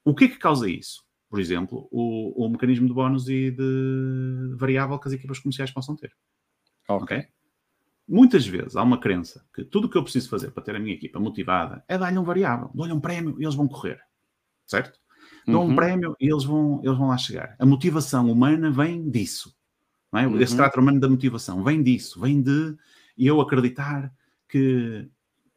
O 0.04 0.14
que 0.14 0.24
é 0.24 0.28
que 0.28 0.38
causa 0.38 0.68
isso? 0.70 1.02
Por 1.30 1.38
exemplo, 1.40 1.88
o, 1.92 2.44
o 2.44 2.48
mecanismo 2.50 2.88
de 2.88 2.92
bónus 2.92 3.28
e 3.28 3.52
de 3.52 4.54
variável 4.56 4.98
que 4.98 5.06
as 5.08 5.14
equipas 5.14 5.38
comerciais 5.38 5.70
possam 5.70 5.94
ter. 5.96 6.12
Ok. 6.88 7.24
Muitas 8.08 8.44
vezes 8.44 8.74
há 8.74 8.82
uma 8.82 8.98
crença 8.98 9.46
que 9.54 9.64
tudo 9.64 9.86
o 9.86 9.90
que 9.90 9.96
eu 9.96 10.02
preciso 10.02 10.28
fazer 10.28 10.50
para 10.50 10.64
ter 10.64 10.74
a 10.74 10.80
minha 10.80 10.94
equipa 10.94 11.20
motivada 11.20 11.84
é 11.86 11.96
dar-lhe 11.96 12.18
um 12.18 12.24
variável, 12.24 12.68
dou-lhe 12.74 12.92
um 12.92 13.00
prémio 13.00 13.36
e 13.40 13.44
eles 13.44 13.54
vão 13.54 13.68
correr. 13.68 14.00
Certo? 14.66 14.98
Dou 15.46 15.62
um 15.62 15.68
Uhum. 15.68 15.76
prémio 15.76 16.16
e 16.20 16.28
eles 16.32 16.42
vão, 16.44 16.80
eles 16.82 16.98
vão 16.98 17.06
lá 17.08 17.16
chegar. 17.16 17.54
A 17.60 17.64
motivação 17.64 18.30
humana 18.30 18.68
vem 18.70 19.08
disso. 19.08 19.56
Não 20.12 20.18
é? 20.20 20.42
Esse 20.42 20.52
Uhum. 20.54 20.56
trato 20.58 20.80
humano 20.80 20.98
da 20.98 21.08
motivação 21.08 21.62
vem 21.62 21.80
disso. 21.80 22.20
Vem 22.20 22.42
de 22.42 22.76
eu 23.16 23.40
acreditar 23.40 24.12
que 24.48 25.08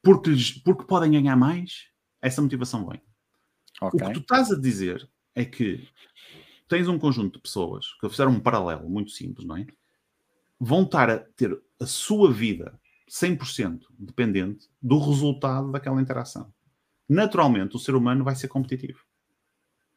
porque, 0.03 0.29
lhes- 0.29 0.51
porque 0.51 0.83
podem 0.85 1.11
ganhar 1.11 1.35
mais, 1.35 1.87
essa 2.21 2.41
motivação 2.41 2.87
vem. 2.87 3.01
O 3.81 3.87
Ok. 3.87 3.99
que 4.07 4.13
tu 4.13 4.19
estás 4.19 4.51
a 4.51 4.59
dizer 4.59 5.09
é 5.35 5.43
que 5.45 5.87
tens 6.67 6.87
um 6.87 6.97
conjunto 6.99 7.33
de 7.33 7.39
pessoas 7.41 7.93
que 7.99 8.09
fizeram 8.09 8.31
um 8.31 8.39
paralelo 8.39 8.89
muito 8.89 9.11
simples, 9.11 9.45
não 9.45 9.57
é? 9.57 9.65
Vão 10.59 10.83
estar 10.83 11.09
a 11.09 11.17
ter 11.19 11.59
a 11.79 11.85
sua 11.85 12.31
vida 12.31 12.79
100% 13.09 13.81
dependente 13.99 14.67
do 14.81 14.97
resultado 14.99 15.71
daquela 15.71 16.01
interação. 16.01 16.53
Naturalmente, 17.07 17.75
o 17.75 17.79
ser 17.79 17.95
humano 17.95 18.23
vai 18.23 18.35
ser 18.35 18.47
competitivo. 18.47 18.99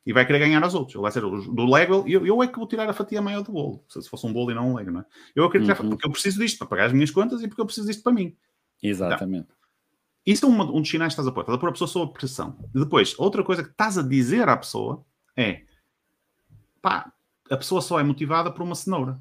E 0.05 0.13
vai 0.13 0.25
querer 0.25 0.39
ganhar 0.41 0.63
aos 0.63 0.75
outros. 0.75 0.95
Ele 0.95 1.03
vai 1.03 1.11
ser 1.13 1.21
do 1.21 1.67
Lego. 1.67 2.05
Eu, 2.07 2.25
eu 2.27 2.43
é 2.43 2.47
que 2.47 2.59
vou 2.59 2.67
tirar 2.69 2.89
a 2.89 2.93
fatia 2.93 3.21
maior 3.21 3.43
do 3.43 3.51
bolo. 3.53 3.85
Se 3.89 4.01
se 4.03 4.09
fosse 4.09 4.25
um 4.27 4.33
bolo 4.33 4.53
e 4.53 4.55
não 4.55 4.71
um 4.73 4.77
Lego, 4.77 4.91
não 4.93 5.01
é? 5.01 5.05
Eu 5.35 5.45
é 5.45 5.47
que 5.49 5.53
quero 5.53 5.65
tirar, 5.65 5.81
Uhum. 5.83 5.91
porque 5.91 6.07
eu 6.07 6.13
preciso 6.13 6.39
disto 6.39 6.59
para 6.59 6.67
pagar 6.69 6.87
as 6.87 6.93
minhas 6.93 7.11
contas 7.11 7.43
e 7.43 7.49
porque 7.49 7.61
eu 7.61 7.67
preciso 7.67 7.87
disto 7.89 8.03
para 8.05 8.13
mim. 8.13 8.37
Exatamente. 8.83 9.49
Isso 10.25 10.45
é 10.47 10.49
uma- 10.49 10.65
um 10.71 10.81
dos 10.81 10.89
sinais 10.89 11.13
que 11.15 11.21
estás 11.21 11.27
a 11.27 11.33
pôr. 11.33 11.41
Estás 11.41 11.57
a 11.57 11.61
pôr 11.61 11.69
a 11.69 11.73
pessoa 11.73 11.89
sob 11.89 12.13
pressão. 12.13 12.57
E 12.75 12.79
depois, 12.79 13.19
outra 13.19 13.43
coisa 13.43 13.63
que 13.65 13.71
estás 13.71 13.97
a 13.99 14.03
dizer 14.03 14.49
à 14.49 14.57
pessoa 14.57 15.05
é 15.37 15.63
pá, 16.81 17.13
a 17.51 17.57
pessoa 17.57 17.81
só 17.81 17.99
é 18.01 18.03
motivada 18.03 18.51
por 18.51 18.63
uma 18.63 18.75
cenoura. 18.75 19.21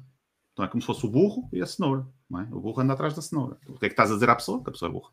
Então 0.52 0.64
é 0.64 0.68
como 0.68 0.80
se 0.80 0.86
fosse 0.86 1.04
o 1.04 1.10
burro 1.10 1.48
e 1.52 1.60
a 1.60 1.66
cenoura. 1.66 2.06
Não 2.28 2.40
é? 2.40 2.48
O 2.50 2.60
burro 2.60 2.80
anda 2.80 2.92
atrás 2.94 3.14
da 3.14 3.22
cenoura. 3.22 3.56
O 3.68 3.78
que 3.78 3.86
é 3.86 3.88
que 3.88 3.92
estás 3.92 4.10
a 4.10 4.14
dizer 4.14 4.28
à 4.30 4.34
pessoa? 4.34 4.62
Que 4.62 4.70
a 4.70 4.72
pessoa 4.72 4.88
é 4.88 4.92
burra. 4.92 5.10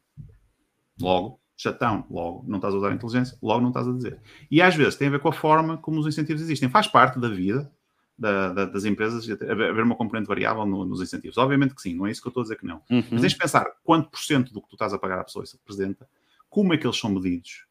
Logo, 0.99 1.39
shutdown. 1.57 2.05
Logo, 2.09 2.43
não 2.47 2.57
estás 2.57 2.73
a 2.73 2.77
usar 2.77 2.89
a 2.91 2.93
inteligência. 2.93 3.37
Logo, 3.41 3.61
não 3.61 3.69
estás 3.69 3.87
a 3.87 3.91
dizer. 3.91 4.19
E 4.49 4.61
às 4.61 4.75
vezes 4.75 4.95
tem 4.95 5.07
a 5.07 5.11
ver 5.11 5.19
com 5.19 5.27
a 5.29 5.33
forma 5.33 5.77
como 5.77 5.99
os 5.99 6.07
incentivos 6.07 6.41
existem. 6.41 6.69
Faz 6.69 6.87
parte 6.87 7.19
da 7.19 7.27
vida 7.27 7.71
da- 8.17 8.53
da- 8.53 8.65
das 8.65 8.85
empresas 8.85 9.27
haver 9.29 9.69
haver 9.71 9.83
uma 9.83 9.95
componente 9.95 10.27
variável 10.27 10.65
no- 10.65 10.85
nos 10.85 11.01
incentivos. 11.01 11.37
Obviamente 11.37 11.75
que 11.75 11.81
sim. 11.81 11.93
Não 11.95 12.07
é 12.07 12.11
isso 12.11 12.21
que 12.21 12.27
eu 12.27 12.31
estou 12.31 12.41
a 12.41 12.43
dizer 12.45 12.55
que 12.57 12.65
não. 12.65 12.81
Uhum. 12.89 13.03
Mas 13.11 13.21
tens 13.21 13.33
de 13.33 13.37
pensar 13.37 13.65
quanto 13.83 14.09
por 14.09 14.19
cento 14.19 14.53
do 14.53 14.61
que 14.61 14.69
tu 14.69 14.75
estás 14.75 14.93
a 14.93 14.99
pagar 14.99 15.19
à 15.19 15.23
pessoa 15.23 15.43
isso 15.43 15.57
representa, 15.57 16.07
como 16.49 16.73
é 16.73 16.77
que 16.77 16.85
eles 16.87 16.97
são 16.97 17.09
medidos 17.09 17.65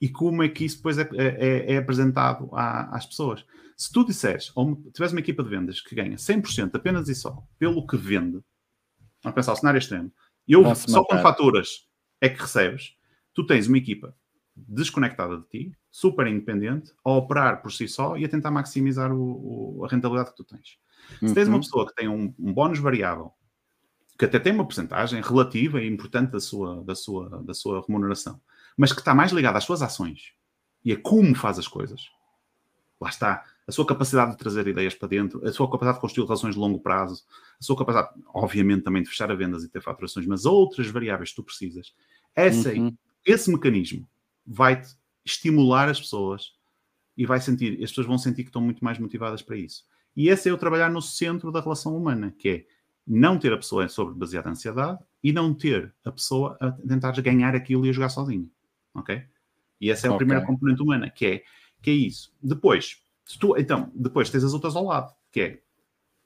e 0.00 0.08
como 0.08 0.42
é 0.42 0.48
que 0.48 0.64
isso 0.64 0.76
depois 0.78 0.98
é, 0.98 1.08
é- 1.14 1.74
é 1.74 1.76
apresentado 1.76 2.48
à- 2.54 2.96
às 2.96 3.04
pessoas. 3.06 3.44
Se 3.76 3.92
tu 3.92 4.04
disseres, 4.04 4.50
ou 4.54 4.76
tiveres 4.92 5.12
uma 5.12 5.20
equipa 5.20 5.42
de 5.42 5.50
vendas 5.50 5.80
que 5.80 5.94
ganha 5.94 6.16
100% 6.18 6.74
apenas 6.76 7.08
e 7.08 7.14
só 7.14 7.42
pelo 7.58 7.86
que 7.86 7.96
vende, 7.96 8.40
vamos 9.22 9.34
pensar 9.34 9.52
o 9.52 9.56
cenário 9.56 9.78
extremo, 9.78 10.10
e 10.48 10.52
eu 10.52 10.62
Vão-se 10.62 10.90
só 10.90 11.04
com 11.04 11.18
faturas 11.18 11.86
é 12.20 12.28
que 12.28 12.40
recebes, 12.40 12.94
tu 13.34 13.46
tens 13.46 13.66
uma 13.66 13.78
equipa 13.78 14.14
desconectada 14.54 15.38
de 15.38 15.46
ti, 15.48 15.72
super 15.90 16.26
independente, 16.26 16.92
a 17.04 17.10
operar 17.12 17.62
por 17.62 17.72
si 17.72 17.88
só 17.88 18.16
e 18.16 18.24
a 18.24 18.28
tentar 18.28 18.50
maximizar 18.50 19.12
o- 19.12 19.78
o- 19.78 19.84
a 19.84 19.88
rentabilidade 19.88 20.30
que 20.30 20.36
tu 20.36 20.44
tens. 20.44 20.76
Se 21.18 21.34
tens 21.34 21.48
uma 21.48 21.54
Uhum. 21.56 21.60
pessoa 21.62 21.86
que 21.86 21.94
tem 21.94 22.08
um, 22.08 22.34
um 22.38 22.52
bónus 22.52 22.78
variável, 22.78 23.32
que 24.18 24.24
até 24.26 24.38
tem 24.38 24.52
uma 24.52 24.64
porcentagem 24.64 25.20
relativa 25.22 25.80
e 25.82 25.88
importante 25.88 26.30
da 26.32 26.40
sua, 26.40 26.84
da, 26.84 26.94
sua, 26.94 27.42
da 27.42 27.54
sua 27.54 27.82
remuneração, 27.86 28.38
mas 28.80 28.94
que 28.94 29.00
está 29.00 29.14
mais 29.14 29.30
ligada 29.30 29.58
às 29.58 29.64
suas 29.64 29.82
ações 29.82 30.32
e 30.82 30.90
a 30.90 30.96
como 30.98 31.34
faz 31.34 31.58
as 31.58 31.68
coisas, 31.68 32.08
lá 32.98 33.10
está, 33.10 33.44
a 33.68 33.70
sua 33.70 33.84
capacidade 33.84 34.30
de 34.30 34.38
trazer 34.38 34.66
ideias 34.66 34.94
para 34.94 35.06
dentro, 35.06 35.46
a 35.46 35.52
sua 35.52 35.66
capacidade 35.66 35.98
de 35.98 36.00
construir 36.00 36.24
relações 36.24 36.54
de 36.54 36.60
longo 36.62 36.80
prazo, 36.80 37.22
a 37.60 37.62
sua 37.62 37.76
capacidade, 37.76 38.08
obviamente, 38.32 38.82
também 38.82 39.02
de 39.02 39.10
fechar 39.10 39.30
a 39.30 39.34
vendas 39.34 39.64
e 39.64 39.68
ter 39.68 39.82
faturações, 39.82 40.26
mas 40.26 40.46
outras 40.46 40.86
variáveis 40.86 41.28
que 41.28 41.36
tu 41.36 41.42
precisas, 41.42 41.94
essa, 42.34 42.72
Uhum. 42.72 42.96
esse 43.26 43.52
mecanismo 43.52 44.08
vai-te 44.46 44.96
estimular 45.26 45.86
as 45.86 46.00
pessoas 46.00 46.54
e 47.18 47.26
vai 47.26 47.38
sentir, 47.38 47.74
as 47.84 47.90
pessoas 47.90 48.06
vão 48.06 48.16
sentir 48.16 48.44
que 48.44 48.48
estão 48.48 48.62
muito 48.62 48.82
mais 48.82 48.98
motivadas 48.98 49.42
para 49.42 49.58
isso. 49.58 49.84
E 50.16 50.30
esse 50.30 50.48
é 50.48 50.52
o 50.54 50.56
trabalhar 50.56 50.90
no 50.90 51.02
centro 51.02 51.52
da 51.52 51.60
relação 51.60 51.94
humana, 51.94 52.34
que 52.38 52.48
é 52.48 52.66
não 53.06 53.38
ter 53.38 53.52
a 53.52 53.58
pessoa 53.58 53.86
sobre 53.90 54.14
baseada 54.14 54.48
em 54.48 54.52
ansiedade 54.52 54.98
e 55.22 55.34
não 55.34 55.52
ter 55.52 55.94
a 56.02 56.10
pessoa 56.10 56.56
a 56.58 56.70
tentar 56.72 57.12
ganhar 57.20 57.54
aquilo 57.54 57.84
e 57.84 57.90
a 57.90 57.92
jogar 57.92 58.08
sozinho. 58.08 58.50
Ok? 58.94 59.22
E 59.80 59.90
essa 59.90 60.06
é 60.06 60.10
a 60.10 60.16
primeira 60.16 60.40
componente 60.46 60.82
humana, 60.82 61.08
que 61.10 61.26
é, 61.26 61.42
que 61.82 61.90
é 61.90 61.94
isso. 61.94 62.32
Depois, 62.42 62.96
tu, 63.38 63.56
então, 63.56 63.90
depois 63.94 64.28
tens 64.30 64.44
as 64.44 64.52
outras 64.52 64.76
ao 64.76 64.84
lado, 64.84 65.12
que 65.32 65.40
é 65.40 65.60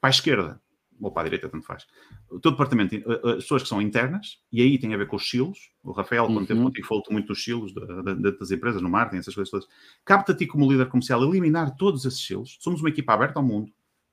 para 0.01 0.09
a 0.09 0.11
esquerda, 0.11 0.61
ou 1.01 1.11
para 1.11 1.23
a 1.23 1.25
direita, 1.25 1.49
tanto 1.49 1.65
faz. 1.67 1.87
O 2.31 2.41
teu 2.41 2.51
departamento, 2.53 2.95
eh, 2.95 3.03
as 3.31 3.43
pessoas 3.45 3.62
que 3.62 3.69
são 3.69 3.81
internas, 3.83 4.39
e 4.51 4.62
aí 4.62 4.79
tem 4.79 4.95
a 4.95 4.97
ver 4.97 5.07
com 5.07 5.17
os 5.17 5.29
silos. 5.29 5.71
O 5.83 5.93
Rafael, 5.93 6.27
quando 6.27 6.51
Uhum. 6.51 6.65
contigo, 6.65 6.87
falou 6.87 7.05
muito 7.11 7.27
dos 7.29 7.43
silos 7.45 7.75
da- 7.75 8.03
da- 8.03 8.31
das 8.31 8.51
empresas, 8.51 8.81
no 8.81 8.89
marketing, 8.89 9.19
essas 9.19 9.35
coisas 9.35 9.51
todas. 9.51 9.67
Capta 10.05 10.33
a 10.33 10.37
ti 10.37 10.47
como 10.47 10.71
líder 10.71 10.87
comercial 10.89 11.23
eliminar 11.23 11.77
todos 11.77 12.05
esses 12.05 12.25
silos. 12.25 12.57
Somos 12.61 12.81
uma 12.81 12.89
equipa 12.89 13.12
aberta 13.12 13.39
ao 13.39 13.45
mundo. 13.45 13.71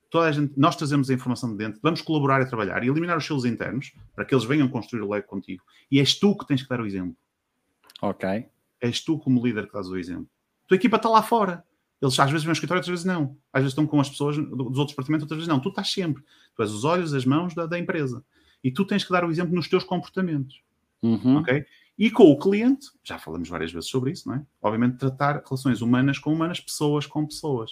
Toda 0.10 0.28
a 0.28 0.32
gente, 0.32 0.54
nós 0.58 0.76
trazemos 0.76 1.10
a 1.10 1.14
informação 1.14 1.52
de 1.52 1.58
dentro, 1.58 1.80
vamos 1.82 2.02
colaborar 2.02 2.41
e 2.41 2.45
trabalhar 2.45 2.84
e 2.84 2.89
eliminar 2.89 3.18
os 3.18 3.26
silos 3.26 3.45
internos 3.45 3.93
para 4.14 4.26
que 4.26 4.34
eles 4.36 4.43
venham 4.43 4.68
construir 4.68 5.02
o 5.02 5.10
Lego 5.10 5.26
contigo. 5.28 5.64
E 5.89 5.99
és 5.99 6.14
tu 6.20 6.36
que 6.38 6.45
tens 6.45 6.62
que 6.62 6.68
dar 6.70 6.82
o 6.82 6.86
exemplo. 6.86 7.16
Ok. 8.02 8.45
És 8.82 9.04
tu, 9.04 9.18
como 9.20 9.43
líder, 9.45 9.68
que 9.68 9.74
dás 9.74 9.88
o 9.88 9.97
exemplo. 9.97 10.28
A 10.66 10.68
tua 10.68 10.76
equipa 10.76 10.97
está 10.97 11.08
lá 11.10 11.22
fora. 11.22 11.64
Eles 12.02 12.20
às 12.20 12.32
vezes 12.32 12.43
vêm 12.43 12.49
ao 12.49 12.54
escritório, 12.54 12.80
outras 12.80 12.89
vezes 12.91 13.06
não. 13.06 13.38
Às 13.54 13.62
vezes 13.62 13.72
estão 13.74 13.86
com 13.86 13.99
as 13.99 14.10
pessoas 14.10 14.36
do- 14.36 14.45
dos 14.45 14.80
outros 14.80 14.89
departamentos, 14.95 15.24
outras 15.24 15.38
vezes 15.38 15.47
não. 15.47 15.60
Tu 15.60 15.70
estás 15.70 15.91
sempre. 15.91 16.24
Tu 16.56 16.62
és 16.64 16.72
os 16.72 16.84
olhos, 16.84 17.14
as 17.14 17.26
mãos 17.26 17.54
da, 17.54 17.66
da 17.68 17.78
empresa. 17.78 18.24
E 18.64 18.72
tu 18.72 18.86
tens 18.86 19.04
que 19.04 19.12
dar 19.12 19.24
o 19.24 19.30
exemplo 19.30 19.54
nos 19.54 19.68
teus 19.68 19.84
comportamentos. 19.84 20.62
Uhum. 21.04 21.38
Ok? 21.38 21.64
E 21.97 22.10
com 22.10 22.24
o 22.32 22.39
cliente, 22.39 22.88
já 23.04 23.20
falamos 23.20 23.47
várias 23.49 23.72
vezes 23.72 23.88
sobre 23.89 24.12
isso, 24.12 24.28
não 24.28 24.36
é? 24.36 24.45
Obviamente, 24.62 24.97
tratar 24.97 25.43
relações 25.45 25.82
humanas 25.82 26.18
com 26.18 26.34
humanas, 26.34 26.60
pessoas 26.60 27.06
com 27.06 27.26
pessoas. 27.26 27.72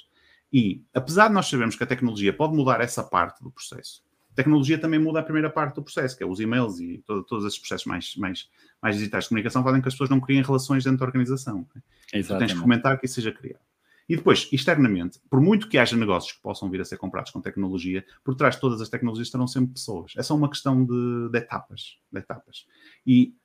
E, 0.54 0.84
apesar 0.94 1.28
de 1.30 1.34
nós 1.34 1.48
sabermos 1.48 1.76
que 1.76 1.84
a 1.84 1.88
tecnologia 1.88 2.32
pode 2.34 2.56
mudar 2.56 2.82
essa 2.82 3.04
parte 3.04 3.42
do 3.44 3.50
processo, 3.52 4.04
tecnologia 4.44 4.78
também 4.80 5.00
muda 5.00 5.20
a 5.20 5.24
primeira 5.24 5.50
parte 5.50 5.76
do 5.76 5.84
processo, 5.84 6.18
que 6.18 6.24
é 6.24 6.26
os 6.28 6.40
e-mails 6.40 6.80
e 6.80 7.04
todo- 7.06 7.24
todos 7.24 7.46
esses 7.46 7.60
processos 7.60 7.86
mais, 7.86 8.16
mais, 8.16 8.50
mais 8.82 8.96
digitais 8.96 9.24
de 9.26 9.30
comunicação 9.30 9.64
fazem 9.64 9.82
que 9.82 9.88
as 9.88 9.94
pessoas 9.94 10.10
não 10.10 10.20
criem 10.20 10.42
relações 10.42 10.84
dentro 10.84 11.00
da 11.00 11.06
organização. 11.06 11.56
não 11.58 11.62
é? 11.76 11.80
Tu 11.80 11.82
tens 11.82 12.10
que 12.12 12.18
Exatamente. 12.18 12.56
fomentar 12.56 13.00
que 13.00 13.06
isso 13.06 13.16
seja 13.16 13.32
criado. 13.32 13.62
E 14.08 14.16
depois, 14.16 14.50
externamente, 14.52 15.20
por 15.30 15.40
muito 15.40 15.70
que 15.70 15.78
haja 15.78 15.96
negócios 15.96 16.34
que 16.34 16.42
possam 16.42 16.68
vir 16.70 16.82
a 16.82 16.86
ser 16.86 16.98
comprados 16.98 17.30
com 17.32 17.40
tecnologia, 17.40 18.04
por 18.24 18.34
trás 18.34 18.56
de 18.56 18.62
todas 18.62 18.82
as 18.82 18.90
tecnologias 18.90 19.28
estarão 19.28 19.46
sempre 19.48 19.74
pessoas. 19.74 20.14
É 20.18 20.24
só 20.24 20.36
uma 20.36 20.50
questão 20.50 20.84
de, 20.84 21.30
de 21.32 21.38
etapas. 21.38 22.00
De 22.12 22.18
etapas. 22.20 22.66
E, 23.06 23.36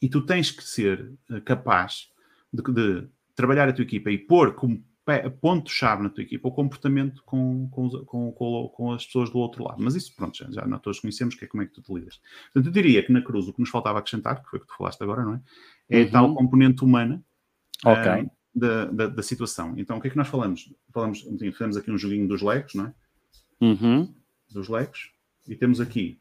e 0.00 0.08
tu 0.08 0.20
tens 0.24 0.52
que 0.52 0.62
ser 0.62 1.12
eh, 1.30 1.40
capaz 1.40 2.08
de, 2.52 2.62
de 2.62 3.08
trabalhar 3.34 3.68
a 3.68 3.72
tua 3.72 3.82
equipa 3.82 4.08
e 4.10 4.18
pôr 4.18 4.54
como 4.54 4.84
ponto-chave 5.40 6.02
na 6.02 6.08
tua 6.08 6.22
equipa, 6.22 6.48
o 6.48 6.52
comportamento 6.52 7.22
com, 7.24 7.68
com, 7.70 7.88
com, 8.04 8.68
com, 8.68 8.92
as 8.92 9.04
pessoas 9.04 9.30
do 9.30 9.38
outro 9.38 9.64
lado. 9.64 9.82
Mas 9.82 9.96
isso, 9.96 10.14
pronto, 10.14 10.36
já, 10.36 10.48
já 10.50 10.66
nós 10.66 10.80
todos 10.80 11.00
conhecemos 11.00 11.34
que 11.34 11.44
é 11.44 11.48
como 11.48 11.62
é 11.62 11.66
que 11.66 11.72
tu 11.72 11.82
te 11.82 11.92
lidas. 11.92 12.20
Portanto, 12.52 12.66
eu 12.66 12.72
diria 12.72 13.02
que 13.04 13.12
na 13.12 13.20
Cruz 13.20 13.48
o 13.48 13.52
que 13.52 13.60
nos 13.60 13.70
faltava 13.70 13.98
acrescentar, 13.98 14.42
que 14.42 14.48
foi 14.48 14.58
o 14.58 14.62
que 14.62 14.68
tu 14.68 14.76
falaste 14.76 15.02
agora, 15.02 15.24
não 15.24 15.34
é? 15.34 15.40
É 15.88 16.02
uhum. 16.02 16.10
tal 16.10 16.34
componente 16.34 16.84
humana 16.84 17.22
okay. 17.84 18.22
uh, 18.22 18.30
da, 18.54 18.84
da, 18.86 19.06
da, 19.08 19.22
situação. 19.22 19.74
Então, 19.76 19.98
o 19.98 20.00
que 20.00 20.06
é 20.06 20.10
que 20.10 20.16
nós 20.16 20.28
falamos? 20.28 20.72
Falamos, 20.92 21.20
fizemos 21.20 21.76
aqui 21.76 21.90
um 21.90 21.98
joguinho 21.98 22.28
dos 22.28 22.40
legos, 22.40 22.74
não 22.74 22.86
é? 22.86 22.94
Uhum. 23.60 24.14
Dos 24.50 24.68
legos. 24.68 25.12
E 25.48 25.56
temos 25.56 25.80
aqui 25.80 26.20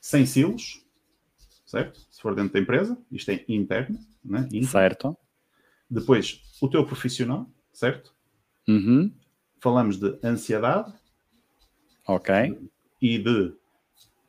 100 0.00 0.26
silos, 0.26 0.84
certo? 1.66 2.00
Se 2.10 2.22
for 2.22 2.34
dentro 2.34 2.54
da 2.54 2.60
empresa, 2.60 2.98
isto 3.12 3.30
é 3.30 3.44
interno, 3.48 3.98
né? 4.24 4.40
Interno. 4.46 4.66
Certo. 4.66 5.18
Depois, 5.90 6.42
o 6.60 6.68
teu 6.68 6.84
profissional, 6.84 7.48
certo? 7.72 8.14
Uhum. 8.68 9.12
Falamos 9.60 9.98
de 9.98 10.18
ansiedade. 10.22 10.92
Ok. 12.06 12.34
E 13.00 13.18
de, 13.18 13.52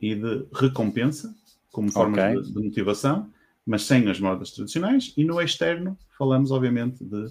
e 0.01 0.15
de 0.15 0.47
recompensa, 0.53 1.33
como 1.71 1.91
forma 1.91 2.17
okay. 2.17 2.41
de, 2.41 2.53
de, 2.53 2.63
motivação, 2.63 3.31
mas 3.65 3.83
sem 3.83 4.09
as 4.09 4.19
modas 4.19 4.51
tradicionais. 4.51 5.13
E 5.17 5.23
no 5.23 5.41
externo, 5.41 5.97
falamos, 6.17 6.51
obviamente, 6.51 7.03
de 7.03 7.27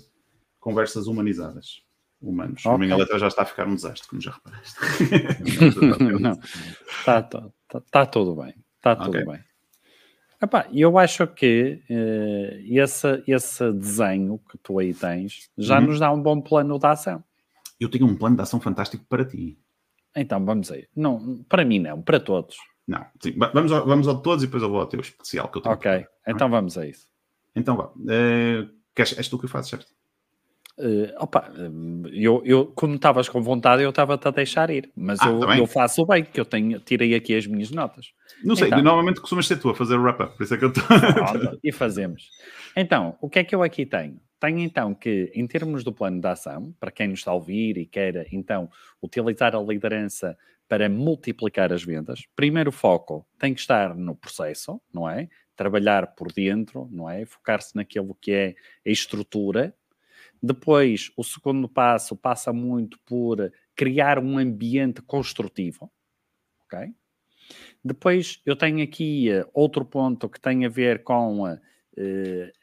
conversas 0.60 1.06
humanizadas. 1.06 1.82
Humanos. 2.20 2.64
Okay. 2.64 2.72
A 2.72 2.78
minha 2.78 2.96
letra 2.96 3.18
já 3.18 3.28
está 3.28 3.42
a 3.42 3.46
ficar 3.46 3.68
um 3.68 3.74
desastre, 3.74 4.08
como 4.08 4.22
já 4.22 4.30
reparaste. 4.30 4.78
Não, 6.20 6.38
está, 6.88 7.20
está, 7.20 7.50
está 7.78 8.06
tudo 8.06 8.34
bem. 8.34 8.54
Está 8.76 8.96
tudo 8.96 9.10
okay. 9.10 9.24
bem. 9.26 9.44
Epá, 10.44 10.68
eu 10.74 10.98
acho 10.98 11.26
que 11.26 11.80
uh, 11.88 12.78
esse, 12.78 13.24
esse 13.26 13.72
desenho 13.72 14.38
que 14.50 14.58
tu 14.58 14.78
aí 14.78 14.92
tens 14.92 15.48
já 15.56 15.78
uhum. 15.78 15.86
nos 15.86 15.98
dá 15.98 16.12
um 16.12 16.20
bom 16.20 16.38
plano 16.38 16.78
de 16.78 16.86
ação. 16.86 17.24
Eu 17.80 17.90
tenho 17.90 18.06
um 18.06 18.14
plano 18.14 18.36
de 18.36 18.42
ação 18.42 18.60
fantástico 18.60 19.06
para 19.08 19.24
ti. 19.24 19.58
Então, 20.14 20.44
vamos 20.44 20.70
aí. 20.70 20.86
Não, 20.94 21.42
para 21.48 21.64
mim 21.64 21.78
não, 21.78 22.02
para 22.02 22.20
todos. 22.20 22.56
Não, 22.86 23.04
sim. 23.22 23.34
Vamos, 23.54 23.72
ao, 23.72 23.86
vamos 23.86 24.06
ao 24.06 24.16
de 24.16 24.22
todos 24.22 24.44
e 24.44 24.46
depois 24.46 24.62
eu 24.62 24.68
vou 24.68 24.80
ao 24.80 24.86
teu 24.86 25.00
especial 25.00 25.48
que 25.48 25.56
eu 25.56 25.62
tenho. 25.62 25.74
Ok, 25.74 25.90
para, 25.90 26.08
então 26.26 26.50
vamos 26.50 26.76
a 26.76 26.86
isso. 26.86 27.06
Então 27.56 27.74
vá. 27.74 27.86
Uh, 27.86 28.68
queres, 28.94 29.16
és 29.16 29.26
tu 29.28 29.38
que 29.38 29.48
fazes, 29.48 29.70
certo? 29.70 29.86
Uh, 30.76 31.06
opa, 31.20 31.52
eu, 32.12 32.42
eu, 32.44 32.66
como 32.66 32.96
estavas 32.96 33.28
com 33.28 33.40
vontade, 33.40 33.84
eu 33.84 33.90
estava-te 33.90 34.26
a 34.26 34.30
deixar 34.32 34.70
ir, 34.70 34.90
mas 34.96 35.20
ah, 35.20 35.28
eu, 35.28 35.40
tá 35.40 35.56
eu, 35.58 35.66
faço 35.68 36.04
bem, 36.04 36.24
que 36.24 36.40
eu 36.40 36.44
tenho, 36.44 36.80
tirei 36.80 37.14
aqui 37.14 37.36
as 37.36 37.46
minhas 37.46 37.70
notas. 37.70 38.12
Não 38.42 38.56
sei, 38.56 38.66
então, 38.66 38.82
normalmente 38.82 39.20
costumas 39.20 39.46
ser 39.46 39.58
tu 39.58 39.70
a 39.70 39.74
fazer 39.74 39.94
o 39.94 40.02
wrap-up, 40.02 40.36
por 40.36 40.42
isso 40.42 40.52
é 40.52 40.58
que 40.58 40.64
eu 40.64 40.70
estou. 40.70 40.84
e 41.62 41.70
fazemos. 41.70 42.28
Então, 42.76 43.16
o 43.20 43.30
que 43.30 43.38
é 43.38 43.44
que 43.44 43.54
eu 43.54 43.62
aqui 43.62 43.86
tenho? 43.86 44.20
Tenho 44.40 44.58
então 44.58 44.92
que, 44.94 45.30
em 45.32 45.46
termos 45.46 45.84
do 45.84 45.92
plano 45.92 46.20
de 46.20 46.26
ação, 46.26 46.74
para 46.80 46.90
quem 46.90 47.06
nos 47.06 47.20
está 47.20 47.30
a 47.30 47.34
ouvir 47.34 47.78
e 47.78 47.86
quer 47.86 48.26
então 48.32 48.68
utilizar 49.00 49.54
a 49.54 49.60
liderança 49.60 50.36
para 50.68 50.88
multiplicar 50.88 51.72
as 51.72 51.84
vendas, 51.84 52.24
primeiro 52.34 52.72
foco 52.72 53.24
tem 53.38 53.54
que 53.54 53.60
estar 53.60 53.94
no 53.94 54.16
processo, 54.16 54.80
não 54.92 55.08
é? 55.08 55.28
Trabalhar 55.54 56.08
por 56.16 56.32
dentro, 56.32 56.88
não 56.90 57.08
é? 57.08 57.24
Focar-se 57.24 57.76
naquilo 57.76 58.16
que 58.20 58.32
é 58.32 58.54
a 58.84 58.90
estrutura 58.90 59.72
depois, 60.44 61.10
o 61.16 61.24
segundo 61.24 61.66
passo 61.66 62.14
passa 62.14 62.52
muito 62.52 62.98
por 63.06 63.50
criar 63.74 64.18
um 64.18 64.36
ambiente 64.36 65.00
construtivo. 65.00 65.90
Ok? 66.66 66.92
Depois, 67.82 68.42
eu 68.44 68.54
tenho 68.54 68.82
aqui 68.84 69.30
uh, 69.30 69.48
outro 69.54 69.86
ponto 69.86 70.28
que 70.28 70.38
tem 70.38 70.66
a 70.66 70.68
ver 70.68 71.02
com 71.02 71.50
uh, 71.50 71.58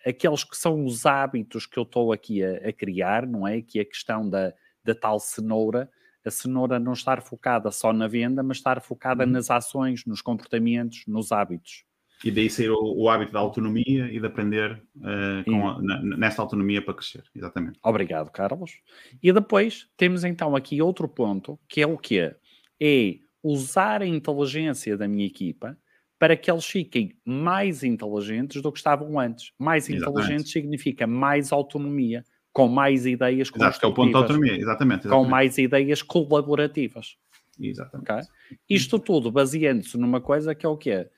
aqueles 0.06 0.44
que 0.44 0.56
são 0.56 0.86
os 0.86 1.08
hábitos 1.08 1.66
que 1.66 1.80
eu 1.80 1.84
estou 1.84 2.12
aqui 2.14 2.44
a, 2.44 2.70
a, 2.70 2.74
criar, 2.74 3.26
não 3.26 3.48
é? 3.48 3.64
Que 3.64 3.80
é 3.80 3.82
a 3.82 3.86
questão 3.86 4.30
da, 4.30 4.54
da 4.84 4.94
tal 4.94 5.20
cenoura. 5.20 5.90
A 6.24 6.30
cenoura 6.30 6.80
não 6.80 6.94
estar 6.94 7.20
focada 7.24 7.72
só 7.72 7.92
na 7.92 8.08
venda, 8.08 8.44
mas 8.44 8.58
estar 8.58 8.80
focada 8.80 9.26
uhum. 9.26 9.32
nas 9.32 9.50
ações, 9.50 10.06
nos 10.06 10.22
comportamentos, 10.22 11.04
nos 11.08 11.32
hábitos. 11.32 11.84
E 12.24 12.32
daí 12.32 12.50
sair 12.50 12.70
o, 12.70 12.78
o, 12.78 13.10
hábito 13.10 13.32
da 13.32 13.40
autonomia 13.40 14.12
e 14.12 14.20
de 14.20 14.26
aprender 14.26 14.82
uh, 14.98 15.68
a, 15.68 15.82
na, 15.82 16.02
nessa 16.18 16.42
autonomia 16.42 16.82
para 16.82 16.94
crescer, 16.94 17.24
exatamente. 17.36 17.80
Obrigado, 17.84 18.30
Carlos. 18.30 18.80
E 19.22 19.32
depois 19.34 19.88
temos 19.98 20.24
então 20.24 20.56
aqui 20.56 20.82
outro 20.82 21.08
ponto, 21.08 21.60
que 21.68 21.82
é 21.82 21.88
o 21.88 21.98
quê? 21.98 22.36
É 22.80 23.16
usar 23.44 24.02
a 24.02 24.06
inteligência 24.06 24.96
da 24.96 25.08
minha 25.08 25.26
equipa 25.26 25.78
para 26.20 26.38
que 26.38 26.52
eles 26.52 26.66
fiquem 26.66 27.18
mais 27.26 27.84
inteligentes 27.84 28.62
do 28.62 28.72
que 28.72 28.78
estavam 28.78 29.20
antes. 29.20 29.52
Mais 29.58 29.90
inteligentes 29.90 30.52
significa 30.52 31.08
mais 31.08 31.52
autonomia, 31.52 32.24
com 32.54 32.68
mais 32.68 33.08
ideias 33.08 33.50
Exato, 33.54 33.80
que 33.80 33.86
é 33.86 33.88
o 33.88 33.94
ponto 33.94 34.12
da 34.12 34.20
autonomia, 34.20 34.56
exatamente, 34.56 35.08
exatamente. 35.08 35.08
Com 35.08 35.28
mais 35.28 35.58
ideias 35.58 36.04
colaborativas. 36.04 37.18
Exatamente. 37.60 38.12
Okay? 38.12 38.24
Isto 38.70 39.00
tudo 39.00 39.32
baseando-se 39.32 39.98
numa 39.98 40.22
coisa 40.22 40.54
que 40.54 40.64
é 40.64 40.70
o 40.70 40.78
quê? 40.78 40.92
é 40.92 41.10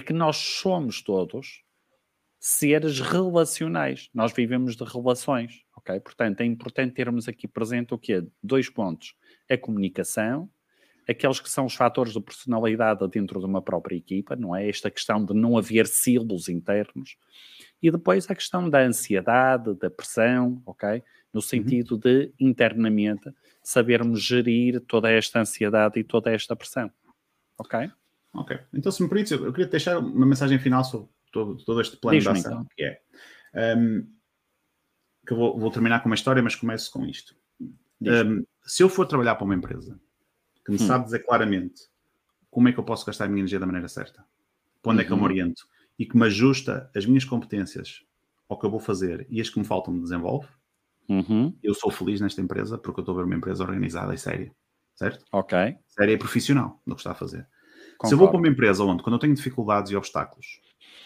que 0.00 0.12
nós 0.12 0.36
somos 0.36 1.02
todos 1.02 1.62
seres 2.42 2.98
relacionais. 2.98 4.10
Nós 4.12 4.32
vivemos 4.32 4.74
de 4.74 4.82
relações, 4.82 5.62
ok? 5.76 6.00
Portanto, 6.00 6.40
é 6.40 6.44
importante 6.44 6.94
termos 6.94 7.28
aqui 7.28 7.46
presente 7.46 7.94
o 7.94 7.98
quê? 7.98 8.26
Dois 8.42 8.68
pontos. 8.68 9.14
A 9.48 9.56
comunicação, 9.56 10.50
aqueles 11.08 11.38
que 11.38 11.48
são 11.48 11.66
os 11.66 11.74
fatores 11.74 12.12
de 12.12 12.20
personalidade 12.20 13.06
dentro 13.08 13.38
de 13.38 13.46
uma 13.46 13.62
própria 13.62 13.94
equipa, 13.94 14.34
não 14.34 14.56
é? 14.56 14.68
Esta 14.68 14.90
questão 14.90 15.24
de 15.24 15.32
não 15.34 15.56
haver 15.56 15.86
silos 15.86 16.48
internos. 16.48 17.16
E 17.80 17.90
depois 17.92 18.28
a 18.28 18.34
questão 18.34 18.68
da 18.68 18.80
ansiedade, 18.80 19.74
da 19.74 19.88
pressão, 19.88 20.60
ok? 20.66 21.02
No 21.32 21.38
uhum. 21.38 21.40
sentido 21.42 21.92
uhum. 21.92 22.00
de, 22.00 22.32
internamente, 22.40 23.30
sabermos 23.62 24.20
gerir 24.20 24.80
toda 24.80 25.08
esta 25.10 25.40
ansiedade 25.40 26.00
e 26.00 26.02
toda 26.02 26.32
esta 26.32 26.56
pressão, 26.56 26.90
ok? 27.56 27.88
Ok. 28.34 28.58
Então, 28.72 28.90
se 28.90 29.02
me 29.02 29.08
permites, 29.08 29.32
eu 29.32 29.52
queria 29.52 29.66
deixar 29.66 29.98
uma 29.98 30.26
mensagem 30.26 30.58
final 30.58 30.84
sobre 30.84 31.08
todo, 31.30 31.56
todo 31.64 31.80
este 31.80 31.96
plano 31.96 32.18
de 32.18 32.28
ação, 32.28 32.52
então. 32.52 32.66
que 32.76 32.82
é 32.84 33.76
um, 33.76 34.06
que 35.26 35.32
eu 35.32 35.36
vou, 35.36 35.58
vou, 35.58 35.70
terminar 35.70 36.00
com 36.00 36.08
uma 36.08 36.14
história, 36.14 36.42
mas 36.42 36.54
começo 36.54 36.90
com 36.90 37.04
isto. 37.06 37.34
Um, 38.00 38.44
se 38.64 38.82
eu 38.82 38.88
for 38.88 39.06
trabalhar 39.06 39.36
para 39.36 39.44
uma 39.44 39.54
empresa 39.54 40.00
que 40.64 40.72
me 40.72 40.76
hum. 40.76 40.86
sabe 40.86 41.04
dizer 41.04 41.20
claramente 41.20 41.82
como 42.50 42.68
é 42.68 42.72
que 42.72 42.78
eu 42.78 42.84
posso 42.84 43.06
gastar 43.06 43.24
a 43.24 43.28
minha 43.28 43.40
energia 43.40 43.58
da 43.58 43.66
maneira 43.66 43.88
certa, 43.88 44.24
para 44.82 44.92
onde 44.92 45.00
uhum. 45.00 45.04
é 45.04 45.04
que 45.06 45.12
eu 45.12 45.16
me 45.16 45.22
uhum. 45.22 45.28
oriento 45.28 45.62
e 45.98 46.04
que 46.04 46.16
me 46.16 46.26
ajusta 46.26 46.90
as 46.94 47.06
minhas 47.06 47.24
competências 47.24 48.04
ao 48.48 48.58
que 48.58 48.66
eu 48.66 48.70
vou 48.70 48.80
fazer 48.80 49.26
e 49.30 49.40
as 49.40 49.48
que 49.48 49.58
me 49.58 49.64
faltam 49.64 49.94
me 49.94 50.02
desenvolve, 50.02 50.46
uhum. 51.08 51.56
eu 51.62 51.74
sou 51.74 51.90
feliz 51.90 52.20
nesta 52.20 52.42
empresa 52.42 52.76
porque 52.76 53.00
eu 53.00 53.02
estou 53.02 53.14
a 53.14 53.18
ver 53.18 53.24
uma 53.24 53.36
empresa 53.36 53.64
organizada 53.64 54.12
e 54.12 54.18
séria, 54.18 54.54
certo? 54.94 55.24
Ok. 55.32 55.56
Séria 55.86 56.12
e 56.12 56.18
profissional 56.18 56.82
no 56.84 56.94
que 56.94 57.00
está 57.00 57.12
a 57.12 57.14
fazer. 57.14 57.48
Concordo. 58.02 58.08
Se 58.08 58.14
eu 58.14 58.18
vou 58.18 58.28
para 58.28 58.38
uma 58.38 58.48
empresa 58.48 58.84
onde, 58.84 59.02
quando 59.02 59.14
eu 59.14 59.18
tenho 59.18 59.34
dificuldades 59.34 59.92
e 59.92 59.96
obstáculos, 59.96 60.60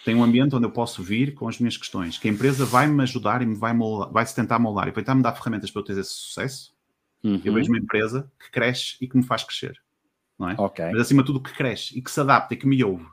tenho 0.04 0.18
um 0.18 0.24
ambiente 0.24 0.54
onde 0.54 0.64
eu 0.64 0.70
posso 0.70 1.02
vir 1.02 1.34
com 1.34 1.48
as 1.48 1.58
minhas 1.58 1.76
questões, 1.76 2.16
que 2.16 2.28
a 2.28 2.30
empresa 2.30 2.64
vai 2.64 2.86
me 2.86 3.02
ajudar 3.02 3.42
e 3.42 3.46
me 3.46 3.54
vai, 3.54 3.72
moldar, 3.72 4.10
vai 4.10 4.24
se 4.24 4.34
tentar 4.34 4.58
moldar 4.58 4.88
e 4.88 4.92
vai 4.92 5.02
tentar 5.02 5.14
me 5.14 5.22
dar 5.22 5.32
ferramentas 5.32 5.70
para 5.70 5.80
eu 5.80 5.84
ter 5.84 5.98
esse 5.98 6.10
sucesso, 6.10 6.74
uhum. 7.22 7.40
eu 7.44 7.52
vejo 7.52 7.70
uma 7.70 7.78
empresa 7.78 8.30
que 8.38 8.50
cresce 8.50 8.96
e 9.00 9.08
que 9.08 9.16
me 9.16 9.22
faz 9.22 9.44
crescer. 9.44 9.78
Não 10.38 10.50
é? 10.50 10.54
Okay. 10.58 10.90
Mas 10.92 11.00
acima 11.00 11.22
de 11.22 11.26
tudo 11.26 11.42
que 11.42 11.52
cresce 11.52 11.98
e 11.98 12.02
que 12.02 12.10
se 12.10 12.20
adapta 12.20 12.54
e 12.54 12.56
que 12.56 12.66
me 12.66 12.82
ouve. 12.82 13.06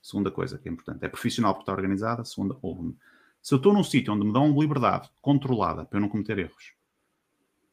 Segunda 0.00 0.30
coisa 0.30 0.58
que 0.58 0.68
é 0.68 0.72
importante. 0.72 1.04
É 1.04 1.08
profissional 1.08 1.52
porque 1.52 1.62
está 1.62 1.72
organizada. 1.72 2.24
Segunda, 2.24 2.56
ouve-me. 2.62 2.96
Se 3.42 3.52
eu 3.52 3.56
estou 3.56 3.72
num 3.72 3.84
sítio 3.84 4.12
onde 4.14 4.26
me 4.26 4.32
dão 4.32 4.58
liberdade 4.58 5.10
controlada 5.20 5.84
para 5.84 5.98
eu 5.98 6.00
não 6.00 6.08
cometer 6.08 6.38
erros, 6.38 6.72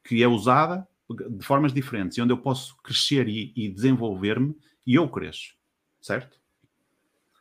que 0.04 0.22
é 0.22 0.28
usada 0.28 0.88
de 1.10 1.46
formas 1.46 1.72
diferentes 1.72 2.18
e 2.18 2.22
onde 2.22 2.34
eu 2.34 2.38
posso 2.38 2.76
crescer 2.84 3.28
e, 3.28 3.54
e 3.56 3.70
desenvolver-me, 3.70 4.56
e 4.86 4.96
eu 4.96 5.10
cresço, 5.10 5.56
certo? 6.02 6.40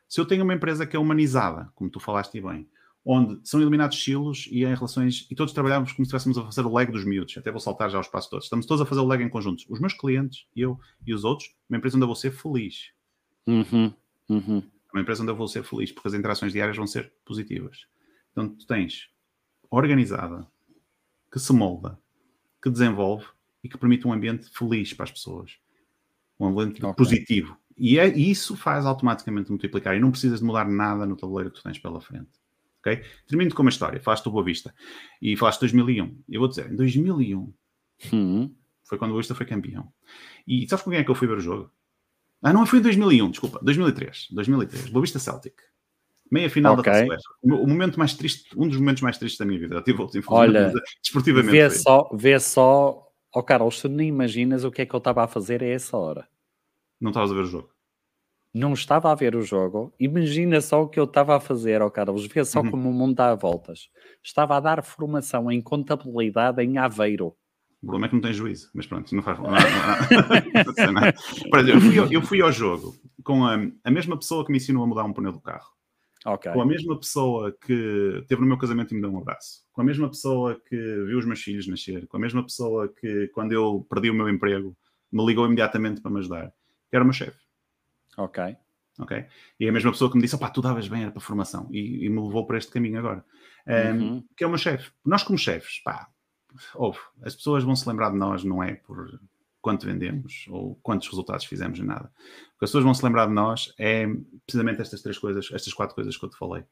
Se 0.08 0.20
eu 0.20 0.24
tenho 0.24 0.44
uma 0.44 0.54
empresa 0.54 0.86
que 0.86 0.96
é 0.96 0.98
humanizada, 0.98 1.70
como 1.74 1.90
tu 1.90 1.98
falaste 1.98 2.40
bem, 2.40 2.68
onde 3.04 3.40
são 3.46 3.60
eliminados 3.60 4.02
silos 4.02 4.48
e 4.50 4.64
em 4.64 4.74
relações, 4.74 5.26
e 5.30 5.34
todos 5.34 5.52
trabalhamos 5.52 5.92
como 5.92 6.06
se 6.06 6.14
estivéssemos 6.14 6.38
a 6.38 6.44
fazer 6.44 6.66
o 6.66 6.74
leg 6.74 6.90
dos 6.90 7.04
miúdos, 7.04 7.36
até 7.36 7.50
vou 7.50 7.60
saltar 7.60 7.90
já 7.90 7.98
aos 7.98 8.08
passos 8.08 8.30
todos, 8.30 8.46
estamos 8.46 8.64
todos 8.64 8.80
a 8.80 8.86
fazer 8.86 9.00
o 9.00 9.06
leg 9.06 9.22
em 9.22 9.28
conjuntos, 9.28 9.66
os 9.68 9.78
meus 9.78 9.92
clientes, 9.92 10.46
eu 10.56 10.80
e 11.06 11.12
os 11.12 11.24
outros, 11.24 11.54
uma 11.68 11.76
empresa 11.76 11.96
onde 11.96 12.04
eu 12.04 12.08
vou 12.08 12.16
ser 12.16 12.30
feliz. 12.30 12.92
Uhum, 13.46 13.92
uhum. 14.28 14.62
Uma 14.92 15.02
empresa 15.02 15.22
onde 15.22 15.32
eu 15.32 15.36
vou 15.36 15.48
ser 15.48 15.64
feliz, 15.64 15.92
porque 15.92 16.08
as 16.08 16.14
interações 16.14 16.52
diárias 16.52 16.76
vão 16.76 16.86
ser 16.86 17.12
positivas. 17.24 17.86
Então 18.32 18.48
tu 18.48 18.66
tens 18.66 19.10
organizada, 19.68 20.46
que 21.30 21.38
se 21.38 21.52
molda, 21.52 21.98
que 22.62 22.70
desenvolve 22.70 23.26
e 23.62 23.68
que 23.68 23.76
permite 23.76 24.06
um 24.06 24.12
ambiente 24.12 24.48
feliz 24.48 24.94
para 24.94 25.04
as 25.04 25.10
pessoas 25.10 25.58
um 26.44 26.48
ambiente 26.48 26.84
okay. 26.84 26.94
positivo. 26.94 27.56
E 27.76 27.98
é, 27.98 28.06
isso 28.06 28.56
faz 28.56 28.86
automaticamente 28.86 29.50
multiplicar 29.50 29.96
e 29.96 30.00
não 30.00 30.10
precisas 30.10 30.40
de 30.40 30.44
mudar 30.44 30.68
nada 30.68 31.04
no 31.04 31.16
tabuleiro 31.16 31.50
que 31.50 31.58
tu 31.58 31.62
tens 31.62 31.78
pela 31.78 32.00
frente. 32.00 32.30
Ok? 32.80 33.02
Termino 33.26 33.54
com 33.54 33.62
uma 33.62 33.70
história. 33.70 34.00
Falaste 34.00 34.24
do 34.24 34.30
Boa 34.30 34.44
Vista 34.44 34.74
e 35.20 35.36
falaste 35.36 35.60
de 35.60 35.72
2001. 35.72 36.22
Eu 36.28 36.40
vou 36.40 36.48
dizer, 36.48 36.70
em 36.70 36.76
2001 36.76 37.52
uhum. 38.12 38.54
foi 38.84 38.98
quando 38.98 39.10
o 39.10 39.14
Boa 39.14 39.22
Vista 39.22 39.34
foi 39.34 39.46
campeão. 39.46 39.92
E 40.46 40.68
sabes 40.68 40.84
com 40.84 40.90
quem 40.90 41.00
é 41.00 41.04
que 41.04 41.10
eu 41.10 41.14
fui 41.14 41.26
ver 41.26 41.38
o 41.38 41.40
jogo? 41.40 41.70
Ah, 42.42 42.52
não 42.52 42.66
foi 42.66 42.78
em 42.78 42.82
2001, 42.82 43.30
desculpa, 43.30 43.58
2003. 43.62 44.28
2003, 44.30 44.90
Boa 44.90 45.00
Vista 45.00 45.18
Celtic. 45.18 45.54
Meia 46.30 46.50
final 46.50 46.74
Ok. 46.74 46.92
da 46.92 47.06
Taça. 47.06 47.28
O 47.42 47.66
momento 47.66 47.98
mais 47.98 48.14
triste, 48.14 48.48
um 48.56 48.68
dos 48.68 48.78
momentos 48.78 49.02
mais 49.02 49.16
tristes 49.16 49.38
da 49.38 49.44
minha 49.44 49.58
vida. 49.58 49.76
Eu 49.76 49.82
tive 49.82 50.00
outro, 50.00 50.22
Olha, 50.28 50.72
desportivamente. 51.02 51.52
Vê 51.52 51.70
foi. 51.70 51.78
só, 51.78 52.10
vê 52.12 52.40
só, 52.40 53.08
ó 53.34 53.42
Carlos, 53.42 53.80
tu 53.80 53.88
nem 53.88 54.08
imaginas 54.08 54.64
o 54.64 54.70
que 54.70 54.82
é 54.82 54.86
que 54.86 54.94
eu 54.94 54.98
estava 54.98 55.24
a 55.24 55.28
fazer 55.28 55.62
a 55.62 55.66
essa 55.66 55.96
hora. 55.96 56.28
Não 57.00 57.10
estavas 57.10 57.30
a 57.30 57.34
ver 57.34 57.42
o 57.42 57.46
jogo. 57.46 57.70
Não 58.52 58.72
estava 58.72 59.10
a 59.10 59.14
ver 59.16 59.34
o 59.34 59.42
jogo, 59.42 59.92
imagina 59.98 60.60
só 60.60 60.82
o 60.82 60.88
que 60.88 61.00
eu 61.00 61.04
estava 61.04 61.36
a 61.36 61.40
fazer, 61.40 61.82
ó 61.82 61.90
Carlos, 61.90 62.24
vê 62.26 62.44
só 62.44 62.60
Uhum. 62.60 62.70
como 62.70 62.88
o 62.88 62.92
mundo 62.92 63.16
dá 63.16 63.34
voltas. 63.34 63.88
Estava 64.22 64.56
a 64.56 64.60
dar 64.60 64.84
formação 64.84 65.50
em 65.50 65.60
contabilidade 65.60 66.62
em 66.62 66.78
Aveiro. 66.78 67.34
O 67.82 67.86
problema 67.86 68.06
é 68.06 68.08
que 68.08 68.14
não 68.14 68.22
tem 68.22 68.32
juízo, 68.32 68.70
mas 68.72 68.86
pronto, 68.86 69.14
não 69.14 69.22
faz 69.22 69.38
não, 69.40 69.46
não, 69.50 69.52
não, 71.52 71.68
eu, 71.68 71.80
fui 71.80 71.98
ao, 71.98 72.12
eu 72.12 72.22
fui 72.22 72.40
ao 72.40 72.52
jogo 72.52 72.94
com 73.24 73.44
a, 73.44 73.56
a 73.82 73.90
mesma 73.90 74.16
pessoa 74.16 74.44
que 74.44 74.52
me 74.52 74.58
ensinou 74.58 74.84
a 74.84 74.86
mudar 74.86 75.04
um 75.04 75.12
pneu 75.12 75.32
do 75.32 75.40
carro, 75.40 75.68
Ok. 76.24 76.50
com 76.52 76.62
a 76.62 76.66
mesma 76.66 76.98
pessoa 76.98 77.52
que 77.52 78.18
esteve 78.22 78.40
no 78.40 78.46
meu 78.46 78.56
casamento 78.56 78.92
e 78.92 78.94
me 78.94 79.02
deu 79.02 79.10
um 79.12 79.18
abraço, 79.18 79.64
com 79.72 79.82
a 79.82 79.84
mesma 79.84 80.08
pessoa 80.08 80.58
que 80.66 80.76
viu 80.76 81.18
os 81.18 81.26
meus 81.26 81.42
filhos 81.42 81.66
nascer, 81.66 82.06
com 82.06 82.16
a 82.16 82.20
mesma 82.20 82.42
pessoa 82.42 82.88
que, 82.88 83.28
quando 83.34 83.52
eu 83.52 83.84
perdi 83.90 84.08
o 84.10 84.14
meu 84.14 84.28
emprego, 84.28 84.74
me 85.12 85.26
ligou 85.26 85.44
imediatamente 85.44 86.00
para 86.00 86.10
me 86.10 86.20
ajudar, 86.20 86.52
era 86.96 87.04
o 87.04 87.06
meu 87.06 87.14
chefe. 87.14 87.38
Ok. 88.16 88.56
ok? 88.98 89.26
E 89.58 89.66
é 89.66 89.68
a 89.68 89.72
mesma 89.72 89.90
pessoa 89.90 90.10
que 90.10 90.16
me 90.16 90.22
disse, 90.22 90.36
opá, 90.36 90.50
tu 90.50 90.60
davas 90.62 90.88
bem, 90.88 91.02
era 91.02 91.10
para 91.10 91.20
formação, 91.20 91.68
e, 91.70 92.06
e 92.06 92.08
me 92.08 92.20
levou 92.20 92.46
para 92.46 92.58
este 92.58 92.70
caminho 92.70 92.98
agora. 92.98 93.24
Um, 93.66 93.72
Uhum. 93.98 94.24
Que 94.36 94.44
é 94.44 94.46
o 94.46 94.50
meu 94.50 94.58
chefe. 94.58 94.92
Nós 95.04 95.22
como 95.22 95.38
chefes, 95.38 95.80
pá, 95.82 96.08
ouve, 96.74 96.98
as 97.22 97.34
pessoas 97.34 97.64
vão 97.64 97.74
se 97.74 97.88
lembrar 97.88 98.10
de 98.10 98.16
nós, 98.18 98.44
não 98.44 98.62
é 98.62 98.74
por 98.74 99.18
quanto 99.60 99.86
vendemos 99.86 100.46
ou 100.50 100.76
quantos 100.82 101.08
resultados 101.08 101.46
fizemos 101.46 101.78
em 101.78 101.84
nada. 101.84 102.12
O 102.54 102.58
que 102.58 102.64
as 102.64 102.70
pessoas 102.70 102.84
vão 102.84 102.92
se 102.92 103.02
lembrar 103.02 103.26
de 103.26 103.32
nós 103.32 103.72
é 103.78 104.06
precisamente 104.46 104.82
estas 104.82 105.00
três 105.00 105.18
coisas, 105.18 105.48
estas 105.52 105.72
quatro 105.72 105.94
coisas 105.94 106.16
que 106.16 106.24
eu 106.24 106.28
te 106.28 106.36
falei. 106.36 106.64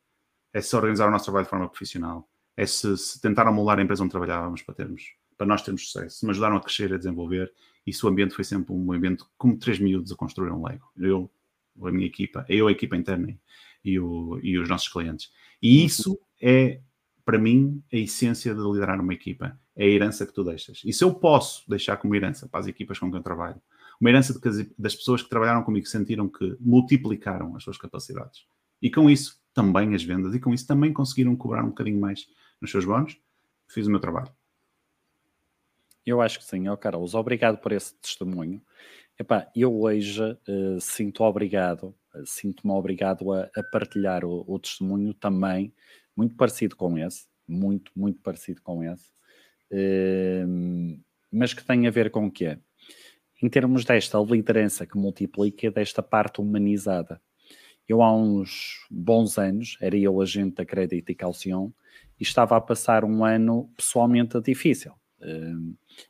É 0.52 0.60
se 0.60 0.76
organizar 0.76 1.08
o 1.08 1.10
nosso 1.10 1.24
trabalho 1.24 1.44
de 1.46 1.50
forma 1.50 1.68
profissional, 1.68 2.28
é 2.54 2.66
se, 2.66 2.96
se 2.98 3.18
tentaram 3.20 3.52
moldar 3.52 3.78
a 3.78 3.82
empresa 3.82 4.02
onde 4.02 4.10
trabalhávamos 4.10 4.60
para 4.60 4.74
termos, 4.74 5.14
para 5.36 5.46
nós 5.46 5.62
termos 5.62 5.90
sucesso, 5.90 6.18
se 6.18 6.24
me 6.24 6.30
ajudaram 6.30 6.56
a 6.56 6.60
crescer, 6.60 6.92
a 6.92 6.98
desenvolver, 6.98 7.52
e 7.86 7.90
o 7.90 8.08
ambiente 8.08 8.34
foi 8.34 8.44
sempre 8.44 8.72
um 8.72 8.92
ambiente 8.92 9.24
como 9.36 9.58
três 9.58 9.78
miúdos 9.78 10.12
a 10.12 10.16
construir 10.16 10.50
um 10.50 10.64
Lego. 10.64 10.86
Eu, 10.96 11.30
a 11.82 11.90
minha 11.90 12.06
equipa, 12.06 12.44
eu, 12.48 12.68
a 12.68 12.72
equipa 12.72 12.96
interna 12.96 13.36
e, 13.84 13.98
o, 13.98 14.38
e 14.42 14.58
os 14.58 14.68
nossos 14.68 14.88
clientes. 14.88 15.32
E 15.60 15.84
isso 15.84 16.18
é, 16.40 16.80
para 17.24 17.38
mim, 17.38 17.82
a 17.92 17.96
essência 17.96 18.54
de 18.54 18.60
liderar 18.60 19.00
uma 19.00 19.14
equipa. 19.14 19.58
É 19.74 19.84
a 19.84 19.88
herança 19.88 20.26
que 20.26 20.34
tu 20.34 20.44
deixas. 20.44 20.82
E 20.84 20.92
se 20.92 21.02
eu 21.02 21.14
posso 21.14 21.68
deixar 21.68 21.96
como 21.96 22.14
herança 22.14 22.46
para 22.46 22.60
as 22.60 22.66
equipas 22.66 22.98
com 22.98 23.10
quem 23.10 23.18
eu 23.18 23.22
trabalho, 23.22 23.60
uma 24.00 24.10
herança 24.10 24.38
das 24.78 24.94
pessoas 24.94 25.22
que 25.22 25.30
trabalharam 25.30 25.62
comigo 25.62 25.86
sentiram 25.86 26.28
que 26.28 26.56
multiplicaram 26.60 27.56
as 27.56 27.62
suas 27.62 27.78
capacidades. 27.78 28.44
E 28.82 28.90
com 28.90 29.08
isso 29.08 29.40
também 29.54 29.94
as 29.94 30.02
vendas, 30.02 30.34
e 30.34 30.40
com 30.40 30.52
isso 30.52 30.66
também 30.66 30.92
conseguiram 30.92 31.36
cobrar 31.36 31.64
um 31.64 31.68
bocadinho 31.68 32.00
mais 32.00 32.26
nos 32.60 32.70
seus 32.70 32.84
bónus, 32.84 33.16
fiz 33.68 33.86
o 33.86 33.90
meu 33.90 34.00
trabalho. 34.00 34.30
Eu 36.04 36.20
acho 36.20 36.38
que 36.38 36.44
sim, 36.44 36.68
ó 36.68 36.76
Carlos, 36.76 37.14
obrigado 37.14 37.58
por 37.58 37.72
esse 37.72 37.94
testemunho. 37.96 38.60
Epá, 39.18 39.48
eu 39.54 39.82
hoje 39.82 40.20
eh, 40.48 40.78
sinto 40.80 41.22
obrigado, 41.22 41.94
eh, 42.14 42.22
sinto-me 42.26 42.72
obrigado 42.72 43.32
a, 43.32 43.48
a 43.54 43.62
partilhar 43.62 44.24
o, 44.24 44.44
o 44.48 44.58
testemunho 44.58 45.14
também, 45.14 45.72
muito 46.16 46.34
parecido 46.34 46.74
com 46.74 46.98
esse, 46.98 47.26
muito, 47.46 47.92
muito 47.94 48.20
parecido 48.20 48.60
com 48.62 48.82
esse, 48.82 49.12
eh, 49.70 50.44
mas 51.30 51.54
que 51.54 51.64
tem 51.64 51.86
a 51.86 51.90
ver 51.90 52.10
com 52.10 52.26
o 52.26 52.30
quê? 52.30 52.58
Em 53.40 53.48
termos 53.48 53.84
desta 53.84 54.18
liderança 54.18 54.86
que 54.86 54.96
multiplica, 54.96 55.70
desta 55.70 56.02
parte 56.02 56.40
humanizada. 56.40 57.20
Eu 57.88 58.02
há 58.02 58.14
uns 58.14 58.86
bons 58.90 59.38
anos, 59.38 59.76
era 59.80 59.96
eu 59.96 60.20
agente 60.20 60.56
da 60.56 60.64
Crédito 60.64 61.10
e 61.10 61.14
Calcion, 61.14 61.70
e 62.18 62.22
estava 62.22 62.56
a 62.56 62.60
passar 62.60 63.04
um 63.04 63.24
ano 63.24 63.70
pessoalmente 63.76 64.40
difícil. 64.40 64.92
Eh, 65.20 65.52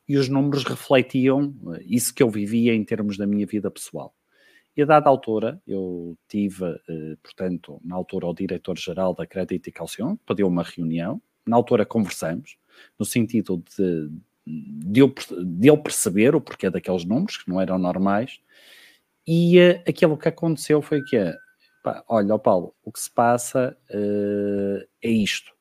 e 0.09 0.17
os 0.17 0.29
números 0.29 0.65
refletiam 0.65 1.55
eh, 1.75 1.83
isso 1.87 2.15
que 2.15 2.23
eu 2.23 2.31
vivia 2.31 2.75
em 2.75 2.85
termos 2.85 3.17
da 3.17 3.27
minha 3.27 3.47
vida 3.47 3.71
pessoal. 3.71 4.15
E 4.77 4.83
a 4.83 4.87
dada 4.87 5.09
altura, 5.09 5.61
eu 5.67 6.17
tive, 6.29 6.65
eh, 6.65 7.17
portanto, 7.23 7.81
na 7.85 7.95
altura, 7.95 8.27
o 8.27 8.35
diretor-geral 8.35 9.15
da 9.15 9.27
Crédito 9.27 9.69
e 9.69 9.73
Calcion, 9.73 10.17
pediu 10.27 10.49
uma 10.49 10.63
reunião, 10.63 11.21
na 11.47 11.57
altura 11.57 11.85
conversamos, 11.85 12.57
no 12.99 13.05
sentido 13.05 13.63
de, 13.77 14.11
de, 14.47 15.01
eu, 15.01 15.15
de 15.45 15.69
ele 15.69 15.83
perceber 15.83 16.35
o 16.35 16.41
porquê 16.41 16.71
daqueles 16.71 17.05
números, 17.05 17.37
que 17.37 17.49
não 17.49 17.61
eram 17.61 17.79
normais, 17.79 18.41
e 19.27 19.59
eh, 19.59 19.85
aquilo 19.87 20.17
que 20.17 20.29
aconteceu 20.29 20.81
foi 20.81 21.03
que, 21.03 21.19
pá, 21.83 22.03
olha, 22.09 22.39
Paulo, 22.39 22.75
o 22.83 22.91
que 22.91 23.01
se 23.01 23.11
passa 23.11 23.77
é 23.91 25.11
isto. 25.11 25.53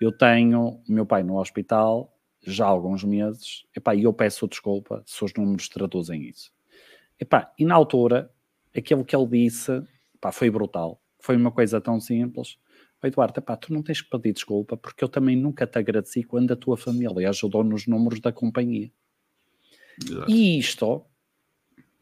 Eu 0.00 0.10
tenho 0.10 0.82
o 0.88 0.92
meu 0.92 1.06
pai 1.06 1.22
no 1.22 1.38
hospital 1.38 2.12
já 2.42 2.64
há 2.64 2.68
alguns 2.68 3.04
meses, 3.04 3.64
epá, 3.76 3.94
e 3.94 4.04
eu 4.04 4.12
peço 4.12 4.48
desculpa 4.48 5.02
se 5.06 5.24
os 5.24 5.32
números 5.34 5.68
traduzem 5.68 6.28
isso. 6.28 6.52
Epá, 7.18 7.52
e 7.58 7.64
na 7.64 7.74
altura, 7.74 8.30
aquilo 8.74 9.04
que 9.04 9.14
ele 9.14 9.26
disse 9.26 9.82
epá, 10.14 10.32
foi 10.32 10.50
brutal. 10.50 11.00
Foi 11.20 11.36
uma 11.36 11.50
coisa 11.52 11.80
tão 11.80 12.00
simples. 12.00 12.56
"Ó, 13.02 13.06
Eduardo, 13.06 13.38
epá, 13.38 13.56
tu 13.56 13.72
não 13.72 13.82
tens 13.82 14.00
que 14.00 14.10
pedir 14.10 14.32
desculpa 14.32 14.76
porque 14.76 15.04
eu 15.04 15.08
também 15.08 15.36
nunca 15.36 15.66
te 15.66 15.78
agradeci 15.78 16.22
quando 16.22 16.52
a 16.52 16.56
tua 16.56 16.76
família 16.76 17.28
ajudou 17.28 17.62
nos 17.64 17.86
números 17.86 18.20
da 18.20 18.32
companhia. 18.32 18.90
E 20.28 20.58
isto, 20.58 21.04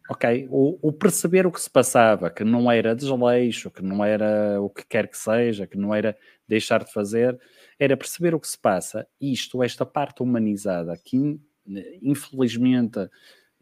ok, 0.09 0.49
o, 0.51 0.79
o 0.81 0.93
perceber 0.93 1.47
o 1.47 1.53
que 1.53 1.61
se 1.61 1.71
passava, 1.71 2.31
que 2.31 2.43
não 2.45 2.71
era 2.71 2.95
desleixo, 2.95 3.71
que 3.71 3.83
não 3.83 4.05
era 4.05 4.61
o 4.61 4.71
que 4.71 4.87
quer 4.87 5.09
que 5.09 5.19
seja, 5.19 5.67
que 5.67 5.77
não 5.77 5.95
era 5.95 6.17
deixar 6.47 6.83
de 6.83 6.93
fazer, 6.93 7.39
era 7.79 7.97
perceber 7.97 8.35
o 8.35 8.41
que 8.41 8.49
se 8.49 8.59
passa. 8.59 9.07
Isto, 9.21 9.63
esta 9.63 9.85
parte 9.85 10.23
humanizada, 10.23 10.97
que 11.05 11.17
in- 11.17 11.41
infelizmente 12.03 12.99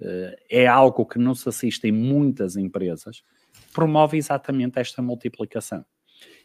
eh, 0.00 0.36
é 0.48 0.66
algo 0.66 1.04
que 1.04 1.18
não 1.18 1.34
se 1.34 1.48
assiste 1.48 1.86
em 1.88 1.92
muitas 1.92 2.56
empresas, 2.56 3.22
promove 3.74 4.16
exatamente 4.16 4.78
esta 4.78 5.02
multiplicação. 5.02 5.84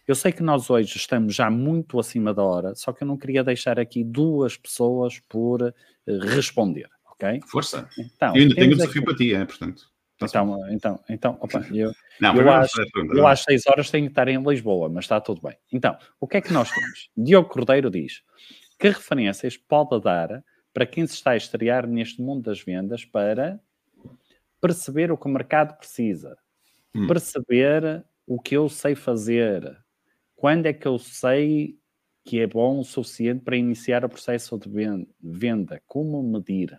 Eu 0.08 0.16
sei 0.16 0.32
que 0.32 0.42
nós 0.42 0.70
hoje 0.70 0.98
estamos 0.98 1.36
já 1.36 1.50
muito 1.50 2.00
acima 2.00 2.34
da 2.34 2.44
hora, 2.44 2.74
só 2.76 2.92
que 2.92 3.04
eu 3.04 3.08
não 3.08 3.18
queria 3.18 3.44
deixar 3.44 3.80
aqui 3.80 4.04
duas 4.04 4.58
pessoas 4.58 5.20
por 5.30 5.62
eh, 5.62 5.74
responder, 6.08 6.90
ok? 7.22 7.42
Força. 7.48 7.88
Então, 7.98 8.36
eu 8.36 8.42
ainda 8.42 8.56
tenho 8.56 8.68
temos 8.70 8.78
desafio 8.78 9.02
aqui- 9.02 9.06
para 9.06 9.16
ti, 9.18 9.34
é, 9.34 9.46
portanto. 9.46 9.92
Bem. 10.20 10.30
então, 10.30 10.70
então, 10.70 11.00
então, 11.10 11.38
opa, 11.42 11.66
eu, 11.74 11.92
não, 12.20 12.36
eu 12.36 12.52
acho- 12.52 12.76
pergunta, 12.92 13.16
eu 13.18 13.26
às 13.26 13.40
6 13.44 13.66
horas 13.66 13.90
tenho 13.90 14.06
que 14.06 14.12
estar 14.12 14.28
em 14.28 14.40
Lisboa, 14.42 14.88
mas 14.88 15.06
está 15.06 15.20
tudo 15.20 15.42
bem. 15.42 15.58
Então, 15.74 15.98
o 16.20 16.28
que 16.28 16.38
é 16.38 16.42
que 16.42 16.54
nós 16.54 16.72
temos? 16.72 17.10
Diogo 17.18 17.50
Cordeiro 17.50 17.90
diz: 17.90 18.22
que 18.80 18.88
referências 18.90 19.58
pode 19.58 20.00
dar 20.02 20.44
para 20.74 20.86
quem 20.86 21.08
se 21.08 21.16
está 21.16 21.32
a 21.32 21.38
estrear 21.38 21.88
neste 21.88 22.22
mundo 22.22 22.44
das 22.44 22.62
vendas 22.62 23.04
para 23.04 23.60
perceber 24.62 25.12
o 25.12 25.18
que 25.18 25.26
o 25.26 25.30
mercado 25.32 25.76
precisa, 25.78 26.38
Hum. 26.94 27.08
perceber 27.08 28.04
o 28.28 28.40
que 28.40 28.56
eu 28.56 28.70
sei 28.70 28.94
fazer, 28.96 29.76
quando 30.36 30.68
é 30.68 30.74
que 30.74 30.88
eu 30.88 31.00
sei 31.00 31.78
que 32.24 32.40
é 32.40 32.46
bom 32.46 32.80
o 32.80 32.84
suficiente 32.84 33.44
para 33.44 33.58
iniciar 33.58 34.06
o 34.06 34.10
processo 34.10 34.56
de 34.60 34.70
ven- 34.70 35.08
venda, 35.20 35.82
como 35.88 36.22
medir? 36.22 36.78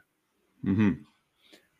Uhum. 0.65 1.03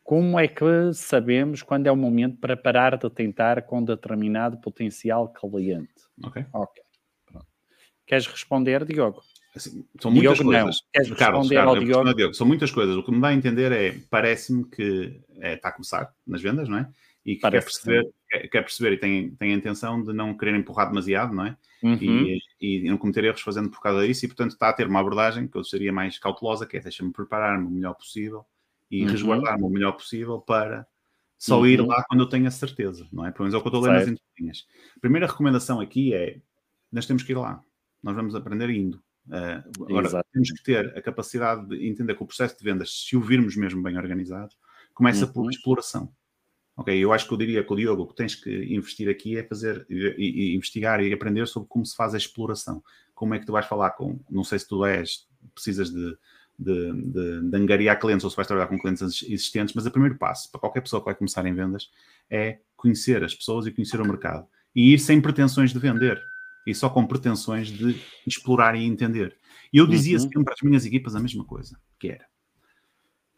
Como 0.03 0.39
é 0.39 0.49
que 0.49 0.93
sabemos 0.95 1.63
quando 1.63 1.87
é 1.87 1.93
o 1.93 1.97
momento 1.97 2.37
para 2.39 2.57
parar 2.57 2.99
de 2.99 3.09
tentar 3.09 3.63
com 3.63 3.83
determinado 3.83 4.59
potencial 4.59 5.33
cliente? 5.33 5.93
Ok. 6.25 6.45
Ok. 6.53 6.83
Pronto. 7.25 7.47
Queres 8.07 8.27
responder, 8.27 8.85
Diogo? 8.85 9.23
Assim, 9.55 9.87
são 10.01 10.11
muitas 10.11 10.39
Diogo, 10.39 10.53
não. 10.53 10.61
coisas. 10.63 10.81
Queres 10.93 11.11
Carlos, 11.13 11.39
responder 11.39 11.55
Carlos, 11.55 11.77
ao 11.77 11.85
Diogo? 11.85 12.05
respondo 12.05 12.27
ao 12.27 12.35
São 12.35 12.47
muitas 12.47 12.71
coisas. 12.71 12.97
O 12.97 13.03
que 13.05 13.13
me 13.13 13.21
dá 13.21 13.29
a 13.29 13.35
entender 13.35 13.71
é, 13.71 13.97
parece-me 14.11 14.65
que 14.65 15.21
é, 15.41 15.55
está 15.55 15.69
a 15.69 15.73
começar 15.73 16.13
nas 16.27 16.43
vendas, 16.43 16.69
não 16.69 16.79
é? 16.79 16.91
E 17.25 17.37
que 17.37 17.43
quer 17.49 17.63
perceber, 17.63 18.11
quer, 18.29 18.49
quer 18.49 18.63
perceber 18.63 18.93
e 18.95 18.97
tem, 18.97 19.31
tem 19.37 19.53
a 19.53 19.57
intenção 19.57 20.03
de 20.03 20.13
não 20.13 20.37
querer 20.37 20.57
empurrar 20.57 20.89
demasiado, 20.89 21.33
não 21.33 21.47
é? 21.47 21.57
Uhum. 21.81 21.99
E, 22.01 22.39
e 22.61 22.91
não 22.91 22.99
cometer 22.99 23.25
erros 23.25 23.41
fazendo 23.41 23.71
por 23.71 23.81
causa 23.81 24.05
disso, 24.05 24.25
e 24.25 24.29
portanto 24.29 24.53
está 24.53 24.69
a 24.69 24.73
ter 24.73 24.89
uma 24.89 24.99
abordagem 24.99 25.47
que 25.47 25.57
eu 25.57 25.63
seria 25.63 25.93
mais 25.93 26.19
cautelosa, 26.19 26.67
que 26.67 26.77
é 26.77 26.81
deixa-me 26.81 27.13
preparar-me 27.13 27.67
o 27.67 27.71
melhor 27.71 27.95
possível 27.95 28.45
e 28.93 29.03
Uhum. 29.05 29.11
resguardar-me 29.11 29.65
o 29.65 29.69
melhor 29.71 29.93
possível 29.93 30.39
para 30.41 30.87
só 31.39 31.67
ir 31.67 31.81
Uhum. 31.81 31.89
lá 31.89 32.05
quando 32.09 32.21
eu 32.21 32.29
tenho 32.29 32.47
a 32.47 32.51
certeza, 32.53 33.09
não 33.13 33.27
é? 33.27 33.33
Pelo 33.33 33.45
menos 33.45 33.55
é 33.55 33.57
o 33.59 33.61
que 33.63 33.67
eu 33.67 33.71
estou 33.71 33.85
a 33.85 33.93
ler 33.93 33.99
nas 34.01 34.09
entrelinhas. 34.09 34.67
Primeira 35.01 35.27
recomendação 35.27 35.81
aqui 35.81 36.15
é, 36.15 36.39
nós 36.93 37.07
temos 37.07 37.23
que 37.25 37.33
ir 37.33 37.37
lá. 37.37 37.61
Nós 38.03 38.15
vamos 38.15 38.35
aprender 38.35 38.69
indo. 38.71 39.03
Uh, 39.29 39.85
agora, 39.89 40.07
Exato. 40.09 40.29
temos 40.33 40.51
que 40.51 40.63
ter 40.65 40.97
a 40.99 41.01
capacidade 41.01 41.67
de 41.69 41.87
entender 41.89 42.15
que 42.17 42.23
o 42.23 42.27
processo 42.27 42.59
de 42.59 42.65
vendas, 42.65 42.91
se 43.07 43.17
o 43.17 43.21
virmos 43.21 43.57
mesmo 43.57 43.81
bem 43.83 43.97
organizado, 43.97 44.53
começa 44.93 45.25
Uhum. 45.27 45.33
por 45.33 45.51
exploração. 45.51 46.13
Ok, 46.77 46.93
eu 46.97 47.13
acho 47.13 47.27
que 47.29 47.33
eu 47.35 47.39
diria 47.39 47.63
que 47.63 47.73
o 47.73 47.77
Diogo, 47.77 48.03
o 48.03 48.07
que 48.09 48.15
tens 48.17 48.35
que 48.35 48.51
investir 48.75 49.09
aqui 49.09 49.37
é 49.37 49.43
fazer 49.45 49.87
e- 49.89 50.51
e 50.53 50.57
investigar 50.57 51.01
e 51.03 51.13
aprender 51.13 51.47
sobre 51.47 51.69
como 51.69 51.85
se 51.87 51.95
faz 51.95 52.15
a 52.15 52.17
exploração. 52.19 52.83
Como 53.15 53.35
é 53.35 53.39
que 53.39 53.47
tu 53.47 53.53
vais 53.53 53.67
falar 53.67 53.91
com, 53.91 54.19
não 54.31 54.43
sei 54.43 54.59
se 54.59 54.67
tu 54.67 54.85
és, 54.85 55.29
precisas 55.55 55.91
de, 55.91 56.17
de, 56.59 56.93
de, 56.93 57.51
de 57.51 57.57
angariar 57.57 57.99
clientes 57.99 58.25
ou 58.25 58.31
se 58.31 58.37
vais 58.37 58.47
trabalhar 58.47 58.69
com 58.69 58.79
clientes 58.79 59.23
existentes, 59.25 59.75
mas 59.75 59.87
o 59.87 59.91
primeiro 59.91 60.17
passo 60.19 60.51
para 60.51 60.61
qualquer 60.61 60.81
pessoa 60.83 61.01
que 61.01 61.07
vai 61.07 61.15
começar 61.15 61.45
em 61.47 61.55
vendas 61.55 61.91
é 62.31 62.61
conhecer 62.77 63.25
as 63.25 63.35
pessoas 63.35 63.67
e 63.67 63.73
conhecer 63.73 64.01
o 64.01 64.07
mercado 64.07 64.47
e 64.75 64.93
ir 64.95 64.99
sem 64.99 65.21
pretensões 65.21 65.73
de 65.73 65.79
vender. 65.79 66.23
e 66.65 66.73
só 66.75 66.89
com 66.89 67.05
pretensões 67.07 67.69
de 67.69 68.01
explorar 68.27 68.77
e 68.77 68.85
entender. 68.85 69.37
E 69.73 69.79
eu 69.79 69.87
dizia 69.87 70.19
Uhum. 70.19 70.29
sempre 70.33 70.55
às 70.55 70.61
minhas 70.63 70.87
equipas 70.87 71.17
a 71.17 71.21
mesma 71.21 71.45
coisa, 71.45 71.77
que 71.99 72.09
era 72.09 72.27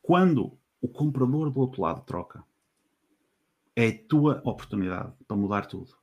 quando 0.03 0.59
o 0.81 0.89
comprador 0.89 1.51
do 1.51 1.61
outro 1.61 1.83
lado 1.83 2.05
troca, 2.05 2.45
é 3.77 3.89
a 3.89 3.99
tua 4.09 4.41
oportunidade 4.45 5.13
para 5.27 5.37
mudar 5.37 5.67
tudo. 5.67 5.97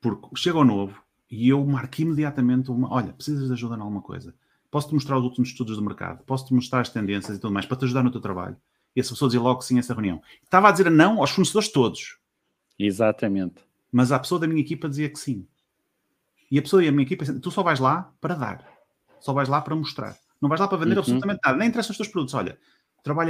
Porque 0.00 0.28
chega 0.36 0.58
ao 0.58 0.64
novo 0.64 1.02
e 1.30 1.48
eu 1.48 1.64
marco 1.66 2.00
imediatamente 2.00 2.70
uma. 2.70 2.92
Olha, 2.92 3.12
precisas 3.12 3.46
de 3.48 3.52
ajuda 3.52 3.76
em 3.76 3.80
alguma 3.80 4.02
coisa. 4.02 4.34
Posso-te 4.70 4.94
mostrar 4.94 5.18
os 5.18 5.24
últimos 5.24 5.48
estudos 5.50 5.76
do 5.76 5.82
mercado, 5.82 6.22
posso-te 6.24 6.52
mostrar 6.54 6.80
as 6.80 6.88
tendências 6.88 7.36
e 7.36 7.40
tudo 7.40 7.52
mais 7.52 7.66
para 7.66 7.76
te 7.76 7.84
ajudar 7.84 8.02
no 8.02 8.10
teu 8.10 8.20
trabalho. 8.20 8.56
E 8.94 9.00
essa 9.00 9.10
pessoa 9.10 9.28
dizia 9.28 9.40
logo 9.40 9.60
que 9.60 9.64
sim 9.66 9.76
a 9.76 9.80
essa 9.80 9.92
reunião. 9.94 10.22
Estava 10.42 10.68
a 10.68 10.72
dizer 10.72 10.90
não 10.90 11.20
aos 11.20 11.30
fornecedores 11.30 11.70
todos, 11.70 12.18
Exatamente. 12.78 13.62
mas 13.92 14.12
a 14.12 14.18
pessoa 14.18 14.40
da 14.40 14.46
minha 14.46 14.60
equipa 14.60 14.88
dizia 14.88 15.08
que 15.08 15.18
sim. 15.18 15.46
E 16.50 16.58
a 16.58 16.62
pessoa 16.62 16.82
da 16.84 16.90
minha 16.90 17.02
equipa, 17.02 17.24
dizia, 17.24 17.40
tu 17.40 17.50
só 17.50 17.62
vais 17.62 17.80
lá 17.80 18.12
para 18.20 18.34
dar, 18.34 18.66
só 19.20 19.32
vais 19.32 19.48
lá 19.48 19.60
para 19.60 19.74
mostrar. 19.74 20.16
Não 20.40 20.48
vais 20.48 20.60
lá 20.60 20.68
para 20.68 20.78
vender 20.78 20.92
Uhum. 20.94 21.00
absolutamente 21.00 21.40
nada, 21.44 21.56
nem 21.58 21.68
interessam 21.68 21.90
os 21.92 21.96
teus 21.96 22.08
produtos. 22.08 22.34
Olha, 22.34 22.58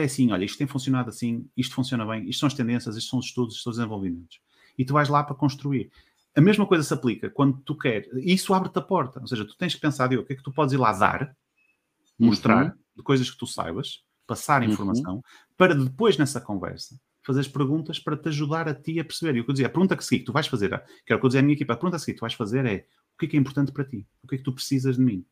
é 0.00 0.04
assim, 0.04 0.32
olha, 0.32 0.44
isto 0.44 0.58
tem 0.58 0.66
funcionado 0.66 1.08
assim, 1.10 1.46
isto 1.56 1.74
funciona 1.74 2.04
bem, 2.06 2.28
isto 2.28 2.40
são 2.40 2.46
as 2.46 2.54
tendências, 2.54 2.96
isto 2.96 3.10
são 3.10 3.18
os 3.18 3.26
estudos, 3.26 3.54
isto 3.54 3.64
são 3.64 3.70
os 3.70 3.76
desenvolvimentos. 3.76 4.40
E 4.78 4.84
tu 4.84 4.92
vais 4.94 5.08
lá 5.08 5.22
para 5.22 5.34
construir. 5.34 5.90
A 6.36 6.40
mesma 6.40 6.66
coisa 6.66 6.84
se 6.84 6.92
aplica 6.92 7.30
quando 7.30 7.58
tu 7.62 7.76
queres. 7.76 8.08
Isso 8.22 8.52
abre-te 8.52 8.78
a 8.78 8.82
porta. 8.82 9.20
Ou 9.20 9.26
seja, 9.26 9.44
tu 9.44 9.56
tens 9.56 9.74
que 9.74 9.80
pensar, 9.80 10.08
Diogo, 10.08 10.24
o 10.24 10.26
que 10.26 10.34
é 10.34 10.36
que 10.36 10.42
tu 10.42 10.52
podes 10.52 10.74
ir 10.74 10.76
lá 10.76 10.92
dar, 10.92 11.34
mostrar 12.18 12.76
de 12.94 13.02
coisas 13.02 13.30
que 13.30 13.38
tu 13.38 13.46
saibas, 13.46 14.04
passar 14.26 14.62
Uhum. 14.62 14.70
informação, 14.70 15.22
para 15.56 15.74
depois 15.74 16.18
nessa 16.18 16.40
conversa 16.40 16.98
fazer 17.26 17.40
as 17.40 17.48
perguntas 17.48 17.98
para 17.98 18.16
te 18.16 18.28
ajudar 18.28 18.68
a 18.68 18.74
ti 18.74 19.00
a 19.00 19.04
perceber. 19.04 19.36
E 19.36 19.40
o 19.40 19.44
que 19.44 19.50
eu 19.50 19.54
dizia, 19.54 19.66
a 19.66 19.70
pergunta 19.70 19.96
que 19.96 20.04
seguir, 20.04 20.20
que 20.20 20.26
tu 20.26 20.32
vais 20.32 20.46
fazer, 20.46 20.68
que 21.04 21.12
era 21.12 21.16
o 21.16 21.20
que 21.20 21.26
eu 21.26 21.28
dizia 21.28 21.40
à 21.40 21.42
minha 21.42 21.54
equipa, 21.54 21.72
a 21.72 21.76
pergunta 21.76 21.98
seguir 21.98 22.12
que 22.12 22.18
tu 22.18 22.20
vais 22.20 22.34
fazer 22.34 22.64
é 22.64 22.86
o 23.14 23.18
que 23.18 23.26
é 23.26 23.28
que 23.28 23.36
é 23.36 23.40
importante 23.40 23.72
para 23.72 23.84
ti? 23.84 24.06
O 24.22 24.28
que 24.28 24.36
é 24.36 24.38
que 24.38 24.44
tu 24.44 24.52
precisas 24.52 24.96
de 24.96 25.02
mim? 25.02 25.24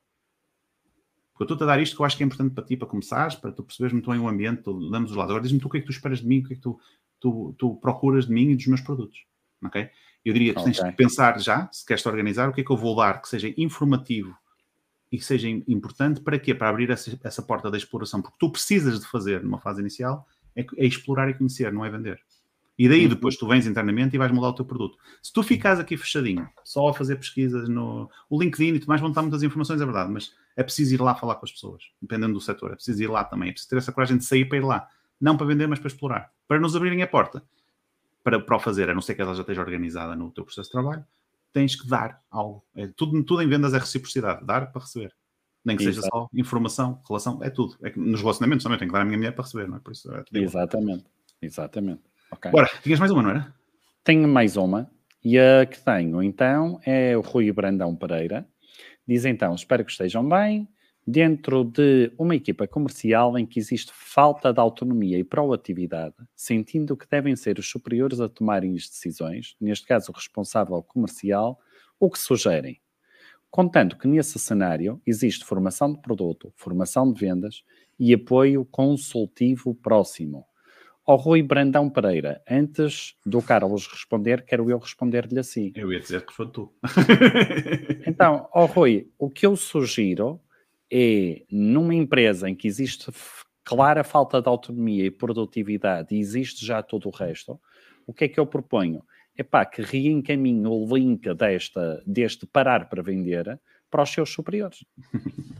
Porque 1.33 1.43
eu 1.43 1.45
estou-te 1.45 1.63
a 1.63 1.67
dar 1.67 1.81
isto 1.81 1.95
que 1.95 2.03
eu 2.03 2.07
acho 2.07 2.17
que 2.17 2.23
é 2.23 2.27
importante 2.27 2.53
para 2.53 2.65
ti, 2.65 2.77
para 2.77 2.89
começares, 2.89 3.37
para 3.37 3.53
tu 3.53 3.63
perceberes 3.63 3.93
muito 3.93 4.11
bem 4.11 4.19
o 4.19 4.29
ambiente, 4.29 4.63
tu, 4.63 4.91
damos 4.91 5.11
os 5.13 5.17
lados. 5.17 5.31
Agora 5.31 5.43
diz-me 5.43 5.61
tu 5.61 5.69
o 5.69 5.71
que 5.71 5.79
é 5.79 5.81
que 5.81 5.87
tu 5.87 5.93
esperas 5.93 6.19
de 6.21 6.27
mim, 6.27 6.41
o 6.41 6.45
que 6.45 6.55
é 6.55 6.57
que 6.57 6.63
tu, 6.63 6.81
tu, 7.21 7.55
tu 7.59 7.77
procuras 7.77 8.27
de 8.27 8.33
mim 8.33 8.51
e 8.51 8.57
dos 8.57 8.67
meus 8.67 8.81
produtos. 8.81 9.25
Ok? 9.65 9.89
Eu 10.25 10.33
diria 10.33 10.55
que 10.55 10.65
tens 10.65 10.79
Ok. 10.79 10.91
que 10.91 10.97
pensar 10.97 11.39
já, 11.39 11.69
se 11.71 11.85
queres 11.85 12.03
te 12.03 12.09
organizar, 12.09 12.49
o 12.49 12.53
que 12.53 12.63
é 12.63 12.65
que 12.65 12.71
eu 12.71 12.77
vou 12.77 12.97
dar 12.97 13.21
que 13.21 13.29
seja 13.29 13.53
informativo 13.57 14.35
e 15.13 15.19
que 15.19 15.25
seja 15.25 15.49
importante 15.49 16.21
para 16.21 16.39
quê? 16.39 16.55
Para 16.55 16.69
abrir 16.71 16.91
essa, 16.91 17.19
essa 17.23 17.43
porta 17.43 17.71
da 17.71 17.77
exploração. 17.77 18.23
Porque 18.23 18.37
tu 18.39 18.51
precisas 18.51 18.99
de 19.01 19.07
fazer 19.07 19.43
numa 19.43 19.61
fase 19.61 19.81
inicial 19.81 20.27
é, 20.57 20.65
é 20.77 20.87
explorar 20.87 21.29
e 21.29 21.35
conhecer, 21.35 21.73
não 21.73 21.85
é 21.85 21.91
vender. 21.91 22.21
E 22.77 22.89
daí 22.89 23.03
Uhum. 23.05 23.11
depois 23.11 23.37
tu 23.37 23.47
vens 23.47 23.67
internamente 23.67 24.17
e 24.17 24.19
vais 24.19 24.33
mudar 24.33 24.49
o 24.49 24.53
teu 24.53 24.65
produto. 24.65 24.99
Se 25.23 25.33
tu 25.33 25.43
ficares 25.45 25.79
aqui 25.79 25.97
fechadinho, 25.97 26.49
só 26.65 26.89
a 26.89 26.95
fazer 26.95 27.15
pesquisas 27.17 27.69
no 27.69 28.11
o 28.29 28.41
LinkedIn 28.43 28.75
e 28.75 28.79
tudo 28.81 28.89
mais, 28.89 29.01
vão 29.01 29.11
estar 29.11 29.23
muitas 29.23 29.43
informações, 29.45 29.81
é 29.81 29.85
verdade, 29.85 30.11
mas 30.11 30.33
é 30.57 30.63
preciso 30.63 30.93
ir 30.95 31.01
lá 31.01 31.15
falar 31.15 31.37
com 31.37 31.45
as 31.45 31.53
pessoas, 31.53 31.85
dependendo 32.03 32.33
do 32.33 32.41
setor, 32.41 32.73
é 32.73 32.75
preciso 32.75 33.01
ir 33.03 33.07
lá 33.09 33.23
também, 33.23 33.51
é 33.51 33.53
preciso 33.53 33.71
ter 33.71 33.77
essa 33.77 33.93
coragem 33.93 34.17
de 34.17 34.25
sair 34.25 34.47
para 34.47 34.59
ir 34.59 34.65
lá. 34.65 34.89
Não 35.21 35.37
para 35.37 35.47
vender, 35.47 35.69
mas 35.69 35.79
para 35.79 35.87
explorar. 35.87 36.33
Para 36.49 36.59
nos 36.59 36.75
abrirem 36.75 37.01
a 37.03 37.07
porta. 37.07 37.45
Para, 38.25 38.41
para 38.41 38.57
o 38.57 38.61
fazer, 38.61 38.91
a 38.91 38.95
não 38.95 39.03
ser 39.03 39.15
que 39.15 39.23
ela 39.23 39.35
já 39.35 39.43
esteja 39.43 39.61
organizada 39.61 40.17
no 40.17 40.31
teu 40.33 40.45
processo 40.45 40.69
de 40.69 40.73
trabalho, 40.73 41.05
tens 41.53 41.77
que 41.77 41.87
dar 41.87 42.21
algo. 42.31 42.65
É, 42.75 42.89
tudo, 42.89 43.23
tudo 43.23 43.43
em 43.43 43.49
vendas 43.49 43.75
é 43.75 43.79
reciprocidade, 43.79 44.45
dar 44.45 44.73
para 44.73 44.83
receber. 44.83 45.15
Nem 45.65 45.77
que 45.77 45.85
seja 45.85 46.01
Exato. 46.01 46.15
só 46.15 46.29
informação, 46.35 47.01
relação, 47.09 47.43
é 47.43 47.49
tudo. 47.49 47.77
É 47.83 47.91
que 47.91 47.99
nos 47.99 48.21
relacionamentos 48.21 48.65
também 48.65 48.79
tenho 48.79 48.91
que 48.91 48.93
dar 48.93 49.03
a 49.03 49.05
minha 49.05 49.17
mulher 49.17 49.33
para 49.33 49.45
receber, 49.45 49.69
não 49.69 49.77
é? 49.77 49.81
Por 49.81 49.93
isso 49.93 50.13
é. 50.13 50.25
Exatamente. 50.35 51.05
Exatamente. 51.41 52.03
Ok. 52.31 52.51
Bora, 52.51 52.69
tinhas 52.83 52.99
mais 52.99 53.11
uma, 53.11 53.23
não 53.23 53.31
era? 53.31 53.55
Tenho 54.03 54.29
mais 54.29 54.57
uma. 54.57 54.91
E 55.25 55.39
a 55.39 55.65
que 55.65 55.81
tenho, 55.81 56.23
então, 56.23 56.79
é 56.85 57.17
o 57.17 57.23
Rui 57.23 57.51
Brandão 57.51 57.97
Pereira. 57.97 58.47
Diz 59.07 59.25
então: 59.25 59.55
Espero 59.55 59.85
que 59.85 59.91
estejam 59.91 60.29
bem. 60.29 60.69
Dentro 61.07 61.65
de 61.65 62.11
uma 62.19 62.35
equipa 62.35 62.67
comercial 62.67 63.39
em 63.39 63.45
que 63.45 63.59
existe 63.59 63.93
falta 63.93 64.53
de 64.53 64.61
autonomia 64.61 65.19
e 65.19 65.25
proatividade, 65.25 66.15
sentindo 66.35 66.97
que 66.97 67.07
devem 67.07 67.37
ser 67.37 67.59
os 67.59 67.69
superiores 67.69 68.21
a 68.21 68.29
tomarem 68.29 68.75
as 68.75 68.89
decisões, 68.89 69.55
neste 69.61 69.87
caso 69.87 70.11
o 70.11 70.15
responsável 70.15 70.83
comercial, 70.83 71.61
o 72.01 72.11
que 72.11 72.19
sugerem? 72.19 72.81
Contanto 73.51 73.99
que 73.99 74.09
nesse 74.09 74.39
cenário 74.39 75.01
existe 75.07 75.45
formação 75.45 75.93
de 75.93 76.01
produto, 76.01 76.53
formação 76.57 77.13
de 77.13 77.21
vendas 77.21 77.63
e 77.99 78.13
apoio 78.15 78.65
consultivo 78.65 79.75
próximo. 79.75 80.47
Ao 81.07 81.17
Rui 81.17 81.43
Brandão 81.43 81.91
Pereira, 81.91 82.43
antes 82.51 83.15
do 83.27 83.43
Carlos 83.43 83.87
responder, 83.87 84.43
quero 84.47 84.71
eu 84.71 84.79
responder-lhe 84.79 85.39
assim. 85.39 85.71
Eu 85.77 85.93
ia 85.93 86.01
dizer 86.01 86.25
que 86.25 86.33
foi 86.33 86.49
tu. 86.49 86.73
Então, 88.07 88.49
ao 88.53 88.65
Rui, 88.65 89.11
o 89.19 89.29
que 89.29 89.45
eu 89.45 89.55
sugiro 89.55 90.41
é, 90.97 91.43
numa 91.51 91.93
empresa 91.93 92.49
em 92.49 92.55
que 92.55 92.69
existe 92.69 93.11
clara 93.65 94.05
falta 94.05 94.41
de 94.41 94.49
autonomia 94.49 95.05
e 95.07 95.11
produtividade 95.11 96.15
e 96.15 96.21
existe 96.21 96.65
já 96.65 96.85
todo 96.85 97.09
o 97.09 97.11
resto, 97.11 97.61
o 98.07 98.15
que 98.15 98.25
é 98.25 98.29
que 98.29 98.39
eu 98.39 98.47
proponho? 98.47 99.03
É 99.37 99.43
pá, 99.43 99.67
que 99.67 99.83
reencaminhe 99.83 100.65
o 100.69 100.87
link 100.97 101.35
desta, 101.35 102.01
deste 102.07 102.47
parar 102.47 102.89
para 102.89 103.03
vender 103.03 103.59
para 103.91 104.05
os 104.05 104.11
seus 104.11 104.31
superiores. 104.31 104.85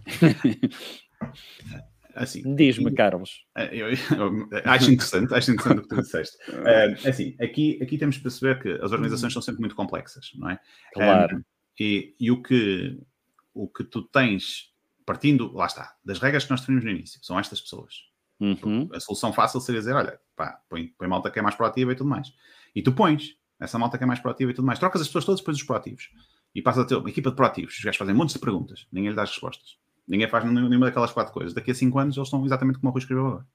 assim, 2.15 2.55
Diz-me, 2.55 2.93
Carlos. 2.93 3.45
eh, 3.57 3.71
eu- 3.77 3.89
eu 3.91 4.49
acho 4.65 4.93
interessante, 4.93 5.35
acho 5.35 5.51
interessante 5.51 5.79
o 5.79 5.83
que 5.83 5.89
tu 5.89 5.97
disseste. 6.03 6.37
Eh, 6.49 6.95
assim, 7.09 7.35
aqui, 7.41 7.79
aqui 7.83 7.99
temos 7.99 8.17
que 8.19 8.23
perceber 8.23 8.61
que 8.63 8.69
as 8.85 8.93
organizações 8.93 9.33
são 9.33 9.43
sempre 9.43 9.61
muito 9.61 9.75
complexas, 9.75 10.31
não 10.37 10.49
é? 10.51 10.61
Claro. 10.93 11.39
Um, 11.39 11.43
e 11.81 12.15
e 12.21 12.31
o, 12.31 12.41
que, 12.41 13.01
o 13.53 13.67
que 13.69 13.83
tu 13.83 14.03
tens, 14.03 14.73
partindo, 15.05 15.53
lá 15.53 15.67
está, 15.67 15.95
das 16.05 16.19
regras 16.19 16.45
que 16.45 16.51
nós 16.51 16.61
definimos 16.61 16.85
no 16.85 16.91
início, 16.91 17.21
são 17.23 17.39
estas 17.39 17.61
pessoas. 17.61 17.95
Uhum. 18.41 18.89
A 18.93 19.01
solução 19.01 19.33
fácil 19.33 19.61
seria 19.61 19.81
dizer, 19.81 19.95
olha, 19.95 20.19
pá, 20.37 20.61
põe, 20.69 20.89
põe 20.99 21.09
malta 21.09 21.31
que 21.31 21.39
é 21.39 21.43
mais 21.43 21.55
proativa 21.55 21.93
e 21.93 21.97
tudo 21.97 22.11
mais. 22.11 22.33
E 22.75 22.83
tu 22.83 22.93
pões 22.93 23.37
essa 23.61 23.79
malta 23.79 23.97
que 23.97 24.05
é 24.05 24.07
mais 24.07 24.21
proativa 24.21 24.51
e 24.51 24.55
tudo 24.55 24.67
mais. 24.67 24.79
Trocas 24.79 25.01
as 25.01 25.07
pessoas 25.07 25.25
todas 25.25 25.41
depois 25.41 25.57
dos 25.57 25.67
proativos. 25.67 26.11
E 26.55 26.63
passas 26.63 26.85
a 26.85 26.87
ter 26.87 26.97
uma 26.97 27.09
equipa 27.09 27.31
de 27.31 27.37
proativos. 27.37 27.77
Os 27.77 27.85
gajos 27.85 27.99
fazem 27.99 28.15
montes 28.15 28.35
de 28.35 28.41
perguntas. 28.41 28.87
Ninguém 28.93 29.11
lhe 29.11 29.17
dá 29.17 29.23
as 29.23 29.31
respostas. 29.31 29.77
Ninguém 30.07 30.29
faz 30.29 30.45
nenhuma 30.45 30.87
daquelas 30.87 31.13
quatro 31.13 31.33
coisas. 31.33 31.55
Daqui 31.55 31.71
a 31.71 31.75
cinco 31.75 31.99
anos 31.99 32.17
eles 32.17 32.27
estão 32.27 32.45
exatamente 32.45 32.79
como 32.79 32.91
o 32.91 32.93
Rui 32.93 33.01
escreveu 33.01 33.27
agora. 33.27 33.47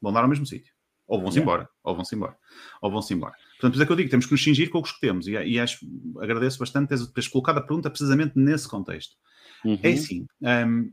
Vão 0.00 0.12
dar 0.12 0.22
ao 0.22 0.28
mesmo 0.28 0.46
sítio. 0.46 0.72
Ou 1.06 1.20
vão-se 1.20 1.38
Yeah. 1.38 1.52
embora. 1.52 1.70
Ou 1.82 1.94
vão-se 1.94 2.14
embora. 2.14 2.36
Ou 2.82 2.90
vão-se 2.90 3.14
embora. 3.14 3.34
Portanto, 3.52 3.74
por 3.74 3.82
é 3.82 3.86
que 3.86 3.92
eu 3.92 3.96
digo, 3.96 4.10
temos 4.10 4.26
que 4.26 4.32
nos 4.32 4.42
cingir 4.42 4.70
com 4.70 4.80
os 4.80 4.92
que 4.92 5.00
temos. 5.00 5.26
E, 5.26 5.32
e 5.32 5.58
acho, 5.58 5.86
agradeço 6.20 6.58
bastante 6.58 6.88
teres, 6.88 7.06
teres 7.08 7.28
colocado 7.28 7.58
a 7.58 7.62
pergunta 7.62 7.90
precisamente 7.90 8.32
nesse 8.36 8.68
contexto. 8.68 9.16
Uhum. 9.64 9.78
É 9.82 9.92
assim, 9.92 10.26
hum, 10.42 10.92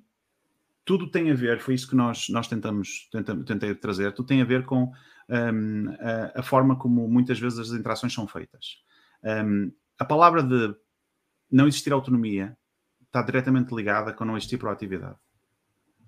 tudo 0.86 1.10
tem 1.10 1.32
a 1.32 1.34
ver, 1.34 1.60
foi 1.60 1.74
isso 1.74 1.90
que 1.90 1.95
nós, 1.95 2.30
nós 2.30 2.48
tentamos, 2.48 3.10
tentamos, 3.12 3.44
tentei 3.45 3.74
trazer, 3.74 4.14
tudo 4.14 4.28
tem 4.28 4.41
a 4.41 4.45
ver 4.45 4.64
com 4.66 4.94
hum, 5.28 5.86
a, 5.99 6.40
a 6.40 6.44
forma 6.44 6.76
como 6.76 7.07
muitas 7.07 7.40
vezes 7.40 7.57
as 7.57 7.70
interações 7.72 8.14
são 8.14 8.28
feitas. 8.28 8.78
Hum, 9.24 9.72
a 9.98 10.06
palavra 10.06 10.44
de 10.44 10.76
não 11.52 11.68
existir 11.68 11.91
autonomia 11.91 12.56
está 13.03 13.22
diretamente 13.24 13.74
ligada 13.74 14.14
com 14.14 14.24
não 14.24 14.38
existir 14.38 14.57
proatividade. 14.57 15.16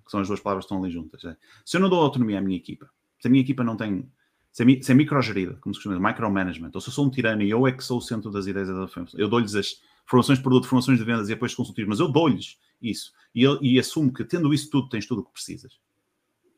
Que 0.04 0.10
são 0.12 0.20
as 0.20 0.28
duas 0.28 0.40
palavras 0.40 0.64
que 0.64 0.72
estão 0.72 0.82
ali 0.82 0.92
juntas. 0.92 1.24
é. 1.24 1.36
Se 1.64 1.76
eu 1.76 1.80
não 1.80 1.90
dou 1.90 2.00
autonomia 2.00 2.38
à 2.38 2.40
minha 2.40 2.56
equipa, 2.56 2.88
se 3.20 3.26
a 3.26 3.30
minha 3.30 3.42
equipa 3.42 3.64
não 3.64 3.76
tem. 3.76 4.10
Se 4.52 4.62
é, 4.62 4.82
se 4.82 4.92
é 4.92 4.94
microgerida, 4.94 5.54
como 5.60 5.74
se 5.74 5.82
dizer, 5.82 6.00
micromanagement, 6.00 6.70
ou 6.74 6.80
se 6.80 6.88
eu 6.88 6.92
sou 6.92 7.06
um 7.06 7.10
tirano 7.10 7.42
e 7.42 7.50
eu 7.50 7.66
é 7.66 7.72
que 7.72 7.84
sou 7.84 7.98
o 7.98 8.00
centro 8.00 8.30
das 8.30 8.46
ideias 8.46 8.68
da 8.68 8.86
eu 9.14 9.28
dou-lhes 9.28 9.54
as 9.54 9.80
formações 10.06 10.38
de 10.38 10.42
produto, 10.42 10.66
formações 10.66 10.98
de 10.98 11.04
vendas 11.04 11.28
e 11.28 11.32
apoios 11.32 11.54
consultivos, 11.54 11.88
mas 11.88 12.00
eu 12.00 12.08
dou-lhes 12.08 12.58
isso. 12.80 13.12
E, 13.34 13.44
e 13.62 13.78
assumo 13.78 14.12
que, 14.12 14.24
tendo 14.24 14.52
isso 14.52 14.70
tudo, 14.70 14.88
tens 14.88 15.06
tudo 15.06 15.20
o 15.20 15.24
que 15.24 15.32
precisas. 15.32 15.78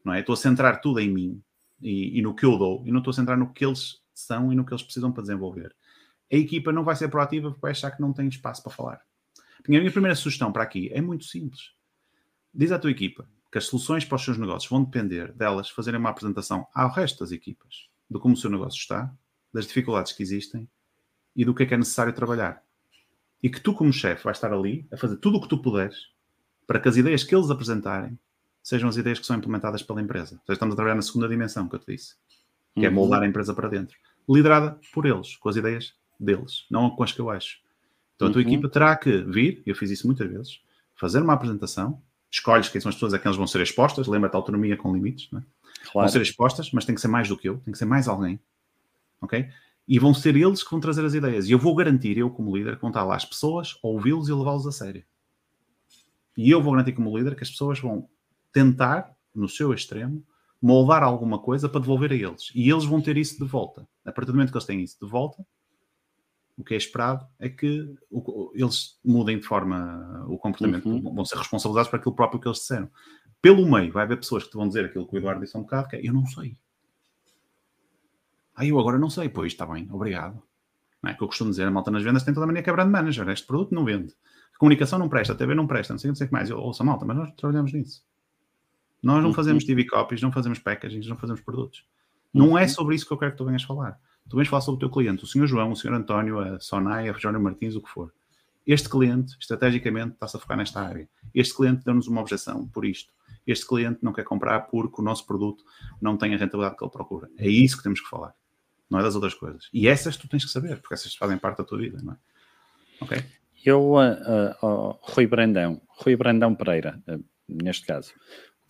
Não 0.05 0.14
é? 0.14 0.20
Estou 0.20 0.32
a 0.34 0.36
centrar 0.36 0.80
tudo 0.80 1.01
em 1.01 1.10
mim 1.10 1.42
e, 1.80 2.18
e 2.18 2.22
no 2.22 2.34
que 2.34 2.44
eu 2.44 2.56
dou, 2.56 2.82
e 2.86 2.90
não 2.90 2.98
estou 2.98 3.10
a 3.10 3.14
centrar 3.14 3.38
no 3.38 3.52
que 3.52 3.64
eles 3.64 4.01
são 4.12 4.52
e 4.52 4.56
no 4.56 4.64
que 4.64 4.72
eles 4.72 4.82
precisam 4.82 5.12
para 5.12 5.22
desenvolver. 5.22 5.74
A 6.32 6.36
equipa 6.36 6.72
não 6.72 6.84
vai 6.84 6.94
ser 6.94 7.09
proativa 7.09 7.51
porque 7.51 7.62
vai 7.62 7.72
achar 7.72 7.90
que 7.90 8.01
não 8.01 8.12
tem 8.12 8.28
espaço 8.28 8.62
para 8.62 8.72
falar. 8.72 9.01
A 9.34 9.68
minha 9.68 9.90
primeira 9.90 10.14
sugestão 10.14 10.52
para 10.52 10.62
aqui 10.62 10.90
é 10.92 11.01
muito 11.01 11.24
simples. 11.24 11.72
Diz 12.55 12.72
à 12.72 12.78
tua 12.78 12.90
equipa 12.90 13.28
que 13.51 13.59
as 13.59 13.64
soluções 13.64 14.05
para 14.05 14.16
os 14.16 14.24
seus 14.24 14.38
negócios 14.38 14.70
vão 14.70 14.84
depender 14.84 15.32
delas 15.32 15.68
fazerem 15.68 15.98
uma 15.98 16.10
apresentação 16.10 16.66
ao 16.72 16.90
resto 16.90 17.20
das 17.20 17.32
equipas 17.32 17.88
de 18.09 18.18
como 18.18 18.34
o 18.34 18.36
seu 18.36 18.51
negócio 18.51 18.78
está, 18.78 19.12
das 19.52 19.66
dificuldades 19.66 20.12
que 20.12 20.22
existem 20.22 20.68
e 21.34 21.44
do 21.44 21.55
que 21.55 21.62
é 21.62 21.66
que 21.66 21.74
é 21.74 21.76
necessário 21.76 22.12
trabalhar. 22.12 22.62
E 23.42 23.48
que 23.48 23.60
tu, 23.60 23.72
como 23.74 23.92
chefe, 23.92 24.24
vais 24.24 24.36
estar 24.36 24.52
ali 24.52 24.86
a 24.92 24.96
fazer 24.96 25.16
tudo 25.16 25.38
o 25.38 25.40
que 25.40 25.48
tu 25.48 25.58
puderes 25.58 25.96
para 26.66 26.78
que 26.78 26.88
as 26.88 26.96
ideias 26.96 27.24
que 27.24 27.34
eles 27.34 27.50
apresentarem 27.50 28.18
sejam 28.62 28.88
as 28.88 28.96
ideias 28.96 29.18
que 29.18 29.26
são 29.26 29.36
implementadas 29.36 29.82
pela 29.82 30.00
empresa. 30.02 30.34
Ou 30.34 30.40
seja, 30.46 30.52
estamos 30.54 30.74
a 30.74 30.76
trabalhar 30.76 30.94
na 30.94 31.02
segunda 31.02 31.26
dimensão 31.28 31.66
que 31.68 31.74
eu 31.74 31.78
te 31.80 31.92
disse, 31.92 32.14
que 32.74 32.84
é 32.84 32.88
Uhum. 32.88 32.94
moldar 32.94 33.22
a 33.22 33.26
empresa 33.26 33.54
para 33.54 33.68
dentro. 33.68 33.96
Liderada 34.28 34.78
por 34.92 35.06
eles, 35.06 35.36
com 35.36 35.48
as 35.48 35.56
ideias 35.56 35.94
deles, 36.18 36.66
não 36.70 36.90
com 36.90 37.02
as 37.02 37.12
que 37.12 37.20
eu 37.20 37.30
acho. 37.30 37.58
Então 38.14 38.28
a 38.28 38.30
tua 38.30 38.42
Uhum. 38.42 38.48
equipa 38.48 38.68
terá 38.68 38.94
que 38.96 39.22
vir, 39.22 39.62
eu 39.64 39.74
fiz 39.74 39.90
isso 39.90 40.06
muitas 40.06 40.28
vezes, 40.30 40.60
fazer 40.94 41.22
uma 41.22 41.32
apresentação, 41.32 42.00
escolhes 42.30 42.68
quem 42.68 42.80
são 42.80 42.90
as 42.90 42.94
pessoas 42.94 43.14
a 43.14 43.18
quem 43.18 43.26
elas 43.26 43.38
vão 43.38 43.46
ser 43.46 43.62
expostas, 43.62 44.06
lembra-te 44.06 44.34
a 44.34 44.36
autonomia 44.36 44.76
com 44.76 44.92
limites, 44.94 45.28
não 45.32 45.40
é? 45.40 45.42
vão 45.42 45.92
Claro. 45.92 46.08
ser 46.10 46.20
expostas, 46.20 46.70
mas 46.72 46.84
tem 46.84 46.94
que 46.94 47.00
ser 47.00 47.08
mais 47.08 47.26
do 47.28 47.36
que 47.38 47.48
eu, 47.48 47.56
tem 47.60 47.72
que 47.72 47.78
ser 47.78 47.86
mais 47.86 48.06
alguém. 48.06 48.38
Ok? 49.22 49.48
E 49.90 49.98
vão 49.98 50.14
ser 50.14 50.36
eles 50.36 50.62
que 50.62 50.70
vão 50.70 50.78
trazer 50.78 51.04
as 51.04 51.14
ideias. 51.14 51.48
E 51.48 51.52
eu 51.52 51.58
vou 51.58 51.74
garantir, 51.74 52.16
eu 52.16 52.30
como 52.30 52.56
líder, 52.56 52.74
estar 52.74 53.02
lá 53.02 53.16
as 53.16 53.24
pessoas, 53.24 53.76
ouvi-los 53.82 54.28
e 54.28 54.32
levá-los 54.32 54.64
a 54.64 54.70
sério. 54.70 55.04
E 56.36 56.48
eu 56.48 56.62
vou 56.62 56.72
garantir 56.72 56.92
como 56.92 57.18
líder 57.18 57.34
que 57.34 57.42
as 57.42 57.50
pessoas 57.50 57.80
vão 57.80 58.08
tentar, 58.52 59.12
no 59.34 59.48
seu 59.48 59.74
extremo, 59.74 60.24
moldar 60.62 61.02
alguma 61.02 61.40
coisa 61.40 61.68
para 61.68 61.80
devolver 61.80 62.12
a 62.12 62.14
eles. 62.14 62.52
E 62.54 62.70
eles 62.70 62.84
vão 62.84 63.00
ter 63.00 63.16
isso 63.16 63.36
de 63.36 63.44
volta. 63.44 63.88
A 64.04 64.12
partir 64.12 64.28
do 64.28 64.34
momento 64.34 64.52
que 64.52 64.56
eles 64.56 64.66
têm 64.66 64.80
isso 64.80 64.96
de 65.02 65.10
volta, 65.10 65.44
o 66.56 66.62
que 66.62 66.74
é 66.74 66.76
esperado 66.76 67.26
é 67.38 67.48
que 67.48 67.92
eles 68.54 68.96
mudem 69.04 69.38
de 69.38 69.46
forma 69.46 70.24
o 70.28 70.38
comportamento, 70.38 70.88
uhum. 70.88 71.14
vão 71.14 71.24
ser 71.24 71.36
responsabilizados 71.36 71.90
por 71.90 71.98
aquilo 71.98 72.14
próprio 72.14 72.40
que 72.40 72.46
eles 72.46 72.58
disseram. 72.58 72.88
Pelo 73.42 73.68
meio, 73.68 73.92
vai 73.92 74.04
haver 74.04 74.18
pessoas 74.18 74.44
que 74.44 74.50
te 74.50 74.56
vão 74.56 74.68
dizer 74.68 74.84
aquilo 74.84 75.08
que 75.08 75.16
o 75.16 75.18
Eduardo 75.18 75.40
disse 75.40 75.56
há 75.56 75.60
um 75.60 75.62
bocado, 75.62 75.88
que 75.88 75.96
é, 75.96 76.06
eu 76.06 76.12
não 76.12 76.26
sei. 76.26 76.56
Ah, 78.61 78.66
eu 78.66 78.78
agora 78.78 78.99
não 78.99 79.09
sei. 79.09 79.27
Pois, 79.31 79.53
está 79.53 79.65
bem, 79.65 79.89
obrigado. 79.91 80.43
Não 81.03 81.11
é 81.11 81.15
que 81.15 81.23
eu 81.23 81.27
costumo 81.27 81.49
dizer, 81.49 81.66
a 81.66 81.70
malta 81.70 81.91
nas 81.91 82.03
vendas 82.03 82.23
tem 82.23 82.35
toda 82.35 82.45
a 82.45 82.47
mania 82.47 82.62
que 82.62 82.69
é 82.69 82.73
brand 82.74 82.91
manager. 82.91 83.27
Este 83.31 83.47
produto 83.47 83.74
não 83.74 83.87
vende. 83.87 84.12
A 84.55 84.59
comunicação 84.59 84.99
não 84.99 85.09
presta, 85.09 85.32
a 85.32 85.37
TV 85.37 85.55
não 85.55 85.66
presta, 85.66 85.95
não 85.95 85.99
sei, 85.99 86.09
não 86.09 86.15
sei 86.15 86.27
o 86.27 86.28
que 86.28 86.35
mais. 86.35 86.51
Eu 86.51 86.59
ouço 86.59 86.82
a 86.82 86.85
malta, 86.85 87.07
mas 87.07 87.16
nós 87.16 87.32
trabalhamos 87.32 87.73
nisso. 87.73 88.05
Nós 89.03 89.23
não 89.23 89.31
uhum. 89.31 89.35
fazemos 89.35 89.65
TV 89.65 89.87
copies, 89.87 90.20
não 90.20 90.31
fazemos 90.31 90.59
packaging, 90.59 91.01
não 91.09 91.16
fazemos 91.16 91.41
produtos. 91.41 91.87
Não 92.35 92.59
é 92.59 92.65
uhum. 92.65 92.69
sobre 92.69 92.95
isso 92.97 93.07
que 93.07 93.12
eu 93.15 93.16
quero 93.16 93.32
que 93.32 93.39
tu 93.39 93.47
venhas 93.47 93.62
falar. 93.62 93.99
Tu 94.28 94.37
vens 94.37 94.47
falar 94.47 94.61
sobre 94.61 94.77
o 94.77 94.81
teu 94.81 94.91
cliente, 94.91 95.24
o 95.24 95.27
senhor 95.27 95.47
João, 95.47 95.73
o 95.73 95.77
senhor 95.77 95.97
António, 95.97 96.39
a 96.39 96.61
Sonai, 96.61 97.09
a 97.09 97.15
Jorge 97.15 97.39
Martins, 97.39 97.74
o 97.77 97.81
que 97.81 97.89
for. 97.89 98.12
Este 98.66 98.91
cliente, 98.91 99.39
estrategicamente, 99.41 100.12
está-se 100.12 100.37
a 100.37 100.41
focar 100.41 100.59
nesta 100.59 100.82
área. 100.82 101.09
Este 101.35 101.55
cliente 101.55 101.82
deu-nos 101.82 102.07
uma 102.09 102.20
objeção 102.20 102.69
por 102.69 102.85
isto. 102.85 103.11
Este 103.47 103.66
cliente 103.66 104.01
não 104.03 104.12
quer 104.12 104.24
comprar 104.24 104.61
porque 104.61 105.01
o 105.01 105.05
nosso 105.05 105.27
produto 105.27 105.65
não 105.99 106.19
tem 106.19 106.35
a 106.35 106.37
rentabilidade 106.37 106.77
que 106.77 106.85
ele 106.85 106.93
procura. 106.93 107.31
É 107.39 107.49
isso 107.49 107.78
que 107.78 107.82
temos 107.82 108.01
que 108.03 108.09
falar. 108.09 108.35
Não 108.90 108.98
é 108.98 109.02
das 109.02 109.14
outras 109.14 109.34
coisas. 109.34 109.68
E 109.72 109.88
essas 109.88 110.16
tu 110.16 110.28
tens 110.28 110.44
que 110.44 110.50
saber, 110.50 110.80
porque 110.80 110.94
essas 110.94 111.14
fazem 111.14 111.38
parte 111.38 111.58
da 111.58 111.64
tua 111.64 111.78
vida, 111.78 111.98
não 112.02 112.14
é? 112.14 112.16
Ok? 113.00 113.24
Eu, 113.64 113.92
uh, 113.92 114.56
uh, 114.62 114.66
uh, 114.66 114.98
Rui 115.02 115.26
Brandão, 115.26 115.80
Rui 115.88 116.16
Brandão 116.16 116.54
Pereira, 116.54 117.00
neste 117.46 117.86
caso, 117.86 118.12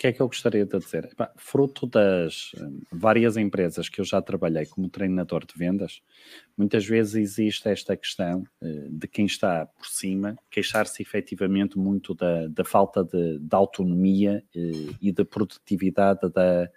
que 0.00 0.06
é 0.06 0.12
que 0.14 0.22
eu 0.22 0.28
gostaria 0.28 0.64
de 0.64 0.78
dizer? 0.78 1.10
fruto 1.36 1.86
das 1.86 2.52
várias 2.90 3.36
empresas 3.36 3.86
que 3.86 4.00
eu 4.00 4.04
já 4.04 4.22
trabalhei 4.22 4.64
como 4.64 4.88
treinador 4.88 5.44
de 5.44 5.52
vendas, 5.54 6.00
muitas 6.56 6.86
vezes 6.86 7.16
existe 7.16 7.68
esta 7.68 7.94
questão 7.94 8.42
uh, 8.62 8.88
de 8.90 9.06
quem 9.06 9.26
está 9.26 9.66
por 9.66 9.86
cima 9.86 10.38
queixar-se 10.50 11.02
efetivamente 11.02 11.78
muito 11.78 12.14
da, 12.14 12.46
da 12.46 12.64
falta 12.64 13.04
de, 13.04 13.38
de 13.40 13.54
autonomia 13.54 14.42
uh, 14.56 14.96
e 15.02 15.12
de 15.12 15.22
produtividade 15.22 16.32
da, 16.32 16.70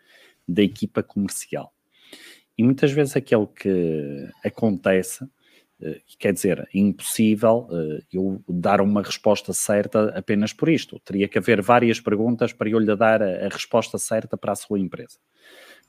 da 0.46 0.62
equipa 0.62 1.02
comercial. 1.02 1.74
E 2.58 2.64
muitas 2.64 2.92
vezes 2.92 3.16
aquilo 3.16 3.48
que 3.48 4.30
acontece 4.44 5.28
eh, 5.84 6.02
quer 6.18 6.34
dizer, 6.34 6.60
é 6.60 6.78
impossível 6.80 7.68
uh, 7.70 8.02
eu 8.12 8.42
dar 8.48 8.80
uma 8.80 9.02
resposta 9.02 9.52
certa 9.52 10.18
apenas 10.18 10.54
por 10.54 10.70
isto. 10.70 11.00
Teria 11.00 11.28
que 11.28 11.38
haver 11.38 11.62
várias 11.62 12.00
perguntas 12.00 12.54
para 12.54 12.70
eu 12.70 12.80
lhe 12.80 12.96
dar 12.96 13.22
a, 13.22 13.46
a, 13.46 13.50
resposta 13.50 13.98
certa 13.98 14.38
para 14.38 14.54
a 14.54 14.56
sua 14.56 14.80
empresa. 14.80 15.18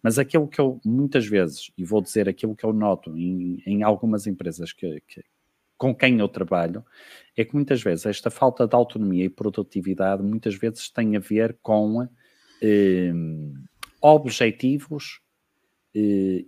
Mas 0.03 0.19
aquilo 0.19 0.49
que 0.49 0.61
eu, 0.61 0.81
muitas 0.85 1.27
vezes, 1.27 1.71
e 1.79 1.85
vou 1.85 2.03
dizer 2.03 2.29
aquilo 2.29 2.57
que 2.57 2.65
eu 2.65 2.73
noto 2.73 3.17
em, 3.17 3.63
em 3.65 3.83
algumas 3.85 4.27
empresas 4.27 4.73
que, 4.73 5.01
que, 5.07 5.23
com 5.79 5.95
quem 5.95 6.19
eu 6.19 6.29
trabalho, 6.29 6.85
é 7.37 7.45
que 7.45 7.55
muitas 7.55 7.83
vezes 7.83 8.07
esta 8.07 8.31
falta 8.31 8.67
de 8.67 8.75
autonomia 8.75 9.25
e 9.25 9.31
produtividade 9.31 10.23
muitas 10.23 10.57
vezes 10.57 10.91
tem 10.91 11.17
a 11.17 11.21
ver 11.21 11.57
com 11.63 12.09
eh, 12.61 13.13
objetivos, 14.01 15.21
eh, 15.21 15.24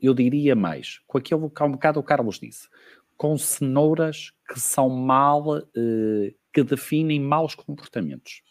eu 0.03 0.13
diria 0.13 0.57
mais, 0.57 1.01
com 1.07 1.19
aquilo 1.19 1.49
que 1.49 1.63
há 1.63 1.67
um 1.67 1.73
bocado 1.73 2.01
o 2.01 2.03
Carlos 2.03 2.39
disse 2.39 2.69
com 3.17 3.37
cenouras 3.39 4.33
que 4.49 4.61
são 4.61 4.89
mal, 4.89 5.59
eh, 5.59 6.35
que 6.53 6.63
definem 6.63 7.21
maus 7.21 7.55
comportamentos. 7.55 8.43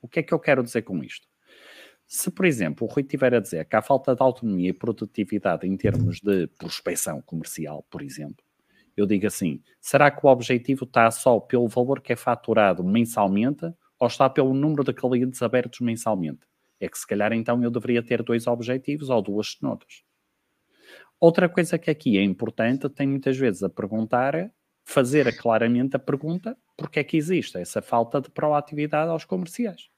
O 0.00 0.08
que 0.08 0.20
é 0.20 0.22
que 0.22 0.32
eu 0.32 0.38
quero 0.38 0.62
dizer 0.62 0.82
com 0.82 1.02
isto? 1.04 1.28
Se, 2.06 2.30
por 2.30 2.44
exemplo, 2.44 2.86
o 2.86 2.90
Rui 2.90 3.04
tiver 3.04 3.34
a 3.34 3.40
dizer 3.40 3.64
que 3.66 3.76
há 3.76 3.82
falta 3.82 4.14
de 4.14 4.22
autonomia 4.22 4.70
e 4.70 4.72
produtividade 4.72 5.66
em 5.66 5.76
termos 5.76 6.20
de 6.20 6.46
prospecção 6.58 7.22
comercial, 7.22 7.86
por 7.90 8.02
exemplo, 8.02 8.44
eu 8.96 9.06
digo 9.06 9.26
assim: 9.26 9.62
será 9.80 10.10
que 10.10 10.24
o 10.26 10.28
objetivo 10.28 10.84
está 10.84 11.10
só 11.10 11.40
pelo 11.40 11.68
valor 11.68 12.00
que 12.00 12.12
é 12.12 12.16
faturado 12.16 12.84
mensalmente 12.84 13.72
ou 13.98 14.06
está 14.08 14.28
pelo 14.28 14.52
número 14.52 14.84
de 14.84 14.92
clientes 14.92 15.42
abertos 15.42 15.80
mensalmente? 15.80 16.46
É 16.80 16.88
que 16.88 16.98
se 16.98 17.06
calhar 17.06 17.32
então 17.32 17.62
eu 17.62 17.70
deveria 17.70 18.02
ter 18.02 18.22
dois 18.22 18.46
objetivos 18.46 19.08
ou 19.08 19.22
duas 19.22 19.52
cenouras. 19.52 20.02
Outra 21.22 21.48
coisa 21.48 21.78
que 21.78 21.88
aqui 21.88 22.18
é 22.18 22.22
importante, 22.24 22.88
tem 22.88 23.06
muitas 23.06 23.36
vezes 23.36 23.62
a 23.62 23.68
perguntar, 23.68 24.52
fazer 24.84 25.32
claramente 25.36 25.94
a 25.94 25.98
pergunta, 26.00 26.58
porque 26.76 26.98
é 26.98 27.04
que 27.04 27.16
existe 27.16 27.56
essa 27.58 27.80
falta 27.80 28.20
de 28.20 28.28
proatividade 28.28 29.08
aos 29.08 29.24
comerciais. 29.24 29.88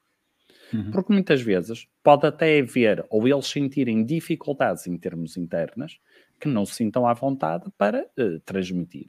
Uhum. 0.70 0.90
Porque 0.90 1.14
muitas 1.14 1.40
vezes 1.40 1.88
pode 2.02 2.26
até 2.26 2.58
haver, 2.58 3.06
ou 3.08 3.26
eles 3.26 3.46
sentirem 3.46 4.04
dificuldades 4.04 4.86
em 4.86 4.98
termos 4.98 5.38
internas, 5.38 5.98
que 6.38 6.46
não 6.46 6.66
se 6.66 6.74
sintam 6.74 7.06
à 7.06 7.14
vontade 7.14 7.70
para 7.78 8.06
uh, 8.18 8.38
transmitir. 8.40 9.06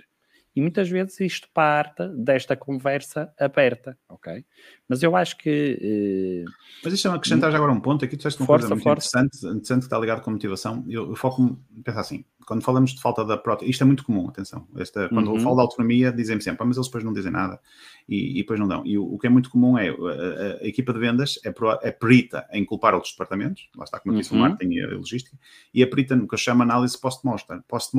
E 0.55 0.61
muitas 0.61 0.89
vezes 0.89 1.19
isto 1.19 1.49
parte 1.53 2.07
desta 2.07 2.55
conversa 2.55 3.33
aberta, 3.37 3.97
ok? 4.07 4.45
Mas 4.87 5.03
eu 5.03 5.13
acho 5.15 5.37
que. 5.37 6.45
Uh... 6.45 6.49
Mas 6.81 6.93
deixa-me 6.93 7.15
é 7.15 7.17
acrescentar 7.17 7.51
já 7.51 7.57
agora 7.57 7.73
um 7.73 7.81
ponto. 7.81 8.05
Aqui 8.05 8.15
tu 8.15 8.19
disseste 8.19 8.39
uma 8.39 8.47
força, 8.47 8.67
coisa 8.69 8.75
muito 8.75 8.83
força. 8.83 9.19
interessante, 9.19 9.57
interessante 9.57 9.79
que 9.79 9.85
está 9.85 9.99
ligado 9.99 10.21
com 10.21 10.31
motivação. 10.31 10.85
Eu, 10.87 11.09
eu 11.09 11.15
foco, 11.15 11.59
pensa 11.83 11.99
assim, 11.99 12.23
quando 12.45 12.63
falamos 12.63 12.93
de 12.93 13.01
falta 13.01 13.25
da 13.25 13.37
prótese, 13.37 13.69
isto 13.69 13.83
é 13.83 13.85
muito 13.85 14.05
comum, 14.05 14.29
atenção. 14.29 14.65
Esta, 14.77 15.09
quando 15.09 15.27
uhum. 15.27 15.37
eu 15.37 15.41
falo 15.41 15.55
de 15.55 15.61
autonomia, 15.61 16.11
dizem-me 16.11 16.41
sempre, 16.41 16.63
ah, 16.63 16.65
mas 16.65 16.77
eles 16.77 16.87
depois 16.87 17.03
não 17.03 17.11
dizem 17.11 17.31
nada 17.31 17.59
e, 18.07 18.31
e 18.31 18.37
depois 18.37 18.59
não 18.59 18.67
dão. 18.67 18.85
E 18.85 18.97
o, 18.97 19.03
o, 19.03 19.17
que 19.17 19.27
é 19.27 19.29
muito 19.29 19.49
comum 19.49 19.77
é 19.77 19.89
a, 19.89 19.93
a, 19.93 20.63
a 20.63 20.67
equipa 20.67 20.93
de 20.93 20.99
vendas 20.99 21.39
é, 21.43 21.51
pro, 21.51 21.77
é 21.81 21.91
perita 21.91 22.47
em 22.51 22.63
culpar 22.63 22.93
outros 22.93 23.11
departamentos, 23.11 23.67
lá 23.75 23.83
está, 23.83 23.99
como 23.99 24.15
eu 24.15 24.19
disse, 24.19 24.31
uhum. 24.31 24.39
o 24.39 24.41
marketing 24.43 24.73
e 24.73 24.81
a 24.83 24.87
logística, 24.95 25.37
e 25.73 25.83
a 25.83 25.87
perita 25.87 26.15
no 26.15 26.27
que 26.27 26.35
eu 26.35 26.39
chamo 26.39 26.63
análise 26.63 26.99
post-mortem, 26.99 27.61
post 27.67 27.91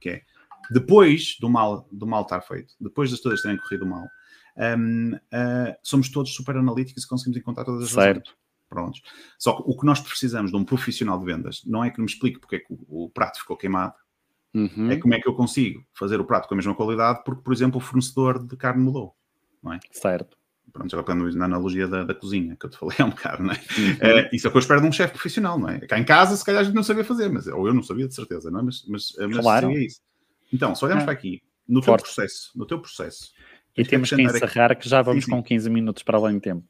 que 0.00 0.10
é 0.10 0.22
depois 0.70 1.36
do 1.40 1.48
mal, 1.48 1.88
do 1.90 2.06
mal 2.06 2.22
estar 2.22 2.40
feito, 2.40 2.74
depois 2.80 3.10
das 3.10 3.20
todas 3.20 3.42
terem 3.42 3.56
corrido 3.56 3.86
mal, 3.86 4.06
um, 4.56 5.14
uh, 5.14 5.20
ah, 5.32 5.76
somos 5.82 6.08
todos 6.08 6.32
super 6.32 6.56
analíticos 6.56 7.04
e 7.04 7.08
conseguimos 7.08 7.38
encontrar 7.38 7.64
todas 7.64 7.84
as 7.84 7.90
certo. 7.90 8.28
razões. 8.28 8.44
Prontos. 8.68 9.02
Só 9.38 9.52
que 9.52 9.62
o 9.66 9.76
que 9.76 9.86
nós 9.86 10.00
precisamos 10.00 10.50
de 10.50 10.56
um 10.56 10.64
profissional 10.64 11.18
de 11.18 11.26
vendas 11.26 11.62
não 11.64 11.84
é 11.84 11.90
que 11.90 12.00
me 12.00 12.06
explique 12.06 12.40
porque 12.40 12.56
é 12.56 12.58
que 12.60 12.72
o, 12.72 13.04
o 13.04 13.10
prato 13.10 13.38
ficou 13.38 13.56
queimado, 13.56 13.94
uhum. 14.52 14.90
é 14.90 14.96
como 14.96 15.14
é 15.14 15.20
que 15.20 15.28
eu 15.28 15.34
consigo 15.34 15.84
fazer 15.92 16.20
o 16.20 16.24
prato 16.24 16.48
com 16.48 16.54
a 16.54 16.56
mesma 16.56 16.74
qualidade 16.74 17.22
porque, 17.24 17.42
por 17.42 17.52
exemplo, 17.52 17.78
o 17.78 17.80
fornecedor 17.80 18.44
de 18.44 18.56
carne 18.56 18.82
mudou, 18.82 19.14
não 19.62 19.72
é? 19.72 19.80
Certo. 19.92 20.36
Pronto, 20.72 20.90
já 20.90 21.00
pegando 21.04 21.30
na 21.36 21.44
analogia 21.44 21.86
da, 21.86 22.02
da, 22.02 22.14
cozinha 22.14 22.56
que 22.56 22.66
eu 22.66 22.70
te 22.70 22.78
falei 22.78 22.96
há 22.98 23.04
um 23.04 23.10
bocado, 23.10 23.44
não 23.44 23.52
é? 23.52 23.56
Uhum. 23.78 23.92
Uh, 23.92 24.28
isso 24.32 24.46
é 24.46 24.48
o 24.48 24.50
que 24.50 24.56
eu 24.56 24.60
espero 24.60 24.80
de 24.80 24.88
um 24.88 24.92
chefe 24.92 25.12
profissional, 25.12 25.58
não 25.58 25.68
é? 25.68 25.80
Cá 25.80 25.98
em 25.98 26.04
casa, 26.04 26.36
se 26.36 26.44
calhar 26.44 26.62
a 26.62 26.64
gente 26.64 26.74
não 26.74 26.82
sabia 26.82 27.04
fazer, 27.04 27.28
mas, 27.28 27.46
ou 27.46 27.68
eu 27.68 27.74
não 27.74 27.82
sabia 27.82 28.08
de 28.08 28.14
certeza, 28.14 28.50
não 28.50 28.60
é? 28.60 28.62
Mas, 28.64 28.84
mas, 28.88 29.12
mas 29.18 29.38
claro. 29.38 29.68
seria 29.68 29.86
isso. 29.86 30.00
Então, 30.52 30.74
se 30.74 30.84
olharmos 30.84 31.02
ah. 31.02 31.06
para 31.06 31.14
aqui, 31.14 31.42
no 31.68 31.82
Forte. 31.82 32.04
teu 32.04 32.12
processo, 32.12 32.50
no 32.54 32.66
teu 32.66 32.80
processo. 32.80 33.32
E 33.76 33.84
temos 33.84 34.10
que 34.10 34.22
encerrar 34.22 34.72
aqui. 34.72 34.82
que 34.82 34.88
já 34.88 35.02
vamos 35.02 35.24
sim, 35.24 35.30
sim. 35.30 35.36
com 35.36 35.42
15 35.42 35.68
minutos 35.70 36.02
para 36.02 36.18
além 36.18 36.36
de 36.36 36.42
tempo. 36.42 36.64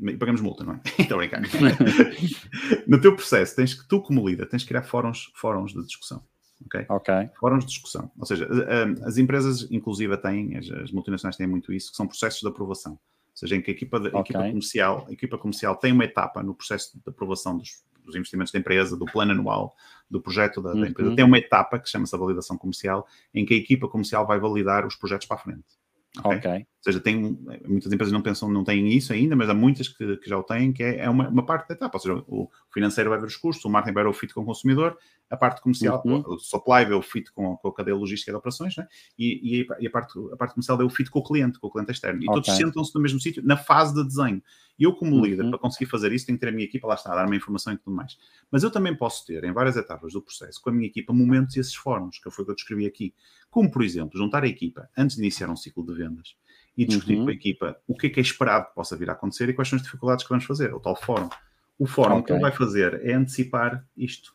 E 0.00 0.16
pagamos 0.16 0.40
multa, 0.40 0.64
não 0.64 0.74
é? 0.74 0.80
Estou 0.98 1.16
a 1.16 1.18
brincar. 1.18 1.42
no 2.86 3.00
teu 3.00 3.14
processo, 3.14 3.54
tens 3.54 3.74
que, 3.74 3.86
tu 3.86 4.00
como 4.00 4.26
líder, 4.26 4.48
tens 4.48 4.62
que 4.62 4.68
criar 4.68 4.82
fóruns, 4.82 5.30
fóruns 5.34 5.72
de 5.72 5.84
discussão. 5.84 6.24
Okay? 6.66 6.86
ok. 6.88 7.30
Fóruns 7.38 7.64
de 7.64 7.70
discussão. 7.70 8.10
Ou 8.18 8.24
seja, 8.24 8.48
as 9.04 9.18
empresas, 9.18 9.68
inclusive, 9.70 10.16
têm, 10.16 10.56
as, 10.56 10.90
multinacionais 10.92 11.36
têm 11.36 11.46
muito 11.46 11.72
isso, 11.72 11.90
que 11.90 11.96
são 11.96 12.06
processos 12.06 12.40
de 12.40 12.48
aprovação. 12.48 12.92
Ou 12.92 12.98
seja, 13.36 13.56
em 13.56 13.62
que 13.62 13.70
a 13.70 13.74
equipa, 13.74 13.98
de, 13.98 14.08
okay. 14.08 14.20
equipa, 14.20 14.38
comercial, 14.38 15.06
a 15.08 15.12
equipa 15.12 15.38
comercial 15.38 15.76
tem 15.76 15.92
uma 15.92 16.04
etapa 16.04 16.42
no 16.42 16.54
processo 16.54 16.92
de 16.94 17.02
aprovação 17.06 17.56
dos, 17.56 17.82
dos 18.04 18.14
investimentos 18.14 18.52
da 18.52 18.58
empresa, 18.58 18.96
do 18.96 19.06
plano 19.06 19.32
anual, 19.32 19.74
do 20.10 20.20
projeto 20.20 20.60
da, 20.60 20.72
da 20.72 20.88
empresa, 20.88 21.10
uhum. 21.10 21.16
tem 21.16 21.24
uma 21.24 21.38
etapa 21.38 21.78
que 21.78 21.88
chama-se 21.88 22.14
a 22.14 22.18
validação 22.18 22.56
comercial, 22.58 23.06
em 23.34 23.44
que 23.44 23.54
a 23.54 23.56
equipa 23.56 23.88
comercial 23.88 24.26
vai 24.26 24.38
validar 24.38 24.86
os 24.86 24.96
projetos 24.96 25.26
para 25.26 25.36
a 25.36 25.40
frente. 25.40 25.64
Okay? 26.18 26.36
ok. 26.36 26.52
Ou 26.52 26.66
seja, 26.84 27.00
tem, 27.00 27.38
muitas 27.66 27.90
empresas 27.90 28.12
não 28.12 28.20
pensam, 28.20 28.50
não 28.50 28.64
têm 28.64 28.88
isso 28.88 29.12
ainda, 29.12 29.34
mas 29.34 29.48
há 29.48 29.54
muitas 29.54 29.88
que, 29.88 30.16
que 30.18 30.28
já 30.28 30.36
o 30.36 30.42
têm, 30.42 30.72
que 30.72 30.82
é, 30.82 30.98
é 30.98 31.10
uma, 31.10 31.28
uma, 31.28 31.46
parte 31.46 31.68
da 31.68 31.74
etapa. 31.74 31.96
Ou 31.96 32.00
seja, 32.00 32.24
o 32.26 32.50
financeiro 32.72 33.08
vai 33.08 33.18
ver 33.18 33.26
os 33.26 33.36
custos, 33.36 33.64
o 33.64 33.70
marketing 33.70 33.94
vai 33.94 34.04
ver 34.04 34.10
o 34.10 34.12
fit 34.12 34.34
com 34.34 34.42
o 34.42 34.44
consumidor, 34.44 34.98
a 35.32 35.36
parte 35.36 35.62
comercial, 35.62 36.02
uhum. 36.04 36.22
o 36.26 36.38
supply 36.38 36.84
vê 36.84 36.92
o 36.92 37.00
fit 37.00 37.32
com, 37.32 37.56
com 37.56 37.68
a 37.68 37.74
cadeia 37.74 37.96
logística 37.96 38.30
de 38.30 38.36
operações, 38.36 38.76
né? 38.76 38.86
e, 39.18 39.66
e, 39.80 39.86
a, 39.86 39.90
parte, 39.90 40.12
a 40.30 40.36
parte 40.36 40.52
comercial 40.52 40.76
vê 40.76 40.84
o 40.84 40.90
fit 40.90 41.10
com 41.10 41.20
o 41.20 41.22
cliente, 41.22 41.58
com 41.58 41.68
o 41.68 41.70
cliente 41.70 41.90
externo. 41.90 42.22
E 42.22 42.28
okay. 42.28 42.42
todos 42.42 42.54
sentam-se 42.54 42.94
no 42.94 43.00
mesmo 43.00 43.18
sítio, 43.18 43.42
na 43.42 43.56
fase 43.56 43.94
de 43.94 44.04
desenho. 44.04 44.42
E 44.78 44.84
eu, 44.84 44.92
como 44.92 45.16
uhum. 45.16 45.24
líder, 45.24 45.48
para 45.48 45.58
conseguir 45.58 45.86
fazer 45.86 46.12
isso, 46.12 46.26
tenho 46.26 46.36
que 46.36 46.44
ter 46.44 46.50
a 46.50 46.52
minha 46.52 46.66
equipa 46.66 46.86
lá 46.86 46.94
está, 46.94 47.12
a 47.12 47.14
dar-me 47.14 47.34
informação 47.34 47.72
e 47.72 47.78
tudo 47.78 47.96
mais. 47.96 48.18
Mas 48.50 48.62
eu 48.62 48.70
também 48.70 48.94
posso 48.94 49.24
ter, 49.24 49.42
em 49.42 49.52
várias 49.52 49.74
etapas 49.76 50.12
do 50.12 50.20
processo, 50.20 50.60
com 50.60 50.68
a 50.68 50.72
minha 50.72 50.86
equipa, 50.86 51.14
momentos 51.14 51.56
e 51.56 51.60
esses 51.60 51.74
fóruns, 51.74 52.18
que 52.18 52.30
foi 52.30 52.42
o 52.42 52.46
que 52.46 52.52
eu 52.52 52.56
descrevi 52.56 52.86
aqui. 52.86 53.14
Como, 53.50 53.70
por 53.70 53.82
exemplo, 53.82 54.18
juntar 54.18 54.44
a 54.44 54.46
equipa 54.46 54.90
antes 54.96 55.16
de 55.16 55.22
iniciar 55.22 55.48
um 55.48 55.56
ciclo 55.56 55.82
de 55.86 55.94
vendas 55.94 56.36
e 56.76 56.84
discutir 56.84 57.16
uhum. 57.16 57.24
com 57.24 57.30
a 57.30 57.34
equipa 57.34 57.76
o 57.86 57.96
que 57.96 58.08
é 58.08 58.10
que 58.10 58.20
é 58.20 58.22
esperado 58.22 58.68
que 58.68 58.74
possa 58.74 58.96
vir 58.96 59.08
a 59.08 59.14
acontecer 59.14 59.48
e 59.48 59.54
quais 59.54 59.68
são 59.68 59.76
as 59.76 59.82
dificuldades 59.82 60.24
que 60.24 60.28
vamos 60.28 60.44
fazer, 60.44 60.74
o 60.74 60.80
tal 60.80 60.94
fórum. 60.94 61.30
O 61.78 61.86
fórum 61.86 62.16
okay. 62.16 62.26
que 62.26 62.32
ele 62.32 62.40
vai 62.40 62.52
fazer 62.52 63.00
é 63.04 63.14
antecipar 63.14 63.84
isto. 63.96 64.34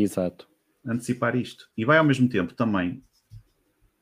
Exato. 0.00 0.48
antecipar 0.84 1.36
isto. 1.36 1.68
E 1.76 1.84
vai 1.84 1.98
ao 1.98 2.04
mesmo 2.04 2.28
tempo 2.28 2.54
também 2.54 3.02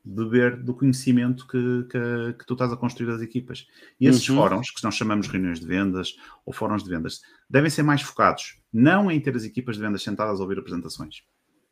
beber 0.03 0.57
do 0.63 0.75
conhecimento 0.75 1.47
que, 1.47 1.85
que, 1.91 2.33
que 2.39 2.47
tu 2.47 2.55
estás 2.55 2.73
a 2.73 2.77
construir 2.77 3.07
das 3.09 3.21
equipas. 3.21 3.67
E 4.01 4.07
esses 4.07 4.27
Uhum. 4.31 4.37
fóruns, 4.37 4.71
que 4.71 4.83
nós 4.83 4.95
chamamos 4.95 5.27
de 5.27 5.33
reuniões 5.33 5.61
de 5.61 5.67
vendas 5.67 6.17
ou 6.47 6.55
fóruns 6.55 6.83
de 6.83 6.89
vendas, 6.89 7.21
devem 7.51 7.69
ser 7.71 7.83
mais 7.83 8.01
focados 8.01 8.59
não 8.73 9.11
em 9.11 9.21
ter 9.21 9.37
as 9.37 9.45
equipas 9.45 9.77
de 9.77 9.83
vendas 9.83 10.03
sentadas 10.03 10.41
a 10.41 10.43
ouvir 10.43 10.59
apresentações, 10.59 11.23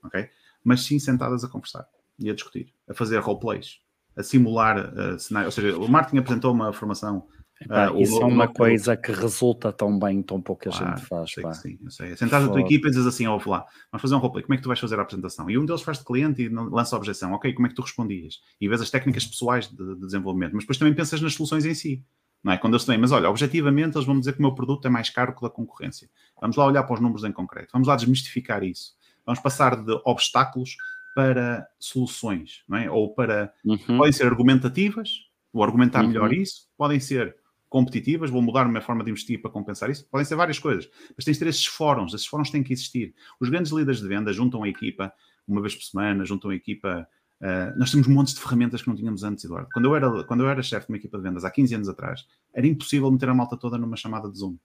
ok? 0.05 0.28
Mas 0.62 0.82
sim 0.82 0.99
sentadas 0.99 1.43
a 1.43 1.49
conversar 1.49 1.86
e 2.19 2.28
a 2.28 2.35
discutir, 2.35 2.74
a 2.89 2.93
fazer 2.93 3.19
roleplays, 3.20 3.81
a 4.15 4.23
simular 4.23 4.93
uh, 4.93 5.19
cenários. 5.19 5.57
Ou 5.57 5.62
seja, 5.62 5.78
o 5.78 5.89
Martin 5.89 6.19
apresentou 6.19 6.53
uma 6.53 6.70
formação 6.73 7.27
Epá, 7.60 7.86
Ah, 7.86 7.93
o 7.93 8.01
isso 8.01 8.22
é 8.22 8.24
uma 8.24 8.47
coisa 8.48 8.97
que 8.97 9.10
resulta 9.10 9.72
tão 9.72 9.98
bem, 9.98 10.22
tão 10.22 10.40
pouca 10.40 10.70
Claro, 10.70 10.97
gente 10.97 11.06
faz. 11.09 11.32
sei 11.32 11.43
pá. 11.43 11.52
sim, 11.52 11.78
eu 11.82 11.90
sei. 11.90 12.12
A 12.12 12.48
tua 12.48 12.60
equipa 12.60 12.86
e 12.89 12.90
dizes 12.90 13.06
assim, 13.06 13.26
ouve 13.26 13.48
lá, 13.48 13.64
vamos 13.90 14.02
fazer 14.02 14.14
um 14.14 14.18
roleplay, 14.18 14.44
como 14.44 14.55
é 14.55 14.56
que 14.56 14.62
tu 14.62 14.68
vais 14.68 14.78
fazer 14.78 14.98
a 14.98 15.02
apresentação? 15.02 15.51
E 15.51 15.59
um 15.59 15.64
deles 15.64 15.82
faz 15.82 15.98
de 15.98 16.05
cliente 16.05 16.43
e 16.43 16.48
lança 16.48 16.94
a 16.94 16.98
objeção, 16.98 17.32
ok, 17.32 17.52
como 17.52 17.66
é 17.66 17.70
que 17.70 17.74
tu 17.74 17.82
respondias? 17.82 18.40
E 18.60 18.68
vês 18.68 18.80
as 18.80 18.90
técnicas 18.90 19.26
pessoais 19.26 19.66
de, 19.68 19.94
de 19.97 20.01
desenvolvimento, 20.01 20.52
mas 20.52 20.62
depois 20.64 20.78
também 20.78 20.94
pensas 20.94 21.20
nas 21.20 21.35
soluções 21.35 21.64
em 21.64 21.74
si. 21.74 22.05
Não 22.44 22.52
é? 22.52 22.59
Quando 22.59 22.74
eles 22.74 22.85
têm, 22.85 22.97
mas 22.97 23.10
olha, 23.10 23.28
objetivamente 23.28 23.97
eles 23.97 24.06
vão 24.06 24.16
dizer 24.18 24.32
que 24.35 24.39
o 24.39 24.43
meu 24.43 24.55
produto 24.55 24.86
é 24.86 24.89
mais 24.90 25.10
caro 25.10 25.32
que 25.35 25.40
o 25.44 25.48
da 25.48 25.51
concorrência. 25.52 26.09
Vamos 26.40 26.56
lá 26.56 26.64
olhar 26.64 26.85
para 26.85 26.94
os 26.94 27.01
números 27.01 27.24
em 27.24 27.32
concreto, 27.32 27.70
vamos 27.72 27.89
lá 27.89 27.97
desmistificar 27.97 28.62
isso. 28.62 28.93
Vamos 29.26 29.40
passar 29.40 29.74
de 29.85 29.93
obstáculos 30.05 30.76
para 31.16 31.66
soluções, 31.80 32.62
não 32.68 32.78
é? 32.78 32.89
Ou 32.89 33.12
para 33.12 33.52
Uhum. 33.64 33.98
podem 33.98 34.12
ser 34.12 34.26
argumentativas, 34.26 35.10
vou 35.52 35.64
argumentar 35.64 36.02
Uhum. 36.02 36.09
melhor 36.09 36.32
isso, 36.32 36.68
podem 36.76 37.01
ser 37.01 37.35
competitivas, 37.69 38.31
vou 38.31 38.40
mudar 38.40 38.62
a 38.62 38.69
minha 38.69 38.81
forma 38.81 39.05
de 39.05 39.11
investir 39.11 39.40
para 39.40 39.51
compensar 39.51 39.90
isso, 39.90 40.07
podem 40.11 40.24
ser 40.24 40.36
várias 40.36 40.59
coisas, 40.59 40.89
mas 41.16 41.24
tens 41.24 41.35
de 41.35 41.40
ter 41.40 41.49
esses 41.49 41.66
fóruns, 41.66 42.15
esses 42.15 42.27
fóruns 42.27 42.51
têm 42.51 42.62
que 42.62 42.73
existir. 42.73 43.15
Os 43.40 43.49
grandes 43.49 43.73
líderes 43.73 44.01
de 44.01 44.09
venda 44.09 44.32
juntam 44.32 44.62
a 44.62 44.69
equipa 44.69 45.12
uma 45.47 45.61
vez 45.61 45.74
por 45.74 45.82
semana, 45.82 46.24
juntam 46.24 46.51
a 46.51 46.55
equipa. 46.55 47.09
ah, 47.40 47.74
nós 47.77 47.90
temos 47.90 48.07
montes 48.07 48.35
de 48.35 48.40
ferramentas 48.40 48.82
que 48.82 48.89
não 48.89 48.97
tínhamos 48.97 49.24
antes, 49.24 49.45
Eduardo. 49.45 49.69
Quando 49.73 49.86
eu 49.86 49.97
era, 49.97 50.24
quando 50.24 50.43
eu 50.43 50.49
era 50.49 50.62
chefe 50.62 50.86
de 50.86 50.93
uma 50.93 50.99
equipa 50.99 51.16
de 51.16 51.24
vendas 51.24 51.45
há 51.45 51.51
15 51.51 51.74
anos 51.74 51.89
atrás, 51.89 52.27
era 52.53 52.66
impossível 52.66 53.11
meter 53.11 53.28
a 53.28 53.35
malta 53.35 53.57
toda 53.57 53.78
numa 53.78 53.97
chamada 53.97 54.31
de 54.31 54.39
Zoom. 54.39 54.57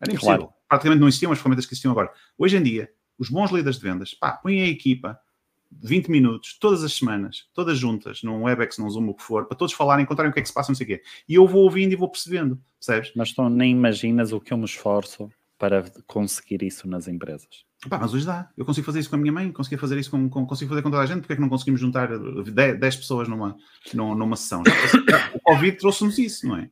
Era 0.00 0.12
impossível. 0.12 0.38
Claro. 0.38 0.54
Praticamente 0.68 1.00
não 1.00 1.08
existiam 1.08 1.32
as 1.32 1.38
ferramentas 1.38 1.66
que 1.66 1.72
existiam 1.72 1.92
agora. 1.92 2.10
Hoje 2.36 2.56
em 2.56 2.62
dia, 2.62 2.90
os 3.18 3.28
bons 3.28 3.50
líderes 3.50 3.76
de 3.78 3.82
vendas, 3.82 4.12
pá, 4.14 4.32
põem 4.32 4.62
a 4.62 4.66
equipa 4.66 5.18
20 5.82 6.10
minutos, 6.10 6.56
todas 6.58 6.82
as 6.84 6.92
semanas, 6.94 7.46
todas 7.52 7.78
juntas, 7.78 8.22
num 8.22 8.42
Webex, 8.44 8.78
num 8.78 8.88
Zoom, 8.88 9.08
o 9.08 9.14
que 9.14 9.22
for, 9.22 9.46
para 9.46 9.56
todos 9.56 9.74
falarem, 9.74 10.06
contarem 10.06 10.30
o 10.30 10.34
que 10.34 10.40
é 10.40 10.42
que 10.42 10.48
se 10.48 10.54
passa, 10.54 10.70
não 10.70 10.76
sei 10.76 10.84
o 10.84 10.88
quê. 10.88 11.02
E 11.28 11.34
eu 11.34 11.46
vou 11.46 11.62
ouvindo 11.62 11.92
e 11.92 11.96
vou 11.96 12.08
percebendo, 12.08 12.58
percebes? 12.78 13.12
Mas 13.16 13.32
tu 13.32 13.48
nem 13.48 13.72
imaginas 13.72 14.32
o 14.32 14.40
que 14.40 14.52
eu 14.52 14.58
me 14.58 14.64
esforço 14.64 15.28
para 15.58 15.84
conseguir 16.06 16.62
isso 16.62 16.88
nas 16.88 17.06
empresas. 17.08 17.64
Pá, 17.88 17.98
mas 17.98 18.12
hoje 18.14 18.26
dá. 18.26 18.48
Eu 18.56 18.64
consigo 18.64 18.84
fazer 18.86 19.00
isso 19.00 19.10
com 19.10 19.16
a 19.16 19.18
minha 19.18 19.32
mãe, 19.32 19.52
consigo 19.52 19.80
fazer 19.80 19.98
isso 19.98 20.10
com, 20.10 20.28
com- 20.28 20.46
consigo 20.46 20.68
fazer 20.70 20.82
com 20.82 20.90
toda 20.90 21.02
a 21.02 21.06
gente, 21.06 21.20
porque 21.20 21.34
é 21.34 21.36
que 21.36 21.42
não 21.42 21.48
conseguimos 21.48 21.80
juntar 21.80 22.08
10, 22.18 22.80
10 22.80 22.96
pessoas 22.96 23.28
numa, 23.28 23.56
numa, 23.92 24.14
numa 24.14 24.36
sessão? 24.36 24.62
O 25.34 25.40
Covid 25.40 25.76
trouxe-nos 25.78 26.18
isso, 26.18 26.46
não 26.48 26.56
é? 26.56 26.68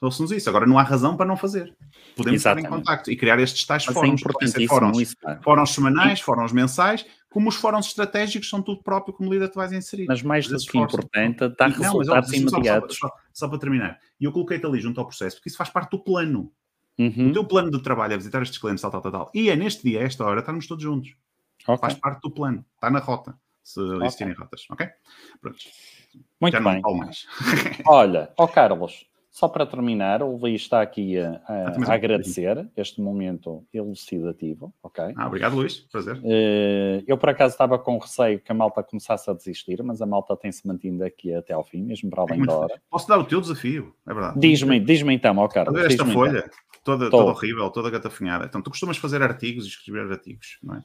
Trouxe-nos 0.00 0.30
isso. 0.30 0.48
Agora 0.48 0.64
não 0.64 0.78
há 0.78 0.82
razão 0.82 1.16
para 1.16 1.26
não 1.26 1.36
fazer. 1.36 1.74
Podemos 2.16 2.38
estar 2.40 2.50
em 2.56 2.60
Exatamente. 2.60 2.68
contacto 2.68 3.10
e 3.10 3.16
criar 3.16 3.40
estes 3.40 3.64
tais 3.66 3.84
Mas 3.84 3.96
é 3.96 3.98
fóruns. 3.98 4.20
Ser 4.20 4.26
importantíssimo 4.26 4.68
fóruns, 4.68 4.98
isso. 5.00 5.16
fóruns 5.42 5.70
semanais, 5.74 6.20
fóruns 6.20 6.52
mensais, 6.52 7.04
como 7.30 7.48
os 7.48 7.56
fóruns 7.56 7.86
estratégicos 7.86 8.48
são 8.48 8.62
tudo 8.62 8.82
próprio 8.82 9.12
como 9.14 9.32
líder 9.32 9.48
tu 9.50 9.56
vais 9.56 9.72
inserir. 9.72 10.06
Mas 10.06 10.22
mais 10.22 10.46
do 10.48 10.56
que 10.58 10.78
importante, 10.78 11.44
E- 11.44 11.48
não, 11.48 11.58
mas, 11.58 11.80
ó, 11.80 11.98
resultados 11.98 12.30
deixa-me 12.30 12.50
só- 12.50 12.56
só- 12.56 12.56
imediatos. 12.56 12.96
Só, 12.98 13.10
só 13.32 13.48
para 13.48 13.58
terminar. 13.58 13.98
E 14.20 14.24
eu 14.24 14.32
coloquei-te 14.32 14.64
ali 14.66 14.80
junto 14.80 14.98
ao 15.00 15.06
processo, 15.06 15.36
porque 15.36 15.48
isso 15.48 15.58
faz 15.58 15.70
parte 15.70 15.90
do 15.90 15.98
plano. 15.98 16.50
Uhum. 16.98 17.28
O 17.28 17.32
teu 17.32 17.44
plano 17.44 17.70
de 17.70 17.80
trabalho 17.82 18.14
é 18.14 18.16
visitar 18.16 18.42
estes 18.42 18.58
clientes, 18.58 18.82
tal, 18.82 18.90
tal, 18.90 19.00
tal, 19.00 19.12
tal. 19.12 19.30
E 19.34 19.50
é 19.50 19.54
neste 19.56 19.82
dia, 19.84 20.00
a 20.00 20.02
esta 20.04 20.24
hora, 20.24 20.40
estarmos 20.40 20.66
todos 20.66 20.82
juntos. 20.82 21.14
Ok. 21.66 21.78
Faz 21.80 21.94
parte 21.94 22.20
do 22.22 22.30
plano. 22.30 22.64
Está 22.74 22.90
na 22.90 22.98
rota. 22.98 23.38
Se 23.62 23.80
existirem 24.02 24.32
rotas, 24.32 24.64
ok? 24.70 24.88
Pronto. 25.40 25.58
Muito 26.40 26.52
Já 26.54 26.60
bem. 26.60 26.80
mais. 26.98 27.26
Olha, 27.86 28.32
ó 28.36 28.46
Carlos, 28.48 29.06
só 29.38 29.46
para 29.48 29.64
terminar, 29.64 30.20
o 30.20 30.36
Luís 30.36 30.62
está 30.62 30.82
aqui 30.82 31.16
a, 31.16 31.40
a- 31.46 31.94
agradecer 31.94 32.68
este 32.76 33.00
momento 33.00 33.64
elucidativo, 33.72 34.74
ok? 34.82 35.14
Ah, 35.16 35.28
obrigado, 35.28 35.54
Luís. 35.54 35.78
Prazer. 35.92 36.20
Eh, 36.24 37.04
eu, 37.06 37.16
por 37.16 37.28
acaso, 37.28 37.52
estava 37.52 37.78
com 37.78 37.98
receio 37.98 38.40
que 38.40 38.50
a 38.50 38.54
malta 38.54 38.82
começasse 38.82 39.30
a 39.30 39.32
desistir, 39.32 39.80
mas 39.84 40.02
a 40.02 40.06
malta 40.06 40.36
tem-se 40.36 40.66
mantido 40.66 41.04
aqui 41.04 41.32
até 41.32 41.52
ao 41.52 41.62
fim, 41.62 41.84
mesmo 41.84 42.10
para 42.10 42.22
É 42.22 42.26
além 42.26 42.38
muito 42.38 42.50
da 42.50 42.58
hora. 42.58 42.82
Posso 42.90 43.06
dar 43.06 43.16
o 43.16 43.24
teu 43.24 43.40
desafio? 43.40 43.94
É 44.08 44.12
verdade. 44.12 44.40
Diz-me, 44.40 44.80
diz-me 44.80 45.14
então, 45.14 45.36
ó 45.38 45.44
A 45.44 45.48
Carlos. 45.48 45.78
esta 45.82 45.92
então. 46.02 46.10
folha, 46.12 46.50
toda, 46.82 47.08
Tô. 47.08 47.18
toda 47.18 47.30
horrível, 47.30 47.70
toda 47.70 47.90
gatafunhada. 47.90 48.44
Então, 48.46 48.60
tu 48.60 48.70
costumas 48.70 48.96
fazer 48.96 49.22
artigos 49.22 49.64
e 49.66 49.68
escrever 49.68 50.10
artigos, 50.10 50.58
não 50.60 50.74
é? 50.74 50.82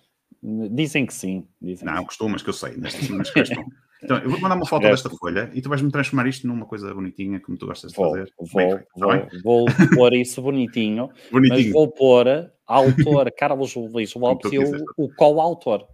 Dizem 0.70 1.08
que 1.08 1.14
sim. 1.14 1.48
Dizem 1.60 1.88
Não, 1.88 2.02
que 2.02 2.06
costumas, 2.06 2.44
que 2.44 2.50
eu 2.50 2.54
sei. 2.54 2.78
Neste 2.78 3.34
questão. 3.34 3.66
Então, 4.04 4.18
eu 4.18 4.30
vou-te 4.30 4.42
mandar 4.42 4.56
uma 4.56 4.66
foto 4.66 4.84
desta 4.84 5.10
folha 5.10 5.50
e 5.54 5.62
tu 5.62 5.70
vais-me 5.70 5.92
transformar 5.92 6.28
isto 6.28 6.46
numa 6.48 6.66
coisa 6.66 6.94
bonitinha, 6.94 7.40
como 7.40 7.58
tu 7.58 7.66
gostas 7.68 7.92
de 7.92 7.98
Vou, 7.98 8.10
fazer. 8.12 8.32
vou, 8.38 8.48
Bem 8.56 8.70
feito, 8.70 8.88
vou, 8.96 9.16
está 9.18 9.28
bem? 9.30 9.42
vou 9.44 9.66
pôr 9.96 10.14
isso 10.14 10.42
bonitinho, 10.42 11.10
mas 11.14 11.32
Bonitinho. 11.32 11.74
vou 11.74 11.88
pôr 11.92 12.52
autor 12.66 13.32
Carlos 13.38 13.76
Luís 13.76 14.14
Lopes 14.16 14.52
e 14.52 14.60
o, 14.60 14.86
o 14.98 15.10
co-autor. 15.16 15.86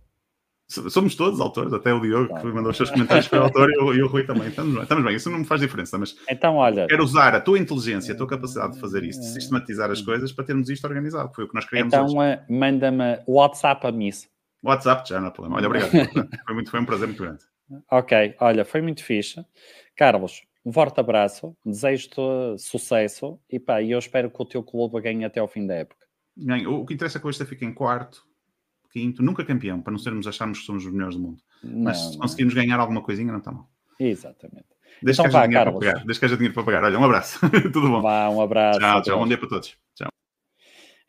Somos 0.72 1.15
todos 1.15 1.40
autores, 1.41 1.73
até 1.73 1.91
o 1.91 1.99
Diogo 1.99 2.30
Tá. 2.30 2.41
que 2.41 2.45
mandou 2.48 2.69
os 2.69 2.77
seus 2.77 2.91
comentários 2.91 3.26
foi 3.26 3.40
autor 3.40 3.72
e 3.72 3.77
o, 3.80 3.91
e 3.91 4.03
o 4.03 4.07
Rui 4.07 4.23
também. 4.23 4.49
Estamos 4.49 4.73
bem, 4.76 4.84
estamos 4.84 5.03
bem, 5.03 5.15
isso 5.15 5.30
não 5.31 5.40
me 5.40 5.45
faz 5.45 5.60
diferença, 5.61 5.98
mas 5.98 6.15
Então, 6.30 6.57
olha, 6.57 6.86
quero 6.86 7.03
usar 7.03 7.34
a 7.34 7.41
tua 7.41 7.57
inteligência, 7.57 8.14
a 8.14 8.18
tua 8.18 8.27
capacidade 8.27 8.73
de 8.73 8.80
fazer 8.80 9.03
isto, 9.03 9.19
de 9.19 9.30
sistematizar 9.30 9.90
as 9.90 9.99
coisas 9.99 10.31
para 10.31 10.45
termos 10.45 10.69
isto 10.69 10.86
organizado. 10.86 11.31
Foi 11.34 11.45
o 11.45 11.48
que 11.48 11.56
nós 11.56 11.65
criamos 11.65 11.91
hoje. 11.91 12.03
então 12.11 12.23
eh, 12.23 12.45
manda-me 12.48 13.18
WhatsApp 13.27 13.88
a 13.88 13.91
mim. 13.91 14.11
WhatsApp 14.64 15.10
já 15.10 15.19
não 15.19 15.30
há 15.30 15.31
problema. 15.31 15.57
Olha, 15.57 15.68
obrigado. 15.68 15.90
foi, 16.45 16.53
muito, 16.53 16.69
foi 16.69 16.80
um 16.80 16.86
prazer 16.86 17.07
muito 17.07 17.23
grande. 17.23 17.40
Ok, 17.91 18.36
olha, 18.40 18.66
foi 18.66 18.82
muito 18.82 19.04
fixe. 19.04 19.46
Carlos, 19.96 20.41
um 20.66 20.72
forte 20.72 21.00
abraço, 21.00 21.56
desejo-te 21.66 22.20
sucesso 22.58 23.40
e 23.50 23.60
pá, 23.60 23.82
eu 23.84 24.00
espero 24.00 24.30
que 24.30 24.41
o 24.41 24.46
teu 24.46 24.64
clube 24.64 25.00
ganhe 25.02 25.24
até 25.26 25.40
ao 25.40 25.48
fim 25.48 25.66
da 25.66 25.76
época. 25.76 26.06
Bem, 26.36 26.66
o, 26.68 26.82
o 26.82 26.86
que 26.86 26.94
interessa 26.94 27.18
é 27.18 27.22
que 27.22 27.28
hoje 27.28 27.44
fique 27.46 27.66
em 27.66 27.74
quarto, 27.74 28.24
quinto, 28.91 29.22
nunca 29.22 29.44
campeão, 29.46 29.82
para 29.82 29.91
não 29.91 30.00
sermos 30.00 30.26
acharmos 30.28 30.60
que 30.60 30.66
somos 30.66 30.86
os 30.86 30.91
melhores 30.91 31.16
do 31.16 31.22
mundo. 31.22 31.41
Mas 31.64 31.74
Não, 31.74 31.94
se 31.94 32.12
não. 32.14 32.20
conseguirmos 32.22 32.54
ganhar 32.54 32.80
alguma 32.80 33.02
coisinha, 33.02 33.32
não 33.32 33.40
está 33.40 33.52
mal. 33.52 33.70
Exatamente. 34.00 34.68
Desde 35.02 35.22
Então 35.22 35.26
que 35.32 35.38
vá, 35.38 35.48
Carlos. 35.48 35.80
para 35.80 35.91
pagar. 35.94 36.06
Desde 36.06 36.20
que 36.20 36.26
haja 36.26 36.36
dinheiro 36.36 36.54
para 36.54 36.64
pagar. 36.64 36.84
Olha, 36.84 37.00
um 37.00 37.04
abraço. 37.04 37.40
Tudo 37.72 37.90
bom. 37.90 38.02
Vá, 38.02 38.30
um 38.30 38.41
abraço. 38.41 38.80
Tchau, 38.80 39.02
tchau. 39.02 39.20
Bom 39.20 39.28
dia 39.28 39.38
para 39.38 39.50
todos. 39.50 39.78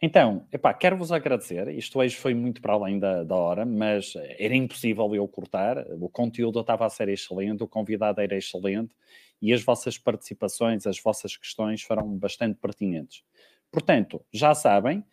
Então, 0.02 0.46
epá, 0.50 0.72
quero-vos 0.72 1.12
agradecer. 1.12 1.68
Isto 1.68 1.98
hoje 1.98 2.16
foi 2.16 2.32
muito 2.32 2.62
para 2.62 2.72
além 2.72 2.98
da, 2.98 3.22
da 3.22 3.36
hora, 3.36 3.66
mas 3.66 4.14
era 4.38 4.56
impossível 4.56 5.14
eu 5.14 5.28
cortar. 5.28 5.76
O 6.00 6.08
conteúdo 6.08 6.60
estava 6.60 6.86
a 6.86 6.90
ser 6.90 7.08
excelente, 7.10 7.62
o 7.62 7.68
convidado 7.68 8.20
era 8.20 8.34
excelente 8.36 8.94
e 9.42 9.52
as 9.52 9.62
vossas 9.62 9.98
participações, 9.98 10.86
as 10.86 10.98
vossas 10.98 11.36
questões 11.36 11.82
foram 11.82 12.16
bastante 12.16 12.58
pertinentes. 12.58 13.22
Portanto, 13.70 14.24
já 14.32 14.54
sabem, 14.54 15.04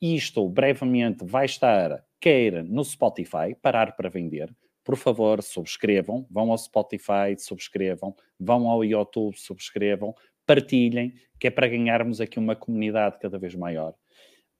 isto 0.00 0.46
brevemente 0.48 1.24
vai 1.24 1.46
estar 1.46 2.04
quer 2.20 2.64
no 2.64 2.84
Spotify, 2.84 3.54
parar 3.60 3.96
para 3.96 4.10
vender. 4.10 4.54
Por 4.84 4.96
favor, 4.96 5.42
subscrevam, 5.42 6.26
vão 6.30 6.50
ao 6.50 6.58
Spotify, 6.58 7.34
subscrevam, 7.38 8.14
vão 8.38 8.68
ao 8.68 8.84
YouTube, 8.84 9.38
subscrevam, 9.38 10.14
partilhem, 10.46 11.14
que 11.38 11.46
é 11.46 11.50
para 11.50 11.68
ganharmos 11.68 12.20
aqui 12.20 12.38
uma 12.38 12.54
comunidade 12.54 13.18
cada 13.18 13.38
vez 13.38 13.54
maior. 13.54 13.94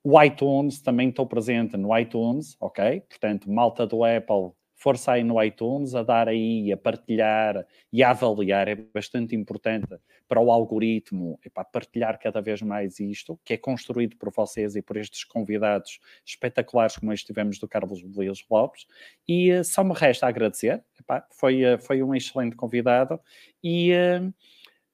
O 0.07 0.23
iTunes, 0.23 0.83
também 0.83 1.09
estou 1.09 1.27
presente 1.27 1.79
no 1.79 1.97
iTunes, 1.99 2.59
ok? 2.61 3.01
Portanto, 3.09 3.51
malta 3.51 3.87
do 3.87 4.05
Apple, 4.05 4.53
força 4.77 5.13
aí 5.13 5.25
no 5.25 5.43
iTunes 5.43 5.95
a 5.95 6.03
dar 6.03 6.29
aí, 6.29 6.71
a 6.71 6.77
partilhar 6.77 7.67
e 7.91 8.03
a 8.03 8.11
avaliar, 8.11 8.69
é 8.69 8.75
bastante 8.75 9.35
importante 9.35 9.99
para 10.29 10.39
o 10.43 10.53
algoritmo, 10.53 11.41
e 11.43 11.49
para 11.49 11.65
partilhar 11.65 12.19
cada 12.19 12.43
vez 12.43 12.61
mais 12.61 13.01
isto, 13.01 13.41
que 13.43 13.55
é 13.55 13.57
construído 13.57 14.15
por 14.19 14.31
vocês 14.31 14.77
e 14.77 14.83
por 14.83 14.99
estes 14.99 15.25
convidados 15.25 15.99
espetaculares 16.23 16.99
como 16.99 17.11
este 17.11 17.29
tivemos 17.29 17.59
do 17.59 17.67
Carlos 17.67 18.03
Luís 18.03 18.45
Lopes. 18.51 18.87
E 19.27 19.53
eh, 19.53 19.65
só 19.65 19.83
me 19.83 19.95
resta 19.95 20.27
agradecer, 20.27 20.85
Epá, 21.01 21.27
foi, 21.31 21.63
eh, 21.63 21.79
foi 21.79 22.03
um 22.03 22.15
excelente 22.15 22.57
convidado 22.57 23.19
e 23.63 23.91
eh, 23.91 24.21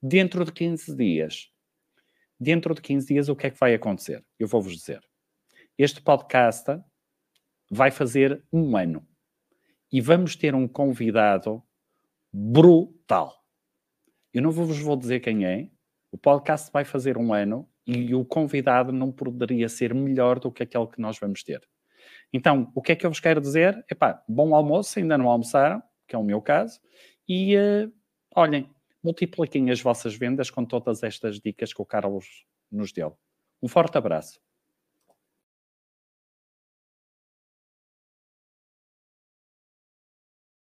dentro 0.01 0.45
de 0.45 0.53
15 0.53 0.95
dias 0.95 1.51
dentro 2.41 2.73
de 2.73 2.81
15 2.81 3.07
dias 3.07 3.29
o 3.29 3.35
que 3.35 3.45
é 3.45 3.51
que 3.51 3.59
vai 3.59 3.75
acontecer? 3.75 4.25
Eu 4.39 4.47
vou-vos 4.47 4.75
dizer. 4.75 4.99
Este 5.77 6.01
podcast 6.01 6.65
vai 7.69 7.91
fazer 7.91 8.43
um 8.51 8.75
ano 8.75 9.07
e 9.91 10.01
vamos 10.01 10.35
ter 10.35 10.55
um 10.55 10.67
convidado 10.67 11.61
brutal. 12.33 13.31
Eu 14.33 14.41
não 14.41 14.49
vos 14.49 14.79
vou 14.79 14.97
dizer 14.97 15.19
quem 15.19 15.45
é. 15.45 15.69
O 16.11 16.17
podcast 16.17 16.71
vai 16.71 16.83
fazer 16.83 17.15
um 17.15 17.31
ano 17.31 17.69
e 17.85 18.15
o 18.15 18.25
convidado 18.25 18.91
não 18.91 19.11
poderia 19.11 19.69
ser 19.69 19.93
melhor 19.93 20.39
do 20.39 20.51
que 20.51 20.63
aquele 20.63 20.87
que 20.87 20.99
nós 20.99 21.19
vamos 21.19 21.43
ter. 21.43 21.61
Então, 22.33 22.71
o 22.73 22.81
que 22.81 22.93
é 22.93 22.95
que 22.95 23.05
eu 23.05 23.11
vos 23.11 23.19
quero 23.19 23.39
dizer? 23.39 23.85
Epá, 23.89 24.23
bom 24.27 24.55
almoço, 24.55 24.97
ainda 24.97 25.15
não 25.15 25.29
almoçaram, 25.29 25.81
que 26.07 26.15
é 26.15 26.17
o 26.17 26.23
meu 26.23 26.41
caso, 26.41 26.79
e 27.27 27.55
eh, 27.55 27.87
olhem, 28.35 28.69
multipliquem 29.03 29.69
as 29.71 29.81
vossas 29.81 30.15
vendas 30.15 30.49
com 30.49 30.65
todas 30.65 31.03
estas 31.03 31.39
dicas 31.39 31.73
que 31.73 31.81
o 31.81 31.85
Carlos 31.85 32.45
nos 32.71 32.91
deu. 32.91 33.17
Um 33.61 33.67
forte 33.67 33.97
abraço. 33.97 34.39